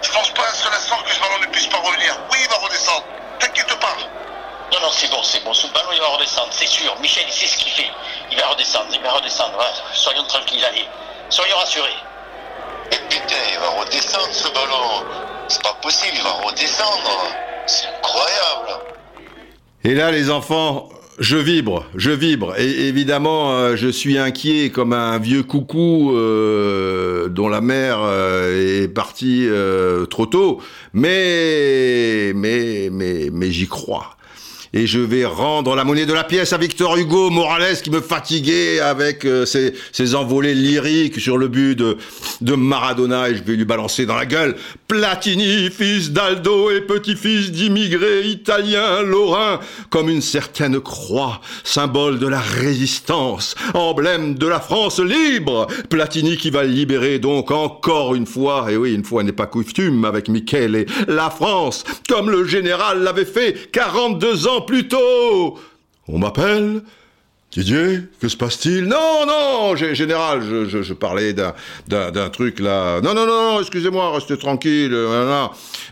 Je 0.00 0.10
pense 0.12 0.32
pas 0.32 0.48
un 0.50 0.54
seul 0.54 0.72
instant 0.72 0.96
que 1.04 1.12
ce 1.12 1.20
ballon 1.20 1.40
ne 1.42 1.52
puisse 1.52 1.66
pas 1.66 1.78
revenir. 1.78 2.18
Oui, 2.32 2.38
il 2.42 2.48
va 2.48 2.56
redescendre. 2.56 3.04
T'inquiète 3.38 3.78
pas. 3.78 3.96
Non, 4.72 4.80
non, 4.80 4.90
c'est 4.92 5.10
bon, 5.10 5.22
c'est 5.22 5.44
bon. 5.44 5.52
Ce 5.52 5.66
ballon, 5.68 5.92
il 5.92 6.00
va 6.00 6.08
redescendre, 6.08 6.48
c'est 6.52 6.66
sûr. 6.66 6.98
Michel, 7.02 7.24
il 7.28 7.32
sait 7.34 7.46
ce 7.46 7.58
qu'il 7.58 7.70
fait. 7.70 7.90
Il 8.32 8.38
va 8.38 8.48
redescendre, 8.48 8.88
il 8.94 9.00
va 9.02 9.12
redescendre. 9.12 9.60
soyons 9.92 10.24
tranquilles, 10.24 10.64
allez. 10.64 10.88
Soyons 11.30 11.56
rassurés. 11.56 11.88
Mais 12.90 12.98
putain, 13.08 13.36
il 13.52 13.58
va 13.58 13.80
redescendre 13.80 14.32
ce 14.32 14.48
ballon. 14.48 15.06
C'est 15.48 15.62
pas 15.62 15.76
possible, 15.82 16.12
il 16.16 16.22
va 16.22 16.32
redescendre. 16.46 17.26
C'est 17.66 17.86
incroyable. 17.88 18.84
Et 19.84 19.94
là, 19.94 20.10
les 20.10 20.30
enfants, 20.30 20.88
je 21.18 21.36
vibre, 21.36 21.86
je 21.94 22.10
vibre. 22.10 22.54
Et 22.58 22.88
évidemment, 22.88 23.52
euh, 23.52 23.76
je 23.76 23.88
suis 23.88 24.18
inquiet 24.18 24.70
comme 24.70 24.92
un 24.92 25.18
vieux 25.18 25.42
coucou 25.42 26.16
euh, 26.16 27.28
dont 27.28 27.48
la 27.48 27.60
mère 27.60 27.98
euh, 28.02 28.82
est 28.82 28.88
partie 28.88 29.46
euh, 29.48 30.06
trop 30.06 30.26
tôt. 30.26 30.60
Mais, 30.92 32.32
mais, 32.34 32.88
mais, 32.90 33.28
mais 33.32 33.50
j'y 33.50 33.68
crois 33.68 34.16
et 34.74 34.88
je 34.88 34.98
vais 34.98 35.24
rendre 35.24 35.76
la 35.76 35.84
monnaie 35.84 36.04
de 36.04 36.12
la 36.12 36.24
pièce 36.24 36.52
à 36.52 36.58
Victor 36.58 36.96
Hugo 36.96 37.30
Morales 37.30 37.80
qui 37.80 37.90
me 37.90 38.00
fatiguait 38.00 38.80
avec 38.80 39.24
euh, 39.24 39.46
ses, 39.46 39.72
ses, 39.92 40.16
envolées 40.16 40.54
lyriques 40.54 41.20
sur 41.20 41.38
le 41.38 41.46
but 41.46 41.76
de, 41.76 41.96
de 42.40 42.54
Maradona 42.54 43.28
et 43.30 43.36
je 43.36 43.42
vais 43.44 43.54
lui 43.54 43.64
balancer 43.64 44.04
dans 44.04 44.16
la 44.16 44.26
gueule 44.26 44.56
Platini, 44.88 45.70
fils 45.70 46.10
d'Aldo 46.12 46.70
et 46.70 46.80
petit-fils 46.80 47.52
d'immigrés 47.52 48.26
italiens 48.26 49.02
lorrains, 49.02 49.60
comme 49.90 50.08
une 50.08 50.20
certaine 50.20 50.78
croix, 50.80 51.40
symbole 51.62 52.18
de 52.18 52.26
la 52.26 52.40
résistance, 52.40 53.54
emblème 53.74 54.34
de 54.34 54.46
la 54.46 54.60
France 54.60 55.00
libre. 55.00 55.66
Platini 55.88 56.36
qui 56.36 56.50
va 56.50 56.64
libérer 56.64 57.18
donc 57.18 57.50
encore 57.50 58.14
une 58.14 58.26
fois, 58.26 58.66
et 58.70 58.76
oui, 58.76 58.94
une 58.94 59.04
fois 59.04 59.22
n'est 59.22 59.32
pas 59.32 59.46
coutume 59.46 60.04
avec 60.04 60.28
Michele, 60.28 60.86
la 61.08 61.30
France, 61.30 61.84
comme 62.08 62.30
le 62.30 62.44
général 62.44 63.02
l'avait 63.02 63.24
fait 63.24 63.70
42 63.72 64.46
ans 64.46 64.63
plus 64.64 64.88
tôt. 64.88 65.58
On 66.08 66.18
m'appelle 66.18 66.82
Didier, 67.54 68.00
que 68.20 68.26
se 68.26 68.36
passe-t-il? 68.36 68.84
Non, 68.86 69.26
non, 69.28 69.76
général, 69.76 70.42
je, 70.42 70.92
parlais 70.92 71.32
d'un 71.32 72.28
truc 72.30 72.58
là. 72.58 73.00
Non, 73.00 73.14
non, 73.14 73.26
non, 73.26 73.60
excusez-moi, 73.60 74.12
restez 74.12 74.36
tranquille. 74.36 74.92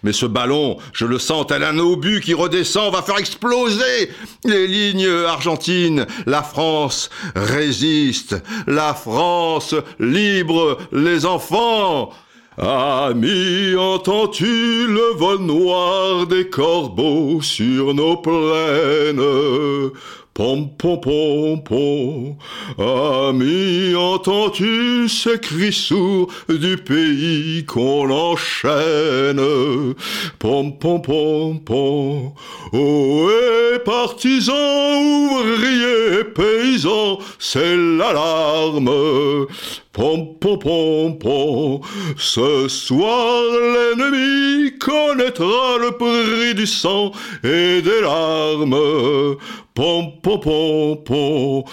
Mais 0.03 0.12
ce 0.12 0.27
ballon, 0.27 0.78
je 0.93 1.07
le 1.07 1.20
sens 1.20 1.47
tel 1.47 1.62
un 1.62 1.78
obus 1.78 2.20
qui 2.20 2.35
redescend, 2.35 2.93
va 2.93 3.01
faire 3.03 3.19
exploser 3.19 4.11
les 4.44 4.66
lignes 4.66 5.09
argentines. 5.28 6.05
La 6.27 6.43
France 6.43 7.11
résiste. 7.36 8.35
La 8.66 8.93
France 8.93 9.77
libre 10.01 10.78
les 10.90 11.27
enfants. 11.27 12.12
Ami, 12.58 13.74
entends-tu 13.78 14.86
le 14.86 15.16
vol 15.16 15.38
noir 15.38 16.26
des 16.26 16.50
corbeaux 16.50 17.40
sur 17.40 17.94
nos 17.94 18.18
plaines? 18.18 19.90
Pom 20.34 20.70
pom 20.78 20.98
pom 20.98 21.62
pom, 21.62 22.36
ami, 22.78 23.94
entends-tu 23.94 25.06
ces 25.06 25.38
cris 25.38 25.72
sourds 25.74 26.28
du 26.48 26.78
pays 26.78 27.66
qu'on 27.66 28.10
enchaîne? 28.10 29.94
Pom 30.38 30.78
pom 30.78 31.02
pom 31.02 31.60
pom, 31.60 32.32
oh 32.72 33.30
et 33.30 33.78
partisans, 33.80 34.54
ouvriers, 34.54 36.24
paysans, 36.34 37.18
c'est 37.38 37.76
l'alarme. 37.76 39.46
Pom 39.93 40.39
pom 40.39 41.19
pom 41.19 41.81
ce 42.16 42.66
soir 42.66 43.43
l'ennemi 43.52 44.78
connaîtra 44.78 45.77
le 45.78 45.90
prix 45.98 46.55
du 46.55 46.66
sang 46.66 47.12
et 47.44 47.82
des 47.82 48.01
larmes. 48.01 49.36
Pom 49.74 50.12
pom 50.23 50.40
pom 50.40 51.05
pom. 51.05 51.64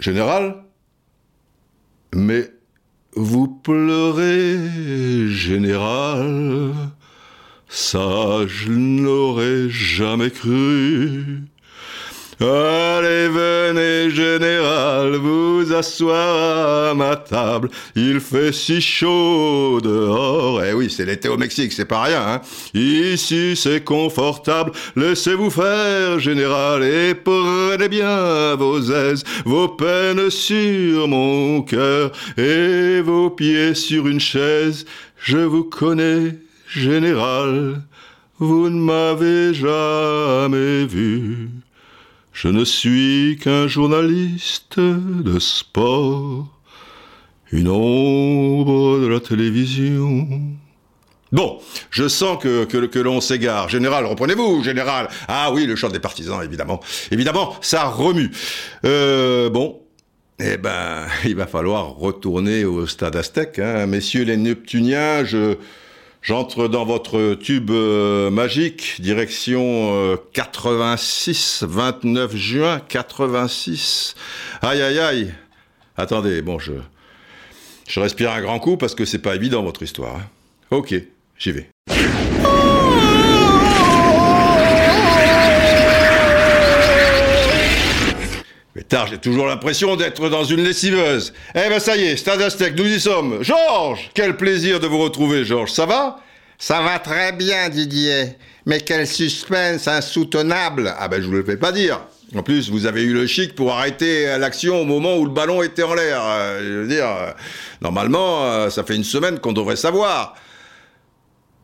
Général 0.00 0.64
Mais 2.14 2.50
vous 3.14 3.48
pleurez, 3.48 5.28
général. 5.28 6.72
Ça, 7.68 8.46
je 8.46 8.70
n'aurais 8.70 9.68
jamais 9.68 10.30
cru. 10.30 11.42
Allez, 12.38 13.28
venez, 13.28 14.10
général, 14.10 15.16
vous 15.16 15.72
asseoir 15.72 16.90
à 16.90 16.94
ma 16.94 17.16
table. 17.16 17.70
Il 17.94 18.20
fait 18.20 18.52
si 18.52 18.82
chaud 18.82 19.80
dehors. 19.82 20.62
Eh 20.62 20.74
oui, 20.74 20.90
c'est 20.90 21.06
l'été 21.06 21.30
au 21.30 21.38
Mexique, 21.38 21.72
c'est 21.72 21.86
pas 21.86 22.02
rien, 22.02 22.22
hein. 22.26 22.40
Ici, 22.74 23.56
c'est 23.56 23.82
confortable. 23.82 24.72
Laissez-vous 24.96 25.48
faire, 25.48 26.18
général, 26.18 26.84
et 26.84 27.14
prenez 27.14 27.88
bien 27.88 28.54
vos 28.56 28.82
aises, 28.82 29.24
vos 29.46 29.68
peines 29.68 30.28
sur 30.28 31.08
mon 31.08 31.62
cœur, 31.62 32.12
et 32.36 33.00
vos 33.00 33.30
pieds 33.30 33.74
sur 33.74 34.06
une 34.08 34.20
chaise. 34.20 34.84
Je 35.16 35.38
vous 35.38 35.64
connais, 35.64 36.36
général. 36.68 37.80
Vous 38.38 38.68
ne 38.68 38.78
m'avez 38.78 39.54
jamais 39.54 40.84
vu. 40.84 41.48
Je 42.36 42.48
ne 42.48 42.66
suis 42.66 43.38
qu'un 43.40 43.66
journaliste 43.66 44.78
de 44.78 45.38
sport, 45.38 46.46
une 47.50 47.66
ombre 47.66 48.98
de 48.98 49.06
la 49.06 49.20
télévision. 49.20 50.28
Bon, 51.32 51.58
je 51.88 52.06
sens 52.06 52.36
que, 52.36 52.98
l'on 52.98 53.22
s'égare. 53.22 53.70
Général, 53.70 54.04
reprenez-vous, 54.04 54.62
général. 54.62 55.08
Ah 55.28 55.50
oui, 55.50 55.64
le 55.64 55.76
chant 55.76 55.88
des 55.88 55.98
partisans, 55.98 56.42
évidemment. 56.44 56.80
Évidemment, 57.10 57.56
ça 57.62 57.84
remue. 57.84 58.30
Euh, 58.84 59.48
bon, 59.48 59.80
eh 60.38 60.58
ben, 60.58 61.06
il 61.24 61.36
va 61.36 61.46
falloir 61.46 61.96
retourner 61.96 62.66
au 62.66 62.86
stade 62.86 63.16
Aztèque. 63.16 63.60
Hein. 63.60 63.86
Messieurs 63.86 64.24
les 64.24 64.36
Neptuniens, 64.36 65.24
je... 65.24 65.56
J'entre 66.26 66.66
dans 66.66 66.84
votre 66.84 67.34
tube 67.34 67.70
euh, 67.70 68.30
magique, 68.30 68.96
direction 69.00 69.94
euh, 69.94 70.16
86, 70.32 71.62
29 71.62 72.34
juin 72.34 72.80
86. 72.88 74.16
Aïe 74.60 74.82
aïe 74.82 74.98
aïe. 74.98 75.34
Attendez, 75.96 76.42
bon, 76.42 76.58
je, 76.58 76.72
je 77.86 78.00
respire 78.00 78.32
un 78.32 78.42
grand 78.42 78.58
coup 78.58 78.76
parce 78.76 78.96
que 78.96 79.04
c'est 79.04 79.20
pas 79.20 79.36
évident 79.36 79.62
votre 79.62 79.84
histoire. 79.84 80.16
hein. 80.16 80.26
Ok, 80.72 80.96
j'y 81.38 81.52
vais. 81.52 81.68
Tard, 88.86 89.06
j'ai 89.06 89.18
toujours 89.18 89.46
l'impression 89.46 89.96
d'être 89.96 90.28
dans 90.28 90.44
une 90.44 90.62
lessiveuse. 90.62 91.32
Eh 91.54 91.68
ben 91.68 91.78
ça 91.78 91.96
y 91.96 92.04
est, 92.04 92.16
Stade 92.16 92.42
Aztèque, 92.42 92.76
nous 92.76 92.86
y 92.86 93.00
sommes. 93.00 93.42
Georges 93.42 94.10
Quel 94.14 94.36
plaisir 94.36 94.80
de 94.80 94.86
vous 94.86 94.98
retrouver, 94.98 95.44
Georges. 95.44 95.72
Ça 95.72 95.86
va? 95.86 96.18
Ça 96.58 96.80
va 96.80 96.98
très 96.98 97.32
bien, 97.32 97.68
Didier. 97.68 98.36
Mais 98.64 98.80
quel 98.80 99.06
suspense 99.06 99.86
insoutenable. 99.86 100.94
Ah 100.98 101.08
ben 101.08 101.20
je 101.20 101.26
vous 101.26 101.34
le 101.34 101.44
fais 101.44 101.56
pas 101.56 101.72
dire. 101.72 102.00
En 102.34 102.42
plus, 102.42 102.70
vous 102.70 102.86
avez 102.86 103.02
eu 103.02 103.12
le 103.12 103.26
chic 103.26 103.54
pour 103.54 103.72
arrêter 103.72 104.36
l'action 104.38 104.80
au 104.80 104.84
moment 104.84 105.16
où 105.16 105.24
le 105.24 105.30
ballon 105.30 105.62
était 105.62 105.84
en 105.84 105.94
l'air. 105.94 106.20
Euh, 106.24 106.60
je 106.60 106.72
veux 106.80 106.88
dire, 106.88 107.06
euh, 107.06 107.30
normalement, 107.80 108.44
euh, 108.44 108.70
ça 108.70 108.82
fait 108.82 108.96
une 108.96 109.04
semaine 109.04 109.38
qu'on 109.38 109.52
devrait 109.52 109.76
savoir. 109.76 110.34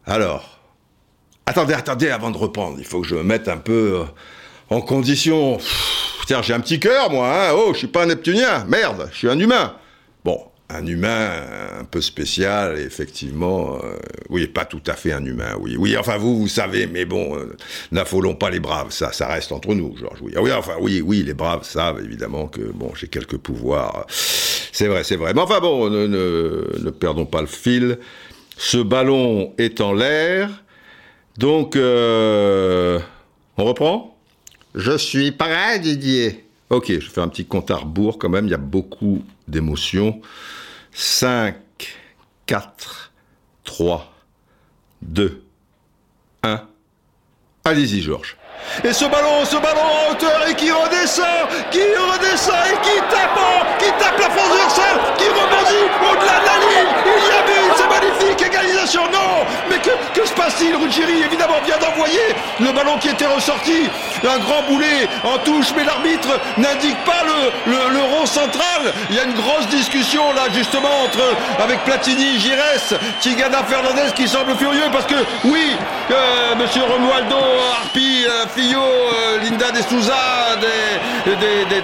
Alors, 0.07 0.61
attendez, 1.47 1.75
attendez, 1.75 2.11
avant 2.11 2.31
de 2.31 2.39
reprendre, 2.39 2.77
il 2.79 2.85
faut 2.85 3.01
que 3.01 3.09
je 3.09 3.15
me 3.15 3.23
mette 3.23 3.49
un 3.49 3.57
peu 3.57 4.03
euh, 4.03 4.05
en 4.71 4.81
condition. 4.81 5.57
Pff, 5.57 6.02
Tiens, 6.27 6.43
j'ai 6.43 6.55
un 6.55 6.61
petit 6.61 6.79
cœur, 6.81 7.11
moi. 7.11 7.29
Hein 7.29 7.53
oh, 7.55 7.71
je 7.73 7.79
suis 7.79 7.87
pas 7.89 8.05
un 8.05 8.07
Neptunien. 8.07 8.65
Merde, 8.69 9.09
je 9.13 9.19
suis 9.19 9.29
un 9.29 9.39
humain. 9.39 9.75
Bon, 10.25 10.39
un 10.71 10.87
humain 10.87 11.31
un 11.81 11.85
peu 11.85 12.01
spécial, 12.01 12.79
effectivement. 12.79 13.79
euh, 13.83 13.99
oui, 14.31 14.47
pas 14.47 14.65
tout 14.65 14.81
à 14.87 14.95
fait 14.95 15.13
un 15.13 15.25
humain, 15.25 15.57
oui. 15.61 15.77
Oui, 15.77 15.97
enfin, 15.97 16.17
vous, 16.19 16.39
vous 16.39 16.49
savez, 16.49 16.87
mais 16.87 17.05
bon, 17.05 17.37
euh, 17.37 17.57
n'affolons 17.91 18.35
pas 18.35 18.51
les 18.51 18.61
braves. 18.61 18.91
Ça, 18.93 19.13
ça 19.13 19.27
reste 19.27 19.53
entre 19.53 19.75
nous, 19.75 19.97
Georges. 19.99 20.21
Oui, 20.23 20.33
Ah 20.37 20.43
oui, 20.43 20.53
enfin, 20.53 20.75
oui, 20.81 21.01
oui, 21.05 21.23
les 21.25 21.35
braves 21.35 21.65
savent, 21.65 22.01
évidemment, 22.05 22.47
que, 22.47 22.61
bon, 22.61 22.93
j'ai 22.95 23.09
quelques 23.09 23.37
pouvoirs. 23.39 24.07
C'est 24.09 24.87
vrai, 24.87 25.05
c'est 25.05 25.17
vrai. 25.17 25.35
Mais 25.35 25.41
enfin, 25.41 25.61
bon, 25.61 25.91
ne, 25.91 26.07
ne, 26.07 26.67
ne 26.83 26.91
perdons 26.91 27.27
pas 27.27 27.41
le 27.41 27.47
fil. 27.49 27.99
Ce 28.57 28.79
ballon 28.79 29.53
est 29.59 29.81
en 29.81 29.93
l'air. 29.93 30.49
Donc, 31.37 31.75
euh, 31.77 33.01
on 33.59 33.65
reprend? 33.65 34.12
Je 34.75 34.97
suis 34.97 35.33
prêt, 35.33 35.79
Didier. 35.79 36.47
Ok, 36.71 36.87
je 36.91 37.11
fais 37.11 37.21
un 37.21 37.29
petit 37.29 37.45
compte 37.45 37.71
à 37.71 37.77
rebours 37.77 38.19
quand 38.19 38.31
même, 38.31 38.47
il 38.47 38.51
y 38.51 38.55
a 38.55 38.59
beaucoup 38.59 39.23
d'émotions. 39.47 40.21
5, 40.93 41.55
4, 42.47 43.13
3, 43.65 44.13
2, 45.03 45.43
1. 46.43 46.61
Allez-y, 47.65 48.01
Georges. 48.01 48.37
Et 48.85 48.93
ce 48.93 49.05
ballon, 49.05 49.45
ce 49.45 49.57
ballon 49.57 49.83
en 49.83 50.13
hauteur 50.13 50.49
et 50.49 50.55
qui 50.55 50.71
redescend, 50.71 51.27
qui 51.71 51.81
redescend 51.81 52.55
et 52.73 52.79
qui 52.81 52.97
tape, 53.11 53.37
en- 53.37 53.79
qui 53.79 53.91
tape 53.99 54.19
la 54.19 54.29
transversale, 54.29 54.99
qui 55.19 55.25
rebondit 55.29 55.87
au-delà 56.01 56.41
de 56.41 56.47
la 56.47 56.57
ligne. 56.63 56.93
Il 57.05 57.27
y 57.27 57.33
a 57.37 57.43
but, 57.43 57.75
c'est 57.77 57.89
magnifique, 57.89 58.47
égalisation. 58.47 59.03
Non, 59.11 59.45
mais 59.69 59.79
que, 59.79 59.91
que 60.19 60.27
se 60.27 60.33
passe-t-il 60.35 60.77
Ruggieri, 60.77 61.23
évidemment, 61.23 61.61
vient 61.67 61.79
d'envoyer 61.79 62.35
le 62.61 62.73
ballon 62.73 62.99
qui 62.99 63.09
était 63.09 63.27
ressorti. 63.27 63.89
Un 64.25 64.39
grand 64.39 64.63
boulet 64.69 65.09
en 65.25 65.39
touche, 65.39 65.73
mais 65.77 65.85
l'arbitre 65.85 66.29
n'indique 66.59 66.97
pas 67.05 67.23
le, 67.67 68.03
rond 68.03 68.27
central. 68.27 68.93
Il 69.11 69.17
y 69.17 69.21
a 69.21 69.25
une 69.25 69.35
grosse 69.35 69.67
discussion 69.69 70.33
là, 70.33 70.43
justement, 70.53 71.05
entre 71.05 71.23
avec 71.63 71.83
Platini, 71.85 72.39
Gires, 72.39 72.99
Tigana 73.21 73.63
Fernandez 73.65 74.13
qui 74.15 74.29
semble 74.29 74.57
furieux 74.57 74.89
parce 74.93 75.07
que, 75.07 75.15
oui, 75.45 75.77
euh, 76.11 76.55
monsieur 76.57 76.83
Romualdo, 76.83 77.37
Harpi, 77.77 78.25
euh, 78.27 78.47
Fillo, 78.55 78.83
euh, 78.83 79.39
Linda 79.43 79.71
de 79.71 79.83
Souza, 79.83 80.15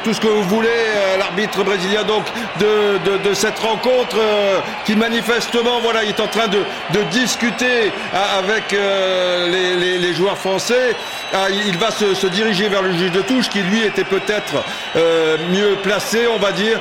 tout 0.05 0.15
ce 0.15 0.21
que 0.21 0.27
vous 0.27 0.43
voulez, 0.45 0.69
euh, 0.69 1.17
l'arbitre 1.39 1.63
brésilien 1.63 2.03
donc 2.03 2.25
de, 2.59 3.19
de, 3.19 3.35
cette 3.35 3.59
rencontre 3.61 4.17
euh, 4.19 4.59
qui 4.85 4.97
manifestement 4.97 5.81
voilà 5.81 6.03
il 6.03 6.11
est 6.11 6.21
en 6.21 6.27
train 6.27 6.49
de, 6.49 6.65
discuter 7.13 7.93
a- 8.13 8.39
avec 8.39 8.73
euh, 8.73 9.49
les, 9.49 10.15
joueurs 10.15 10.39
français. 10.39 10.97
Ah, 11.33 11.47
il 11.51 11.77
va 11.79 11.91
se, 11.91 12.27
diriger 12.27 12.69
vers 12.69 12.83
le 12.83 12.93
juge 12.93 13.13
de 13.13 13.21
touche 13.21 13.49
qui 13.49 13.61
lui 13.61 13.83
était 13.85 14.05
peut-être 14.05 14.65
euh, 14.97 15.37
mieux 15.51 15.77
placé, 15.83 16.27
on 16.27 16.39
va 16.39 16.51
dire. 16.53 16.81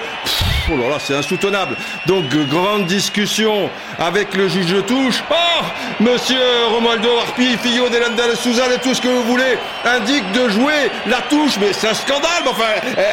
Oh 0.70 0.76
là 0.76 0.90
là, 0.90 0.98
c'est 1.00 1.16
insoutenable. 1.16 1.78
Donc, 2.08 2.26
euh, 2.36 2.44
grande 2.44 2.86
discussion 2.88 3.70
avec 4.00 4.36
le 4.36 4.50
juge 4.50 4.66
de 4.74 4.82
touche. 4.82 5.24
Oh 5.32 5.64
Monsieur 6.02 6.38
Romualdo 6.72 7.10
Harpi, 7.20 7.58
Fillo, 7.64 7.88
Delanda 7.90 8.28
de 8.30 8.36
Souza 8.36 8.64
et 8.74 8.78
tout 8.80 8.94
ce 8.94 9.02
que 9.02 9.08
vous 9.08 9.24
voulez 9.24 9.58
indique 9.86 10.30
de 10.34 10.50
jouer 10.50 10.92
la 11.08 11.22
touche. 11.30 11.58
Mais 11.62 11.72
c'est 11.72 11.88
un 11.88 11.94
scandale. 11.94 12.44
Enfin, 12.50 12.66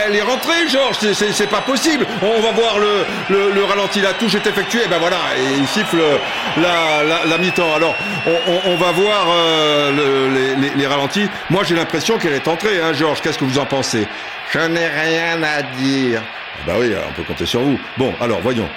elle 0.06 0.16
est 0.16 0.22
rentrée, 0.22 0.68
Georges. 0.68 0.96
C'est- 0.98 1.44
pas 1.48 1.60
possible. 1.60 2.06
On 2.22 2.40
va 2.40 2.50
voir 2.52 2.78
le, 2.78 3.04
le, 3.28 3.52
le 3.52 3.64
ralenti. 3.64 4.00
La 4.00 4.14
touche 4.14 4.34
est 4.34 4.46
effectuée. 4.46 4.86
Ben 4.90 4.98
voilà, 4.98 5.18
et 5.38 5.58
il 5.58 5.66
siffle 5.68 5.98
la, 6.56 7.04
la, 7.26 7.38
mi-temps. 7.38 7.74
Alors, 7.76 7.94
on, 8.66 8.76
va 8.76 8.90
voir 8.92 9.26
euh, 9.30 9.92
le- 9.92 10.34
les, 10.34 10.56
les- 10.56 10.74
les 10.76 10.86
ralentis. 10.86 11.28
Moi, 11.50 11.62
j'ai 11.64 11.74
l'impression 11.76 12.18
qu'elle 12.18 12.32
est 12.34 12.48
entrée, 12.48 12.80
hein, 12.82 12.92
Georges. 12.94 13.20
Qu'est-ce 13.20 13.38
que 13.38 13.44
vous 13.44 13.58
en 13.58 13.66
pensez? 13.66 14.06
Je 14.52 14.58
n'ai 14.58 14.86
rien 14.88 15.42
à 15.42 15.62
dire. 15.62 16.22
Bah 16.66 16.74
oui, 16.78 16.92
on 17.08 17.12
peut 17.12 17.22
compter 17.24 17.46
sur 17.46 17.60
vous. 17.60 17.78
Bon, 17.98 18.12
alors 18.20 18.40
voyons. 18.40 18.68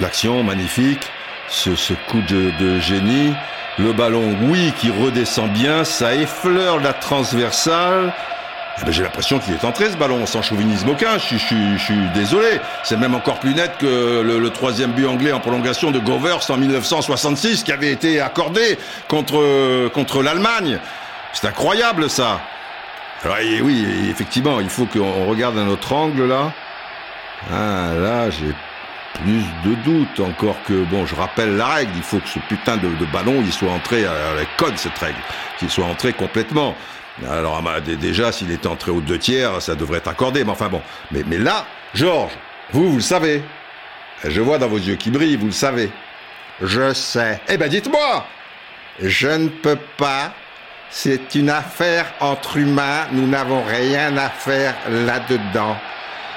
L'action 0.00 0.42
magnifique, 0.42 1.00
ce, 1.48 1.70
coup 2.08 2.20
de, 2.28 2.50
de 2.58 2.78
génie, 2.80 3.32
le 3.78 3.92
ballon, 3.92 4.36
oui, 4.42 4.72
qui 4.78 4.90
redescend 4.90 5.50
bien, 5.50 5.84
ça 5.84 6.14
effleure 6.14 6.78
la 6.80 6.92
transversale. 6.92 8.12
Eh 8.82 8.84
ben, 8.84 8.92
J'ai 8.92 9.02
l'impression 9.02 9.38
qu'il 9.38 9.54
est 9.54 9.64
entré 9.64 9.90
ce 9.90 9.96
ballon, 9.96 10.26
sans 10.26 10.42
chauvinisme 10.42 10.90
aucun, 10.90 11.16
je, 11.16 11.36
suis- 11.36 11.78
je, 11.78 11.82
suis- 11.82 12.08
désolé. 12.14 12.60
C'est 12.82 12.98
même 12.98 13.14
encore 13.14 13.38
plus 13.40 13.54
net 13.54 13.72
que 13.78 14.20
le, 14.22 14.38
le 14.38 14.50
troisième 14.50 14.92
but 14.92 15.06
anglais 15.06 15.32
en 15.32 15.40
prolongation 15.40 15.90
de 15.90 15.98
Govers 15.98 16.50
en 16.50 16.56
1966 16.58 17.62
qui 17.64 17.72
avait 17.72 17.90
été 17.92 18.20
accordé 18.20 18.78
contre, 19.08 19.88
contre 19.94 20.22
l'Allemagne. 20.22 20.78
C'est 21.32 21.46
incroyable 21.46 22.10
ça. 22.10 22.40
Alors 23.24 23.38
et 23.38 23.62
oui, 23.62 23.86
effectivement, 24.10 24.60
il 24.60 24.68
faut 24.68 24.84
qu'on 24.84 25.24
regarde 25.24 25.56
un 25.56 25.68
autre 25.68 25.94
angle 25.94 26.26
là. 26.28 26.52
Ah, 27.50 27.92
là, 27.94 28.30
j'ai 28.30 28.54
plus 29.14 29.44
de 29.64 29.74
doutes 29.84 30.20
encore 30.20 30.56
que, 30.66 30.84
bon, 30.84 31.06
je 31.06 31.14
rappelle 31.14 31.56
la 31.56 31.66
règle, 31.66 31.92
il 31.96 32.02
faut 32.02 32.18
que 32.18 32.28
ce 32.28 32.38
putain 32.48 32.76
de, 32.76 32.88
de 32.88 33.06
ballon, 33.12 33.42
il 33.44 33.52
soit 33.52 33.70
entré 33.70 34.04
à 34.04 34.34
la 34.34 34.44
code, 34.58 34.76
cette 34.76 34.98
règle, 34.98 35.18
qu'il 35.58 35.70
soit 35.70 35.86
entré 35.86 36.12
complètement. 36.12 36.74
Alors, 37.30 37.62
déjà, 37.98 38.30
s'il 38.30 38.50
était 38.50 38.66
entré 38.66 38.90
aux 38.90 39.00
deux 39.00 39.18
tiers, 39.18 39.62
ça 39.62 39.74
devrait 39.74 39.98
être 39.98 40.08
accordé, 40.08 40.44
mais 40.44 40.50
enfin 40.50 40.68
bon. 40.68 40.82
Mais, 41.10 41.22
mais 41.26 41.38
là, 41.38 41.64
Georges, 41.94 42.36
vous, 42.72 42.90
vous 42.90 42.96
le 42.96 43.02
savez. 43.02 43.42
Je 44.24 44.40
vois 44.40 44.58
dans 44.58 44.68
vos 44.68 44.78
yeux 44.78 44.96
qui 44.96 45.10
brillent, 45.10 45.36
vous 45.36 45.46
le 45.46 45.52
savez. 45.52 45.90
Je 46.62 46.92
sais. 46.92 47.40
Eh 47.48 47.56
ben, 47.56 47.68
dites-moi 47.68 48.26
Je 49.00 49.28
ne 49.28 49.48
peux 49.48 49.78
pas. 49.96 50.32
C'est 50.90 51.34
une 51.34 51.50
affaire 51.50 52.06
entre 52.20 52.56
humains. 52.56 53.06
Nous 53.12 53.26
n'avons 53.26 53.62
rien 53.64 54.16
à 54.16 54.28
faire 54.28 54.74
là-dedans. 54.88 55.76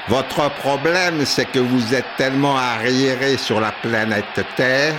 Votre 0.10 0.50
problème, 0.50 1.24
c'est 1.24 1.46
que 1.46 1.60
vous 1.60 1.94
êtes 1.94 2.16
tellement 2.18 2.58
arriéré 2.58 3.38
sur 3.38 3.62
la 3.62 3.72
planète 3.72 4.44
Terre 4.56 4.96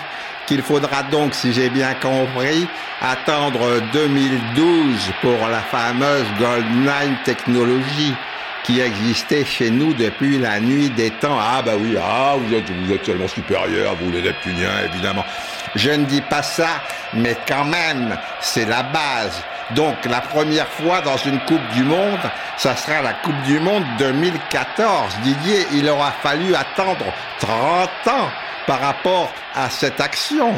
qu'il 0.47 0.63
faudra 0.63 1.03
donc, 1.03 1.35
si 1.35 1.53
j'ai 1.53 1.69
bien 1.69 1.95
compris, 1.95 2.69
attendre 3.01 3.81
2012 3.93 5.13
pour 5.21 5.49
la 5.49 5.63
fameuse 5.63 6.27
Gold9 6.41 7.25
technologie 7.25 8.15
qui 8.71 8.81
existait 8.81 9.45
chez 9.45 9.71
nous 9.71 9.93
depuis 9.95 10.39
la 10.39 10.61
nuit 10.61 10.91
des 10.91 11.11
temps. 11.11 11.39
Ah 11.41 11.63
bah 11.63 11.73
oui, 11.79 11.97
ah, 12.01 12.35
vous 12.39 12.55
êtes, 12.55 12.71
vous 12.71 12.93
êtes 12.93 13.03
tellement 13.03 13.27
supérieur, 13.27 13.97
vous 14.01 14.13
les 14.13 14.23
Neptuniens, 14.23 14.85
évidemment. 14.85 15.25
Je 15.75 15.91
ne 15.91 16.05
dis 16.05 16.21
pas 16.21 16.43
ça, 16.43 16.81
mais 17.15 17.37
quand 17.49 17.65
même, 17.65 18.17
c'est 18.41 18.67
la 18.67 18.85
base. 18.85 19.43
Donc 19.75 19.97
la 20.05 20.21
première 20.21 20.69
fois 20.69 21.01
dans 21.01 21.17
une 21.17 21.41
Coupe 21.41 21.67
du 21.75 21.83
Monde, 21.83 22.21
ça 22.57 22.77
sera 22.77 23.03
la 23.03 23.15
Coupe 23.15 23.43
du 23.43 23.59
Monde 23.59 23.83
2014. 23.99 25.17
Didier, 25.23 25.67
il 25.73 25.89
aura 25.89 26.13
fallu 26.23 26.55
attendre 26.55 27.07
30 27.41 27.89
ans 28.09 28.31
par 28.67 28.81
rapport 28.81 29.33
à 29.55 29.71
cette 29.71 30.01
action. 30.01 30.55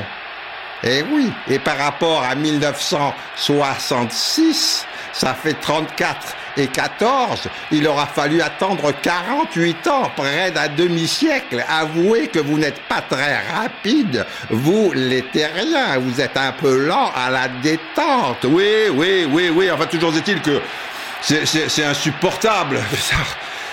Eh 0.85 1.05
oui, 1.11 1.33
et 1.49 1.61
par 1.61 1.79
rapport 1.79 2.25
à 2.25 2.35
1966, 2.35 4.85
ça 5.13 5.35
fait 5.35 5.55
34 5.61 6.17
et 6.57 6.67
14, 6.67 7.49
il 7.71 7.87
aura 7.87 8.07
fallu 8.07 8.43
attendre 8.43 8.93
48 9.03 9.87
ans, 9.89 10.11
près 10.15 10.51
d'un 10.51 10.69
demi-siècle. 10.69 11.65
Avouez 11.69 12.29
que 12.29 12.39
vous 12.39 12.59
n'êtes 12.59 12.81
pas 12.89 13.01
très 13.01 13.39
rapide, 13.55 14.27
vous 14.51 14.93
les 14.95 15.23
terriens, 15.23 15.99
vous 15.99 16.21
êtes 16.21 16.37
un 16.37 16.53
peu 16.53 16.87
lent 16.87 17.11
à 17.15 17.31
la 17.31 17.49
détente. 17.49 18.45
Oui, 18.45 18.89
oui, 18.93 19.27
oui, 19.31 19.51
oui. 19.55 19.71
Enfin, 19.71 19.87
toujours 19.87 20.15
est-il 20.17 20.41
que 20.43 20.61
c'est- 21.23 21.85
insupportable. 21.85 22.79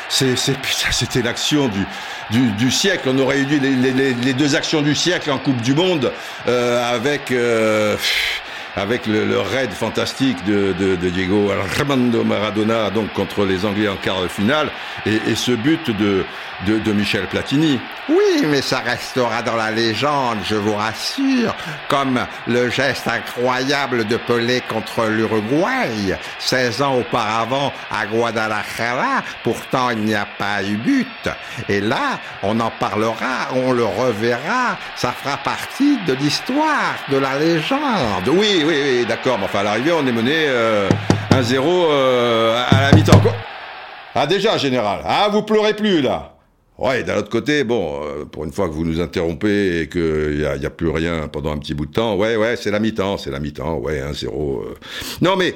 C'était 0.10 1.22
l'action 1.22 1.68
du, 1.68 1.86
du, 2.32 2.52
du 2.54 2.72
siècle. 2.72 3.10
On 3.12 3.20
aurait 3.20 3.40
eu 3.40 3.46
les- 3.46 3.76
les- 3.92 4.14
les 4.14 4.34
deux 4.34 4.56
actions 4.56 4.82
du 4.82 4.96
siècle 4.96 5.30
en 5.32 5.38
Coupe 5.38 5.62
du 5.62 5.76
Monde 5.76 6.12
euh, 6.48 6.96
avec. 6.96 7.32
euh, 7.32 7.96
avec 8.80 9.06
le, 9.06 9.40
raid 9.40 9.72
fantastique 9.72 10.44
de, 10.46 10.96
Diego 10.96 11.52
Armando 11.52 12.24
Maradona 12.24 12.90
donc 12.90 13.12
contre 13.14 13.46
les 13.46 13.66
Anglais 13.66 13.88
en 13.88 13.98
quart 13.98 14.22
de 14.22 14.28
finale 14.28 14.70
et 15.06 15.36
ce 15.36 15.52
but 15.52 15.92
de, 15.92 16.24
de, 16.66 16.80
de 16.80 16.92
Michel 16.92 17.26
Platini. 17.28 17.80
Oui, 18.10 18.46
mais 18.46 18.62
ça 18.62 18.80
restera 18.80 19.42
dans 19.42 19.56
la 19.56 19.72
légende, 19.72 20.40
je 20.44 20.56
vous 20.56 20.76
rassure, 20.76 21.56
comme 21.88 22.20
le 22.48 22.70
geste 22.70 23.08
incroyable 23.08 24.06
de 24.06 24.18
Pelé 24.18 24.62
contre 24.70 25.06
l'Uruguay, 25.08 26.18
16 26.40 26.82
ans 26.82 26.96
auparavant 26.98 27.72
à 27.92 28.06
Guadalajara, 28.06 29.24
pourtant 29.44 29.90
il 29.92 30.00
n'y 30.00 30.16
a 30.16 30.28
pas 30.38 30.64
eu 30.64 30.78
but. 30.78 31.30
Et 31.68 31.82
là, 31.82 32.20
on 32.44 32.60
en 32.60 32.72
parlera, 32.72 33.50
on 33.54 33.72
le 33.72 33.86
reverra, 33.86 34.78
ça 34.96 35.12
fera 35.12 35.38
partie 35.38 35.98
de 36.08 36.14
l'histoire, 36.14 36.96
de 37.12 37.18
la 37.18 37.38
légende. 37.38 38.28
Oui, 38.28 38.64
oui, 38.66 38.76
oui, 38.84 39.06
d'accord, 39.08 39.38
mais 39.38 39.46
enfin 39.46 39.60
à 39.60 39.64
l'arrivée 39.64 39.92
on 39.92 40.06
est 40.06 40.12
mené 40.12 40.46
euh, 40.48 40.90
1-0 41.32 41.62
euh, 41.64 42.64
à 42.70 42.82
la 42.82 42.92
mi-temps. 42.94 43.22
Ah 44.16 44.26
déjà, 44.26 44.58
général, 44.58 45.02
ah 45.06 45.28
vous 45.32 45.44
pleurez 45.44 45.74
plus 45.74 46.02
là 46.02 46.32
Ouais, 46.80 47.04
d'un 47.04 47.18
autre 47.18 47.30
côté, 47.30 47.66
bon, 47.66 48.02
euh, 48.04 48.24
pour 48.24 48.46
une 48.46 48.54
fois 48.54 48.70
que 48.70 48.74
vous 48.74 48.86
nous 48.86 49.02
interrompez 49.02 49.82
et 49.82 49.90
qu'il 49.90 50.38
n'y 50.38 50.46
a, 50.46 50.56
y 50.56 50.66
a 50.66 50.70
plus 50.70 50.88
rien 50.90 51.28
pendant 51.28 51.52
un 51.52 51.58
petit 51.58 51.74
bout 51.74 51.86
de 51.86 51.92
temps, 51.92 52.16
ouais, 52.16 52.38
ouais, 52.38 52.56
c'est 52.56 52.72
la 52.72 52.80
mi-temps, 52.80 53.18
c'est 53.18 53.32
la 53.32 53.40
mi-temps, 53.42 53.80
ouais, 53.80 54.00
1-0. 54.00 54.62
euh. 54.64 54.74
Non, 55.22 55.36
mais, 55.36 55.56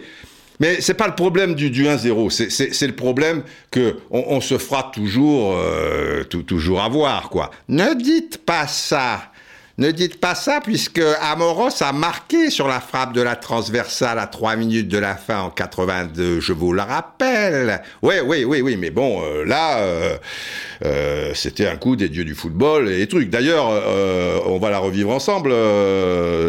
mais 0.59 0.81
c'est 0.81 0.95
pas 0.95 1.07
le 1.07 1.15
problème 1.15 1.55
du, 1.55 1.69
du 1.69 1.85
1-0, 1.87 2.29
c'est- 2.29 2.49
le 2.87 2.95
problème 2.95 3.43
que 3.71 3.95
on, 4.11 4.23
se 4.41 4.57
fera 4.57 4.91
toujours, 4.93 5.55
euh, 5.57 6.25
tou- 6.25 6.43
toujours 6.43 6.81
avoir, 6.81 7.29
quoi. 7.29 7.51
Ne 7.69 7.93
dites 7.95 8.39
pas 8.45 8.67
ça. 8.67 9.31
Ne 9.79 9.89
dites 9.89 10.19
pas 10.19 10.35
ça 10.35 10.59
puisque 10.63 11.01
Amoros 11.19 11.81
a 11.81 11.93
marqué 11.93 12.51
sur 12.51 12.67
la 12.67 12.79
frappe 12.79 13.11
de 13.11 13.23
la 13.23 13.35
transversale 13.35 14.19
à 14.19 14.27
3 14.27 14.55
minutes 14.55 14.87
de 14.87 14.99
la 14.99 15.15
fin 15.15 15.41
en 15.41 15.49
82, 15.49 16.39
je 16.39 16.53
vous 16.53 16.73
le 16.73 16.83
rappelle. 16.83 17.81
Oui, 18.03 18.15
oui, 18.23 18.45
oui, 18.45 18.61
oui, 18.61 18.77
mais 18.77 18.91
bon, 18.91 19.23
euh, 19.23 19.43
là, 19.43 19.79
euh, 19.79 20.15
euh, 20.85 21.31
c'était 21.33 21.65
un 21.65 21.75
coup 21.77 21.95
des 21.95 22.07
dieux 22.07 22.23
du 22.23 22.35
football 22.35 22.87
et 22.87 23.07
trucs. 23.07 23.31
D'ailleurs, 23.31 23.65
on 24.45 24.59
va 24.59 24.69
la 24.69 24.77
revivre 24.77 25.09
ensemble, 25.09 25.51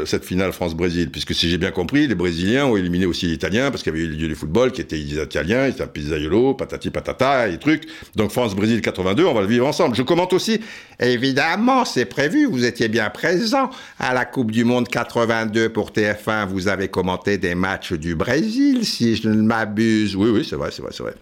cette 0.04 0.26
finale 0.26 0.52
France-Brésil, 0.52 1.08
puisque 1.10 1.34
si 1.34 1.48
j'ai 1.48 1.56
bien 1.56 1.70
compris, 1.70 2.06
les 2.06 2.14
Brésiliens 2.14 2.66
ont 2.66 2.76
éliminé 2.76 3.06
aussi 3.06 3.28
les 3.28 3.32
Italiens, 3.32 3.70
parce 3.70 3.82
qu'il 3.82 3.94
y 3.94 3.96
avait 3.96 4.04
eu 4.04 4.10
les 4.10 4.16
dieux 4.18 4.28
du 4.28 4.34
football 4.34 4.70
qui 4.70 4.82
étaient 4.82 4.98
des 4.98 5.22
Italiens, 5.22 5.66
ils 5.66 5.70
étaient 5.70 5.82
un 5.82 5.86
pizzaiolo, 5.86 6.52
patati 6.52 6.90
patata 6.90 7.48
et 7.48 7.58
trucs. 7.58 7.84
Donc 8.16 8.32
France-Brésil 8.32 8.82
82, 8.82 9.24
on 9.24 9.32
va 9.32 9.40
le 9.40 9.46
vivre 9.46 9.66
ensemble. 9.66 9.96
Je 9.96 10.02
commente 10.02 10.34
aussi 10.34 10.60
Évidemment, 11.00 11.84
c'est 11.84 12.04
prévu, 12.04 12.46
vous 12.46 12.64
étiez 12.64 12.88
bien 12.88 13.10
présent 13.14 13.70
à 13.98 14.12
la 14.12 14.26
Coupe 14.26 14.50
du 14.50 14.64
Monde 14.64 14.88
82 14.88 15.70
pour 15.70 15.92
TF1, 15.92 16.46
vous 16.46 16.68
avez 16.68 16.88
commenté 16.88 17.38
des 17.38 17.54
matchs 17.54 17.94
du 17.94 18.14
Brésil, 18.14 18.84
si 18.84 19.16
je 19.16 19.28
ne 19.28 19.40
m'abuse. 19.40 20.14
Oui, 20.16 20.28
oui, 20.28 20.46
c'est 20.48 20.56
vrai, 20.56 20.70
c'est 20.70 20.82
vrai, 20.82 20.90
c'est 20.92 21.02
vrai. 21.02 21.14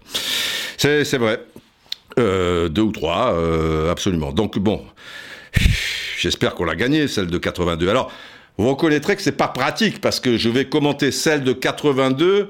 C'est, 1.05 1.17
vrai. 1.17 1.39
Euh, 2.19 2.67
deux 2.67 2.81
ou 2.81 2.91
trois, 2.91 3.33
euh, 3.33 3.89
absolument. 3.89 4.33
Donc 4.33 4.59
bon, 4.59 4.83
j'espère 6.19 6.55
qu'on 6.55 6.65
l'a 6.65 6.75
gagné, 6.75 7.07
celle 7.07 7.27
de 7.27 7.37
82. 7.37 7.87
Alors, 7.87 8.11
vous 8.57 8.67
reconnaîtrez 8.67 9.15
que 9.15 9.21
c'est 9.21 9.31
pas 9.31 9.47
pratique 9.47 10.01
parce 10.01 10.19
que 10.19 10.37
je 10.37 10.49
vais 10.49 10.65
commenter 10.65 11.11
celle 11.11 11.43
de 11.43 11.53
82 11.53 12.49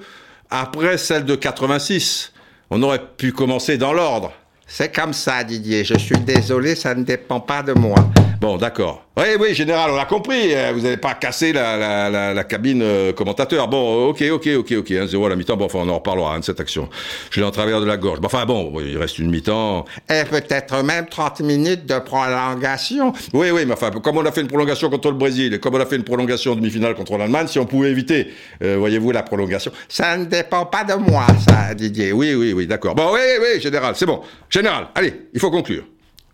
après 0.50 0.98
celle 0.98 1.26
de 1.26 1.36
86. 1.36 2.34
On 2.72 2.82
aurait 2.82 3.04
pu 3.18 3.34
commencer 3.34 3.78
dans 3.78 3.94
l'ordre. 3.94 4.32
C'est 4.66 4.94
comme 4.96 5.14
ça, 5.14 5.44
Didier, 5.44 5.84
je 5.84 5.98
suis 5.98 6.18
désolé, 6.18 6.76
ça 6.76 6.96
ne 6.96 7.04
dépend 7.04 7.40
pas 7.40 7.62
de 7.62 7.74
moi. 7.74 7.98
Bon, 8.40 8.58
d'accord. 8.58 9.03
Oui, 9.16 9.26
oui, 9.40 9.54
général, 9.54 9.92
on 9.92 9.96
l'a 9.96 10.06
compris. 10.06 10.56
euh, 10.56 10.72
Vous 10.74 10.82
n'avez 10.82 10.98
pas 10.98 11.14
cassé 11.14 11.54
la, 11.54 11.78
la, 11.78 12.10
la, 12.10 12.34
la 12.34 12.44
cabine 12.44 12.82
euh, 12.82 13.14
commentateur. 13.14 13.68
Bon, 13.68 14.08
ok, 14.10 14.24
ok, 14.32 14.50
ok, 14.58 14.72
ok. 14.80 14.90
1-0 14.90 15.26
à 15.26 15.30
la 15.30 15.36
mi-temps. 15.36 15.56
Bon, 15.56 15.66
enfin, 15.66 15.80
on 15.84 15.90
en 15.90 15.96
reparlera 15.96 16.34
hein, 16.34 16.40
de 16.40 16.44
cette 16.44 16.60
action. 16.60 16.90
Je 17.30 17.40
l'ai 17.40 17.46
en 17.46 17.52
travers 17.52 17.80
de 17.80 17.86
la 17.86 17.98
gorge. 17.98 18.20
Bon, 18.22 18.26
enfin, 18.26 18.44
bon, 18.48 18.74
il 18.84 18.98
reste 18.98 19.20
une 19.20 19.30
mi-temps. 19.30 19.86
Et 20.10 20.24
peut-être 20.24 20.82
même 20.84 21.06
30 21.08 21.42
minutes 21.42 21.86
de 21.86 22.00
prolongation. 22.00 23.14
Oui, 23.34 23.52
oui, 23.52 23.66
mais 23.68 23.74
enfin, 23.74 23.92
comme 23.92 24.18
on 24.18 24.26
a 24.26 24.32
fait 24.32 24.42
une 24.42 24.48
prolongation 24.48 24.90
contre 24.90 25.12
le 25.12 25.18
Brésil 25.18 25.54
et 25.54 25.60
comme 25.60 25.76
on 25.76 25.80
a 25.80 25.86
fait 25.86 25.96
une 25.98 26.04
prolongation 26.04 26.54
en 26.54 26.56
demi-finale 26.56 26.96
contre 26.96 27.16
l'Allemagne, 27.16 27.46
si 27.48 27.60
on 27.60 27.68
pouvait 27.68 27.92
éviter, 27.92 28.30
euh, 28.64 28.78
voyez-vous, 28.80 29.12
la 29.12 29.22
prolongation. 29.22 29.72
Ça 29.90 30.18
ne 30.18 30.26
dépend 30.26 30.66
pas 30.66 30.86
de 30.86 30.96
moi, 30.96 31.28
ça, 31.48 31.76
Didier. 31.76 32.14
Oui, 32.14 32.34
oui, 32.34 32.52
oui, 32.54 32.66
d'accord. 32.66 32.96
Bon, 32.96 33.12
oui, 33.14 33.20
oui, 33.40 33.62
général, 33.62 33.94
c'est 33.96 34.08
bon. 34.08 34.22
Général, 34.50 34.88
allez, 34.96 35.14
il 35.36 35.40
faut 35.40 35.52
conclure. 35.52 35.84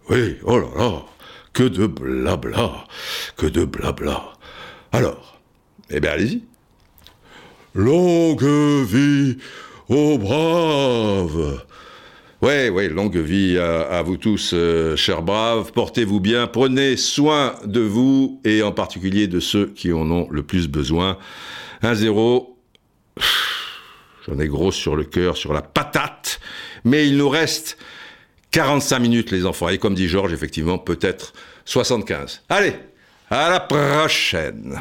Oui, 0.10 0.38
oh 0.46 0.58
là 0.60 0.66
là, 0.78 0.92
que 1.54 1.64
de 1.64 1.88
blabla, 1.88 2.86
que 3.36 3.46
de 3.46 3.66
blabla. 3.66 4.34
Alors, 4.92 5.40
eh 5.90 6.00
bien, 6.00 6.12
allez-y. 6.12 6.44
Longue 7.74 8.44
vie 8.86 9.38
aux 9.88 10.18
braves. 10.18 11.64
Ouais, 12.42 12.70
ouais, 12.70 12.88
longue 12.88 13.18
vie 13.18 13.58
à, 13.58 14.02
vous 14.02 14.18
tous, 14.18 14.52
euh, 14.54 14.96
chers 14.96 15.22
braves. 15.22 15.72
Portez-vous 15.74 16.20
bien, 16.20 16.48
prenez 16.48 16.96
soin 16.96 17.56
de 17.66 17.82
vous 17.82 18.40
et 18.46 18.64
en 18.64 18.72
particulier 18.72 19.28
de 19.28 19.40
ceux 19.40 19.68
qui 19.68 19.92
en 19.92 20.10
ont 20.10 20.28
le 20.32 20.44
plus 20.44 20.70
besoin. 20.70 21.18
1-0. 21.84 22.48
J'en 24.28 24.40
ai 24.40 24.48
gros 24.48 24.72
sur 24.72 24.96
le 24.96 25.04
cœur, 25.04 25.36
sur 25.36 25.54
la 25.54 25.62
patate. 25.62 26.40
Mais 26.86 27.08
il 27.08 27.18
nous 27.18 27.30
reste 27.30 27.78
45 28.52 29.00
minutes, 29.00 29.32
les 29.32 29.46
enfants. 29.46 29.70
Et 29.70 29.78
comme 29.78 29.96
dit 29.96 30.08
Georges, 30.08 30.34
effectivement, 30.34 30.78
peut-être 30.78 31.34
75. 31.66 32.44
Allez, 32.50 32.74
à 33.30 33.50
la 33.50 33.60
prochaine. 33.60 34.80